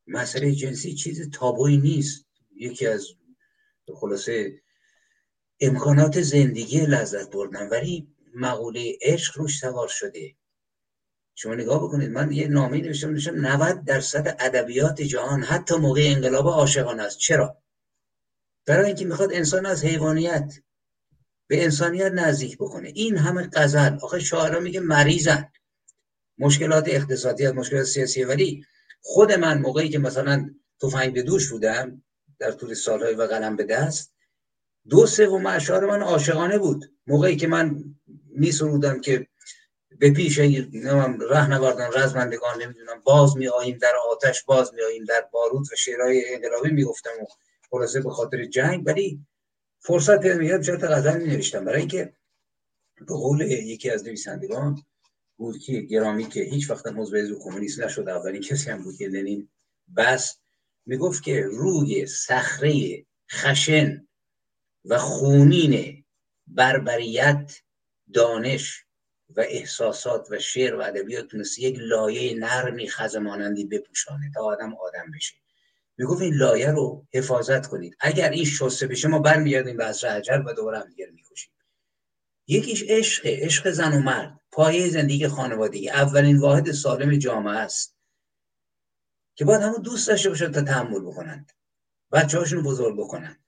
مسئله 0.07 0.53
جنسی 0.53 0.95
چیز 0.95 1.31
تابوی 1.31 1.77
نیست. 1.77 2.27
یکی 2.57 2.87
از 2.87 3.07
خلاصه 3.95 4.63
امکانات 5.61 6.21
زندگی 6.21 6.81
لذت 6.81 7.31
بردن. 7.31 7.69
ولی 7.69 8.09
مقوله 8.35 8.99
عشق 9.03 9.39
روش 9.39 9.59
سوار 9.59 9.89
شده. 9.89 10.35
شما 11.35 11.55
نگاه 11.55 11.85
بکنید 11.85 12.11
من 12.11 12.33
یه 12.33 12.49
نامه 12.49 12.81
نوشتم 12.81 13.11
نوشتم 13.11 13.47
90 13.47 13.85
درصد 13.85 14.37
ادبیات 14.41 15.03
جهان 15.03 15.43
حتی 15.43 15.77
موقع 15.77 16.01
انقلاب 16.05 16.47
عاشقانه 16.47 17.03
است. 17.03 17.19
چرا؟ 17.19 17.59
برای 18.67 18.87
اینکه 18.87 19.05
می‌خواد 19.05 19.33
انسان 19.33 19.67
از 19.67 19.85
حیوانیت 19.85 20.55
به 21.47 21.65
انسانیت 21.65 22.13
نزدیک 22.13 22.57
بکنه. 22.57 22.93
این 22.95 23.19
همه 23.19 23.49
غزل. 23.53 23.99
آخه 24.03 24.19
شاعرها 24.19 24.61
میگه 24.61 24.81
مریضن. 24.81 25.49
مشکلات 26.39 26.89
اقتصادی 26.89 27.51
مشکلات 27.51 27.85
سیاسی 27.85 28.25
ولی 28.25 28.65
خود 29.01 29.33
من 29.33 29.59
موقعی 29.59 29.89
که 29.89 29.99
مثلا 29.99 30.51
تفنگ 30.83 31.15
به 31.15 31.23
دوش 31.23 31.51
بودم 31.51 32.03
در 32.39 32.53
طول 32.53 32.75
سالهای 32.75 33.15
و 33.15 33.23
قلم 33.23 33.57
به 33.57 33.65
دست 33.65 34.15
دو 34.89 35.07
سوم 35.07 35.47
اشعار 35.47 35.87
من 35.87 36.03
عاشقانه 36.03 36.59
بود. 36.59 36.93
موقعی 37.07 37.37
که 37.37 37.47
من 37.47 37.85
می 38.27 38.53
سرودم 38.53 39.01
که 39.01 39.27
به 39.99 40.11
پیش 40.11 40.39
ره 40.39 41.49
نوردن 41.49 41.91
رزمندگان 41.95 42.63
نمی‌دونم 42.63 43.01
باز 43.05 43.37
می 43.37 43.49
آییم 43.49 43.79
در 43.79 43.93
آتش 44.11 44.45
باز 44.45 44.75
می 44.75 44.83
آییم 44.83 45.05
در 45.05 45.29
بارود 45.33 45.67
و 45.73 45.77
شعرهای 45.77 46.35
انقلابی 46.35 46.71
می 46.71 46.85
گفتم 46.85 47.11
و 47.23 47.27
خلاصه 47.71 48.01
به 48.01 48.11
خاطر 48.11 48.45
جنگ. 48.45 48.83
ولی 48.87 49.27
فرصت 49.81 50.21
پیدا 50.21 50.35
میاد 50.35 50.63
چند 50.63 50.85
غزل 50.85 51.19
می 51.19 51.29
نوشتم 51.29 51.65
برای 51.65 51.79
اینکه 51.79 52.13
به 52.97 53.15
قول 53.15 53.41
یکی 53.41 53.91
از 53.91 54.05
نویسندگان 54.05 54.83
بود 55.37 55.59
که 55.59 55.81
گرامی 55.81 56.29
که 56.29 56.43
هیچ 56.43 56.71
وقت 56.71 56.87
مزبعض 56.87 57.33
کمونیست 57.45 57.81
نشد 57.81 58.09
اولین 58.09 58.43
کسی 58.43 58.71
هم 58.71 58.83
بود 58.83 58.97
که 58.97 59.09
لنین 59.09 59.49
بس 59.97 60.37
می‌گفت 60.87 61.23
که 61.23 61.43
روی 61.43 62.07
صخره 62.07 63.05
خشن 63.31 64.07
و 64.85 64.99
خونین 64.99 66.05
بربریت 66.47 67.63
دانش 68.13 68.85
و 69.37 69.41
احساسات 69.41 70.29
و 70.31 70.39
شعر 70.39 70.75
و 70.75 70.83
ادبیات 70.83 71.27
تونست 71.27 71.59
یک 71.59 71.77
لایه 71.79 72.39
نرمی 72.39 72.89
خزمانندی 72.89 73.65
بپوشانه 73.65 74.31
تا 74.35 74.45
آدم 74.45 74.75
آدم 74.75 75.11
بشه. 75.15 75.35
می‌گفت 75.97 76.23
این 76.23 76.35
لایه 76.35 76.71
رو 76.71 77.07
حفاظت 77.13 77.67
کنید. 77.67 77.97
اگر 78.01 78.31
این 78.31 78.45
شسته 78.45 78.87
بشه 78.87 79.09
ما 79.09 79.19
برمیگردیم 79.19 79.77
به 79.77 79.85
عصر 79.85 80.09
حجر 80.09 80.43
و 80.47 80.53
دوباره 80.53 80.79
هم 80.79 80.89
دیگر 80.89 81.11
می‌کشیم. 81.11 81.53
یکیش 82.47 82.85
عشق 82.89 83.27
عشق 83.27 83.71
زن 83.71 83.93
و 83.93 84.01
مرد. 84.01 84.41
پایه 84.53 84.89
زندگی 84.89 85.29
خانوادگی. 85.29 85.91
اولین 85.91 86.39
واحد 86.39 86.73
سالم 86.73 87.19
جامعه 87.19 87.57
است. 87.57 87.97
که 89.35 89.45
باید 89.45 89.63
همون 89.63 89.83
دوست 89.83 90.09
داشته 90.09 90.29
باشن 90.29 90.53
تا 90.53 90.63
تحمل 90.63 91.01
بکنند. 91.01 91.53
بچه 92.13 92.39
هاشون 92.39 92.63
بزرگ 92.63 92.99
بکنند. 92.99 93.45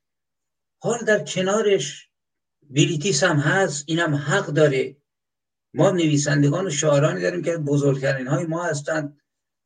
حال 0.85 0.99
در 0.99 1.25
کنارش 1.25 2.09
بیلیتیس 2.63 3.25
هم 3.25 3.37
هست 3.37 3.85
اینم 3.87 4.15
حق 4.15 4.47
داره. 4.47 4.97
ما 5.75 5.91
نویسندگان 5.91 6.67
و 6.67 6.71
شاعرانی 6.71 7.21
داریم 7.21 7.43
که 7.43 7.57
بزرگترین 7.57 8.27
های 8.27 8.47
ما 8.47 8.65
هستند 8.65 9.21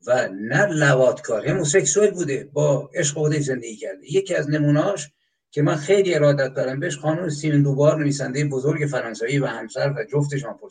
و 0.07 0.29
نه 0.29 0.67
لواتکار 0.67 1.47
هموسکسوال 1.47 2.11
بوده 2.11 2.51
با 2.53 2.91
عشق 2.95 3.15
خودش 3.15 3.43
زندگی 3.43 3.77
کرده. 3.77 4.13
یکی 4.13 4.35
از 4.35 4.51
نمونهاش 4.51 5.11
که 5.51 5.63
من 5.63 5.77
خیلی 5.77 6.15
ارادت 6.15 6.55
دارم 6.55 6.81
بهش 6.81 6.97
خانم 6.99 7.29
سیمن 7.29 7.63
دوبار 7.63 7.99
نویسنده 7.99 8.45
بزرگ 8.45 8.87
فرانسوی 8.87 9.39
و 9.39 9.47
همسر 9.47 9.95
و 9.97 10.05
جفت 10.05 10.37
ژان 10.37 10.57
پل 10.57 10.69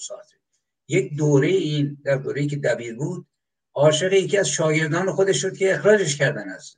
یک 0.87 1.17
دوره 1.17 1.47
این 1.47 1.97
در 2.03 2.15
دوره 2.15 2.47
که 2.47 2.55
دبیر 2.55 2.95
بود 2.95 3.27
عاشق 3.73 4.13
یکی 4.13 4.37
از 4.37 4.49
شاگردان 4.49 5.11
خودش 5.11 5.41
شد 5.41 5.57
که 5.57 5.75
اخراجش 5.75 6.17
کردن 6.17 6.49
از 6.49 6.75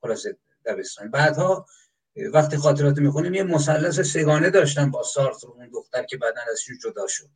خلاصه 0.00 0.36
دبستان. 0.66 1.10
بعدها 1.10 1.66
وقتی 2.16 2.56
خاطرات 2.56 2.98
می‌خونیم 2.98 3.34
یه 3.34 3.42
مثلث 3.42 4.00
سگانه 4.00 4.50
داشتن 4.50 4.90
با 4.90 5.02
سارتر 5.02 5.46
اون 5.46 5.68
دختر 5.68 6.02
که 6.02 6.16
بعدا 6.16 6.40
ازشون 6.52 6.78
جدا 6.82 7.06
شد. 7.08 7.28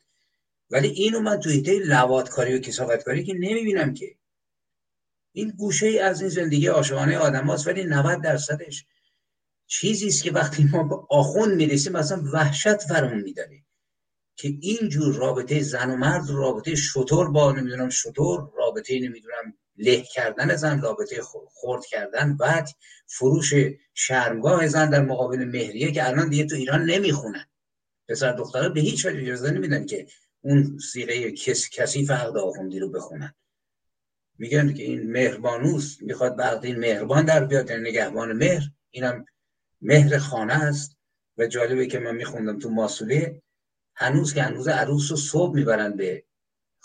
ولی 0.71 0.89
اینو 0.89 1.21
من 1.21 1.41
توی 1.41 1.53
ایده 1.53 1.79
لواتکاری 1.79 2.55
و 2.55 2.59
کسافتکاری 2.59 3.25
که 3.25 3.35
نمی‌بینم 3.35 3.95
که. 3.95 4.17
این 5.33 5.51
گوشه 5.51 5.87
ای 5.87 5.99
از 5.99 6.21
این 6.21 6.31
زندگی 6.31 6.67
عاشقانه 6.67 7.19
آدم 7.19 7.47
هاست 7.47 7.67
ولی 7.67 7.85
90 7.85 8.23
درصدش 8.23 8.85
چیزی 9.67 10.09
است 10.09 10.23
که 10.23 10.33
وقتی 10.33 10.65
ما 10.65 10.83
به 10.83 10.97
آخون 11.11 11.55
می‌رسیم 11.55 11.97
اصلا 11.97 12.23
وحشت 12.33 12.77
فرمون 12.77 13.21
میداره. 13.21 13.65
که 14.37 14.49
اینجور 14.61 15.15
رابطه 15.15 15.63
زن 15.63 15.91
و 15.91 15.97
مرد 15.97 16.31
رابطه 16.31 16.75
شطور 16.75 17.31
با 17.31 17.53
نمی‌دونم 17.53 17.89
شطور 17.89 18.53
رابطه 18.57 19.01
نمی‌دونم 19.01 19.55
له 19.79 20.03
کردن 20.03 20.57
زن 20.57 20.81
رابطه 20.81 21.23
خورد 21.49 21.85
کردن 21.85 22.37
بعد 22.37 22.69
فروش 23.07 23.55
شرمگاه 23.95 24.69
زن 24.69 24.91
در 24.91 25.03
مقابل 25.03 25.45
مهریه 25.45 25.93
که 25.93 26.09
الان 26.09 26.29
دیگه 26.29 26.45
تو 26.45 26.57
ایران 26.57 26.85
نمی‌خونن. 26.85 27.47
پسر 28.09 28.33
دخترها 28.33 28.69
به 28.69 28.81
هیچ 28.81 29.07
وجه 29.07 29.21
اجازه 29.21 29.51
نمیدن 29.51 29.87
که 29.87 30.07
اون 30.41 30.79
سیغه 30.79 31.31
کس 31.31 31.69
کسی 31.71 32.07
فرق 32.07 32.37
آخوندی 32.37 32.79
رو 32.79 32.89
بخونن. 32.89 33.35
میگن 34.39 34.75
که 34.75 34.83
این 34.83 35.13
مهربانوست 35.13 36.03
می‌خواد 36.03 36.37
بعد 36.37 36.65
این 36.65 36.77
مهربان 36.77 37.25
در 37.25 37.45
بیاد 37.45 37.71
یعنی 37.71 37.91
نگهبان 37.91 38.33
مهر. 38.33 38.63
اینم 38.91 39.25
مهر 39.81 40.19
خانه 40.19 40.53
است 40.53 40.97
و 41.39 41.47
جالبه 41.47 41.87
که 41.87 41.99
من 41.99 42.15
میخوندم 42.17 42.59
تو 42.59 42.71
ماسوله 42.71 43.43
هنوز 43.95 44.35
که 44.35 44.43
هنوز 44.43 44.69
عروس 44.69 45.11
رو 45.11 45.17
صبح 45.17 45.55
می‌برن 45.55 45.97
به 45.97 46.25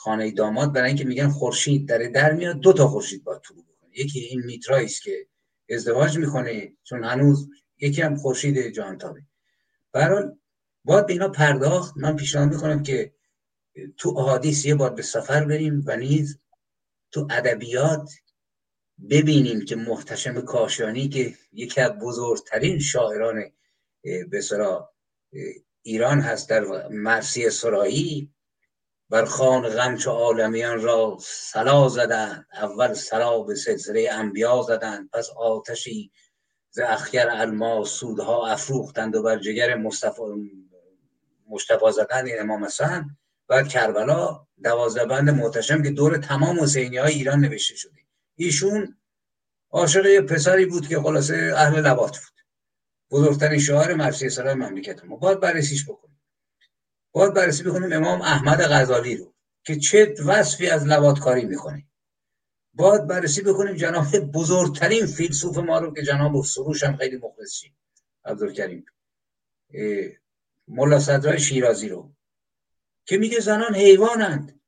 خانه 0.04 0.32
داماد 0.32 0.74
برای 0.74 0.88
اینکه 0.88 1.06
میگن 1.06 1.30
خورشید 1.30 1.88
در 1.88 1.98
در 1.98 2.34
میاد 2.34 2.60
دو 2.60 2.74
تا 2.74 2.88
خورشید 2.88 3.24
با 3.24 3.42
طلوع 3.48 3.64
بکنه. 3.64 4.00
یکی 4.00 4.20
این 4.20 4.42
میترایی 4.46 4.86
است 4.86 5.02
که 5.02 5.28
ازدواج 5.70 6.18
می‌کنه 6.18 6.74
چون 6.84 7.04
هنوز 7.04 7.50
یکی 7.80 8.02
هم 8.02 8.16
خورشید 8.16 8.70
جانتابه 8.70 9.22
برحال 9.92 10.38
باید 10.84 11.06
به 11.06 11.14
اینا 11.14 11.30
پرداخت. 11.30 11.98
من 11.98 12.16
پیشنهاد 12.16 12.54
می‌کنم 12.54 12.84
که 12.84 13.14
تو 13.98 14.10
احادیث 14.18 14.66
یه 14.66 14.76
بار 14.76 14.94
به 14.94 15.02
سفر 15.02 15.46
بریم 15.46 15.84
و 15.86 15.98
نیز 15.98 16.40
تو 17.12 17.28
ادبیات 17.30 18.12
ببینیم 19.10 19.66
که 19.66 19.76
محتشم 19.76 20.42
کاشانی 20.42 21.10
که 21.10 21.34
یکی 21.52 21.82
از 21.82 21.92
بزرگترین 21.92 22.80
شاعران 22.80 23.44
به 24.02 24.42
ایران 25.82 26.20
هست 26.20 26.50
در 26.50 26.88
مرسی 26.90 27.50
سرایی 27.50 28.34
بر 29.14 29.26
خان 29.26 29.69
غمچ 29.69 30.07
عالمیان 30.07 30.81
را 30.81 31.18
سلا 31.22 31.90
زدند. 31.90 32.48
اول 32.53 32.94
سلا 32.94 33.40
به 33.40 33.56
سلسله 33.56 34.10
انبیا 34.11 34.61
زدند. 34.61 35.10
پس 35.10 35.30
آتشی 35.30 36.11
ز 36.69 36.80
اخیر 36.80 37.30
الماس 37.30 37.90
سودها 37.90 38.48
افروختند 38.48 39.15
و 39.15 39.23
بر 39.23 39.40
جگر 39.40 39.76
مصطفی 39.76 40.22
مصطفی 41.49 41.91
زدن 41.91 42.40
امام 42.40 42.65
حسن 42.65 43.18
بعد 43.48 43.68
کربلا 43.68 44.48
دوازده 44.64 45.06
بند 45.06 45.30
محتشم 45.30 45.84
که 45.84 45.90
دور 45.90 46.18
تمام 46.18 46.60
حسینی 46.60 46.98
های 46.98 47.14
ایران 47.14 47.40
نوشته 47.40 47.76
شده. 47.76 47.99
ایشون 48.35 48.98
عاشق 49.72 50.19
پسری 50.19 50.65
بود 50.65 50.88
که 50.88 50.99
خلاصه 50.99 51.53
اهل 51.56 51.80
لبات 51.80 52.18
بود. 52.18 52.41
بزرگترین 53.11 53.60
شاعر 53.60 53.94
مرسی 53.94 54.30
سرای 54.30 54.53
مملکت 54.53 55.06
ما. 55.06 55.15
باید 55.15 55.40
بررسیش 55.40 55.90
بکنیم. 55.90 56.12
باید 57.14 57.34
بررسی 57.34 57.64
بکنیم 57.64 57.94
امام 57.94 58.22
احمد 58.22 58.61
غزالی 58.61 59.18
رو 59.18 59.34
که 59.65 59.76
چه 59.76 60.15
وصفی 60.26 60.68
از 60.68 60.85
لواتکاری 60.85 61.45
می‌کنه. 61.45 61.88
باید 62.73 63.07
بررسی 63.07 63.41
بکنیم 63.41 63.76
جناب 63.76 64.19
بزرگترین 64.19 65.06
فیلسوف 65.06 65.57
ما 65.57 65.80
رو 65.80 65.94
که 65.94 66.03
جناب 66.03 66.44
سروش 66.44 66.84
هم 66.84 66.98
خیلی 66.98 67.18
مخلصی 67.18 67.76
عبدالکریم. 68.26 68.85
ملا 70.68 70.99
صدرای 70.99 71.40
شیرازی 71.40 71.90
رو 71.90 72.15
که 73.06 73.18
میگه 73.18 73.40
زنان 73.40 73.76
حیوانند. 73.76 74.60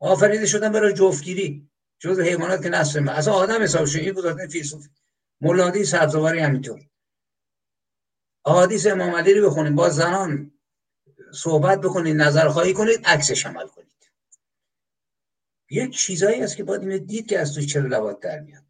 آفریده 0.00 0.46
شدن 0.46 0.72
برای 0.72 0.92
جفتگیری. 0.92 1.70
جز 1.98 2.20
حیوانات 2.20 2.62
که 2.62 2.68
نسل 2.68 3.08
از 3.08 3.28
آدم 3.28 3.62
حساب 3.62 3.84
شد 3.84 3.98
این 3.98 4.12
بزرگترین 4.12 4.48
فیلسوف. 4.48 4.86
مولادی 5.40 5.84
سبزواری 5.84 6.38
همینطور. 6.38 6.80
احادیث 8.44 8.86
امام 8.86 9.14
علی 9.14 9.34
رو 9.34 9.50
بخونید 9.50 9.74
با 9.74 9.88
زنان 9.88 10.52
صحبت 11.34 11.80
بکنید 11.80 12.16
نظر 12.16 12.48
خواهی 12.48 12.72
کنید 12.72 13.06
عکسش 13.06 13.46
عمل 13.46 13.66
کنید. 13.66 14.10
یک 15.70 15.96
چیزایی 15.96 16.40
هست 16.40 16.56
که 16.56 16.64
باید 16.64 16.80
اینو 16.80 16.98
دید 16.98 17.28
که 17.28 17.38
از 17.38 17.54
توی 17.54 17.66
چرا 17.66 17.86
لوات 17.86 18.20
در 18.20 18.40
میاد. 18.40 18.64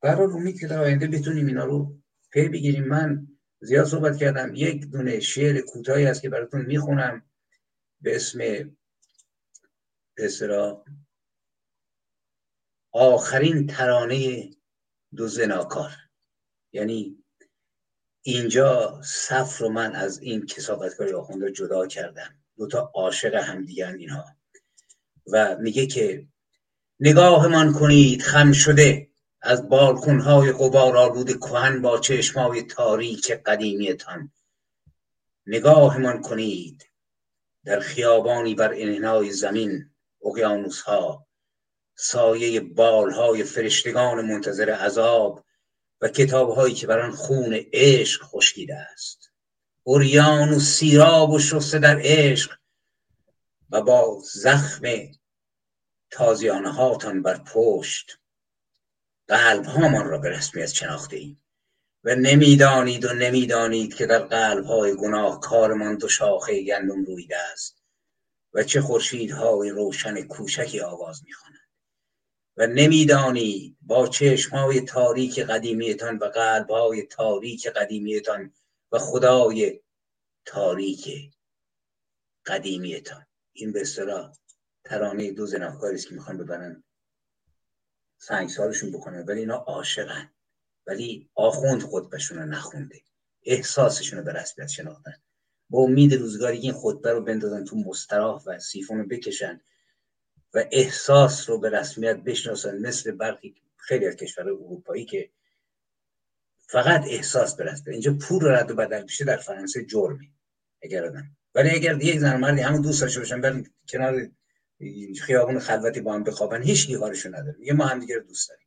برای 0.00 0.32
امید 0.32 0.60
که 0.60 0.66
در 0.66 0.78
آینده 0.78 1.06
بتونیم 1.06 1.46
اینا 1.46 1.64
رو 1.64 1.98
پی 2.30 2.48
بگیریم. 2.48 2.84
من 2.84 3.28
زیاد 3.60 3.86
صحبت 3.86 4.16
کردم. 4.16 4.54
یک 4.54 4.86
دونه 4.86 5.20
شعر 5.20 5.60
کوتاهی 5.60 6.04
هست 6.04 6.22
که 6.22 6.28
براتون 6.28 6.60
می‌خونم. 6.60 7.22
به 8.00 8.16
اسم 8.16 8.40
اسرا 10.16 10.84
آخرین 12.92 13.66
ترانه 13.66 14.50
دو 15.16 15.28
زناکار. 15.28 15.92
یعنی 16.72 17.15
اینجا 18.28 19.00
صف 19.04 19.58
رو 19.58 19.68
من 19.68 19.94
از 19.94 20.20
این 20.20 20.46
کسافتکاری 20.46 21.12
آخونده 21.12 21.52
جدا 21.52 21.86
کردم. 21.86 22.34
دوتا 22.56 22.90
عاشق 22.94 23.34
هم 23.34 23.64
دیگه 23.64 23.88
اینها. 23.88 24.24
و 25.32 25.56
میگه 25.60 25.86
که 25.86 26.26
نگاهمان 27.00 27.72
کنید 27.72 28.22
خم 28.22 28.52
شده. 28.52 29.08
از 29.42 29.68
بالکنهای 29.68 30.52
قبار 30.52 30.96
آلود 30.96 31.40
کهن 31.40 31.82
با 31.82 31.98
چشمای 31.98 32.62
تاریک 32.62 33.30
قدیمیتان. 33.30 34.32
نگاهمان 35.46 36.20
کنید. 36.22 36.84
در 37.64 37.80
خیابانی 37.80 38.54
بر 38.54 38.72
انحنای 38.74 39.30
زمین 39.30 39.90
اقیانوس 40.24 40.80
ها 40.80 41.26
سایه 41.94 42.60
بالهای 42.60 43.44
فرشتگان 43.44 44.26
منتظر 44.26 44.70
عذاب. 44.70 45.45
و 46.00 46.08
کتاب 46.08 46.50
هایی 46.50 46.74
که 46.74 46.86
بران 46.86 47.10
خون 47.10 47.60
عشق 47.72 48.22
خشکیده 48.22 48.76
است. 48.76 49.30
اوریان 49.82 50.48
و 50.48 50.60
سیراب 50.60 51.30
و 51.30 51.38
شسته 51.38 51.78
در 51.78 52.00
عشق 52.02 52.58
و 53.70 53.82
با 53.82 54.22
زخم 54.32 54.82
تازیانه 56.10 56.72
هاتان 56.72 57.22
بر 57.22 57.38
پشت 57.38 58.18
قلب 59.28 59.64
هامان 59.64 60.06
را 60.06 60.18
به 60.18 60.30
رسمیت 60.30 60.72
شناخته 60.72 61.16
ایم. 61.16 61.42
و 62.04 62.14
نمی‌دانید 62.14 63.04
و 63.04 63.14
نمی‌دانید 63.14 63.94
که 63.94 64.06
در 64.06 64.18
قلب 64.18 64.64
های 64.64 64.96
گناه 64.96 65.40
کارمان 65.40 65.96
دو 65.96 66.08
شاخه 66.08 66.62
گندم 66.62 67.04
رویده 67.04 67.36
است 67.52 67.82
و 68.54 68.62
چه 68.62 68.80
خورشیدهای 68.80 69.70
روشن 69.70 70.22
کوچکی 70.22 70.80
آواز 70.80 71.22
می‌خوانند 71.24 71.55
و 72.56 72.66
نمی‌دانید 72.66 73.76
با 73.80 74.08
چشمهای 74.08 74.80
تاریک 74.80 75.38
قدیمیتان 75.38 76.18
و 76.18 76.24
قلبهای 76.24 77.02
تاریک 77.02 77.66
قدیمیتان 77.66 78.52
و 78.92 78.98
خدای 78.98 79.80
تاریک 80.44 81.30
قدیمیتان. 82.46 83.26
این 83.52 83.72
به 83.72 83.80
اصطلاح 83.80 84.32
ترانه 84.84 85.32
دو 85.32 85.46
زنافکاری 85.46 85.94
است 85.94 86.08
که 86.08 86.14
می‌خوان 86.14 86.38
ببرن. 86.38 86.84
سنگسارشون 88.18 88.90
بکنن 88.90 89.24
ولی 89.24 89.40
اینا 89.40 89.56
عاشقن. 89.56 90.30
ولی 90.86 91.30
آخوند 91.34 91.82
خطبشون 91.82 92.38
رو 92.38 92.46
نخونده. 92.46 93.00
احساسشون 93.42 94.18
رو 94.18 94.24
به 94.24 94.32
رسمیت 94.32 94.68
شناختن. 94.68 95.14
با 95.70 95.78
امید 95.78 96.14
روزگاری 96.14 96.58
این 96.58 96.72
خطبه 96.72 97.12
رو 97.12 97.20
بندازن 97.20 97.64
تو 97.64 97.76
مستراح 97.76 98.42
و 98.46 98.58
سیفون 98.58 98.98
رو 98.98 99.06
بکشن. 99.06 99.60
و 100.54 100.64
احساس 100.70 101.50
رو 101.50 101.58
به 101.58 101.70
رسمیت 101.70 102.16
بشناسن 102.16 102.78
مثل 102.78 103.10
برخی 103.10 103.54
خیلی 103.76 104.06
از 104.06 104.16
کشورهای 104.16 104.54
اروپایی 104.54 105.04
که 105.04 105.30
فقط 106.66 107.04
احساس 107.08 107.56
برسته 107.56 107.90
اینجا 107.90 108.16
پول 108.20 108.40
رو 108.40 108.48
رد 108.48 108.70
و 108.70 108.74
بدل 108.74 109.02
میشه 109.02 109.24
در 109.24 109.36
فرانسه 109.36 109.84
جرمی 109.84 110.32
اگر 110.82 111.04
آدم 111.04 111.36
ولی 111.54 111.70
اگر 111.70 112.02
یک 112.02 112.18
زن 112.18 112.36
مردی 112.36 112.60
همون 112.60 112.80
دوست 112.80 113.00
داشته 113.00 113.20
باشن 113.20 113.40
برن 113.40 113.66
کنار 113.88 114.28
خیابون 115.20 115.58
خلوتی 115.58 116.00
با 116.00 116.14
هم 116.14 116.24
بخوابن 116.24 116.62
هیچ 116.62 116.92
کارشون 116.92 117.34
نداره 117.34 117.56
میگه 117.58 117.72
ما 117.72 117.86
هم 117.86 117.98
دیگه 117.98 118.18
دوست 118.18 118.48
داریم. 118.48 118.66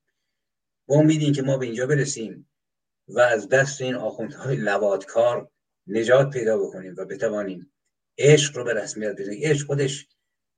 با 0.88 0.96
امید 0.96 1.36
که 1.36 1.42
ما 1.42 1.58
به 1.58 1.66
اینجا 1.66 1.88
برسیم 1.88 2.50
و 3.08 3.20
از 3.20 3.50
دست 3.50 3.82
این 3.82 3.96
آخوندهای 3.96 4.56
لوادکار 4.56 5.52
نجات 5.88 6.30
پیدا 6.30 6.58
بکنیم 6.58 6.96
و 6.98 7.06
بتوانیم 7.06 7.74
عشق 8.18 8.58
رو 8.58 8.64
به 8.64 8.74
رسمیت 8.74 9.16
بزنیم. 9.16 9.40
عشق 9.44 9.68
خودش 9.68 10.08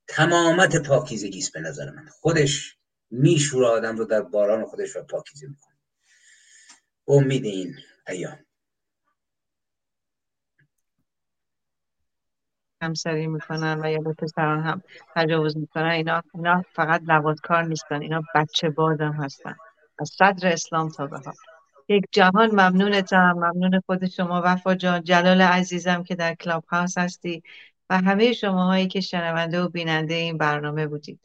تمامت 0.08 0.86
پاکیزگی 0.88 1.44
به 1.54 1.60
نظر 1.60 1.90
من. 1.90 2.06
خودش 2.20 2.76
میشور 3.10 3.64
آدم 3.64 3.96
رو 3.96 4.04
در 4.04 4.22
باران 4.22 4.64
خودش 4.64 4.96
و 4.96 5.02
پاکیزه 5.02 5.46
می‌کنه. 5.46 5.74
امید 7.08 7.44
این 7.44 7.74
ایام. 8.08 8.38
همسری 12.82 13.26
می‌کنن 13.26 13.80
و 13.84 13.90
یا 13.90 13.98
به 13.98 14.12
پسران 14.12 14.60
هم 14.62 14.82
تجاوز 15.14 15.56
می‌کنن. 15.56 15.90
اینا, 15.90 16.22
اینا 16.34 16.64
فقط 16.74 17.02
لوادکار 17.06 17.62
نیستن. 17.62 18.02
اینا 18.02 18.22
بچه 18.34 18.70
بازم 18.70 19.12
هستن. 19.12 19.56
از 19.98 20.10
صدر 20.18 20.52
اسلام 20.52 20.88
تا 20.88 21.06
به 21.06 21.20
یک 21.88 22.04
جهان 22.12 22.50
ممنونتم. 22.50 23.32
ممنون 23.32 23.80
خود 23.86 24.08
شما. 24.08 24.42
وفا 24.44 24.74
جان. 24.74 25.02
جلال 25.02 25.40
عزیزم 25.40 26.02
که 26.02 26.14
در 26.14 26.34
کلاب 26.34 26.64
هاوس 26.64 26.98
هستی. 26.98 27.42
و 27.92 27.96
همه 27.96 28.32
شماهایی 28.32 28.86
که 28.86 29.00
شنونده 29.00 29.60
و 29.60 29.68
بیننده 29.68 30.14
این 30.14 30.38
برنامه 30.38 30.86
بودید. 30.86 31.20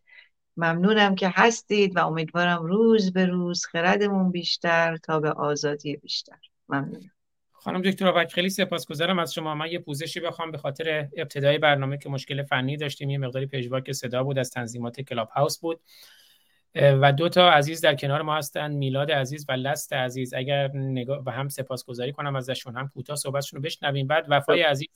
ممنونم 0.57 1.15
که 1.15 1.31
هستید 1.35 1.95
و 1.95 2.07
امیدوارم 2.07 2.65
روز 2.65 3.13
به 3.13 3.25
روز 3.25 3.65
خردمون 3.65 4.31
بیشتر 4.31 4.97
تا 4.97 5.19
به 5.19 5.31
آزادی 5.31 5.97
بیشتر. 5.97 6.37
ممنونم. 6.69 7.11
خانم 7.51 7.81
دکتر 7.81 8.07
آبک 8.07 8.31
خیلی 8.31 8.49
سپاسگزارم 8.49 9.19
از 9.19 9.33
شما. 9.33 9.55
من 9.55 9.67
یه 9.67 9.79
پوزشی 9.79 10.19
بخوام 10.19 10.51
به 10.51 10.57
خاطر 10.57 11.07
ابتدای 11.17 11.57
برنامه 11.57 11.97
که 11.97 12.09
مشکل 12.09 12.43
فنی 12.43 12.77
داشتیم. 12.77 13.09
یه 13.09 13.17
مقداری 13.17 13.45
پژواک 13.45 13.91
صدا 13.91 14.23
بود 14.23 14.39
از 14.39 14.51
تنظیمات 14.51 15.01
کلاب 15.01 15.29
هاوس 15.29 15.59
بود. 15.59 15.79
و 16.75 17.13
دو 17.13 17.29
تا 17.29 17.51
عزیز 17.51 17.81
در 17.81 17.95
کنار 17.95 18.21
ما 18.21 18.37
هستن 18.37 18.71
میلاد 18.71 19.11
عزیز 19.11 19.45
و 19.49 19.51
لست 19.51 19.93
عزیز. 19.93 20.33
اگر 20.33 20.71
نگاه 20.73 21.23
و 21.25 21.29
هم 21.29 21.49
سپاسگزاری 21.49 22.11
کنم 22.11 22.35
ازشون 22.35 22.77
هم 22.77 22.87
کوتاه 22.87 23.15
صحبتشون 23.15 23.57
رو 23.57 23.63
بشنویم. 23.63 24.07
بعد 24.07 24.25
وفای 24.29 24.63
خب. 24.63 24.69
عزیز. 24.69 24.87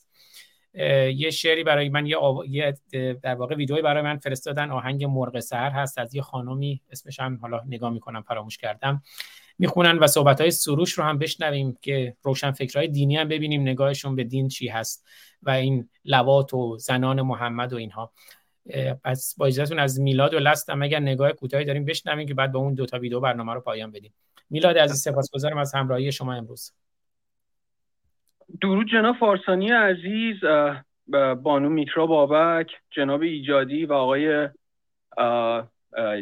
یه 0.73 1.30
شعری 1.30 1.64
برای 1.64 1.89
من 1.89 2.06
یه, 2.06 2.18
آو... 2.18 2.45
یه 2.45 2.77
در 3.23 3.35
واقع 3.35 3.56
ویدئویی 3.56 3.81
برای 3.81 4.03
من 4.03 4.18
فرستادن. 4.18 4.72
آهنگ 4.72 5.06
مرغ 5.06 5.39
سهر 5.39 5.69
هست. 5.69 5.98
از 5.98 6.15
یه 6.15 6.22
خانومی 6.22 6.81
اسمش 6.91 7.19
هم 7.19 7.39
حالا 7.41 7.61
نگاه 7.68 7.89
می‌کنم 7.89 8.22
فراموش 8.22 8.57
کردم. 8.57 9.03
می‌خونن 9.60 9.98
و 9.99 10.07
صحبت 10.07 10.41
های 10.41 10.52
سروش 10.52 10.91
رو 10.91 11.03
هم 11.03 11.18
بشنویم 11.18 11.77
که 11.81 12.15
روشن 12.23 12.52
فکرهای 12.52 12.88
دینی 12.88 13.18
هم 13.18 13.27
ببینیم. 13.27 13.61
نگاهشون 13.61 14.15
به 14.15 14.23
دین 14.23 14.48
چی 14.48 14.68
هست 14.68 15.06
و 15.43 15.49
این 15.49 15.89
لوات 16.06 16.53
و 16.53 16.77
زنان 16.77 17.22
محمد 17.22 17.73
و 17.73 17.76
اینها. 17.76 18.14
پس 19.03 19.35
با 19.38 19.45
اجازهتون 19.45 19.80
از 19.80 19.99
میلاد 19.99 20.34
و 20.34 20.39
لستم 20.39 20.81
اگر 20.81 20.99
نگاه 20.99 21.31
کوتاهی 21.31 21.65
داریم 21.65 21.85
بشنویم 21.85 22.27
که 22.27 22.34
بعد 22.34 22.52
با 22.52 22.60
اون 22.60 22.73
دو 22.73 22.85
تا 22.85 22.99
ویدیو 22.99 23.19
برنامه 23.19 23.53
رو 23.53 23.61
پایان 23.61 23.91
بدیم. 23.91 24.14
میلاد 24.49 24.77
عزیز 24.77 25.02
سپاسگزارم 25.02 25.57
از 25.57 25.76
همراهی 25.76 26.11
شما 26.11 26.34
امروز. 26.34 26.72
درود 28.61 28.88
جناب 28.88 29.15
فارسانی 29.15 29.72
عزیز 29.72 30.36
بانو 31.44 31.69
میترا 31.69 32.06
بابک 32.06 32.72
جناب 32.91 33.22
ایجادی 33.22 33.86
و 33.86 33.94
آقای 33.94 34.49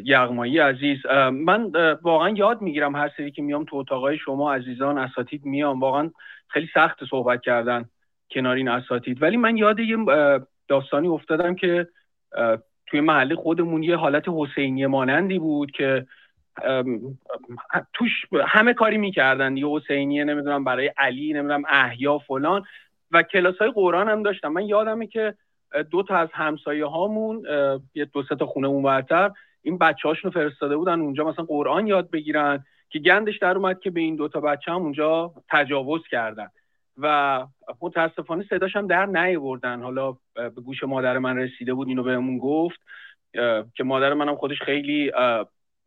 یغمایی 0.03 0.59
عزیز. 0.59 1.05
من 1.31 1.71
واقعا 2.01 2.29
یاد 2.29 2.61
می‌گیرم 2.61 2.95
هر 2.95 3.11
سری 3.17 3.31
که 3.31 3.41
میام 3.41 3.65
تو 3.65 3.75
اتاقای 3.75 4.17
شما 4.17 4.53
عزیزان 4.53 4.97
اساتید 4.97 5.45
میام. 5.45 5.79
واقعا 5.79 6.11
خیلی 6.47 6.69
سخت 6.73 7.05
صحبت 7.09 7.41
کردن 7.41 7.85
کنار 8.31 8.55
این 8.55 8.67
اساتید. 8.67 9.21
ولی 9.23 9.37
من 9.37 9.57
یاد 9.57 9.79
یه 9.79 9.97
داستانی 10.67 11.07
افتادم 11.07 11.55
که 11.55 11.87
توی 12.87 13.01
محله 13.01 13.35
خودمون 13.35 13.83
یه 13.83 13.95
حالت 13.95 14.23
حسینی 14.27 14.85
مانندی 14.85 15.39
بود 15.39 15.71
که 15.71 16.05
توش 17.93 18.25
همه 18.47 18.73
کاری 18.73 18.97
می‌کردن 18.97 19.57
یه 19.57 19.67
حسینیه 19.67 20.23
نمی‌دونم 20.23 20.63
برای 20.63 20.91
علی 20.97 21.33
نمی‌دونم 21.33 21.63
احیا 21.69 22.17
فلان. 22.17 22.63
و 23.11 23.23
کلاس 23.23 23.57
های 23.57 23.71
قرآن 23.71 24.09
هم 24.09 24.23
داشتم. 24.23 24.47
من 24.47 24.65
یادمه 24.65 25.07
که 25.07 25.33
دو 25.91 26.03
تا 26.03 26.15
از 26.15 26.29
همسایه 26.33 26.85
هامون 26.85 27.45
یه 27.95 28.05
دو 28.05 28.23
تا 28.23 28.45
خونه 28.45 28.67
اونورتر 28.67 29.31
این 29.61 29.77
بچه 29.77 30.07
هاشون 30.07 30.31
فرستاده 30.31 30.77
بودن 30.77 30.99
اونجا 30.99 31.23
مثلا 31.23 31.45
قرآن 31.45 31.87
یاد 31.87 32.11
بگیرن 32.11 32.65
که 32.89 32.99
گندش 32.99 33.37
در 33.37 33.57
اومد 33.57 33.79
که 33.79 33.89
به 33.89 33.99
این 34.01 34.15
دوتا 34.15 34.39
بچه 34.39 34.71
هم 34.71 34.81
اونجا 34.81 35.33
تجاوز 35.49 36.01
کردن. 36.11 36.47
و 36.97 37.45
متاسفانه 37.81 38.45
صداش 38.49 38.75
هم 38.75 38.87
در 38.87 39.05
نیاوردن. 39.05 39.81
حالا 39.81 40.17
به 40.33 40.49
گوش 40.49 40.83
مادر 40.83 41.17
من 41.17 41.37
رسیده 41.37 41.73
بود 41.73 41.87
اینو 41.87 42.03
بهمون 42.03 42.37
گفت 42.37 42.79
که 43.75 43.83
مادر 43.83 44.13
منم 44.13 44.35
خودش 44.35 44.61
خیلی 44.61 45.11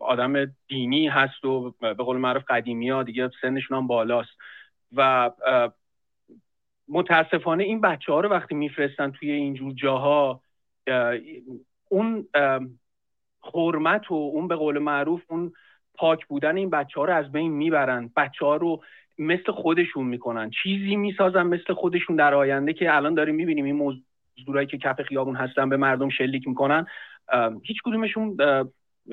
آدم 0.03 0.55
دینی 0.69 1.09
هست 1.09 1.45
و 1.45 1.75
به 1.81 1.95
قول 1.95 2.17
معروف 2.17 2.43
قدیمی 2.49 2.91
ها 2.91 3.03
دیگه 3.03 3.31
سنشون 3.43 3.77
هم 3.77 3.87
بالاست. 3.87 4.31
و 4.97 5.31
متاسفانه 6.89 7.65
این 7.65 7.81
بچه 7.81 8.13
ها 8.13 8.21
رو 8.21 8.29
وقتی 8.29 8.55
میفرستن 8.55 9.11
توی 9.11 9.31
اینجور 9.31 9.73
جاها 9.73 10.41
اون 11.89 12.27
حرمت 13.55 14.11
و 14.11 14.15
اون 14.15 14.49
به 14.49 14.57
قول 14.57 14.79
معروف 14.79 15.23
اون 15.29 15.53
پاک 15.95 16.27
بودن 16.27 16.57
این 16.57 16.71
بچه 16.71 17.01
ها 17.01 17.07
رو 17.07 17.15
از 17.15 17.33
بین 17.33 17.53
می‌برن. 17.53 18.11
بچه 18.17 18.47
ها 18.47 18.57
رو 18.57 18.83
مثل 19.19 19.53
خودشون 19.53 20.07
می‌کنن. 20.07 20.51
چیزی 20.63 20.97
می‌سازن 20.97 21.43
مثل 21.43 21.75
خودشون 21.75 22.17
در 22.17 22.35
آینده 22.35 22.73
که 22.73 22.97
الان 22.97 23.15
داریم 23.15 23.35
می‌بینیم 23.35 23.65
این 23.65 23.77
مزدورایی 24.37 24.67
که 24.67 24.79
کف 24.79 25.03
خیابون 25.03 25.37
هستن 25.37 25.69
به 25.69 25.77
مردم 25.77 26.09
شلیک 26.09 26.49
می‌کنن 26.49 26.87
هیچ 27.63 27.83
کدومشون 27.85 28.37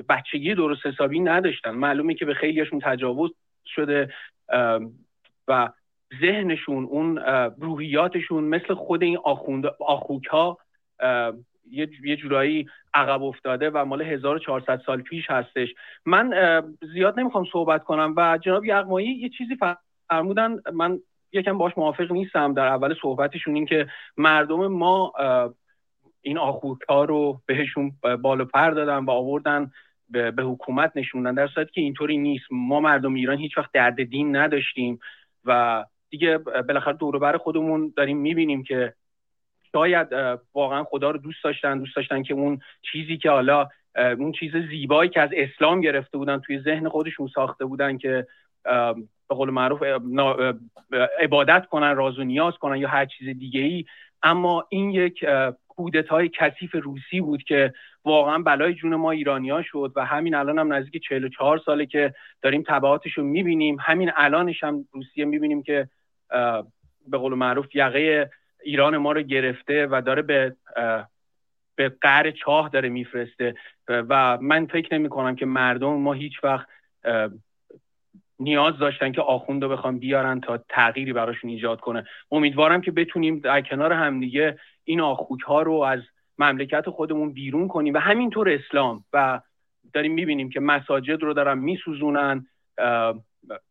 بچگی 0.08 0.54
درست 0.54 0.86
حسابی 0.86 1.20
نداشتن. 1.20 1.70
معلومه 1.70 2.14
که 2.14 2.24
به 2.24 2.34
خیلیشون 2.34 2.80
تجاوز 2.80 3.30
شده 3.66 4.14
و 5.48 5.68
ذهنشون 6.20 6.84
اون 6.84 7.18
روحیاتشون 7.58 8.44
مثل 8.44 8.74
خود 8.74 9.02
این 9.02 9.18
آخوند 9.24 9.66
آخوک 9.80 10.26
ها 10.26 10.58
یه 12.04 12.16
جورایی 12.16 12.66
عقب 12.94 13.22
افتاده 13.22 13.70
و 13.70 13.84
مال 13.84 14.02
1400 14.02 14.82
سال 14.86 15.02
پیش 15.02 15.30
هستش. 15.30 15.68
من 16.06 16.32
زیاد 16.92 17.20
نمی‌خوام 17.20 17.46
صحبت 17.52 17.84
کنم 17.84 18.14
و 18.16 18.38
جناب 18.42 18.64
یغمایی 18.64 19.08
یه 19.08 19.28
چیزی 19.28 19.56
فرمودن. 20.08 20.56
من 20.72 20.98
یکم 21.32 21.58
باش 21.58 21.78
موافق 21.78 22.12
نیستم 22.12 22.54
در 22.54 22.66
اول 22.66 22.94
صحبتشون 23.02 23.54
این 23.54 23.66
که 23.66 23.86
مردم 24.16 24.66
ما 24.66 25.12
این 26.22 26.38
آخوک 26.38 26.78
رو 26.88 27.40
بهشون 27.46 27.92
بالا 28.22 28.44
پر 28.44 28.70
دادن 28.70 29.04
و 29.04 29.10
آوردن 29.10 29.70
به, 30.10 30.42
حکومت 30.42 30.92
نشوندن. 30.94 31.34
در 31.34 31.46
صورتی 31.46 31.72
که 31.72 31.80
اینطوری 31.80 32.18
نیست. 32.18 32.44
ما 32.50 32.80
مردم 32.80 33.14
ایران 33.14 33.38
هیچ 33.38 33.58
وقت 33.58 33.72
درد 33.72 34.02
دین 34.02 34.36
نداشتیم 34.36 35.00
و 35.44 35.84
دیگه 36.10 36.38
بالاخره 36.38 36.96
دور 36.96 37.36
خودمون 37.36 37.92
داریم 37.96 38.16
می‌بینیم 38.16 38.62
که 38.62 38.94
شاید 39.72 40.08
واقعا 40.54 40.84
خدا 40.84 41.10
رو 41.10 41.18
دوست 41.18 41.44
داشتن. 41.44 41.78
دوست 41.78 41.96
داشتن 41.96 42.22
که 42.22 42.34
اون 42.34 42.60
چیزی 42.82 43.16
که 43.16 43.30
حالا 43.30 43.68
اون 43.96 44.32
چیز 44.32 44.56
زیبایی 44.56 45.10
که 45.10 45.20
از 45.20 45.30
اسلام 45.32 45.80
گرفته 45.80 46.18
بودن 46.18 46.38
توی 46.38 46.60
ذهن 46.60 46.88
خودشون 46.88 47.28
ساخته 47.34 47.64
بودن 47.64 47.98
که 47.98 48.26
به 49.28 49.34
قول 49.36 49.50
معروف 49.50 49.82
عبادت 51.20 51.66
کنن 51.66 51.96
راز 51.96 52.18
و 52.18 52.24
نیاز 52.24 52.54
کنن 52.54 52.76
یا 52.76 52.88
هر 52.88 53.06
چیز 53.06 53.28
دیگه 53.28 53.60
ای 53.60 53.84
اما 54.22 54.66
این 54.68 54.90
یک 54.90 55.24
کودتای 55.76 56.28
کثیف 56.28 56.74
روسی 56.74 57.20
بود 57.20 57.42
که 57.42 57.72
واقعا 58.04 58.38
بلای 58.38 58.74
جون 58.74 58.94
ما 58.94 59.10
ایرانیا 59.10 59.62
شد 59.62 59.92
و 59.96 60.04
همین 60.04 60.34
الان 60.34 60.58
هم 60.58 60.72
نزدیک 60.72 61.02
44 61.08 61.58
ساله 61.58 61.86
که 61.86 62.14
داریم 62.42 62.62
تبعاتش 62.66 63.12
رو 63.12 63.24
می‌بینیم. 63.24 63.76
همین 63.80 64.10
الانش 64.16 64.64
هم 64.64 64.84
روسیه 64.92 65.24
می‌بینیم 65.24 65.62
که 65.62 65.88
به 67.08 67.18
قول 67.18 67.34
معروف 67.34 67.74
یقه 67.74 68.30
ایران 68.64 68.96
ما 68.96 69.12
رو 69.12 69.22
گرفته 69.22 69.86
و 69.90 70.02
داره 70.06 70.22
به 70.22 70.56
به 71.76 71.88
قهر 72.00 72.30
چاه 72.30 72.68
داره 72.68 72.88
میفرسته 72.88 73.54
و 73.88 74.38
من 74.40 74.66
فکر 74.66 74.94
نمی 74.94 75.08
کنم 75.08 75.36
که 75.36 75.46
مردم 75.46 75.92
ما 75.92 76.12
هیچ 76.12 76.44
وقت 76.44 76.66
نیاز 78.40 78.78
داشتن 78.78 79.12
که 79.12 79.20
آخوند 79.20 79.62
رو 79.62 79.68
بخوام 79.68 79.98
بیارن 79.98 80.40
تا 80.40 80.58
تغییری 80.68 81.12
براشون 81.12 81.50
ایجاد 81.50 81.80
کنه. 81.80 82.04
امیدوارم 82.30 82.80
که 82.80 82.90
بتونیم 82.90 83.38
در 83.38 83.60
کنار 83.60 83.92
همدیگه 83.92 84.58
این 84.84 85.00
آخوک 85.00 85.40
ها 85.40 85.62
رو 85.62 85.72
از 85.74 86.00
مملکت 86.38 86.90
خودمون 86.90 87.32
بیرون 87.32 87.68
کنیم 87.68 87.94
و 87.94 87.98
همینطور 87.98 88.48
اسلام 88.48 89.04
و 89.12 89.40
داریم 89.92 90.12
می‌بینیم 90.12 90.50
که 90.50 90.60
مساجد 90.60 91.22
رو 91.22 91.34
دارن 91.34 91.58
میسوزونن 91.58 92.46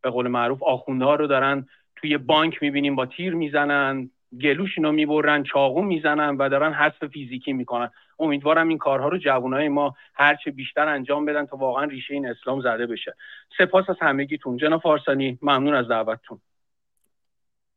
به 0.02 0.10
قول 0.10 0.28
معروف 0.28 0.64
آخوندها 0.64 1.16
رو 1.16 1.28
دارن 1.28 1.68
توی 1.96 2.18
بانک 2.18 2.64
می‌بینیم 2.64 2.96
با 2.96 3.06
تیر 3.06 3.36
می‌زنن 3.36 4.10
گلوشون 4.42 4.84
رو 4.84 4.92
می‌برن 4.92 5.44
چاقو 5.44 5.82
می‌زنن 5.82 6.38
و 6.38 6.50
دارن 6.50 6.74
حذف 6.74 7.06
فیزیکی 7.06 7.54
می‌کنن. 7.54 7.90
امیدوارم 8.20 8.68
این 8.68 8.78
کارها 8.78 9.08
رو 9.08 9.18
جوانای 9.18 9.68
ما 9.68 9.96
هرچه 10.14 10.52
بیشتر 10.52 10.88
انجام 10.88 11.26
بدن 11.26 11.46
تا 11.46 11.58
واقعا 11.58 11.84
ریشه 11.84 12.14
این 12.14 12.28
اسلام 12.28 12.62
زده 12.62 12.88
بشه. 12.88 13.16
سپاس 13.58 13.90
از 13.90 13.96
همگیتون. 14.02 14.58
جناب 14.58 14.82
فارسانی 14.82 15.40
ممنون 15.42 15.74
از 15.74 15.88
دعوتتون. 15.88 16.42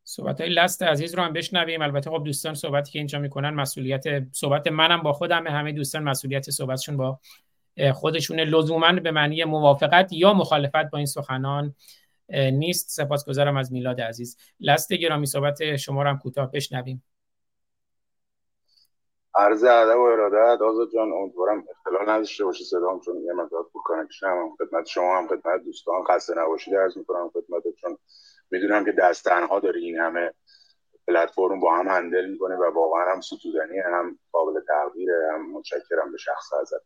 صحبت 0.03 0.41
های 0.41 0.49
لست 0.49 0.83
عزیز 0.83 1.15
رو 1.15 1.23
هم 1.23 1.33
بشنویم. 1.33 1.81
البته 1.81 2.09
خب 2.09 2.23
دوستان 2.25 2.53
صحبتی 2.53 2.91
که 2.91 2.99
اینجا 2.99 3.19
می‌کنن 3.19 3.49
مسئولیت 3.49 4.03
صحبت 4.31 4.67
منم 4.67 5.01
با 5.01 5.13
خودم 5.13 5.47
همه 5.47 5.71
دوستان 5.71 6.03
مسئولیت 6.03 6.49
صحبتشون 6.49 6.97
با 6.97 7.19
خودشون 7.93 8.39
لزوما 8.39 8.91
به 8.91 9.11
معنی 9.11 9.43
موافقت 9.43 10.13
یا 10.13 10.33
مخالفت 10.33 10.89
با 10.89 10.97
این 10.97 11.05
سخنان 11.05 11.75
نیست. 12.29 12.89
سپاسگزارم 12.89 13.57
از 13.57 13.73
میلاد 13.73 14.01
عزیز. 14.01 14.37
لست 14.59 14.93
گرامی 14.93 15.25
صحبت 15.25 15.75
شما 15.75 16.03
رو 16.03 16.09
هم 16.09 16.17
کوتاه 16.17 16.51
بشنویم. 16.51 17.03
عرض 19.35 19.63
ادب 19.63 19.97
و 19.97 20.01
ارادت. 20.01 20.61
آزاد 20.61 20.89
جان 20.93 21.13
امیدوارم 21.13 21.63
اختلال 21.69 22.09
نداشته 22.09 22.45
باشه 22.45 22.63
صدام 22.63 22.99
چون 22.99 23.17
یه 23.17 23.33
مقدار 23.33 23.63
poor 23.63 23.81
connection 23.85 24.27
هم. 24.27 24.55
خدمت 24.55 24.85
شما 24.85 25.17
هم 25.17 25.27
خدمت 25.27 25.63
دوستان. 25.63 26.03
خسته 26.03 26.33
نباشید 26.37 26.75
عرض 26.75 26.97
می‌کنم 26.97 27.29
خدمت 27.29 27.63
چون 27.81 27.97
می‌دونم 28.51 28.85
که 28.85 28.91
دست 28.91 29.25
تنها 29.25 29.59
داری 29.59 29.85
این 29.85 29.99
همه 29.99 30.33
پلتفرم 31.07 31.59
با 31.59 31.75
هم 31.75 31.87
هندل 31.87 32.25
می‌کنه 32.29 32.55
و 32.55 32.63
واقعا 32.63 33.11
هم 33.11 33.21
ستودنی 33.21 33.79
هم 33.79 34.19
قابل 34.31 34.59
تغییره. 34.67 35.29
هم 35.33 35.51
متشکرم 35.51 36.11
به 36.11 36.17
شخص 36.17 36.53
ازت 36.53 36.81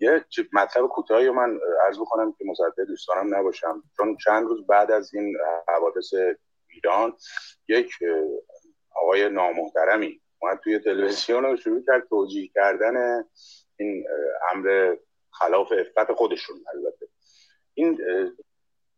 یه 0.00 0.24
مطلب 0.52 0.86
کوتاهی 0.86 1.30
من 1.30 1.60
عرض 1.86 1.98
بکنم 1.98 2.32
که 2.32 2.44
مصدق 2.44 2.84
دوستانم 2.88 3.34
نباشم. 3.34 3.82
چون 3.96 4.16
چند 4.24 4.46
روز 4.46 4.66
بعد 4.66 4.90
از 4.90 5.14
این 5.14 5.36
حوادث 5.68 6.14
ایران 6.68 7.16
یک 7.68 7.90
آقای 8.96 9.28
نامحترمی 9.28 10.20
اومد 10.44 10.60
توی 10.64 10.78
تلویزیون 10.78 11.44
رو 11.44 11.56
شروع 11.56 11.82
کرد 11.86 12.08
توجیه 12.08 12.50
کردن 12.54 13.24
این 13.76 14.04
امر 14.52 14.96
خلاف 15.30 15.72
افت 15.72 16.12
خودشون. 16.12 16.64
البته 16.74 17.06
این 17.74 17.98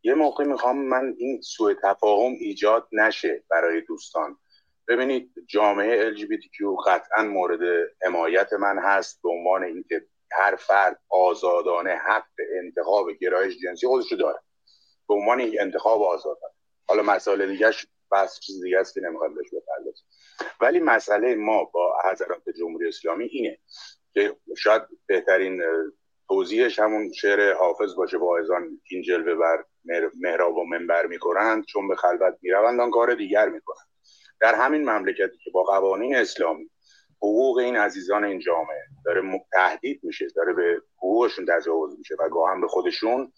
یه 0.03 0.15
موقع 0.15 0.45
می‌خوام 0.45 0.79
من 0.79 1.15
این 1.19 1.41
سوء 1.43 1.75
تفاهم 1.83 2.33
ایجاد 2.33 2.89
نشه 2.93 3.45
برای 3.51 3.81
دوستان. 3.81 4.39
ببینید 4.89 5.33
جامعه 5.47 6.15
LGBTQ 6.15 6.87
قطعا 6.87 7.23
مورد 7.23 7.91
حمایت 8.03 8.53
من 8.53 8.79
هست 8.79 9.23
به 9.23 9.29
عنوان 9.29 9.65
اینکه 9.65 10.07
هر 10.33 10.57
فرد 10.57 11.01
آزادانه 11.09 11.91
حق 11.91 12.27
انتخاب 12.65 13.11
گرایش 13.11 13.59
جنسی 13.65 13.87
خودش 13.87 14.13
رو 14.13 14.19
داره. 14.19 14.39
به 15.09 15.15
عنوان 15.15 15.41
یک 15.41 15.57
انتخاب 15.61 16.03
آزادانه 16.03 16.55
حالا 16.89 17.03
مسائل 17.03 17.47
دیگه 17.47 17.71
بس 18.13 18.41
چیز 18.41 18.63
دیگه 18.63 18.79
است 18.79 18.95
که 18.95 19.01
نمی‌خوام 19.01 19.35
بهش 19.35 19.47
بپردازیم 19.49 20.07
ولی 20.61 20.81
مسئله 20.81 21.35
ما 21.35 21.65
با 21.65 21.95
حضرات 22.05 22.43
جمهوری 22.59 22.89
اسلامی 22.89 23.25
اینه 23.25 23.59
که 24.13 24.37
شاید 24.57 24.83
بهترین 25.07 25.63
توضیحش 26.29 26.79
همون 26.79 27.13
شعر 27.13 27.53
حافظ 27.53 27.95
باشه 27.95 28.19
واعظان 28.19 28.81
این 28.91 29.03
جلوه 29.03 29.35
بر 29.35 29.65
مهراب 30.21 30.57
و 30.57 30.65
منبر 30.65 31.07
می‌کنند 31.07 31.65
چون 31.65 31.89
به 31.89 31.97
خلوت 31.97 32.39
می‌روند 32.43 32.81
آن 32.81 32.91
کار 32.91 33.15
دیگر 33.15 33.49
می‌کنند. 33.49 33.87
در 34.41 34.55
همین 34.55 34.91
مملکتی 34.91 35.39
که 35.45 35.51
با 35.51 35.63
قوانین 35.63 36.17
اسلامی 36.17 36.71
حقوق 37.17 37.59
این 37.59 37.77
عزیزان 37.77 38.25
این 38.25 38.39
جامعه 38.39 38.83
داره 39.05 39.23
تهدید 39.53 40.01
میشه 40.03 40.27
داره 40.37 40.53
به 40.53 40.83
حقوقشون 40.97 41.47
تجاوز 41.47 41.99
میشه 41.99 42.15
و 42.19 42.29
گاهم 42.29 42.61
به 42.61 42.69
خودشون 42.69 43.33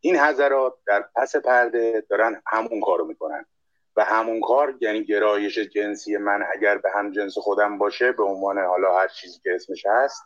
این 0.00 0.16
حضرات 0.16 0.74
در 0.86 1.04
پس 1.16 1.36
پرده 1.36 2.06
دارن 2.10 2.42
همون 2.46 2.80
کارو 2.80 3.06
می‌کنن. 3.06 3.46
و 3.98 4.04
همون 4.04 4.40
کار 4.40 4.74
یعنی 4.80 5.04
گرایش 5.04 5.58
جنسی 5.58 6.16
من 6.16 6.44
اگر 6.54 6.78
به 6.78 6.90
هم 6.94 7.12
جنس 7.12 7.38
خودم 7.38 7.78
باشه 7.78 8.12
به 8.12 8.24
عنوان 8.24 8.58
حالا 8.58 8.98
هر 8.98 9.08
چیزی 9.08 9.40
که 9.42 9.54
اسمش 9.54 9.86
هست 9.86 10.22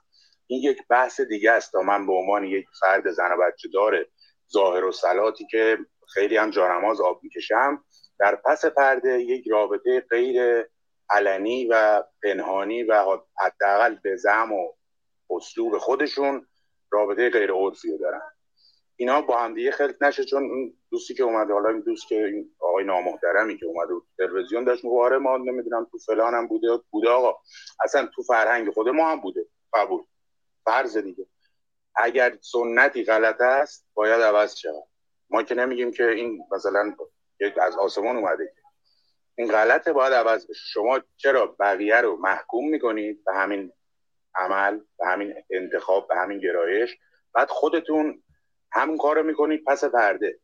این 0.46 0.62
یک 0.62 0.78
بحث 0.88 1.20
دیگه 1.20 1.50
است 1.50 1.72
تا 1.72 1.82
من 1.82 2.06
به 2.06 2.12
عنوان 2.12 2.44
یک 2.44 2.66
فرد 2.80 3.10
زن 3.10 3.32
و 3.32 3.36
بچه 3.36 3.68
داره 3.72 4.06
ظاهر 4.52 4.84
و 4.84 4.92
سلاتی 4.92 5.46
که 5.50 5.78
خیلی 6.14 6.36
هم 6.36 6.50
جانماز 6.50 7.00
آب 7.00 7.20
می‌کشم 7.22 7.84
در 8.18 8.36
پس 8.36 8.64
پرده 8.64 9.20
یک 9.20 9.48
رابطه 9.48 10.00
غیر 10.10 10.66
علنی 11.10 11.66
و 11.66 12.02
پنهانی 12.22 12.82
و 12.82 13.18
حداقل 13.40 13.94
به 14.02 14.16
زم 14.16 14.52
و 14.52 14.72
اسلوب 15.30 15.78
خودشون 15.78 16.46
رابطه 16.90 17.30
غیر 17.30 17.52
عرفی 17.52 17.98
دارن. 17.98 18.31
اینا 18.96 19.20
با 19.20 19.38
هم 19.38 19.54
دیگه 19.54 19.70
خلط 19.70 20.02
نشه 20.02 20.24
چون 20.24 20.42
این 20.42 20.76
دوستی 20.90 21.14
که 21.14 21.22
اومده 21.22 21.52
حالا 21.52 21.68
این 21.68 21.80
دوست 21.80 22.08
که 22.08 22.26
این 22.26 22.50
آقای 22.60 22.84
نامحترمی 22.84 23.58
که 23.58 23.66
اومده 23.66 23.94
تلویزیون 24.18 24.64
داشت 24.64 24.84
مباره 24.84 25.18
ما 25.18 25.36
نمی‌دونم 25.36 25.86
تو 25.92 25.98
فلان 25.98 26.34
هم 26.34 26.46
بوده 26.46 26.68
بوده 26.90 27.08
آقا. 27.08 27.38
اصلا 27.84 28.06
تو 28.14 28.22
فرهنگ 28.22 28.70
خود 28.70 28.88
ما 28.88 29.10
هم 29.10 29.20
بوده. 29.20 29.46
قبول. 29.72 30.02
فرض 30.64 30.96
دیگه. 30.96 31.26
اگر 31.96 32.38
سنتی 32.40 33.04
غلط 33.04 33.40
است 33.40 33.86
باید 33.94 34.20
عوض 34.20 34.56
شود. 34.56 34.84
ما 35.30 35.42
که 35.42 35.54
نمیگیم 35.54 35.90
که 35.90 36.10
این 36.10 36.44
مثلا 36.52 36.96
از 37.60 37.76
آسمان 37.76 38.16
اومده 38.16 38.52
این 39.34 39.52
غلطه 39.52 39.92
باید 39.92 40.12
عوض 40.12 40.46
بشه. 40.46 40.60
شما 40.72 41.00
چرا 41.16 41.46
بقیه 41.60 41.96
رو 41.96 42.16
محکوم 42.16 42.68
می‌کنید؟ 42.68 43.24
به 43.24 43.34
همین 43.34 43.72
عمل 44.34 44.80
به 44.98 45.06
همین 45.06 45.34
انتخاب 45.50 46.08
به 46.08 46.16
همین 46.16 46.38
گرایش. 46.38 46.96
بعد 47.34 47.48
خودتون 47.48 48.22
همون 48.72 48.98
کار 48.98 49.16
رو 49.16 49.22
می‌کنید 49.22 49.64
پس 49.66 49.84
پرده. 49.84 50.38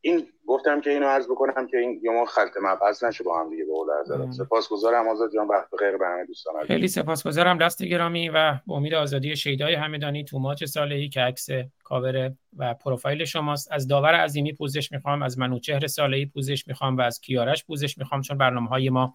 این 0.00 0.26
گفتم 0.46 0.80
که 0.80 0.90
اینو 0.90 1.06
عرض 1.06 1.26
بکنم 1.26 1.66
که 1.66 1.78
این 1.78 2.00
یه 2.02 2.10
ما 2.10 2.24
خلط 2.24 2.52
مبحث 2.62 3.04
نشه 3.04 3.24
با 3.24 3.40
هم 3.40 3.50
دیگه 3.50 3.64
به 3.64 3.72
قول 3.72 3.88
حضرت 4.00 4.30
سپاسگزارم 4.30 5.08
آزاد 5.08 5.30
جان 5.34 5.48
وقت 5.48 5.70
بخیر 5.70 5.96
به 5.96 6.06
همه 6.06 6.26
دوستان 6.26 6.66
خیلی 6.66 6.88
سپاسگزارم 6.88 7.58
لست 7.58 7.82
گرامی 7.82 8.28
و 8.28 8.54
با 8.66 8.76
امید 8.76 8.94
آزادی 8.94 9.36
شیدای 9.36 9.74
همدانی 9.74 10.24
توماج 10.24 10.64
صالحی 10.64 11.08
که 11.08 11.20
عکس 11.20 11.48
کاور 11.84 12.32
و 12.56 12.74
پروفایل 12.74 13.24
شماست. 13.24 13.72
از 13.72 13.88
داور 13.88 14.14
عظیمی 14.14 14.52
پوزش 14.52 14.92
می‌خوام 14.92 15.22
از 15.22 15.38
منوچهر 15.38 15.86
صالحی 15.86 16.26
پوزش 16.26 16.68
می‌خوام 16.68 16.96
و 16.96 17.00
از 17.00 17.20
کیارش 17.20 17.64
پوزش 17.64 17.98
می‌خوام 17.98 18.20
چون 18.20 18.38
برنامه 18.38 18.68
های 18.68 18.90
ما 18.90 19.14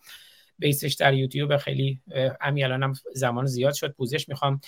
base 0.60 0.82
ش 0.82 0.94
در 0.94 1.14
یوتیوب. 1.14 1.58
خیلی 1.58 2.02
امی 2.42 2.64
الانم 2.64 2.94
زمان 3.14 3.46
زیاد 3.46 3.74
شد. 3.74 3.92
پوزش 3.92 4.30
می‌خوام. 4.30 4.62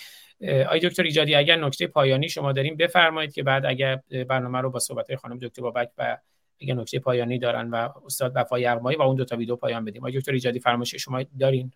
آی 0.68 0.80
دکتر 0.80 1.02
ایجادی 1.02 1.34
اگر 1.34 1.56
نکته 1.56 1.86
پایانی 1.86 2.28
شما 2.28 2.52
داریم 2.52 2.76
بفرمایید 2.76 3.32
که 3.32 3.42
بعد 3.42 3.66
اگر 3.66 3.96
برنامه 4.28 4.60
رو 4.60 4.70
با 4.70 4.78
صحبت 4.78 5.14
خانم 5.14 5.38
دکتر 5.38 5.62
بابک 5.62 5.90
و 5.98 6.18
اگر 6.60 6.74
نکته 6.74 6.98
پایانی 6.98 7.38
دارن 7.38 7.70
و 7.70 7.88
استاد 8.04 8.32
وفای 8.34 8.62
یغمایی 8.62 8.98
و 8.98 9.02
اون 9.02 9.16
دو 9.16 9.24
تا 9.24 9.36
ویدیو 9.36 9.56
پایان 9.56 9.84
بدیم. 9.84 10.04
آی 10.04 10.18
دکتر 10.18 10.32
ایجادی 10.32 10.60
فرمایش 10.60 10.94
شما 10.94 11.22
دارین؟ 11.40 11.72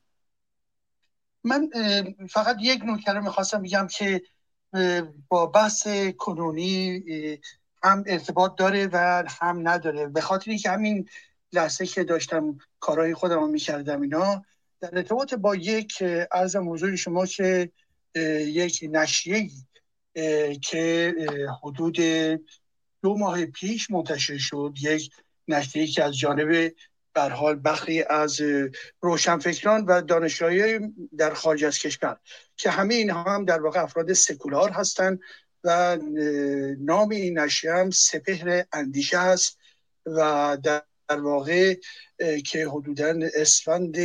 من 1.44 1.68
فقط 2.30 2.56
یک 2.60 2.82
نکته 2.86 3.12
رو 3.12 3.22
می‌خواستم 3.22 3.62
بگم 3.62 3.86
که 3.98 4.22
با 5.28 5.46
بحث 5.46 5.88
کنونی 6.18 7.02
هم 7.82 8.04
ارتباط 8.06 8.56
داره 8.56 8.88
و 8.92 9.24
هم 9.40 9.68
نداره. 9.68 10.06
به 10.06 10.20
خاطر 10.20 10.50
اینکه 10.50 10.70
همین 10.70 11.08
لحظه 11.52 11.86
که 11.86 12.04
داشتم 12.04 12.58
کارهای 12.80 13.14
خودم 13.14 13.40
رو 13.40 13.46
می‌کردم 13.46 14.00
اینا 14.00 14.44
در 14.80 14.96
ارتباط 14.96 15.34
با 15.34 15.54
یک 15.54 16.02
عرض 16.32 16.56
موضوع 16.56 16.96
شما 16.96 17.26
که 17.26 17.72
یک 18.14 18.88
نشریه 18.92 19.50
که 20.62 21.14
حدود 21.62 21.96
دو 23.02 23.18
ماه 23.18 23.46
پیش 23.46 23.90
منتشر 23.90 24.38
شد 24.38 24.74
یک 24.80 25.10
نشریه 25.48 25.86
که 25.86 26.04
از 26.04 26.18
جانب 26.18 26.74
بر 27.14 27.30
حال 27.30 27.60
بخری 27.64 28.02
از 28.02 28.40
روشنفکران 29.00 29.84
و 29.84 30.02
دانشجویان 30.02 30.94
در 31.16 31.34
خارج 31.34 31.64
از 31.64 31.78
کشور 31.78 32.16
که 32.56 32.70
همه 32.70 32.94
اینها 32.94 33.22
هم 33.22 33.44
در 33.44 33.62
واقع 33.62 33.82
افراد 33.82 34.12
سکولار 34.12 34.70
هستند 34.70 35.20
و 35.64 35.98
نام 36.78 37.10
این 37.10 37.38
نشریه 37.38 37.74
هم 37.74 37.90
سپهر 37.90 38.64
اندیشه 38.72 39.18
است 39.18 39.58
و 40.06 40.58
در 40.62 40.82
واقع 41.18 41.74
که 42.46 42.68
حدودا 42.68 43.14
اسفند 43.34 43.96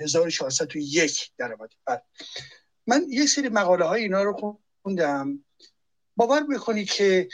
1401 0.00 1.30
در 1.38 1.52
آمده 1.52 1.76
بله. 1.86 2.02
من 2.86 3.06
یک 3.08 3.28
سری 3.28 3.48
مقاله 3.48 3.84
های 3.84 4.02
اینا 4.02 4.22
رو 4.22 4.58
خوندم. 4.82 5.44
باور 6.16 6.42
می‌کنید 6.42 6.90
که 6.90 7.28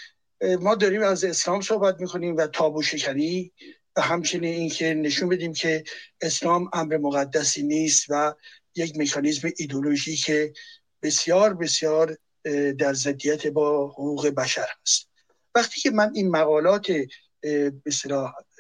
ما 0.61 0.75
داریم 0.75 1.03
از 1.03 1.25
اسلام 1.25 1.61
صحبت 1.61 2.01
می‌کنیم 2.01 2.37
و 2.37 2.47
تابو 2.47 2.83
شکنی 2.83 3.53
و 3.97 4.01
همچنین 4.01 4.55
اینکه 4.55 4.95
نشون 4.95 5.29
بدیم 5.29 5.53
که 5.53 5.85
اسلام 6.21 6.71
امر 6.73 6.97
مقدسی 6.97 7.63
نیست 7.63 8.07
و 8.09 8.35
یک 8.75 8.99
مکانیزم 8.99 9.51
ایدولوژی 9.57 10.17
که 10.17 10.53
بسیار 11.03 11.55
بسیار 11.55 12.17
در 12.79 12.95
ضدیت 12.95 13.47
با 13.47 13.89
حقوق 13.89 14.29
بشر 14.29 14.67
هست. 14.83 15.09
وقتی 15.55 15.81
که 15.81 15.91
من 15.91 16.13
این 16.15 16.31
مقالات 16.31 16.93
به 17.41 17.91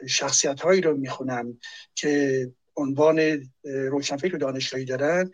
شخصیت 0.09 0.61
هایی 0.61 0.81
رو 0.81 0.97
می‌خونم 0.97 1.59
که 1.95 2.53
عنوان 2.77 3.51
روشنفکر 3.65 4.37
دانشگاهی 4.37 4.85
دارن. 4.85 5.31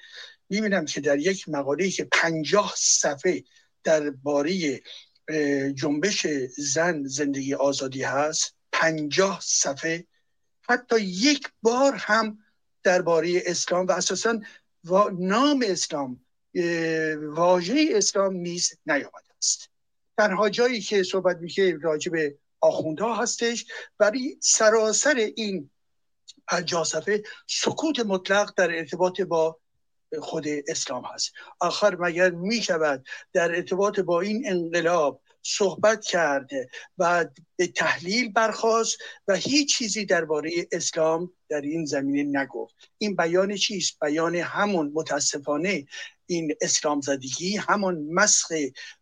می‌بینم 0.48 0.84
که 0.84 1.00
در 1.00 1.18
یک 1.18 1.48
مقاله 1.48 1.90
که 1.90 2.08
پنجاه 2.12 2.74
صفحه 2.76 3.44
درباره 3.84 4.80
جنبش 5.74 6.26
زن 6.56 7.04
زندگی 7.04 7.54
آزادی 7.54 8.02
هست 8.02 8.54
پنجاه 8.72 9.40
صفحه 9.42 10.06
حتی 10.62 11.00
یک 11.00 11.48
بار 11.62 11.94
هم 11.94 12.38
درباره 12.82 13.42
اسلام 13.46 13.86
و 13.86 13.92
اساسا 13.92 14.40
نام 15.18 15.64
اسلام 15.66 16.20
واژه 17.22 17.88
اسلام 17.92 18.34
نیز 18.34 18.78
نیامده 18.86 19.34
است. 19.38 19.70
تنها 20.18 20.48
جایی 20.48 20.80
که 20.80 21.02
صحبت 21.02 21.36
میشه 21.36 21.78
راجع 21.82 22.12
به 22.12 22.38
آخوندها 22.60 23.16
هستش. 23.16 23.66
برای 23.98 24.36
سراسر 24.40 25.14
این 25.36 25.70
پنجاه 26.48 26.84
صفحه 26.84 27.22
سکوت 27.46 28.00
مطلق 28.00 28.52
در 28.56 28.70
ارتباط 28.70 29.20
با 29.20 29.60
خود 30.20 30.44
اسلام 30.68 31.04
هست. 31.04 31.32
آخر 31.60 31.96
مگر 31.96 32.30
می 32.30 32.62
شود 32.62 33.06
در 33.32 33.54
ارتباط 33.54 34.00
با 34.00 34.20
این 34.20 34.50
انقلاب 34.50 35.22
صحبت 35.42 36.04
کرده 36.04 36.68
و 36.98 37.26
به 37.56 37.66
تحلیل 37.66 38.32
برخواست 38.32 38.98
و 39.28 39.34
هیچ 39.36 39.78
چیزی 39.78 40.04
درباره 40.04 40.50
اسلام 40.72 41.32
در 41.48 41.60
این 41.60 41.84
زمینه 41.84 42.40
نگفت. 42.40 42.74
این 42.98 43.16
بیان 43.16 43.56
چیست؟ 43.56 43.98
بیان 44.00 44.34
همون 44.34 44.90
متاسفانه 44.94 45.86
این 46.26 46.54
اسلام 46.60 47.00
زدگی 47.00 47.56
همون 47.56 48.08
مسخ 48.12 48.52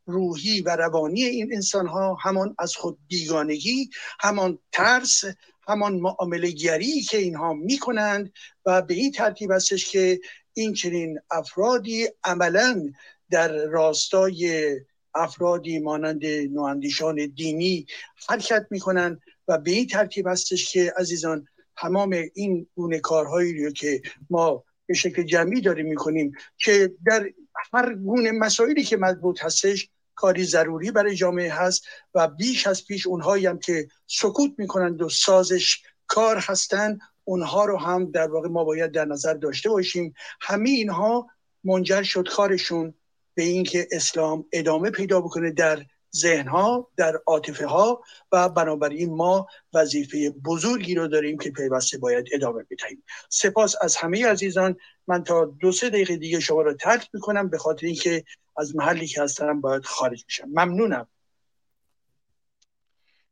روحی 0.06 0.60
و 0.60 0.76
روانی 0.76 1.24
این 1.24 1.54
انسان 1.54 1.86
ها 1.86 2.14
همان 2.14 2.54
از 2.58 2.76
خود 2.76 2.98
بیگانگی 3.08 3.90
همان 4.20 4.58
ترس 4.72 5.24
همان 5.68 5.94
معامله 5.94 6.50
گری 6.50 7.02
که 7.02 7.18
اینها 7.18 7.52
می‌کنند 7.52 8.32
و 8.66 8.82
به 8.82 8.94
این 8.94 9.12
ترتیب 9.12 9.50
هستش 9.52 9.90
که 9.90 10.20
این 10.52 10.74
چنین 10.74 11.18
افرادی 11.30 12.08
عملا 12.24 12.92
در 13.30 13.64
راستای 13.66 14.70
افرادی 15.14 15.78
مانند 15.78 16.26
نواندیشان 16.26 17.26
دینی 17.26 17.86
حرکت 18.28 18.66
می‌کنن 18.70 19.20
و 19.48 19.58
به 19.58 19.70
این 19.70 19.86
ترتیب 19.86 20.26
هستش 20.26 20.72
که 20.72 20.92
عزیزان 20.96 21.48
تمام 21.76 22.16
این 22.34 22.66
گونه 22.74 23.00
کارهایی 23.00 23.64
رو 23.64 23.70
که 23.70 24.02
ما 24.30 24.64
به 24.86 24.94
شکل 24.94 25.22
جمعی 25.22 25.60
داریم 25.60 25.86
می‌کنیم 25.86 26.32
که 26.58 26.92
در 27.06 27.30
هر 27.72 27.94
گونه 27.94 28.32
مسائلی 28.32 28.84
که 28.84 28.96
مربوط 28.96 29.44
هستش 29.44 29.88
کاری 30.14 30.44
ضروری 30.44 30.90
برای 30.90 31.14
جامعه 31.14 31.52
هست 31.52 31.86
و 32.14 32.28
بیش 32.28 32.66
از 32.66 32.86
پیش 32.86 33.06
اونهایی 33.06 33.46
هم 33.46 33.58
که 33.58 33.88
سکوت 34.06 34.50
می‌کنند 34.58 35.02
و 35.02 35.08
سازش 35.08 35.82
کار 36.06 36.36
هستند 36.38 37.00
اونها 37.24 37.64
رو 37.64 37.78
هم 37.78 38.10
در 38.10 38.30
واقع 38.30 38.48
ما 38.48 38.64
باید 38.64 38.92
در 38.92 39.04
نظر 39.04 39.34
داشته 39.34 39.68
باشیم. 39.68 40.14
همه 40.40 40.70
اینها 40.70 41.26
منجر 41.64 42.02
شد 42.02 42.28
کارشون 42.28 42.94
به 43.34 43.42
اینکه 43.42 43.88
اسلام 43.92 44.44
ادامه 44.52 44.90
پیدا 44.90 45.20
بکنه 45.20 45.50
در 45.50 45.84
ذهنها 46.16 46.88
در 46.96 47.20
عاطفه 47.26 47.66
ها 47.66 48.02
و 48.32 48.48
بنابراین 48.48 49.14
ما 49.14 49.46
وظیفه 49.74 50.30
بزرگی 50.30 50.94
رو 50.94 51.08
داریم 51.08 51.38
که 51.38 51.50
پیوسته 51.50 51.98
باید 51.98 52.26
ادامه 52.32 52.62
بدهیم. 52.70 53.04
سپاس 53.28 53.74
از 53.80 53.96
همه 53.96 54.26
عزیزان. 54.26 54.76
من 55.06 55.24
تا 55.24 55.44
دو 55.44 55.72
سه 55.72 55.90
دقیقه 55.90 56.16
دیگه 56.16 56.40
شما 56.40 56.62
رو 56.62 56.74
ترک 56.74 57.08
می‌کنم 57.12 57.48
به 57.48 57.58
خاطر 57.58 57.86
اینکه 57.86 58.24
از 58.56 58.76
محلی 58.76 59.06
که 59.06 59.22
هستم 59.22 59.60
باید 59.60 59.84
خارج 59.84 60.24
بشم. 60.28 60.48
ممنونم. 60.48 61.08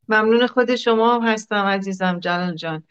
ممنون 0.08 0.46
خود 0.46 0.76
شما 0.76 1.20
هستم 1.20 1.64
عزیزم 1.64 2.20
جلال 2.20 2.56
جان. 2.56 2.84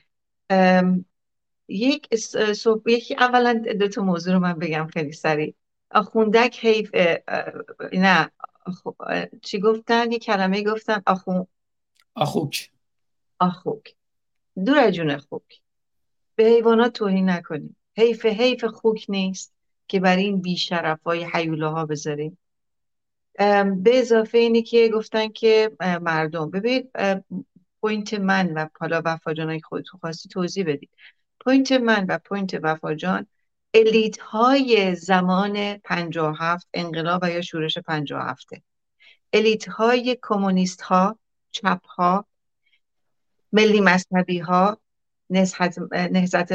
یک 1.68 2.16
صبح 2.54 2.92
یکی 2.92 3.16
اولا 3.16 3.54
دو 3.80 3.88
تا 3.88 4.02
موضوع 4.02 4.34
رو 4.34 4.40
من 4.40 4.54
بگم 4.54 4.88
خیلی 4.94 5.12
سریع. 5.12 5.54
آخوندک 5.92 6.60
حیف 6.60 6.96
نه 7.94 8.32
چی 9.42 9.60
گفتن؟ 9.60 10.12
یه 10.12 10.20
کلمه 10.20 10.64
گفتن 10.64 11.02
آخون 11.06 11.48
آخوک. 12.14 12.72
آخوک. 13.40 13.96
دور 14.66 14.92
جون 14.92 15.18
خوک. 15.18 15.62
به 16.36 16.44
حیوانات 16.44 16.94
توهین 16.94 17.30
نکنیم 17.30 17.76
حیف 17.98 18.26
حیف 18.26 18.64
خوک 18.64 19.06
نیست 19.10 19.54
که 19.88 20.00
برای 20.00 20.24
این 20.24 20.42
بیشرف 20.42 21.04
های 21.04 21.24
حیوله 21.24 21.68
ها 21.68 21.86
بذاریم 21.86 22.38
به 23.84 24.00
اضافه 24.00 24.38
اینی 24.38 24.64
که 24.64 24.90
گفتن 24.94 25.28
که 25.28 25.72
مردم. 25.80 26.50
ببینید 26.50 26.92
point 27.82 28.14
من 28.14 28.54
و 28.54 28.68
حالا 28.80 29.02
وفا 29.06 29.34
جان 29.34 29.60
خودتون 29.60 30.00
خواستی 30.00 30.30
توضیح 30.30 30.66
بدید. 30.68 30.90
point 31.40 31.72
من 31.72 32.06
و 32.10 32.18
point 32.18 32.60
وفا 32.64 32.94
جان 32.94 33.28
elite 33.74 34.18
های 34.18 34.96
زمان 34.96 35.78
57 35.78 36.68
انقلاب 36.74 37.20
و 37.24 37.32
یا 37.32 37.42
شورش 37.42 37.78
57 37.78 38.48
elite 39.34 39.70
های 39.70 40.18
کمونیست 40.22 40.82
ها 40.82 41.20
چپ 41.52 41.86
ها 41.86 42.26
ملی 43.52 43.82
مذهبی 43.82 44.40
ها 44.40 44.82
نهضت, 45.30 46.52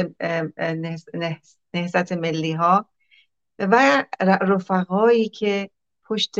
نهضت 1.73 2.11
ملی 2.11 2.51
ها 2.51 2.89
و 3.59 4.05
رفقایی 4.21 5.29
که 5.29 5.69
پشت 6.03 6.35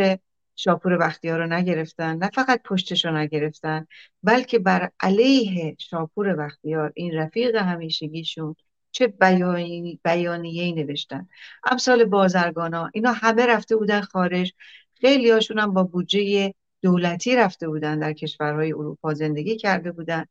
شاپور 0.55 0.97
بختیار 0.97 1.39
رو 1.39 1.47
نگرفتن 1.47 2.17
نه 2.17 2.29
فقط 2.29 2.61
پشتش 2.63 3.05
رو 3.05 3.17
نگرفتن 3.17 3.87
بلکه 4.23 4.59
بر 4.59 4.91
علیه 4.99 5.75
شاپور 5.79 6.35
بختیار 6.35 6.91
این 6.95 7.15
رفیق 7.15 7.55
همیشگیشون 7.55 8.55
چه 8.97 9.07
بیانی 9.07 9.99
بیانیه 10.03 10.75
نوشتن. 10.75 11.27
امثال 11.71 12.05
بازرگانا 12.05 12.89
اینا 12.93 13.11
همه 13.11 13.45
رفته 13.45 13.75
بودن 13.75 14.01
خارج. 14.01 14.53
خیلی 14.93 15.31
هاشون 15.31 15.59
هم 15.59 15.73
با 15.73 15.83
بودجه 15.83 16.53
دولتی 16.81 17.35
رفته 17.35 17.67
بودن 17.67 17.99
در 17.99 18.13
کشورهای 18.13 18.73
اروپا 18.73 19.13
زندگی 19.13 19.57
کرده 19.57 19.91
بودن 19.91 20.25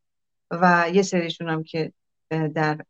و 0.51 0.87
یه 0.93 1.03
سریشون 1.03 1.49
هم 1.49 1.65
که 1.65 1.93
در 2.31 2.81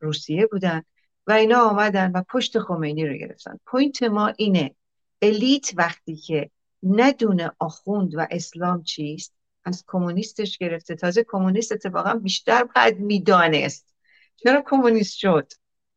روسیه 0.00 0.46
بودن 0.46 0.82
و 1.26 1.32
اینا 1.32 1.60
آمدن 1.60 2.12
و 2.12 2.22
پشت 2.22 2.58
خمینی 2.58 3.06
رو 3.06 3.14
گرفتن. 3.14 3.58
point 3.66 4.02
ما 4.02 4.32
اینه 4.36 4.74
elite 5.22 5.70
وقتی 5.76 6.16
که 6.16 6.50
ندونه 6.82 7.50
آخوند 7.58 8.14
و 8.14 8.26
اسلام 8.30 8.82
چیست 8.82 9.32
از 9.64 9.84
کمونیستش 9.86 10.58
گرفته. 10.58 10.94
تازه 10.94 11.24
کمونیست 11.28 11.72
اتفاقا 11.72 12.14
بیشتر 12.14 12.64
باید 12.64 13.00
می‌دانست. 13.00 13.95
چرا 14.36 14.62
کمونیست 14.66 15.18
شد؟ 15.18 15.52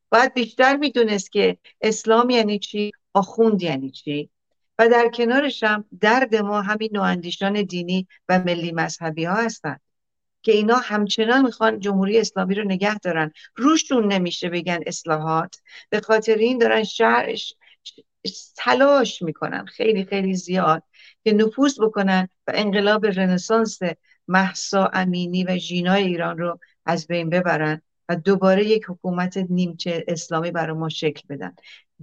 باید 0.09 0.33
بیشتر 0.33 0.77
می‌دونست 0.77 1.31
که 1.31 1.57
اسلام 1.81 2.29
یعنی 2.29 2.59
چی 2.59 2.91
آخوند 3.13 3.61
یعنی 3.61 3.91
چی. 3.91 4.29
و 4.79 4.89
در 4.89 5.09
کنارش 5.13 5.63
هم 5.63 5.85
درد 6.01 6.35
ما 6.35 6.61
همین 6.61 6.89
نواندیشان 6.93 7.61
دینی 7.63 8.07
و 8.29 8.39
ملی 8.39 8.71
مذهبی 8.71 9.25
ها 9.25 9.35
هستند 9.35 9.81
که 10.41 10.51
اینا 10.51 10.75
همچنان 10.75 11.45
می‌خوان 11.45 11.79
جمهوری 11.79 12.19
اسلامی 12.19 12.55
رو 12.55 12.63
نگه 12.63 12.99
دارن. 12.99 13.31
روشون 13.55 14.13
نمیشه 14.13 14.49
بگن 14.49 14.79
اصلاحات. 14.85 15.55
به 15.89 16.01
خاطر 16.01 16.35
این 16.35 16.57
دارن 16.57 16.83
شهر 16.83 17.35
تلاش 18.57 19.21
می‌کنن 19.21 19.65
خیلی 19.65 20.05
خیلی 20.05 20.35
زیاد 20.35 20.83
که 21.23 21.33
نفوذ 21.33 21.79
بکنن 21.81 22.29
و 22.47 22.51
انقلاب 22.55 23.05
رنسانس 23.05 23.79
محسا 24.27 24.89
امینی 24.93 25.43
و 25.43 25.57
ژینای 25.57 26.03
ایران 26.03 26.37
رو 26.37 26.59
از 26.85 27.07
بین 27.07 27.29
ببرن. 27.29 27.81
و 28.10 28.15
دوباره 28.15 28.65
یک 28.65 28.86
حکومت 28.90 29.38
نیمچه 29.38 30.06
اسلامی 30.07 30.52
برای 30.52 30.77
ما 30.77 30.90
شکل 30.90 31.22
بدن. 31.30 31.56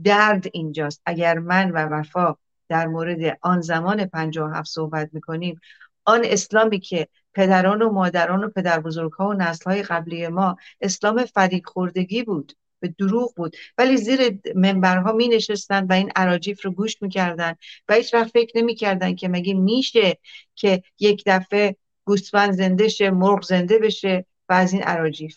درد 0.05 0.47
اینجاست. 0.53 1.03
اگر 1.07 1.39
من 1.39 1.71
و 1.71 1.77
وفا 1.77 2.37
در 2.69 2.87
مورد 2.87 3.39
آن 3.43 3.61
زمان 3.61 4.11
هفت 4.55 4.71
صحبت 4.71 5.11
می‌کنیم 5.13 5.61
آن 6.05 6.21
اسلامی 6.25 6.81
که 6.81 7.09
پدران 7.35 7.83
و 7.83 7.93
مادران 7.93 8.45
و 8.45 8.49
پدر 8.49 8.81
بزرگ 8.81 9.13
ها 9.13 9.29
و 9.29 9.35
نسل 9.35 9.71
های 9.71 9.83
قبلی 9.83 10.29
ما 10.29 10.57
اسلام 10.81 11.25
فریق 11.25 11.67
خوردگی 11.67 12.23
بود 12.23 12.53
به 12.81 12.89
دروغ 12.89 13.35
بود 13.35 13.57
ولی 13.79 13.97
زیر 13.97 14.41
منبرها 14.55 15.13
می 15.13 15.29
نشستن 15.29 15.87
و 15.87 15.93
این 15.93 16.11
عراجیف 16.17 16.65
رو 16.65 16.71
گوش 16.71 17.03
می‌کردن 17.03 17.55
و 17.89 17.95
هیچ 17.95 18.15
وقت 18.15 18.31
فکر 18.31 18.59
نمی‌کردن 18.59 19.15
که 19.15 19.29
مگه 19.29 19.55
میشه 19.55 20.19
که 20.55 20.83
یک 21.01 21.23
دفعه 21.27 21.77
گوسفند 22.05 22.53
زنده 22.53 22.89
شه 22.89 23.11
مرغ 23.11 23.43
زنده 23.43 23.79
بشه 23.79 24.27
و 24.49 24.53
از 24.53 24.73
این 24.73 24.83
عراجیف 24.83 25.37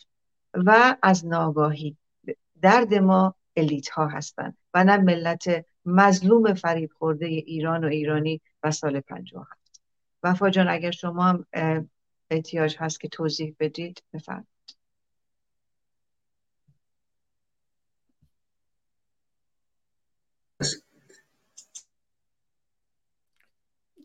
و 0.53 0.97
از 1.01 1.25
ناگاهی 1.25 1.97
درد 2.61 2.93
ما 2.93 3.35
الیت 3.55 3.89
ها 3.89 4.07
هستند 4.07 4.57
و 4.73 4.83
نه 4.83 4.97
ملت 4.97 5.65
مظلوم 5.85 6.53
فریب 6.53 6.89
خورده 6.97 7.25
ایران 7.25 7.83
و 7.85 7.87
ایرانی 7.87 8.41
و 8.63 8.71
سال 8.71 8.99
پنجاه 8.99 9.47
هست 9.51 9.81
وفا 10.23 10.49
جان 10.49 10.67
اگر 10.67 10.91
شما 10.91 11.23
هم 11.23 11.45
احتیاج 12.29 12.75
هست 12.79 12.99
که 12.99 13.07
توضیح 13.07 13.55
بدید 13.59 14.03
بفرمایید. 14.13 14.47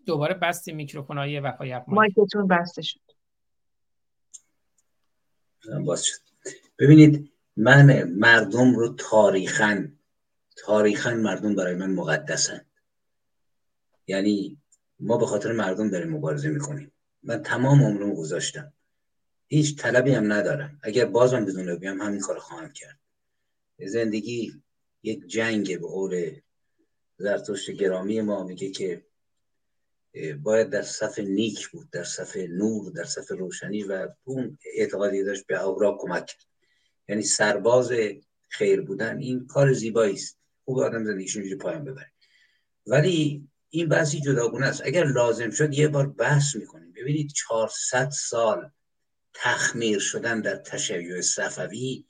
دوباره 0.06 0.34
بستی 0.34 0.72
میکروفون 0.72 1.18
های 1.18 1.40
وفای 1.40 1.80
مایکتون 1.88 2.48
بسته 2.48 2.82
شد. 2.82 3.00
باز 5.84 6.04
شد. 6.04 6.33
ببینید 6.78 7.32
من 7.56 8.04
مردم 8.04 8.74
رو 8.74 8.94
تاریخا 8.98 9.88
تاریخا 10.56 11.14
مردم 11.14 11.54
برای 11.54 11.74
من 11.74 11.90
مقدسن. 11.90 12.64
یعنی 14.06 14.58
ما 15.00 15.16
به 15.16 15.26
خاطر 15.26 15.52
مردم 15.52 15.90
داریم 15.90 16.10
مبارزه 16.10 16.48
می‌کنیم. 16.48 16.92
من 17.22 17.42
تمام 17.42 17.82
عمرم 17.82 18.14
گذاشتم. 18.14 18.72
هیچ 19.46 19.76
طلبی 19.76 20.12
هم 20.12 20.32
ندارم. 20.32 20.78
اگر 20.82 21.04
بازم 21.04 21.44
بدون 21.44 21.76
بیام 21.76 22.00
همین 22.00 22.20
کار 22.20 22.38
خواهم 22.38 22.72
کرد. 22.72 22.98
زندگی 23.86 24.62
یک 25.02 25.26
جنگ 25.26 25.80
به 25.80 25.86
قول 25.86 26.40
زرتشت 27.18 27.70
گرامی 27.70 28.20
ما 28.20 28.44
میگه 28.44 28.70
که 28.70 29.04
باید 30.42 30.70
در 30.70 30.82
صف 30.82 31.18
نیک 31.18 31.68
بود 31.68 31.90
در 31.90 32.04
صف 32.04 32.36
نور 32.36 32.92
در 32.92 33.04
صف 33.04 33.30
روشنی 33.30 33.82
و 33.82 34.08
اون 34.24 34.58
اعتقادی 34.74 35.24
داشت 35.24 35.46
به 35.46 35.62
اورا 35.62 35.98
کمک 36.00 36.26
کرد. 36.26 36.53
یعنی 37.08 37.22
سرباز 37.22 37.92
خیر 38.48 38.80
بودن 38.80 39.18
این 39.18 39.46
کار 39.46 39.72
زیبایی 39.72 40.14
است. 40.14 40.38
خوب 40.64 40.78
آدم 40.78 41.04
زندگیش 41.04 41.36
اینجوری 41.36 41.56
پایان 41.56 41.84
ببره. 41.84 42.12
ولی 42.86 43.48
این 43.70 43.88
بحثی 43.88 44.20
جداگونه 44.20 44.66
است. 44.66 44.82
اگر 44.84 45.04
لازم 45.04 45.50
شد 45.50 45.74
یه 45.74 45.88
بار 45.88 46.06
بحث 46.06 46.56
می‌کنیم. 46.56 46.92
ببینید 46.92 47.32
400 47.32 48.10
سال 48.10 48.70
تخمیر 49.34 49.98
شدن 49.98 50.40
در 50.40 50.56
تشیع 50.56 51.20
صفوی 51.20 52.04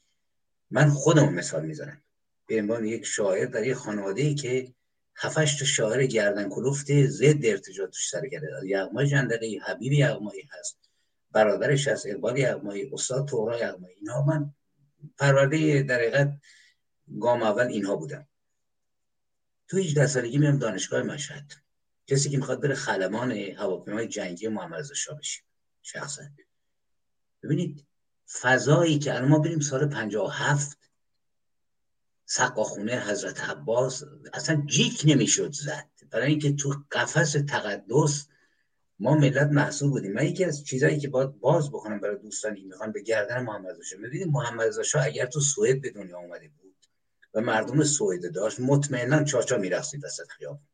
من 0.71 0.91
خودم 0.91 1.35
مثال 1.35 1.67
می‌زنم. 1.67 2.03
به 2.47 2.61
عنوان 2.61 2.85
یک 2.85 3.07
شاعر 3.07 3.47
در 3.47 3.67
یک 3.67 3.75
خانواده 3.75 4.35
که 4.35 4.75
هفتش 5.17 5.59
تا 5.59 5.65
شاعر 5.65 6.07
گردن 6.07 6.49
کلوفت 6.49 7.07
ضد 7.07 7.47
ارتجاع 7.47 7.87
توش 7.87 8.09
سر 8.11 8.29
کرده. 8.29 8.49
یغمای 8.65 9.07
جندلی 9.07 9.59
حبیب 9.59 9.93
یغمایی 9.93 10.49
هست 10.51 10.79
برادرش 11.33 11.89
از 11.89 12.07
اقبال 12.07 12.39
یغمایی 12.39 12.91
استاد 12.93 13.29
تورا 13.29 13.59
یغمایی 13.59 13.95
اینا 13.95 14.23
من 14.23 14.55
پرورده 15.19 15.83
در 15.83 15.99
حقیقت 15.99 16.41
گام 17.21 17.43
اول 17.43 17.67
اینها 17.67 17.97
بودم 17.97 18.29
تو 19.69 19.77
18 19.77 20.07
سالگی 20.07 20.39
میام 20.39 20.59
دانشگاه 20.59 21.03
مشهد. 21.03 21.53
کسی 22.07 22.31
که 22.31 22.37
می‌خواد 22.37 22.63
بره 22.63 22.75
خلمان 22.75 23.33
هواپیمای 23.33 24.09
جنگی 24.09 24.49
محمد 24.49 24.79
رضا 24.79 24.95
شاه 24.95 25.19
بشه 25.19 25.43
شخصا. 25.83 26.23
ببینید 27.43 27.87
فضایی 28.41 28.99
که 28.99 29.15
الان 29.15 29.29
ما 29.29 29.39
بریم 29.39 29.61
سال 29.61 29.87
57 29.87 30.79
سقاخونه 32.25 33.01
حضرت 33.01 33.41
عباس 33.41 34.03
اصلا 34.33 34.63
جیک 34.67 35.03
نمی‌شد 35.05 35.53
زد. 35.53 35.91
برای 36.11 36.27
اینکه 36.27 36.53
تو 36.53 36.85
قفس 36.93 37.33
تقدس 37.49 38.29
ما 38.99 39.15
ملت 39.15 39.49
محصول 39.51 39.91
بودیم. 39.91 40.13
من 40.13 40.27
یکی 40.27 40.45
از 40.45 40.65
چیزایی 40.65 40.99
که 40.99 41.09
باید 41.09 41.41
باز 41.41 41.71
بکنم 41.71 42.01
برای 42.01 42.17
دوستانی 42.19 42.65
می‌خوان 42.65 42.93
به 42.93 43.03
گردن 43.03 43.43
محمد 43.43 43.71
رضا 43.71 43.97
ببینید 44.03 44.29
محمد 44.29 44.67
رضا 44.67 45.01
اگر 45.01 45.27
تو 45.27 45.41
سوئد 45.41 45.81
به 45.81 45.91
دنیا 45.91 46.19
اومده 46.19 46.49
بود 46.49 46.75
و 47.35 47.41
مردم 47.41 47.85
سوئد 47.85 48.33
داشت 48.33 48.61
مطمئنا 48.61 49.25
چاچا 49.25 49.57
میرقصید 49.57 50.05
وسط 50.05 50.29
خیابون. 50.29 50.67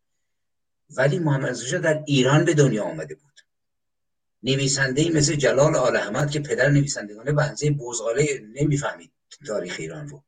ولی 0.90 1.18
محمد 1.18 1.50
رضا 1.50 1.78
در 1.78 2.02
ایران 2.06 2.44
به 2.44 2.54
دنیا 2.54 2.84
آمده 2.84 3.14
بود. 3.14 3.40
نویسنده 4.42 5.10
مثل 5.10 5.34
جلال 5.34 5.76
آل 5.76 5.96
احمد 5.96 6.30
که 6.30 6.40
پدر 6.40 6.68
نویسندگان 6.70 7.36
بنزه 7.36 7.70
بوزغاله 7.70 8.40
نمی‌فهمید 8.54 9.12
تاریخ 9.46 9.76
ایران 9.78 10.08
رو. 10.08 10.22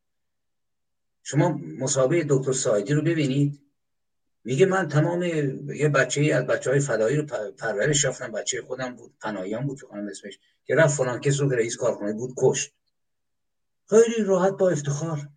شما 1.22 1.60
مسابقه 1.78 2.26
دکتر 2.28 2.52
سایدی 2.52 2.94
رو 2.94 3.02
ببینید. 3.02 3.60
میگه 4.44 4.66
من 4.66 4.88
تمام 4.88 5.22
یه 5.22 5.88
بچه 5.88 6.34
از 6.34 6.46
بچه 6.46 6.70
های 6.70 6.80
فدایی 6.80 7.16
رو 7.16 7.22
پرورش 7.58 8.04
رفتم 8.04 8.32
بچه 8.32 8.62
خودم 8.62 8.96
بود 8.96 9.14
پناهیان 9.20 9.66
بود 9.66 9.82
خانم 9.82 10.08
اسمش 10.08 10.38
که 10.64 10.74
رفت 10.74 10.96
فلان 10.96 11.20
کس 11.20 11.40
رو 11.40 11.48
رئیس 11.48 11.76
کارخانه 11.76 12.12
بود 12.12 12.34
کشت. 12.38 12.72
خیلی 13.90 14.24
راحت 14.24 14.52
با 14.52 14.70
افتخار. 14.70 15.28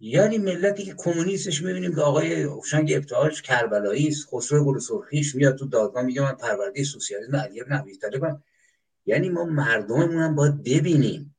یعنی 0.00 0.38
ملتی 0.38 0.84
که 0.84 0.94
کمونیستش 0.96 1.62
می‌بینیم 1.62 1.94
که 1.94 2.00
آقای 2.00 2.42
اوشنگ 2.42 2.92
ابتهاج 2.92 3.42
کربلایی 3.42 4.08
است 4.08 4.28
خسرو 4.32 4.64
گل 4.64 4.78
سرخیش 4.78 5.34
میاد 5.34 5.56
تو 5.56 5.66
دادگاه 5.66 6.02
میگه 6.02 6.22
من 6.22 6.32
پرورده 6.32 6.84
سوسیالیسم 6.84 7.36
علی 7.36 7.60
ابن 7.60 8.42
یعنی 9.06 9.28
ما 9.28 9.44
مردممون 9.44 10.22
هم 10.22 10.34
باید 10.34 10.62
ببینیم 10.62 11.29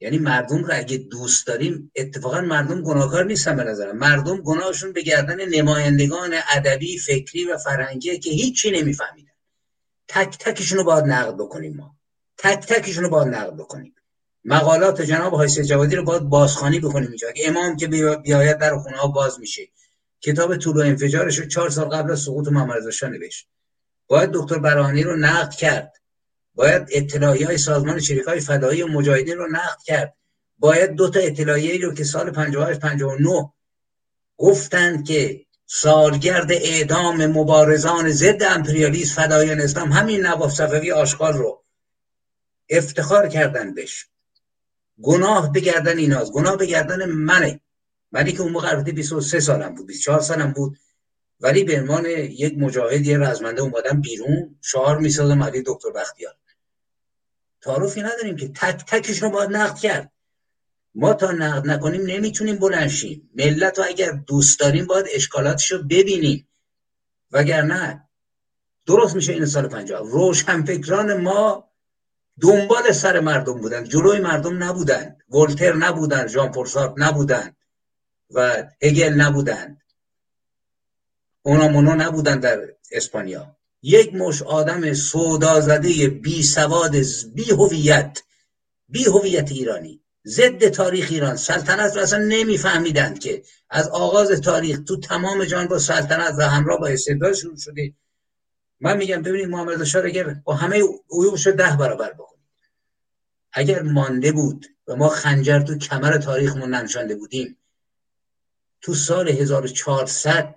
یعنی 0.00 0.18
مردم 0.18 0.64
رو 0.64 0.70
اگه 0.72 0.96
دوست 0.96 1.46
داریم 1.46 1.92
اتفاقا 1.96 2.40
مردم 2.40 2.82
گناهکار 2.82 3.24
نیستن 3.24 3.56
به 3.56 3.64
نظرم. 3.64 3.96
مردم 3.96 4.36
گناهشون 4.36 4.92
به 4.92 5.02
گردن 5.02 5.48
نمایندگان 5.48 6.34
ادبی 6.54 6.98
فکری 6.98 7.44
و 7.44 7.58
فرهنگی 7.58 8.18
که 8.18 8.30
هیچی 8.30 8.70
نمیفهمیدن. 8.70 9.30
تک 10.08 10.38
تکشون 10.38 10.78
رو 10.78 10.84
باید 10.84 11.04
نقد 11.04 11.34
بکنیم 11.34 11.76
ما. 11.76 11.96
تک 12.38 12.66
تکشون 12.66 13.04
رو 13.04 13.10
باید 13.10 13.34
نقد 13.34 13.54
بکنیم. 13.54 13.94
مقالات 14.44 15.02
جناب 15.02 15.34
حایس 15.34 15.58
جوادی 15.58 15.96
رو 15.96 16.04
باید 16.04 16.22
بازخانی 16.22 16.80
بکنیم 16.80 17.08
اینجا. 17.08 17.28
اگه 17.28 17.48
امام 17.48 17.76
که 17.76 17.86
بیاید 17.86 18.58
در 18.58 18.76
خونه 18.76 18.96
ها 18.96 19.08
باز 19.08 19.40
میشه. 19.40 19.62
کتاب 20.20 20.56
طول 20.56 20.76
و 20.76 20.80
انفجارش 20.80 21.38
رو 21.38 21.46
چهار 21.46 21.70
سال 21.70 21.88
قبل 21.88 22.10
از 22.10 22.20
سقوط 22.20 22.48
محمد 22.48 22.76
رضا 22.76 23.08
باید 24.06 24.30
دکتر 24.32 24.58
برانی 24.58 25.02
رو 25.02 25.16
نقد 25.16 25.50
کرد. 25.50 25.92
باید 26.54 26.88
اطلاعی 26.92 27.42
های 27.42 27.58
سازمان 27.58 28.00
شریک 28.00 28.24
های 28.24 28.40
فدایی 28.40 28.82
و 28.82 28.86
مجاهدین 28.86 29.36
رو 29.36 29.46
نقد 29.50 29.78
کرد. 29.84 30.14
باید 30.58 30.90
دو 30.90 31.10
تا 31.10 31.20
اطلاعیه 31.20 31.86
رو 31.86 31.94
که 31.94 32.04
سال 32.04 32.30
58 32.30 32.80
59 32.80 33.52
گفتند 34.36 35.06
که 35.06 35.44
سالگرد 35.66 36.52
اعدام 36.52 37.26
مبارزان 37.26 38.10
ضد 38.10 38.42
امپریالیسم 38.42 39.22
فدایان 39.22 39.60
اسلام 39.60 39.92
همین 39.92 40.26
نواف 40.26 40.52
صفوی 40.52 40.92
آشغال 40.92 41.32
رو 41.32 41.64
افتخار 42.68 43.28
کردن 43.28 43.74
بش 43.74 44.06
گناه 45.02 45.52
بگردن 45.52 45.98
ایناست 45.98 46.32
گناه 46.32 46.56
بگردن 46.56 47.04
منه. 47.04 47.60
ولی 48.12 48.32
که 48.32 48.40
اون 48.40 48.52
موقع 48.52 48.68
البته 48.68 48.92
23 48.92 49.40
سالم 49.40 49.74
بود 49.74 49.86
24 49.86 50.20
سالم 50.20 50.52
بود. 50.52 50.78
ولی 51.40 51.64
به 51.64 51.80
عنوان 51.80 52.06
یک 52.06 52.58
مجاهد 52.58 53.06
یه 53.06 53.18
رزمنده 53.18 53.62
اومدم 53.62 54.00
بیرون 54.00 54.56
شعار 54.60 54.98
می‌سازم 54.98 55.42
علی 55.42 55.62
دکتر 55.66 55.90
بختیار. 55.90 56.34
تعارفی 57.64 58.02
نداریم 58.02 58.36
که 58.36 58.48
تک 58.48 58.84
تکش 58.86 59.22
رو 59.22 59.30
باید 59.30 59.50
نقد 59.50 59.78
کرد. 59.78 60.12
ما 60.94 61.14
تا 61.14 61.30
نقد 61.32 61.66
نکنیم 61.66 62.02
نمی‌تونیم 62.06 62.56
بلنشیم 62.56 63.30
ملت 63.34 63.78
رو 63.78 63.84
اگر 63.88 64.10
دوست 64.10 64.60
داریم 64.60 64.86
باید 64.86 65.06
اشکالاتش 65.12 65.70
رو 65.70 65.78
ببینیم. 65.82 66.48
وگرنه 67.32 68.08
درست 68.86 69.14
میشه 69.14 69.32
این 69.32 69.46
سال 69.46 69.68
پنجاه. 69.68 70.10
روشنفکران 70.10 71.20
ما 71.20 71.70
دنبال 72.40 72.92
سر 72.92 73.20
مردم 73.20 73.60
بودن. 73.60 73.84
جلوی 73.84 74.20
مردم 74.20 74.62
نبودن. 74.62 75.16
ولتر 75.30 75.72
نبودن. 75.76 76.26
ژان 76.26 76.52
پورسارت 76.52 76.94
نبودن. 76.96 77.56
و 78.30 78.64
هگل 78.82 79.12
نبودن. 79.12 79.78
اونا 81.42 81.94
نبودن 81.94 82.40
در 82.40 82.74
اسپانیا. 82.92 83.56
یک 83.86 84.14
مش 84.14 84.42
آدم 84.42 84.92
سودا 84.92 85.60
زده 85.60 86.08
بی 86.08 86.42
سواد 86.42 86.96
بی 87.34 87.50
هویت 87.50 88.22
بی 88.88 89.04
هویت 89.04 89.52
ایرانی. 89.52 90.00
ضد 90.26 90.68
تاریخ 90.68 91.08
ایران. 91.10 91.36
سلطنت 91.36 91.96
رو 91.96 92.02
اصلا 92.02 92.24
نمیفهمیدند 92.24 93.18
که 93.18 93.42
از 93.70 93.88
آغاز 93.88 94.40
تاریخ 94.40 94.78
تو 94.88 95.00
تمام 95.00 95.44
جان 95.44 95.66
با 95.66 95.78
سلطنت 95.78 96.34
و 96.38 96.48
همراه 96.48 96.80
با 96.80 96.86
استبداد 96.86 97.34
شروع 97.34 97.56
شده. 97.56 97.94
من 98.80 98.96
میگم 98.96 99.22
ببینید 99.22 99.48
محمد 99.48 99.84
شاه 99.84 100.04
اگر 100.04 100.34
با 100.44 100.54
همه 100.54 100.82
عیوبش 101.10 101.46
ده 101.46 101.76
برابر 101.76 102.12
بکنید. 102.12 102.44
اگر 103.52 103.82
مانده 103.82 104.32
بود 104.32 104.66
و 104.88 104.96
ما 104.96 105.08
خنجر 105.08 105.60
تو 105.60 105.78
کمر 105.78 106.18
تاریخمون 106.18 106.74
ننشانده 106.74 107.16
بودیم 107.16 107.56
تو 108.80 108.94
سال 108.94 109.28
1400 109.28 110.54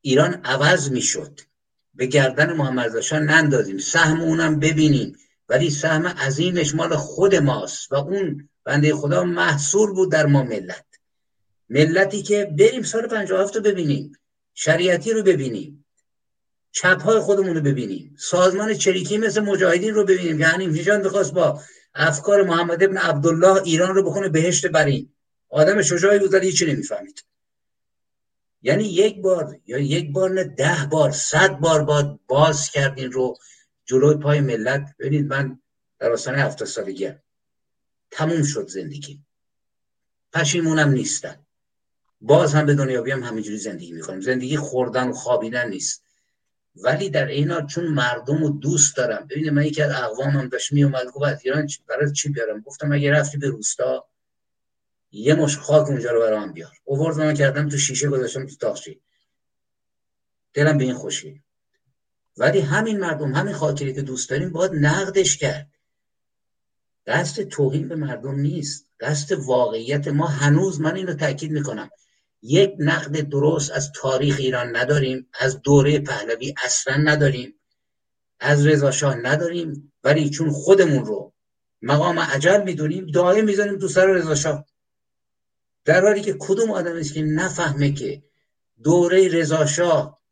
ایران 0.00 0.34
عوض 0.44 0.90
می‌شد. 0.90 1.40
به 1.94 2.06
گردن 2.06 2.52
محمد 2.52 2.96
رضا 2.96 3.18
نندازیم. 3.18 3.78
سهم 3.78 4.20
اونم 4.20 4.60
ببینیم. 4.60 5.16
ولی 5.48 5.70
سهم 5.70 6.06
عظیمش 6.06 6.74
مال 6.74 6.96
خود 6.96 7.34
ماست 7.34 7.92
و 7.92 7.94
اون 7.94 8.48
بنده 8.64 8.94
خدا 8.94 9.24
محصول 9.24 9.92
بود 9.92 10.12
در 10.12 10.26
ما 10.26 10.42
ملت. 10.42 10.84
ملتی 11.68 12.22
که 12.22 12.44
بریم 12.58 12.82
سال 12.82 13.06
57 13.06 13.56
رو 13.56 13.62
ببینیم. 13.62 14.12
شریعتی 14.54 15.12
رو 15.12 15.22
ببینیم. 15.22 15.84
چپ 16.72 17.02
های 17.02 17.20
خودمون 17.20 17.54
رو 17.54 17.60
ببینیم. 17.60 18.16
سازمان 18.18 18.74
چریکی 18.74 19.18
مثل 19.18 19.40
مجاهدین 19.40 19.94
رو 19.94 20.04
ببینیم 20.04 20.42
همین 20.42 20.70
نژاد 20.70 21.02
بخواست 21.02 21.32
با 21.32 21.60
افکار 21.94 22.42
محمد 22.42 22.82
ابن 22.82 22.96
عبدالله 22.96 23.62
ایران 23.62 23.94
رو 23.94 24.02
بکنه 24.02 24.28
بهشت 24.28 24.66
برین. 24.66 25.12
آدم 25.48 25.82
شجاعی 25.82 26.18
بود 26.18 26.34
ولی 26.34 26.46
هیچی 26.46 26.66
نمی‌فهمید. 26.66 27.24
یعنی 28.62 28.84
یک 28.84 29.20
بار 29.20 29.60
یا 29.66 29.78
یک 29.78 30.12
بار 30.12 30.30
نه 30.30 30.44
ده 30.44 30.88
بار 30.90 31.10
صد 31.10 31.58
بار 31.58 31.84
باد 31.84 32.20
باز 32.26 32.70
کردین 32.70 33.12
رو 33.12 33.36
جلوی 33.84 34.16
پای 34.16 34.40
ملت. 34.40 34.94
ببینید 34.98 35.26
من 35.26 35.60
در 35.98 36.12
آستانه 36.12 36.38
هفته 36.38 36.64
سالگی 36.64 37.12
تموم 38.10 38.42
شد 38.42 38.68
زندگی 38.68 39.20
پشیمونم 40.32 40.88
نیستم. 40.88 41.46
باز 42.20 42.54
هم 42.54 42.66
به 42.66 42.74
دنیا 42.74 43.02
بیام 43.02 43.22
همینجوری 43.22 43.58
زندگی 43.58 43.92
می‌کنیم 43.92 44.20
زندگی 44.20 44.56
خوردن 44.56 45.08
و 45.08 45.12
خوابیدن 45.12 45.68
نیست. 45.68 46.04
ولی 46.76 47.10
در 47.10 47.26
اینا 47.26 47.66
چون 47.66 47.84
مردم 47.84 48.42
رو 48.42 48.48
دوست 48.48 48.96
دارم. 48.96 49.26
ببینید 49.30 49.52
من 49.52 49.64
یکی 49.64 49.82
از 49.82 49.92
اقوامم 49.92 50.48
داشت 50.48 50.72
میومد 50.72 51.06
گفت 51.06 51.40
ایران 51.44 51.68
برای 51.88 52.12
چی 52.12 52.28
بیارم؟ 52.28 52.60
گفتم 52.60 52.92
اگه 52.92 53.12
رفتی 53.12 53.38
به 53.38 53.48
روستا 53.48 54.08
یه 55.12 55.34
مش 55.34 55.58
خاک 55.58 55.88
اونجا 55.88 56.10
رو 56.10 56.20
برام 56.20 56.52
بیار. 56.52 56.72
اووردم 56.84 57.34
کردم 57.34 57.68
تو 57.68 57.78
شیشه 57.78 58.08
گذاشتم 58.08 58.46
تو 58.46 58.56
تاخچه 58.56 58.96
دلم 60.54 60.78
به 60.78 60.84
این 60.84 60.94
خوشی. 60.94 61.42
ولی 62.36 62.60
همین 62.60 63.00
مردم 63.00 63.34
همین 63.34 63.54
خاطری 63.54 63.94
که 63.94 64.02
دوست 64.02 64.30
داریم 64.30 64.50
باید 64.52 64.72
نقدش 64.74 65.36
کرد. 65.36 65.68
دست 67.06 67.40
توهین 67.40 67.88
به 67.88 67.96
مردم 67.96 68.34
نیست. 68.34 68.86
دست 69.00 69.32
واقعیت 69.32 70.08
ما 70.08 70.26
هنوز 70.26 70.80
من 70.80 70.96
اینو 70.96 71.14
تاکید 71.14 71.50
می‌کنم. 71.50 71.90
یک 72.42 72.74
نقد 72.78 73.20
درست 73.20 73.70
از 73.70 73.92
تاریخ 73.92 74.36
ایران 74.38 74.76
نداریم 74.76 75.28
از 75.40 75.62
دوره 75.62 75.98
پهلوی 75.98 76.54
اصلا 76.64 76.96
نداریم 76.96 77.54
از 78.40 78.66
رضا 78.66 78.90
شاه 78.90 79.14
نداریم 79.14 79.92
ولی 80.04 80.30
چون 80.30 80.50
خودمون 80.50 81.04
رو 81.04 81.32
مقام 81.82 82.18
عجل 82.18 82.62
می‌دونیم 82.62 83.06
دائم 83.06 83.44
می‌زنیم 83.44 83.78
تو 83.78 83.88
سر 83.88 84.06
رضا 84.06 84.34
شاه. 84.34 84.64
در 85.84 86.02
حالی 86.02 86.20
که 86.20 86.36
کدوم 86.38 86.70
آدم 86.70 86.96
است 86.96 87.14
که 87.14 87.22
نفهمه 87.22 87.92
که 87.92 88.22
دوره 88.82 89.28
رضا 89.28 89.66
شاه 89.66 90.22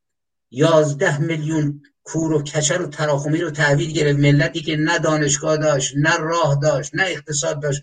یازده 0.51 1.21
میلیون 1.21 1.83
کور 2.05 2.33
و 2.33 2.43
کچل 2.43 2.83
و 2.83 2.87
تراخمی 2.87 3.41
رو 3.41 3.51
تحویل 3.51 3.93
گرفت 3.93 4.19
ملتی 4.19 4.61
که 4.61 4.77
نه 4.77 4.99
دانشگاه 4.99 5.57
داشت 5.57 5.95
نه 5.97 6.17
راه 6.17 6.59
داشت 6.63 6.95
نه 6.95 7.05
اقتصاد 7.07 7.63
داشت 7.63 7.83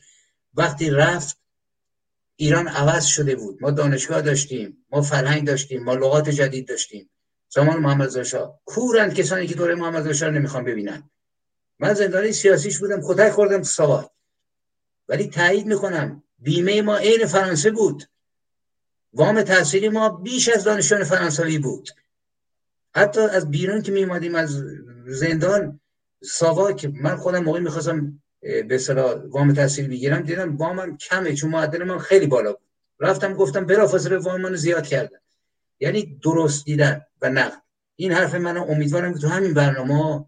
وقتی 0.53 0.89
رفت 0.89 1.38
ایران 2.35 2.68
عوض 2.68 3.06
شده 3.06 3.35
بود. 3.35 3.57
ما 3.61 3.72
دانشگاه 3.72 4.22
داشتیم 4.22 4.85
ما 4.91 5.02
فرهنگ 5.02 5.48
داشتیم 5.48 5.84
ما 5.84 5.94
لغات 5.94 6.30
جدید 6.30 6.68
داشتیم. 6.68 7.10
زمان 7.49 7.77
محمد 7.77 8.18
رضا 8.18 8.60
کورند 8.65 9.14
کسانی 9.14 9.48
که 9.48 9.56
دوره 9.56 9.76
محمد 9.76 10.07
رضا 10.07 10.30
نمی‌خوان 10.30 10.64
ببینن. 10.64 11.10
من 11.80 11.94
زندانی 11.94 12.31
سیاسیش 12.31 12.80
بودم 12.80 13.02
کتک 13.07 13.31
خوردم 13.31 13.57
تو 13.57 13.64
سواد. 13.64 14.11
ولی 15.07 15.27
تایید 15.27 15.65
می‌کنم 15.65 16.23
بیمه 16.39 16.81
ما 16.81 16.97
عین 16.97 17.26
فرانسه 17.26 17.72
بود. 17.72 18.03
وام 19.14 19.41
تحصیلی 19.41 19.89
ما 19.89 20.09
بیش 20.09 20.49
از 20.49 20.64
دانشجویان 20.64 21.03
فرانسوی 21.03 21.59
بود. 21.59 21.89
حتی 22.95 23.22
از 23.22 23.51
بیرون 23.51 23.81
که 23.81 23.91
میمادیم 23.91 24.35
از 24.35 24.64
زندان 25.07 25.80
ساواک 26.23 26.85
من 26.85 27.15
خودم 27.15 27.43
موقعی 27.43 27.61
می‌خواستم 27.61 28.23
به 28.41 28.76
اصطلاح 28.76 29.14
وام 29.14 29.53
تحصیل 29.53 29.88
بگیرم 29.88 30.22
دیدم 30.22 30.57
وامم 30.57 30.97
کمه 30.97 31.34
چون 31.34 31.49
معدل 31.49 31.84
من 31.84 31.97
خیلی 31.97 32.27
بالا 32.27 32.53
بود. 32.53 32.68
رفتم 32.99 33.34
گفتم 33.34 33.65
بلافاصله 33.65 34.18
وام 34.18 34.41
منو 34.41 34.55
زیاد 34.55 34.88
کردن. 34.88 35.19
یعنی 35.80 36.19
درست 36.23 36.65
دیدن 36.65 37.01
و 37.22 37.30
نقد. 37.30 37.61
این 37.95 38.11
حرف 38.11 38.35
من 38.35 38.57
امیدوارم 38.57 39.14
که 39.14 39.19
تو 39.19 39.27
همین 39.27 39.53
برنامه 39.53 40.26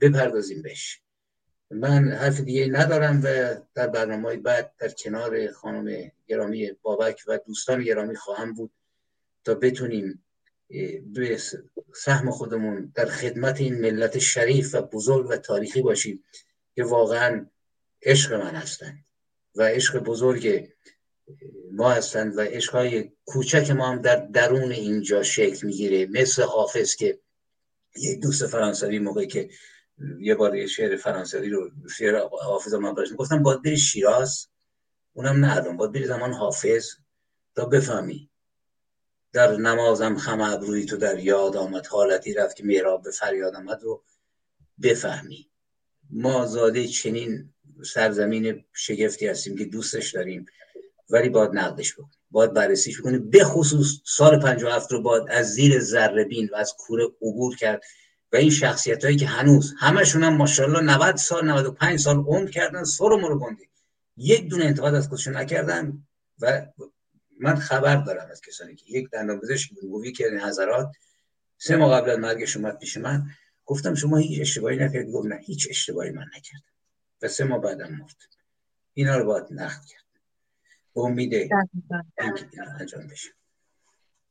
بپردازیم 0.00 0.62
بهش. 0.62 1.00
من 1.70 2.12
حرف 2.12 2.40
دیگه 2.40 2.66
ندارم 2.66 3.20
و 3.24 3.54
در 3.74 3.86
برنامه 3.86 4.36
بعد 4.36 4.72
در 4.78 4.88
کنار 4.88 5.50
خانم 5.52 6.10
گرامی 6.26 6.72
بابک 6.82 7.22
و 7.26 7.38
دوستان 7.46 7.84
گرامی 7.84 8.16
خواهم 8.16 8.54
بود 8.54 8.70
تا 9.44 9.54
بتونیم 9.54 10.22
به 11.14 11.38
سهم 11.94 12.30
خودمون 12.30 12.92
در 12.94 13.06
خدمت 13.06 13.60
این 13.60 13.74
ملت 13.80 14.18
شریف 14.18 14.74
و 14.74 14.82
بزرگ 14.82 15.26
و 15.30 15.36
تاریخی 15.36 15.82
باشیم 15.82 16.24
که 16.74 16.84
واقعا 16.84 17.46
عشق 18.02 18.32
من 18.32 18.54
هستند 18.54 19.04
و 19.56 19.62
عشق 19.62 19.98
بزرگ 19.98 20.68
ما 21.72 21.90
هستند 21.90 22.38
و 22.38 22.40
عشقهای 22.40 23.12
کوچک 23.24 23.70
ما 23.70 23.88
هم 23.88 24.02
در 24.02 24.16
درون 24.16 24.72
اینجا 24.72 25.22
شکل 25.22 25.66
می‌گیره. 25.66 26.06
مثل 26.06 26.42
حافظ 26.42 26.94
که 26.94 27.18
یک 27.96 28.20
دوست 28.20 28.46
فرانسوی 28.46 28.98
موقعی 28.98 29.26
که 29.26 29.50
یه 30.20 30.34
بار 30.34 30.56
یه 30.56 30.66
شعر 30.66 30.96
فرانسوی 30.96 31.48
رو 31.48 31.70
شعر 31.96 32.20
حافظ 32.42 32.74
من 32.74 32.94
برش 32.94 33.08
گفتم 33.16 33.42
باید 33.42 33.62
بری 33.62 33.76
شیراز؟ 33.76 34.48
اونم 35.12 35.44
نه 35.44 35.60
باید 35.60 35.92
بری 35.92 36.06
زمان 36.06 36.32
حافظ 36.32 36.90
تا 37.54 37.64
بفهمی. 37.64 38.30
در 39.32 39.56
نمازم 39.56 40.16
خم 40.16 40.40
ابروی 40.40 40.84
تو 40.84 40.96
در 40.96 41.18
یاد 41.18 41.56
آمد 41.56 41.86
حالتی 41.86 42.34
رفت 42.34 42.56
که 42.56 42.64
میراب 42.64 43.02
به 43.02 43.10
فریاد 43.10 43.54
آمد 43.54 43.82
رو 43.82 44.02
بفهمی. 44.82 45.50
ما 46.10 46.46
زاده 46.46 46.86
چنین 46.86 47.54
سرزمین 47.84 48.64
شگفتی 48.72 49.26
هستیم 49.26 49.56
که 49.56 49.64
دوستش 49.64 50.14
داریم 50.14 50.46
ولی 51.10 51.28
باید 51.28 51.50
نقدش 51.54 51.94
بکنیم. 51.94 52.20
باید 52.30 52.52
بررسیش 52.52 53.00
بکنیم. 53.00 53.30
به 53.30 53.44
خصوص 53.44 54.00
سال 54.04 54.40
57 54.40 54.92
رو 54.92 55.02
باید 55.02 55.24
از 55.28 55.52
زیر 55.52 55.80
ذره 55.80 56.24
بین 56.24 56.48
و 56.52 56.56
از 56.56 56.74
کوره 56.78 57.04
عبور 57.04 57.56
کرد. 57.56 57.82
و 58.32 58.36
این 58.36 58.50
شخصیت 58.50 59.04
هایی 59.04 59.16
که 59.16 59.26
هنوز 59.26 59.74
همشون 59.78 60.22
هم 60.22 60.36
ماشاءالله 60.36 60.80
90 60.80 61.16
سال 61.16 61.46
95 61.46 62.00
سال 62.00 62.16
عمر 62.16 62.50
کردن 62.50 62.84
سر 62.84 63.08
رو 63.08 63.38
گندی 63.38 63.68
یک 64.16 64.48
دونه 64.48 64.64
انتقاد 64.64 64.94
از 64.94 65.08
خودشون 65.08 65.36
نکردن 65.36 66.02
و 66.40 66.66
من 67.40 67.56
خبر 67.56 67.96
دارم 67.96 68.28
از 68.30 68.40
کسانی 68.40 68.74
که 68.74 68.84
یک 68.88 69.10
دندان 69.10 69.40
پزشک 69.40 69.70
گویی 69.90 70.12
که 70.12 70.24
حضرات 70.44 70.92
سه 71.58 71.76
ماه 71.76 72.00
قبل 72.00 72.10
از 72.10 72.18
مرگش 72.18 72.56
اومد 72.56 72.78
پیش 72.78 72.96
من 72.96 73.26
گفتم 73.66 73.94
شما 73.94 74.16
هیچ 74.16 74.40
اشتباهی 74.40 74.76
نکردید؟ 74.76 75.14
گفت 75.14 75.26
نه 75.26 75.36
هیچ 75.36 75.66
اشتباهی 75.70 76.10
من 76.10 76.26
نکردم. 76.36 76.64
و 77.22 77.28
سه 77.28 77.44
ماه 77.44 77.60
بعدم 77.60 77.90
مرد. 77.92 78.16
اینا 78.94 79.16
رو 79.16 79.24
باید 79.24 79.44
نقد 79.50 79.84
کرد. 79.84 80.04
به 80.94 81.00
امید 81.00 81.52
انجام 82.80 83.06
بشه. 83.06 83.28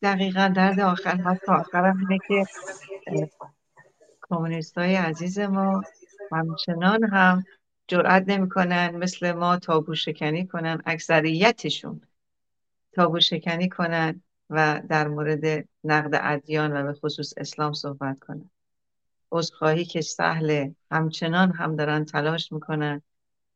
دقیقا. 0.01 0.53
درد 0.55 0.79
آخر 0.79 1.15
حتی 1.15 1.51
آخرم 1.51 1.97
اینه 1.97 2.19
که 2.27 2.45
کمونیست 4.29 4.77
های 4.77 4.95
عزیز 4.95 5.39
ما 5.39 5.81
همچنان 6.31 7.03
هم 7.03 7.43
جرأت 7.87 8.23
نمی‌کنن 8.27 8.95
مثل 8.95 9.31
ما 9.31 9.57
تابو 9.57 9.95
شکنی 9.95 10.47
کنن 10.47 10.81
اکثریتشون 10.85 12.01
تابو 12.93 13.19
شکنی 13.19 13.69
کنن 13.69 14.23
و 14.49 14.81
در 14.89 15.07
مورد 15.07 15.67
نقد 15.83 16.19
ادیان 16.23 16.77
و 16.77 16.83
به 16.83 16.93
خصوص 16.93 17.33
اسلام 17.37 17.73
صحبت 17.73 18.19
کنن. 18.19 18.49
عذرخواهی 19.31 19.85
که 19.85 20.01
سهله 20.01 20.75
همچنان 20.91 21.51
هم 21.51 21.75
دارن 21.75 22.05
تلاش 22.05 22.51
می‌کنن 22.51 23.01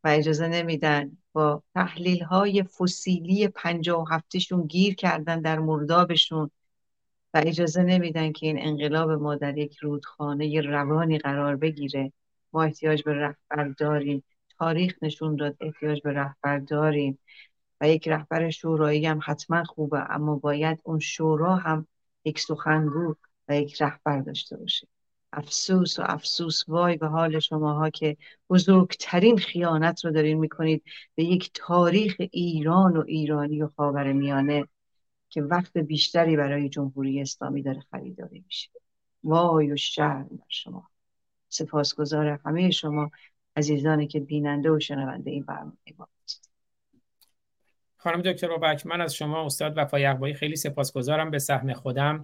و 0.04 0.08
اجازه 0.08 0.48
نمیدن 0.48 1.18
با 1.34 1.64
تحلیل 1.76 2.24
های 2.24 2.64
فسیلی 2.64 3.48
پنجاه 3.48 4.02
و 4.02 4.06
هفتشون 4.10 4.68
گیر 4.68 4.96
کردن 4.96 5.42
در 5.42 5.60
مردابشون 5.60 6.52
و 7.34 7.42
اجازه 7.46 7.84
نمیدن 7.84 8.32
که 8.32 8.46
این 8.46 8.58
انقلاب 8.68 9.12
ما 9.12 9.36
در 9.36 9.58
یک 9.58 9.78
رودخانه 9.78 10.62
روانی 10.62 11.18
قرار 11.18 11.56
بگیره. 11.56 12.14
ما 12.54 12.64
احتیاج 12.64 13.04
به 13.04 13.14
رهبر 13.14 13.68
داریم. 13.78 14.24
تاریخ 14.60 14.98
نشون 15.02 15.36
داد 15.36 15.58
احتیاج 15.62 16.02
به 16.02 16.14
رهبر 16.14 16.60
داریم. 16.60 17.20
و 17.82 17.90
یک 17.90 18.08
رهبر 18.08 18.50
شورایی 18.50 19.06
هم 19.06 19.20
حتما 19.24 19.64
خوبه 19.64 20.12
اما 20.12 20.36
باید 20.36 20.80
اون 20.84 21.00
شورا 21.00 21.56
هم 21.56 21.88
یک 22.26 22.40
سخنگو 22.40 23.16
و 23.48 23.62
یک 23.62 23.82
رهبر 23.82 24.22
داشته 24.22 24.58
باشه. 24.58 24.88
افسوس 25.34 26.00
و 26.00 26.04
افسوس 26.06 26.64
وای 26.68 26.98
به 26.98 27.08
حال 27.08 27.40
شماها 27.40 27.90
که 27.90 28.18
بزرگترین 28.50 29.38
خیانت 29.38 30.06
رو 30.06 30.12
دارین 30.12 30.40
می‌کنید 30.40 30.84
به 31.16 31.24
یک 31.24 31.52
تاریخ 31.54 32.16
ایران 32.32 32.98
و 32.98 33.04
ایرانی 33.08 33.62
و 33.62 33.68
خاور 33.68 34.14
میانه 34.14 34.68
که 35.34 35.42
وقت 35.42 35.78
بیشتری 35.78 36.38
برای 36.38 36.70
جمهوری 36.70 37.22
اسلامی 37.22 37.62
داره 37.62 37.80
خریداری 37.92 38.44
میشه. 38.46 38.70
وای 39.24 39.72
و 39.72 39.76
شرم 39.76 40.28
بر 40.28 40.46
شما. 40.50 40.90
سپاسگزار 41.50 42.40
همه 42.46 42.72
شما 42.72 43.12
عزیزانی 43.56 44.08
که 44.08 44.20
بیننده 44.20 44.72
و 44.72 44.80
شنونده 44.80 45.32
این 45.32 45.44
برنامه 45.44 45.78
ما 45.98 46.08
خانم 47.98 48.22
دکتر 48.22 48.48
بابک 48.48 48.86
من 48.86 49.02
از 49.02 49.16
شما 49.16 49.46
استاد 49.46 49.74
وفا 49.78 50.00
یغبایی 50.00 50.34
خیلی 50.34 50.56
سپاسگزارم 50.56 51.32
به 51.32 51.40
سهم 51.40 51.74
خودم 51.74 52.22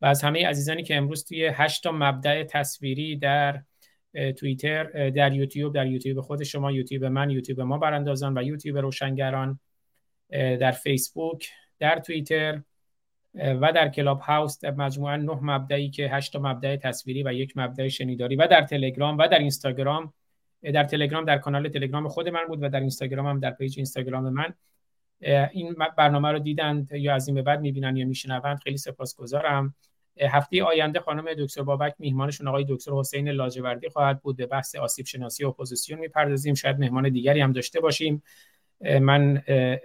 و 0.00 0.06
از 0.06 0.22
همه 0.22 0.46
عزیزانی 0.46 0.82
که 0.82 0.96
امروز 0.96 1.24
توی 1.24 1.46
هشت 1.46 1.82
تا 1.82 1.92
مبدع 1.92 2.44
تصویری 2.44 3.16
در 3.16 3.62
توییتر 4.36 5.10
در 5.10 5.32
یوتیوب 5.32 5.74
در 5.74 5.86
یوتیوب 5.86 6.20
خود 6.20 6.42
شما 6.42 6.72
یوتیوب 6.72 7.04
من 7.04 7.30
یوتیوب 7.30 7.60
ما 7.60 7.78
براندازان 7.78 8.38
و 8.38 8.42
یوتیوب 8.42 8.78
روشنگران 8.78 9.60
در 10.30 10.70
فیسبوک 10.70 11.50
در 11.80 11.98
توییتر 11.98 12.62
و 13.34 13.72
در 13.72 13.88
کلاب 13.88 14.20
هاوس 14.20 14.64
مجموعا 14.64 15.16
نه 15.16 15.38
مبدئی 15.42 15.90
که 15.90 16.08
هشت 16.08 16.36
مبدأ 16.36 16.76
تصویری 16.76 17.22
و 17.22 17.32
یک 17.32 17.52
مبدأ 17.56 17.88
شنیداری 17.88 18.36
و 18.36 18.46
در 18.46 18.62
تلگرام 18.62 19.18
و 19.18 19.28
در 19.28 19.38
اینستاگرام 19.38 20.12
در 20.62 20.84
تلگرام 20.84 21.24
در 21.24 21.38
کانال 21.38 21.68
تلگرام 21.68 22.08
خود 22.08 22.28
من 22.28 22.44
بود 22.48 22.62
و 22.62 22.68
در 22.68 22.80
اینستاگرام 22.80 23.26
هم 23.26 23.40
در 23.40 23.50
page 23.50 23.74
اینستاگرام 23.76 24.28
من. 24.28 24.54
این 25.52 25.76
برنامه 25.98 26.32
رو 26.32 26.38
دیدند 26.38 26.92
یا 26.92 27.14
از 27.14 27.28
این 27.28 27.34
به 27.34 27.42
بعد 27.42 27.60
می‌بینن 27.60 27.96
یا 27.96 28.06
میشنوند 28.06 28.58
خیلی 28.58 28.76
سپاسگزارم. 28.76 29.74
هفته 30.20 30.64
آینده 30.64 31.00
خانم 31.00 31.34
دکتر 31.38 31.62
بابک 31.62 31.94
میهمانشون 31.98 32.48
آقای 32.48 32.64
دکتر 32.68 32.92
حسین 32.92 33.28
لاجوردی 33.28 33.88
خواهد 33.88 34.22
بود. 34.22 34.36
به 34.36 34.46
بحث 34.46 34.74
آسیب 34.74 35.06
شناسی 35.06 35.44
اپوزیسیون 35.44 36.00
می‌پردازیم. 36.00 36.54
شاید 36.54 36.78
مهمان 36.78 37.08
دیگری 37.08 37.40
هم 37.40 37.52
داشته 37.52 37.80
باشیم. 37.80 38.22
من 38.80 39.42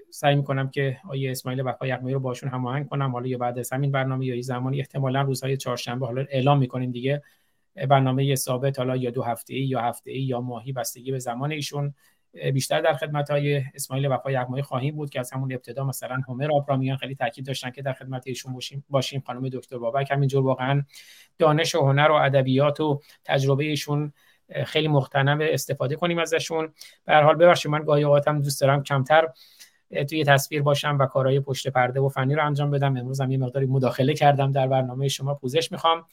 سعی 0.09 0.35
می‌کنم 0.35 0.69
که 0.69 0.97
آیه 1.09 1.31
اسماعیل 1.31 1.61
وفا 1.61 1.88
یغمایی 1.88 2.13
رو 2.13 2.19
باشون 2.19 2.49
هماهنگ 2.49 2.89
کنم. 2.89 3.11
حالا 3.11 3.27
یا 3.27 3.38
بعد 3.38 3.59
از 3.59 3.73
همین 3.73 3.91
برنامه 3.91 4.26
یا 4.26 4.41
زمانی 4.41 4.80
احتمالا 4.80 5.22
روزهای 5.22 5.57
چهارشنبه 5.57 6.05
حالا 6.05 6.26
اعلام 6.30 6.59
می‌کنیم 6.59 6.91
دیگه. 6.91 7.22
برنامه 7.89 8.35
ثابت 8.35 8.80
حالا 8.80 8.95
یا 8.95 9.11
دو 9.11 9.23
هفته 9.23 9.53
ای 9.53 9.61
یا 9.61 9.81
هفته 9.81 10.11
ای 10.11 10.22
یا 10.22 10.41
ماهی 10.41 10.72
بستگی 10.72 11.11
به 11.11 11.19
زمان 11.19 11.51
ایشون. 11.51 11.93
بیشتر 12.53 12.81
در 12.81 12.93
خدمت 12.93 13.31
های 13.31 13.63
اسماعیل 13.76 14.07
وفا 14.07 14.31
یغمایی 14.31 14.63
خواهیم 14.63 14.95
بود 14.95 15.09
که 15.09 15.19
از 15.19 15.34
همون 15.34 15.53
ابتدا 15.53 15.84
مثلا 15.84 16.22
همر 16.30 16.51
آبرامیان 16.51 16.97
خیلی 16.97 17.15
تاکید 17.15 17.45
داشتن 17.45 17.69
که 17.69 17.81
در 17.81 17.93
خدمت 17.93 18.27
ایشون 18.27 18.53
باشیم 18.53 18.85
باشیم. 18.89 19.23
خانم 19.27 19.49
دکتر 19.49 19.77
بابک 19.77 20.11
همینجور 20.11 20.43
واقعا 20.43 20.84
دانش 21.38 21.76
و 21.76 21.80
هنر 21.80 22.11
و 22.11 22.13
ادبیات 22.13 22.80
و 22.80 23.01
تجربه 23.26 23.63
ایشون 23.63 24.13
خیلی 24.65 24.88
مختنم 24.88 25.39
استفاده 25.41 25.95
کنیم 25.95 26.19
ازشون. 26.19 26.73
به 27.05 27.15
حال 27.15 27.35
ببخشید 27.35 27.72
من 27.72 27.84
گاهی 27.84 28.03
اوقاتم 28.03 28.41
دوست 28.41 28.61
دارم 28.61 28.84
کمتر 28.84 29.27
توی 30.09 30.23
تصویر 30.23 30.61
باشم 30.61 30.97
و 30.99 31.05
کارهای 31.05 31.39
پشت 31.39 31.67
پرده 31.67 31.99
و 31.99 32.09
فنی 32.09 32.35
رو 32.35 32.45
انجام 32.45 32.72
بدم. 32.72 32.97
امروز 32.97 33.22
هم 33.22 33.31
یه 33.31 33.38
مقداری 33.38 33.65
مداخله 33.65 34.13
کردم 34.13 34.51
در 34.51 34.67
برنامه 34.67 35.07
شما 35.07 35.35
پوزش 35.35 35.72
می‌خوام. 35.72 36.05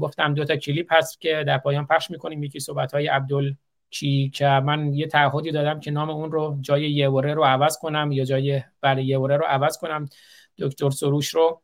گفتم 0.00 0.34
دو 0.34 0.44
تا 0.44 0.56
کلیپ 0.56 0.92
هست 0.92 1.20
که 1.20 1.44
در 1.46 1.58
پایان 1.58 1.86
پخش 1.86 2.10
می‌کنیم. 2.10 2.42
یکی 2.42 2.60
صحبت 2.60 2.94
های 2.94 3.06
عبدال 3.06 3.54
چی 3.90 4.30
که 4.34 4.46
من 4.46 4.94
یه 4.94 5.06
تعهدی 5.06 5.50
دادم 5.50 5.80
که 5.80 5.90
نام 5.90 6.10
اون 6.10 6.32
رو 6.32 6.58
جای 6.60 6.90
یوره 6.90 7.34
رو 7.34 7.44
عوض 7.44 7.78
کنم 7.78 8.12
یا 8.12 8.24
جای 8.24 8.62
برای 8.80 9.04
یوره 9.04 9.36
رو 9.36 9.44
عوض 9.44 9.78
کنم. 9.78 10.08
دکتر 10.58 10.90
سروش 10.90 11.28
رو 11.28 11.62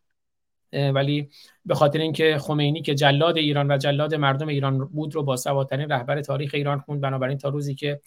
ولی 0.95 1.29
به 1.65 1.75
خاطر 1.75 1.99
اینکه 1.99 2.39
خمینی 2.39 2.83
که 2.83 2.95
جلاد 2.95 3.37
ایران 3.37 3.71
و 3.71 3.79
جلاد 3.79 4.15
مردم 4.15 4.49
ایران 4.49 4.79
بود 4.79 5.15
رو 5.15 5.23
با 5.23 5.37
سوادترین 5.37 5.89
رهبر 5.89 6.23
تاریخ 6.23 6.51
ایران 6.55 6.79
خوند 6.79 7.01
بنابراین 7.01 7.39
تا 7.39 7.49
روزی 7.49 7.75
که 7.75 8.01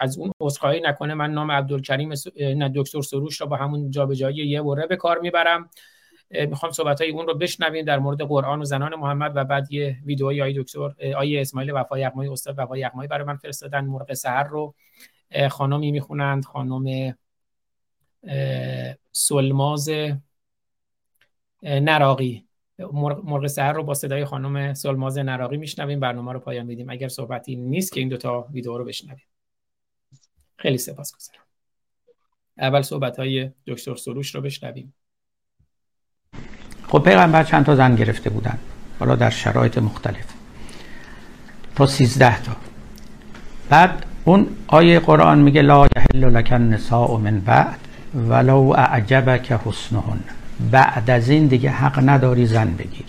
از 0.00 0.18
اون 0.18 0.32
عذرخواهی 0.40 0.80
نکنه 0.80 1.14
من 1.14 1.30
نام 1.30 1.50
عبدالکریم 1.50 2.12
نه 2.36 2.72
دکتر 2.74 3.00
سروش 3.00 3.40
رو 3.40 3.46
با 3.46 3.56
همون 3.56 3.90
جابجایی 3.90 4.36
یه 4.36 4.62
وره 4.62 4.86
به 4.86 4.96
کار 4.96 5.18
می‌برم. 5.18 5.70
می‌خوام 6.30 6.72
صحبت 6.72 7.00
های 7.00 7.10
اون 7.10 7.26
رو 7.26 7.34
بشنویم 7.34 7.84
در 7.84 7.98
مورد 7.98 8.22
قرآن 8.22 8.60
و 8.60 8.64
زنان 8.64 8.94
محمد 8.94 9.32
و 9.34 9.44
بعد 9.44 9.72
یه 9.72 9.96
ویدئوی 10.04 10.42
آی 10.42 10.62
دکتر 10.62 10.94
آی 11.16 11.38
اسماعیل 11.38 11.70
وفا 11.70 11.98
یغمایی 11.98 12.30
استاد 12.30 12.54
وفا 12.58 12.78
یغمایی 12.78 13.08
برای 13.08 13.24
من 13.24 13.36
فرستادن. 13.36 13.84
مرغ 13.84 14.12
سحر 14.12 14.44
رو 14.44 14.74
خانمی 15.50 15.92
می‌خونند 15.92 16.44
خانم 16.44 17.14
سلماز 19.12 19.90
نراقی. 21.62 22.44
مرغ 23.02 23.46
سهر 23.46 23.72
رو 23.72 23.82
با 23.82 23.94
صدای 23.94 24.24
خانم 24.24 24.74
سلماز 24.74 25.18
نراقی 25.18 25.56
میشنویم 25.56 26.00
برنامه 26.00 26.32
رو 26.32 26.40
پایان 26.40 26.66
میدیم. 26.66 26.90
اگر 26.90 27.08
صحبتی 27.08 27.56
نیست 27.56 27.92
که 27.92 28.00
این 28.00 28.08
دوتا 28.08 28.48
ویدیو 28.52 28.78
رو 28.78 28.84
بشنویم. 28.84 29.26
خیلی 30.56 30.78
سپاس 30.78 31.12
گذارم 31.16 31.44
اول 32.58 32.82
صحبت 32.82 33.18
های 33.18 33.50
دکتر 33.66 33.94
سروش 33.94 34.34
رو 34.34 34.40
بشنویم. 34.40 34.94
خب 36.88 36.98
پیغمبر 36.98 37.44
چند 37.44 37.66
تا 37.66 37.76
زن 37.76 37.96
گرفته 37.96 38.30
بودن 38.30 38.58
حالا 38.98 39.16
در 39.16 39.30
شرایط 39.30 39.78
مختلف. 39.78 40.26
تا 41.76 41.86
سیزده 41.86 42.42
تا. 42.42 42.56
بعد 43.68 44.06
اون 44.24 44.56
آیه 44.66 45.00
قرآن 45.00 45.38
میگه 45.38 45.62
لا 45.62 45.86
یحل 45.96 46.24
لک 46.24 46.52
النساء 46.52 47.16
من 47.16 47.40
بعد 47.40 47.78
ولو 48.14 48.74
اعجبک 48.76 49.52
حسنهن. 49.52 50.39
بعد 50.70 51.10
از 51.10 51.28
این 51.28 51.46
دیگه 51.46 51.70
حق 51.70 52.08
نداری 52.08 52.46
زن 52.46 52.74
بگیری. 52.78 53.04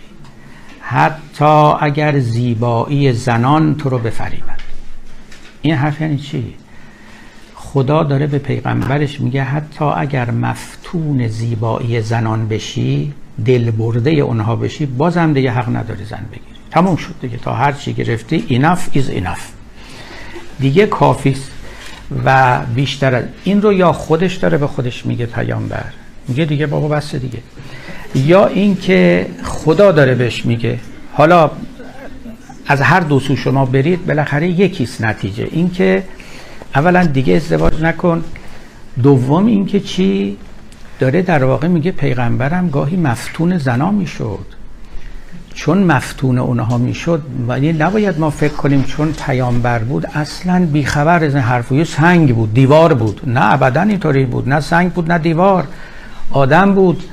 حتی 0.82 1.76
اگر 1.80 2.20
زیبایی 2.20 3.14
زنان 3.14 3.76
تو 3.76 3.90
رو 3.90 3.98
بفریبد. 3.98 4.60
این 5.62 5.76
حرف 5.76 6.02
یعنی 6.02 6.18
چی؟ 6.18 6.54
خدا 7.56 8.04
داره 8.04 8.28
به 8.28 8.38
پیغمبرش 8.38 9.22
میگه 9.22 9.44
حتی 9.44 9.86
اگر 9.86 10.32
مفتون 10.32 11.28
زیبایی 11.28 12.02
زنان 12.02 12.48
بشی 12.48 13.14
دل 13.46 13.72
برده 13.72 14.12
اونها 14.12 14.56
بشی 14.56 14.86
بازم 14.86 15.34
دیگه 15.34 15.52
حق 15.52 15.76
نداری 15.76 16.06
زن 16.06 16.26
بگیری. 16.32 16.46
تموم 16.72 16.96
شد 16.96 17.16
دیگه. 17.22 17.38
تا 17.38 17.54
هر 17.54 17.72
چی 17.72 17.94
گرفتی 17.94 18.46
اینف 18.48 18.90
ایز 18.92 19.10
اینف 19.10 19.50
دیگه 20.60 20.86
کافیست 20.86 21.52
و 22.26 22.60
بیشتر 22.76 23.16
از 23.16 23.26
این 23.44 23.62
رو 23.62 23.74
یا 23.74 23.92
خودش 23.92 24.36
داره 24.36 24.58
به 24.58 24.68
خودش 24.68 25.06
میگه 25.06 25.26
پیامبر. 25.26 25.86
میگه 26.28 26.46
دیگه 26.46 26.68
بابا 26.68 26.88
بس 26.88 27.16
دیگه. 27.16 27.40
یا 28.16 28.48
اینکه 28.48 29.28
خدا 29.44 29.92
داره 29.92 30.16
بهش 30.16 30.46
میگه 30.46 30.80
حالا 31.14 31.52
از 32.68 32.82
هر 32.82 33.00
دو 33.00 33.20
سو 33.20 33.36
شما 33.36 33.66
برید 33.66 34.06
بالاخره 34.06 34.48
یکیست 34.48 35.02
نتیجه. 35.02 35.48
اینکه 35.52 36.04
اولا 36.76 37.06
دیگه 37.06 37.36
ازدواج 37.36 37.82
نکن. 37.82 38.24
دوم 39.04 39.46
اینکه 39.46 39.80
چی؟ 39.80 40.38
داره 41.00 41.22
در 41.22 41.44
واقع 41.44 41.68
میگه 41.68 41.92
پیغمبرم 41.92 42.70
گاهی 42.70 42.98
مفتون 42.98 43.58
زنا 43.58 43.92
می‌شد. 43.92 44.46
چون 45.54 45.84
مفتون 45.84 46.38
اونها 46.38 46.78
می‌شد 46.78 47.22
ولی 47.48 47.74
نباید 47.74 48.20
ما 48.20 48.30
فکر 48.30 48.54
کنیم 48.54 48.84
چون 48.84 49.14
پیامبر 49.26 49.80
بود 49.80 50.06
اصلا 50.14 50.66
بیخبر 50.66 51.24
از 51.24 51.36
این 51.36 51.44
حرف 51.44 51.84
سنگ 51.84 52.36
بود 52.36 52.54
دیوار 52.54 52.94
بود. 52.94 53.22
نه 53.28 53.54
ابدا 53.54 53.82
اینطوری 53.82 54.26
بود 54.26 54.50
نه 54.50 54.60
سنگ 54.60 54.94
بود 54.94 55.12
نه 55.12 55.18
دیوار. 55.18 55.68
آدم 56.32 56.74
بود 56.74 57.04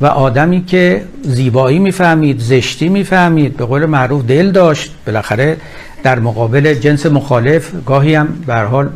و 0.00 0.06
آدمی 0.06 0.64
که 0.64 1.04
زیبایی 1.22 1.78
می‌فهمید 1.78 2.38
زشتی 2.38 2.88
می‌فهمید 2.88 3.56
به 3.56 3.64
قول 3.64 3.86
معروف 3.86 4.24
دل 4.24 4.50
داشت. 4.50 4.94
بالاخره 5.06 5.56
در 6.02 6.18
مقابل 6.18 6.74
جنس 6.74 7.06
مخالف 7.06 7.72
گاهی 7.86 8.14
هم 8.14 8.28
به 8.46 8.54
حال 8.54 8.88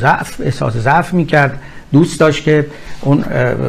ضعف 0.00 0.40
احساس 0.40 0.76
ضعف 0.76 1.14
می‌کرد. 1.14 1.60
دوست 1.92 2.20
داشت 2.20 2.44
که 2.44 2.66
اون 3.00 3.24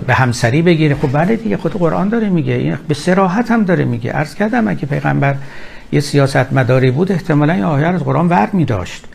به 0.07 0.13
همسری 0.13 0.61
بگیره. 0.61 0.95
خب 0.95 1.09
بله 1.11 1.35
دیگه 1.35 1.57
خود 1.57 1.73
قرآن 1.73 2.09
داره 2.09 2.29
میگه. 2.29 2.53
این 2.53 2.77
به 2.87 2.93
سراحت 2.93 3.51
هم 3.51 3.63
داره 3.63 3.85
میگه. 3.85 4.11
عرض 4.11 4.35
کردم 4.35 4.67
اگه 4.67 4.85
پیغمبر 4.85 5.35
یه 5.91 5.99
سیاست 5.99 6.53
مداری 6.53 6.91
بود 6.91 7.11
احتمالا 7.11 7.53
این 7.53 7.63
آیه 7.63 7.87
از 7.87 8.03
قرآن 8.03 8.29
ور 8.29 8.49
میداشت. 8.53 9.05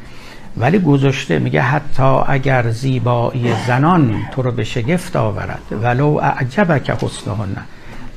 ولی 0.56 0.78
گذاشته 0.78 1.38
میگه 1.38 1.62
حتی 1.62 2.02
اگر 2.26 2.70
زیبایی 2.70 3.52
زنان 3.66 4.14
تو 4.32 4.42
رو 4.42 4.50
به 4.50 4.64
شگفت 4.64 5.16
آورد. 5.16 5.62
ولو 5.82 6.18
اعجبک 6.22 6.90
حسنهن. 6.90 7.56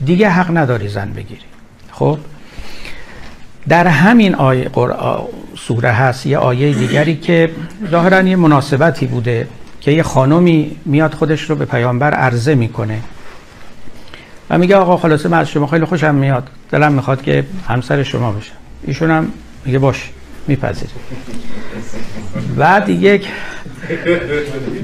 دیگه 0.06 0.30
حق 0.30 0.58
نداری 0.58 0.88
زن 0.88 1.12
بگیری. 1.12 1.41
خب؟ 1.91 2.18
در 3.70 3.88
همین 3.88 4.36
آیه 4.36 4.70
سوره 5.58 5.91
هست 5.91 6.26
یه 6.26 6.38
آیه 6.38 6.74
دیگری 6.74 7.16
که 7.16 7.52
ظاهرا 7.91 8.22
یه 8.22 8.36
مناسبتی 8.36 9.06
بوده 9.06 9.48
که 9.82 9.91
یه 9.91 10.03
خانمی 10.03 10.76
میاد 10.86 11.14
خودش 11.14 11.49
رو 11.49 11.56
به 11.56 11.66
پیامبر 11.66 12.14
عرضه 12.14 12.56
می‌کنه. 12.56 12.99
و 14.49 14.58
میگه 14.58 14.76
آقا 14.76 14.98
خلاصه 14.98 15.30
من 15.30 15.40
از 15.40 15.49
شما 15.49 15.68
خیلی 15.68 15.86
خوشم 15.86 16.16
میاد. 16.16 16.48
دلم 16.72 16.94
می‌خواد 16.94 17.22
که 17.22 17.45
همسر 17.68 18.03
شما 18.03 18.32
بشه 18.32 18.52
ایشون 18.84 19.12
هم 19.12 19.32
میگه 19.66 19.80
باش. 19.80 20.10
میپذیره 20.47 20.91
بعد 22.57 22.89
یک 22.89 23.27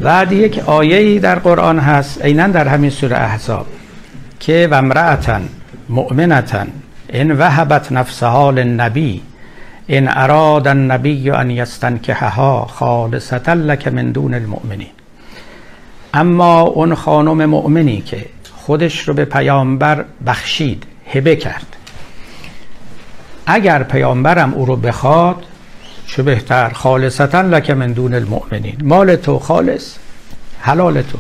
بعد 0.02 0.32
یک 0.32 0.60
آیه 0.60 1.20
در 1.20 1.40
قرآن 1.40 1.80
هست 1.80 2.22
عینا 2.26 2.48
در 2.48 2.68
همین 2.68 2.90
سوره 2.90 3.18
احزاب 3.18 3.66
که 4.40 4.68
و 4.72 4.76
امرأتا 4.76 5.40
مؤمنتا 5.90 6.66
ان 7.10 7.32
وهبت 7.32 7.92
نفسها 7.92 8.52
للنبی 8.52 9.22
ان 9.90 10.08
اراد 10.08 10.68
النبی 10.68 11.30
ان 11.30 11.52
یستنکحها 11.52 12.66
خالصتا 12.66 13.54
لک 13.54 13.88
من 13.88 14.12
دون 14.12 14.34
المؤمنین. 14.34 14.88
اما 16.14 16.62
اون 16.62 16.96
خانم 16.96 17.46
مؤمنی 17.46 18.02
که 18.02 18.26
خودش 18.56 19.08
رو 19.08 19.14
به 19.14 19.26
پیامبر 19.26 20.06
بخشید 20.26 20.84
هبه 21.14 21.36
کرد. 21.36 21.77
اگر 23.50 23.84
پیامبرم 23.84 24.54
او 24.54 24.66
رو 24.66 24.76
بخواد 24.76 25.46
چه 26.08 26.24
بهتر؟ 26.24 26.70
خالصتا 26.70 27.42
لک 27.42 27.70
من 27.70 27.92
دون 27.92 28.14
المؤمنین. 28.14 28.76
مال 28.84 29.16
تو 29.16 29.40
خالص 29.40 29.96
حلال 30.60 31.02
تو. 31.02 31.18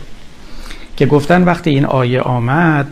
که 0.98 1.06
گفتن 1.06 1.44
وقتی 1.44 1.70
این 1.70 1.86
آیه 1.86 2.22
آمد 2.22 2.88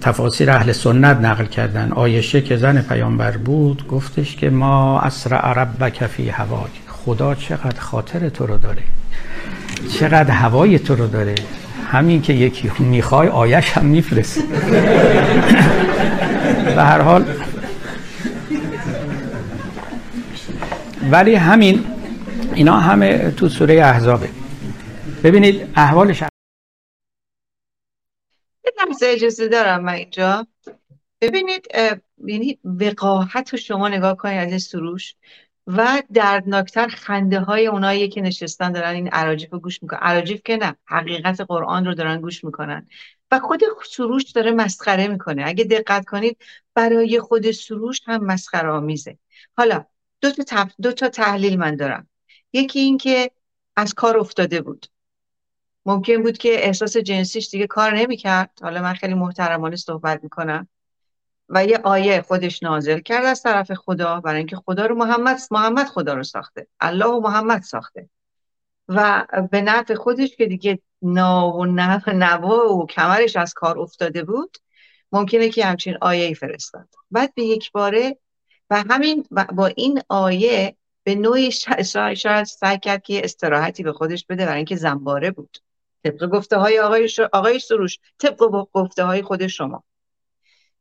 تفاسیر 0.00 0.50
اهل 0.50 0.72
سنت 0.72 1.16
نقل 1.16 1.44
کردن. 1.44 1.92
آیشه 1.92 2.40
که 2.40 2.56
زن 2.56 2.80
پیامبر 2.82 3.36
بود 3.36 3.88
گفتش 3.88 4.36
که 4.36 4.50
ما 4.50 5.00
اسرع 5.00 5.52
ربک 5.52 6.06
فی 6.06 6.28
هواک 6.28 6.70
خدا 6.86 7.34
چقدر 7.34 7.80
خاطر 7.80 8.28
تو 8.28 8.46
رو 8.46 8.58
داره. 8.58 8.82
چقدر 10.00 10.30
هوای 10.30 10.78
تو 10.78 10.94
رو 10.94 11.06
داره. 11.06 11.34
همین 11.92 12.22
که 12.22 12.32
یکی 12.32 12.70
می‌خوای 12.78 13.28
آیش 13.28 13.72
هم 13.72 13.84
میفرسته. 13.84 14.42
به 16.76 16.82
هر 16.82 17.00
حال 17.00 17.24
ولی 21.10 21.34
همین 21.34 21.84
اینا 22.54 22.76
همه 22.76 23.30
تو 23.30 23.48
سوره 23.48 23.74
احزابه. 23.74 24.28
ببینید 25.24 25.72
احوالش 25.76 26.22
لحظه 28.88 29.06
اجازه 29.06 29.48
دارم 29.48 29.84
من 29.84 29.92
اینجا. 29.92 30.46
ببینید 31.20 31.66
یعنی 32.24 32.58
وقاحت 32.64 33.50
رو 33.50 33.58
شما 33.58 33.88
نگاه 33.88 34.16
کنید 34.16 34.54
از 34.54 34.62
سروش 34.62 35.14
و 35.66 36.02
دردناکتر 36.12 36.88
خنده 36.88 37.40
های 37.40 37.66
اونایی 37.66 38.08
که 38.08 38.20
نشستن 38.20 38.72
دارن 38.72 38.94
این 38.94 39.08
عراجیف 39.08 39.52
رو 39.52 39.58
گوش 39.58 39.82
می‌کنن. 39.82 39.98
عراجیف 40.02 40.42
که 40.44 40.56
نه 40.56 40.76
حقیقت 40.84 41.40
قرآن 41.40 41.84
رو 41.84 41.94
دارن 41.94 42.20
گوش 42.20 42.44
می‌کنن. 42.44 42.86
و 43.30 43.38
خود 43.38 43.60
سروش 43.90 44.30
داره 44.30 44.50
مسخره 44.50 45.08
می‌کنه. 45.08 45.44
اگه 45.46 45.64
دقت 45.64 46.04
کنید 46.04 46.38
برای 46.74 47.20
خود 47.20 47.50
سروش 47.50 48.00
هم 48.06 48.24
مسخره 48.24 48.70
آمیزه. 48.70 49.18
حالا 49.56 49.84
دو 50.20 50.32
تا, 50.32 50.68
دو 50.82 50.92
تا 50.92 51.08
تحلیل 51.08 51.58
من 51.58 51.76
دارم. 51.76 52.08
یکی 52.52 52.78
این 52.78 52.98
که 52.98 53.30
از 53.76 53.94
کار 53.94 54.18
افتاده 54.18 54.60
بود. 54.60 54.86
ممکن 55.86 56.22
بود 56.22 56.38
که 56.38 56.66
احساس 56.66 56.96
جنسیش 56.96 57.48
دیگه 57.48 57.66
کار 57.66 57.94
نمی‌کرد. 57.96 58.50
حالا 58.62 58.82
من 58.82 58.94
خیلی 58.94 59.14
محترمانه 59.14 59.76
صحبت 59.76 60.22
می‌کنم. 60.22 60.68
و 61.48 61.64
یه 61.64 61.78
آیه 61.78 62.22
خودش 62.22 62.62
نازل 62.62 63.00
کرد 63.00 63.24
از 63.24 63.42
طرف 63.42 63.72
خدا 63.72 64.20
برای 64.20 64.38
اینکه 64.38 64.56
خدا 64.56 64.86
رو 64.86 64.94
محمد 64.94 65.38
محمد 65.50 65.86
خدا 65.86 66.14
رو 66.14 66.22
ساخته. 66.22 66.66
الله 66.80 67.06
و 67.06 67.20
محمد 67.20 67.62
ساخته. 67.62 68.08
و 68.88 69.26
به 69.50 69.60
نفع 69.60 69.94
خودش 69.94 70.36
که 70.36 70.46
دیگه 70.46 70.78
نا 71.02 71.52
و 71.52 71.66
نوا 71.66 72.74
و 72.74 72.86
کمرش 72.86 73.36
از 73.36 73.54
کار 73.54 73.78
افتاده 73.78 74.24
بود 74.24 74.56
ممکنه 75.12 75.48
که 75.48 75.64
همچین 75.64 75.98
آیه 76.00 76.24
ای 76.24 76.34
فرستاد. 76.34 76.88
بعد 77.10 77.34
به 77.34 77.42
یک 77.42 77.72
باره 77.72 78.18
و 78.70 78.84
همین 78.90 79.26
با 79.52 79.66
این 79.66 80.02
آیه 80.08 80.76
به 81.02 81.14
نوعی 81.14 81.52
شاید 81.52 82.44
سعی 82.44 82.78
کرد 82.78 83.02
که 83.02 83.24
استراحتی 83.24 83.82
به 83.82 83.92
خودش 83.92 84.26
بده 84.26 84.44
برای 84.44 84.56
اینکه 84.56 84.76
زنباره 84.76 85.30
بود. 85.30 85.58
طبق 86.04 86.26
گفته 86.26 86.56
های 86.56 86.80
آقای, 86.80 87.10
آقای 87.32 87.58
سروش 87.58 87.98
طبق 88.18 88.66
گفته 88.72 89.04
های 89.04 89.22
خود 89.22 89.46
شما. 89.46 89.84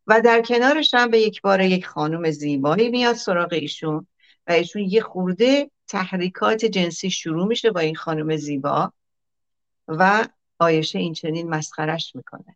و 0.08 0.22
در 0.22 0.42
کنارش 0.42 0.94
هم 0.94 1.12
به 1.12 1.20
یک 1.20 1.42
بار 1.42 1.62
یک 1.62 1.86
خانم 1.86 2.32
زیبایی 2.32 2.90
میاد 2.90 3.16
سراغ 3.16 3.54
ایشون 3.54 4.08
و 4.48 4.52
ایشون 4.52 4.82
یه 4.82 5.02
خورده 5.02 5.72
تحریکات 5.88 6.66
جنسی 6.66 7.10
شروع 7.10 7.48
میشه 7.48 7.72
با 7.72 7.80
این 7.80 7.96
خانم 7.96 8.36
زیبا 8.36 8.94
و 9.88 10.28
آیشه 10.60 11.00
این 11.00 11.14
چنین 11.14 11.50
مسخرش 11.50 12.16
می‌کنه. 12.16 12.56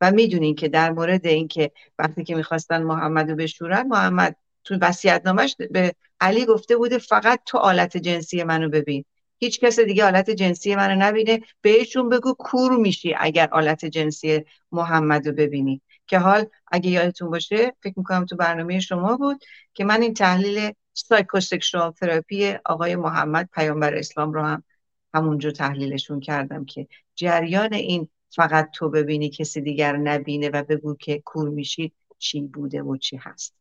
و 0.00 0.10
می‌دونین 0.10 0.54
که 0.54 0.68
در 0.68 0.90
مورد 0.90 1.26
اینکه 1.26 1.70
وقتی 1.98 2.24
که 2.24 2.34
می‌خواستن 2.34 2.82
محمد 2.82 3.30
رو 3.30 3.36
بشورن 3.36 3.86
محمد 3.86 4.36
تو 4.64 4.78
وصیت‌نامش 4.80 5.56
به 5.70 5.94
علی 6.20 6.46
گفته 6.46 6.76
بوده 6.76 6.98
فقط 6.98 7.40
تو 7.46 7.58
آلت 7.58 7.96
جنسی 7.96 8.42
منو 8.42 8.68
ببین. 8.68 9.04
هیچ 9.38 9.60
کس 9.60 9.80
دیگه 9.80 10.04
آلت 10.04 10.30
جنسی 10.30 10.76
منو 10.76 10.94
نبینه. 11.02 11.40
بهشون 11.60 12.08
بگو 12.08 12.34
کور 12.38 12.76
میشی 12.76 13.14
اگر 13.18 13.48
آلت 13.52 13.84
جنسی 13.84 14.44
محمد 14.72 15.26
رو 15.28 15.34
ببینی. 15.34 15.82
که 16.06 16.18
حال 16.18 16.46
اگه 16.72 16.90
یادتون 16.90 17.30
باشه 17.30 17.72
فکر 17.82 17.94
می‌کنم 17.96 18.24
تو 18.24 18.36
برنامه 18.36 18.80
شما 18.80 19.16
بود 19.16 19.44
که 19.74 19.84
من 19.84 20.02
این 20.02 20.14
تحلیل 20.14 20.72
psychosexual 20.92 21.90
therapy 21.92 22.54
آقای 22.64 22.96
محمد 22.96 23.48
پیامبر 23.52 23.94
اسلام 23.94 24.32
رو 24.32 24.42
هم 24.42 24.64
همونجا 25.14 25.50
تحلیلشون 25.50 26.20
کردم 26.20 26.64
که 26.64 26.86
جریان 27.14 27.72
این 27.72 28.08
فقط 28.30 28.70
تو 28.74 28.90
ببینی 28.90 29.30
کسی 29.30 29.60
دیگر 29.60 29.96
نبینه 29.96 30.48
و 30.48 30.62
بگو 30.62 30.94
که 30.94 31.22
کور 31.24 31.48
میشید 31.48 31.94
چی 32.18 32.40
بوده 32.40 32.82
و 32.82 32.96
چی 32.96 33.16
هست. 33.16 33.54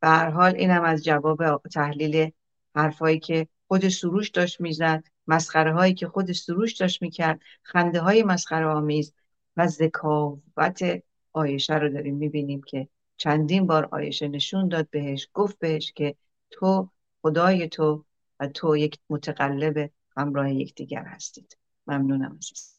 به 0.00 0.08
هر 0.08 0.30
حال 0.30 0.56
اینم 0.56 0.82
از 0.82 1.04
جواب 1.04 1.58
تحلیل 1.58 2.30
حرفایی 2.74 3.18
که 3.18 3.48
خود 3.68 3.88
سروش 3.88 4.30
داشت 4.30 4.60
می‌زد 4.60 5.04
مسخره 5.26 5.72
هایی 5.72 5.94
که 5.94 6.08
خود 6.08 6.32
سروش 6.32 6.72
داشت 6.72 7.02
می‌کرد 7.02 7.40
خنده 7.62 8.00
های 8.00 8.22
مسخره 8.22 8.66
آمیز 8.66 9.14
و 9.56 9.66
ذکاوت 9.66 11.02
آیشه 11.32 11.74
رو 11.74 11.88
داریم 11.88 12.16
می‌بینیم 12.16 12.62
که 12.62 12.88
چندین 13.16 13.66
بار 13.66 13.88
آیشه 13.92 14.28
نشون 14.28 14.68
داد 14.68 14.90
بهش 14.90 15.28
گفت 15.34 15.58
بهش 15.58 15.92
که 15.92 16.14
تو 16.50 16.90
خدای 17.22 17.68
تو 17.68 18.04
و 18.40 18.48
تو 18.48 18.76
یک 18.76 18.98
متقلب 19.10 19.90
همراه 20.16 20.52
یکدیگر 20.52 21.04
هستید. 21.04 21.58
ممنونم 21.86 22.38
عزیز. 22.40 22.73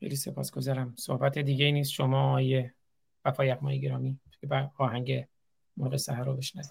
خیلی 0.00 0.16
سپاسگزارم. 0.16 0.94
صحبت 0.98 1.38
دیگه 1.38 1.64
ای 1.64 1.72
نیست. 1.72 1.90
شما 1.90 2.34
آیه 2.34 2.74
وفا 3.24 3.44
یقمای 3.44 3.80
گرامی 3.80 4.18
که 4.40 4.70
آهنگ 4.78 5.24
مرغ 5.76 5.96
سهر 5.96 6.24
رو 6.24 6.36
بشنید 6.36 6.66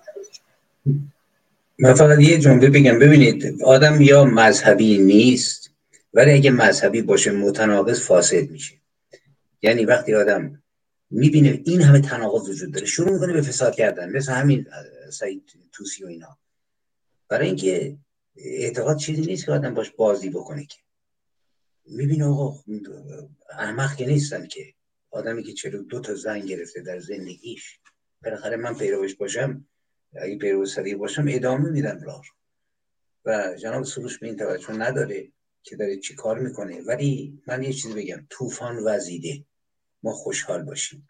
من 1.79 1.93
فقط 1.93 2.19
یه 2.19 2.39
جمله 2.39 2.69
بگم. 2.69 2.99
ببینید 2.99 3.63
آدم 3.63 4.01
یا 4.01 4.25
مذهبی 4.25 4.97
نیست 4.97 5.71
ولی 6.13 6.31
اگه 6.31 6.51
مذهبی 6.51 7.01
باشه 7.01 7.31
متناقض 7.31 8.01
فاسد 8.01 8.49
میشه. 8.49 8.75
یعنی 9.61 9.85
وقتی 9.85 10.15
آدم 10.15 10.63
می‌بینه 11.09 11.61
این 11.65 11.81
همه 11.81 11.99
تناقض 11.99 12.49
وجود 12.49 12.73
داره 12.73 12.85
شروع 12.85 13.11
می‌کنه 13.11 13.33
به 13.33 13.41
فساد 13.41 13.75
کردن 13.75 14.09
مثل 14.09 14.31
همین 14.31 14.67
سعید 15.09 15.43
توسی 15.71 16.03
و 16.03 16.07
اینا. 16.07 16.37
برای 17.29 17.47
اینکه 17.47 17.97
اعتقاد 18.37 18.97
چیزی 18.97 19.21
نیست 19.21 19.45
که 19.45 19.51
آدم 19.51 19.73
باش 19.73 19.91
بازی 19.91 20.29
بکنه 20.29 20.65
که. 20.65 20.77
می‌بینه 21.85 22.25
آقا 22.25 22.63
احمق 23.59 23.95
که 23.95 24.05
نیستن 24.05 24.47
که. 24.47 24.73
آدمی 25.11 25.43
که 25.43 25.53
چلو 25.53 25.83
دو 25.83 25.99
تا 25.99 26.15
زن 26.15 26.39
گرفته 26.39 26.81
در 26.81 26.99
زندگیش 26.99 27.79
بالاخره 28.23 28.57
من 28.57 28.75
پیروش 28.75 29.15
باشم 29.15 29.65
اگه 30.21 30.37
پیرو 30.37 30.65
صدیق 30.65 30.97
باشم 30.97 31.25
ادامه 31.27 31.69
میدم 31.69 31.99
راه. 32.01 32.25
و 33.25 33.55
جناب 33.61 33.83
سروش 33.83 34.19
به 34.19 34.27
این 34.27 34.35
توجه 34.35 34.73
نداره 34.73 35.31
که 35.63 35.75
داره 35.75 35.97
چی 35.97 36.15
کار 36.15 36.39
می‌کنه. 36.39 36.81
ولی 36.81 37.41
من 37.47 37.63
یه 37.63 37.73
چیزی 37.73 37.93
بگم 37.93 38.27
طوفان 38.29 38.79
وزیده. 38.85 39.45
ما 40.03 40.11
خوشحال 40.11 40.63
باشیم. 40.63 41.07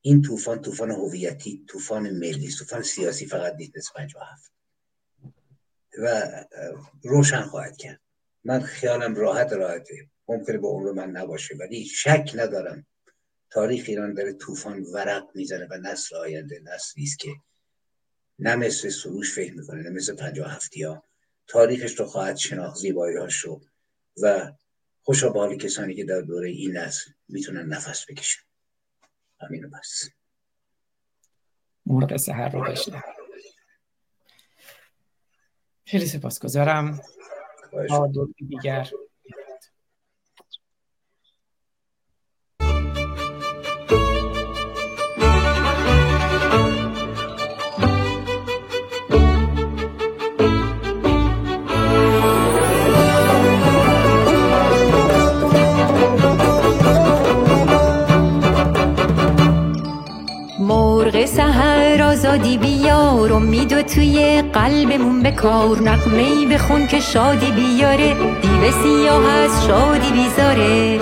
این 0.00 0.22
طوفان 0.22 0.62
طوفان 0.62 0.90
هویتی 0.90 1.64
طوفان 1.68 2.10
ملی 2.10 2.48
طوفان 2.58 2.82
سیاسی 2.82 3.26
فقط 3.26 3.54
نیست 3.54 3.76
مثل 3.76 3.92
57 3.94 4.52
و 5.98 6.32
روشن 7.02 7.42
خواهد 7.42 7.76
کرد. 7.76 8.00
من 8.46 8.60
خیالم 8.60 9.14
راحت 9.14 9.52
راحته. 9.52 10.08
ممکنه 10.28 10.58
به 10.58 10.68
عمر 10.68 10.92
من 10.92 11.10
نباشه 11.10 11.56
ولی 11.56 11.84
شک 11.84 12.30
ندارم. 12.34 12.86
تاریخ 13.50 13.84
ایران 13.88 14.14
داره 14.14 14.32
طوفان 14.32 14.82
ورق 14.82 15.24
می‌زنه 15.34 15.66
و 15.70 15.74
نسل 15.74 16.16
آینده 16.16 16.60
نسلی 16.64 17.04
است 17.04 17.18
که 17.18 17.28
نه 18.38 18.56
مثل 18.56 18.88
سروش 18.88 19.34
فکر 19.34 19.54
می‌کنه 19.54 19.82
نه 19.82 19.90
مثل 19.90 20.16
پنجاه 20.16 20.52
هفتی 20.52 20.82
ها 20.82 21.04
تاریخش 21.46 22.00
رو 22.00 22.06
خواهد 22.06 22.36
شناخت 22.36 22.76
زیبایی 22.76 23.16
رو 23.16 23.60
و 24.22 24.52
خوشا 25.02 25.30
حال 25.30 25.56
کسانی 25.56 25.94
که 25.94 26.04
در 26.04 26.20
دوره 26.20 26.48
این 26.48 26.76
نسل 26.76 27.10
می‌تونن 27.28 27.66
نفس 27.66 28.10
بکشن. 28.10 28.42
همینو 29.40 29.68
بس. 29.68 30.08
مرغ 31.86 32.16
سهر 32.16 32.48
رو 32.48 32.64
بشنم 32.64 33.02
خیلی 35.84 36.06
سپاسگزارم. 36.06 37.00
دیگر. 38.48 38.90
توی 63.86 64.42
قلبمون 64.52 65.22
بکار 65.22 65.78
نقمه 65.78 66.46
بخون 66.46 66.86
که 66.86 67.00
شادی 67.00 67.50
بیاره. 67.50 68.14
دیو 68.14 68.72
سیاه 68.82 69.32
از 69.32 69.66
شادی 69.66 70.10
بیزاره. 70.10 70.98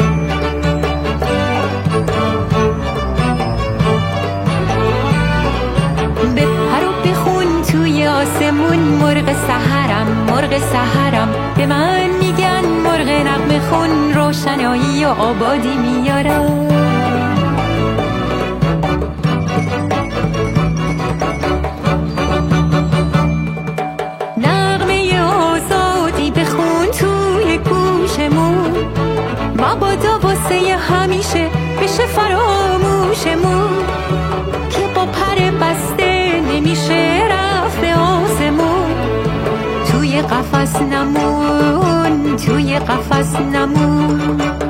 بپر 6.37 6.85
و 6.87 7.09
بخون 7.09 7.63
توی 7.63 8.07
آسمون 8.07 8.79
مرغ 8.79 9.33
سهرم 9.33 10.07
مرغ 10.31 10.59
سهرم 10.59 11.29
به 11.57 11.67
من 11.67 12.11
میگن 12.21 12.65
مرغ 12.85 13.09
نقمه 13.09 13.61
خون 13.61 14.15
روشنایی 14.15 15.05
و 15.05 15.09
آبادی 15.09 15.77
فراموش 32.17 33.27
مون 33.27 33.87
که 34.71 34.81
با 34.95 35.07
پر 35.07 35.51
بسته 35.61 36.41
نمیشه 36.41 37.29
رفت 37.31 37.81
به 37.81 37.95
آسمون. 37.95 38.95
توی 39.93 40.23
قفس 40.23 40.83
نمون 40.83 42.37
توی 42.37 42.79
قفس 42.79 43.37
نمون. 43.37 44.64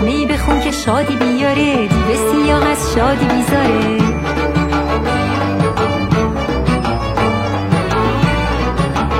نقمه 0.00 0.26
بخون 0.26 0.60
که 0.60 0.70
شادی 0.70 1.16
بیاره 1.16 1.88
دیو 1.88 2.32
سیاه 2.32 2.70
از 2.70 2.94
شادی 2.94 3.26
بیزاره. 3.26 3.96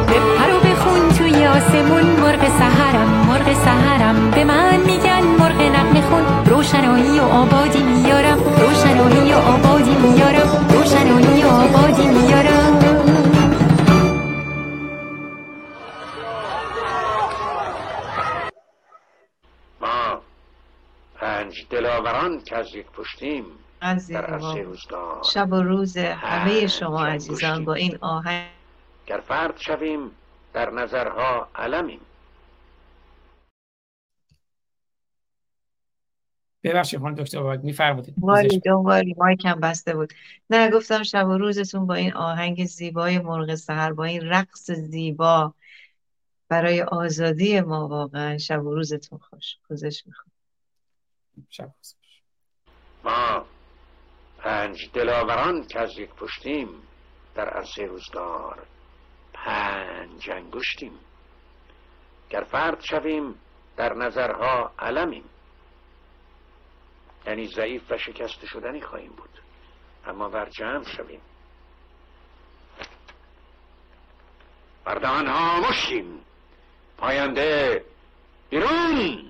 بپر 0.09 0.51
و 0.55 0.61
بخون 0.61 1.09
توی 1.19 1.47
آسمون 1.47 2.03
مرغ 2.03 2.49
سهرم 2.59 3.09
مرغ 3.29 3.53
سهرم 3.65 4.31
به 4.31 4.45
من 4.45 4.77
میگن 4.87 5.23
مرغ 5.39 5.63
نقمه 5.63 6.01
خون 6.01 6.23
روشنایی 6.47 7.21
و 7.21 7.23
آبادی 7.23 7.83
میارم. 7.83 8.39
روشنایی 8.39 9.33
و 9.33 9.37
آبادی 9.37 9.95
میارم 9.95 10.67
روشنایی 10.71 11.43
و 11.43 11.49
آبادی 11.49 12.09
میارم. 12.09 12.60
از 22.61 22.75
یک 22.75 22.87
پشتیم 22.87 23.45
از 23.81 24.09
در 24.09 24.27
عرصه 24.27 24.63
روزگار. 24.63 25.23
شب 25.23 25.53
و 25.53 25.63
روز 25.63 25.97
همه 25.97 26.67
شما 26.67 27.07
عزیزان. 27.07 27.65
با 27.65 27.75
این 27.75 27.99
آهنگ. 28.01 28.49
گر 29.07 29.21
فرد 29.21 29.59
شویم 29.59 30.11
در 30.53 30.71
نظرها 30.71 31.49
علمیم. 31.55 32.01
ببخشید 36.63 37.01
خانم 37.01 37.15
دکتر 37.15 37.43
بابک 37.43 37.65
میفرمودید. 37.65 38.15
واری 38.19 38.61
دنبالی 38.61 39.15
مایکم 39.19 39.61
بسته 39.61 39.95
بود. 39.95 40.13
نه 40.51 40.71
گفتم 40.71 41.03
شب 41.03 41.29
و 41.29 41.39
روزتون 41.39 41.87
با 41.87 41.95
این 41.95 42.13
آهنگ 42.15 42.65
زیبای 42.65 43.19
مرغ 43.19 43.55
سهر 43.55 43.93
با 43.93 44.05
این 44.05 44.21
رقص 44.23 44.71
زیبا 44.71 45.55
برای 46.49 46.83
آزادی 46.83 47.61
ما 47.61 47.89
واقعا 47.89 48.39
شب 48.39 48.65
و 48.67 48.75
روزتون 48.75 49.19
خوش. 49.19 49.57
گذشت 49.71 50.07
می‌خوام. 50.07 50.31
شب 51.51 51.73
ما 53.05 53.47
پنج 54.39 54.91
دلاوران 54.93 55.67
که 55.67 55.81
از 55.81 55.99
یک 55.99 56.11
پشتیم 56.11 56.69
در 57.35 57.49
عرصه 57.49 57.87
روزگار 57.87 58.67
پنج 59.33 60.31
انگشتیم. 60.31 60.99
گر 62.31 62.43
فرد 62.43 62.81
شویم 62.81 63.35
در 63.77 63.95
نظرها 63.95 64.73
علمیم. 64.79 65.25
یعنی 67.27 67.47
ضعیف 67.47 67.91
و 67.91 67.99
شکست 67.99 68.45
شدنی 68.47 68.81
خواهیم 68.81 69.13
بود. 69.13 69.43
اما 70.07 70.29
بر 70.29 70.49
جمع 70.49 70.85
شویم. 70.85 71.21
بر 74.85 74.95
دهانها 74.95 75.61
مشتیم 75.61 76.21
پاینده 76.99 77.85
بیرون. 78.51 79.30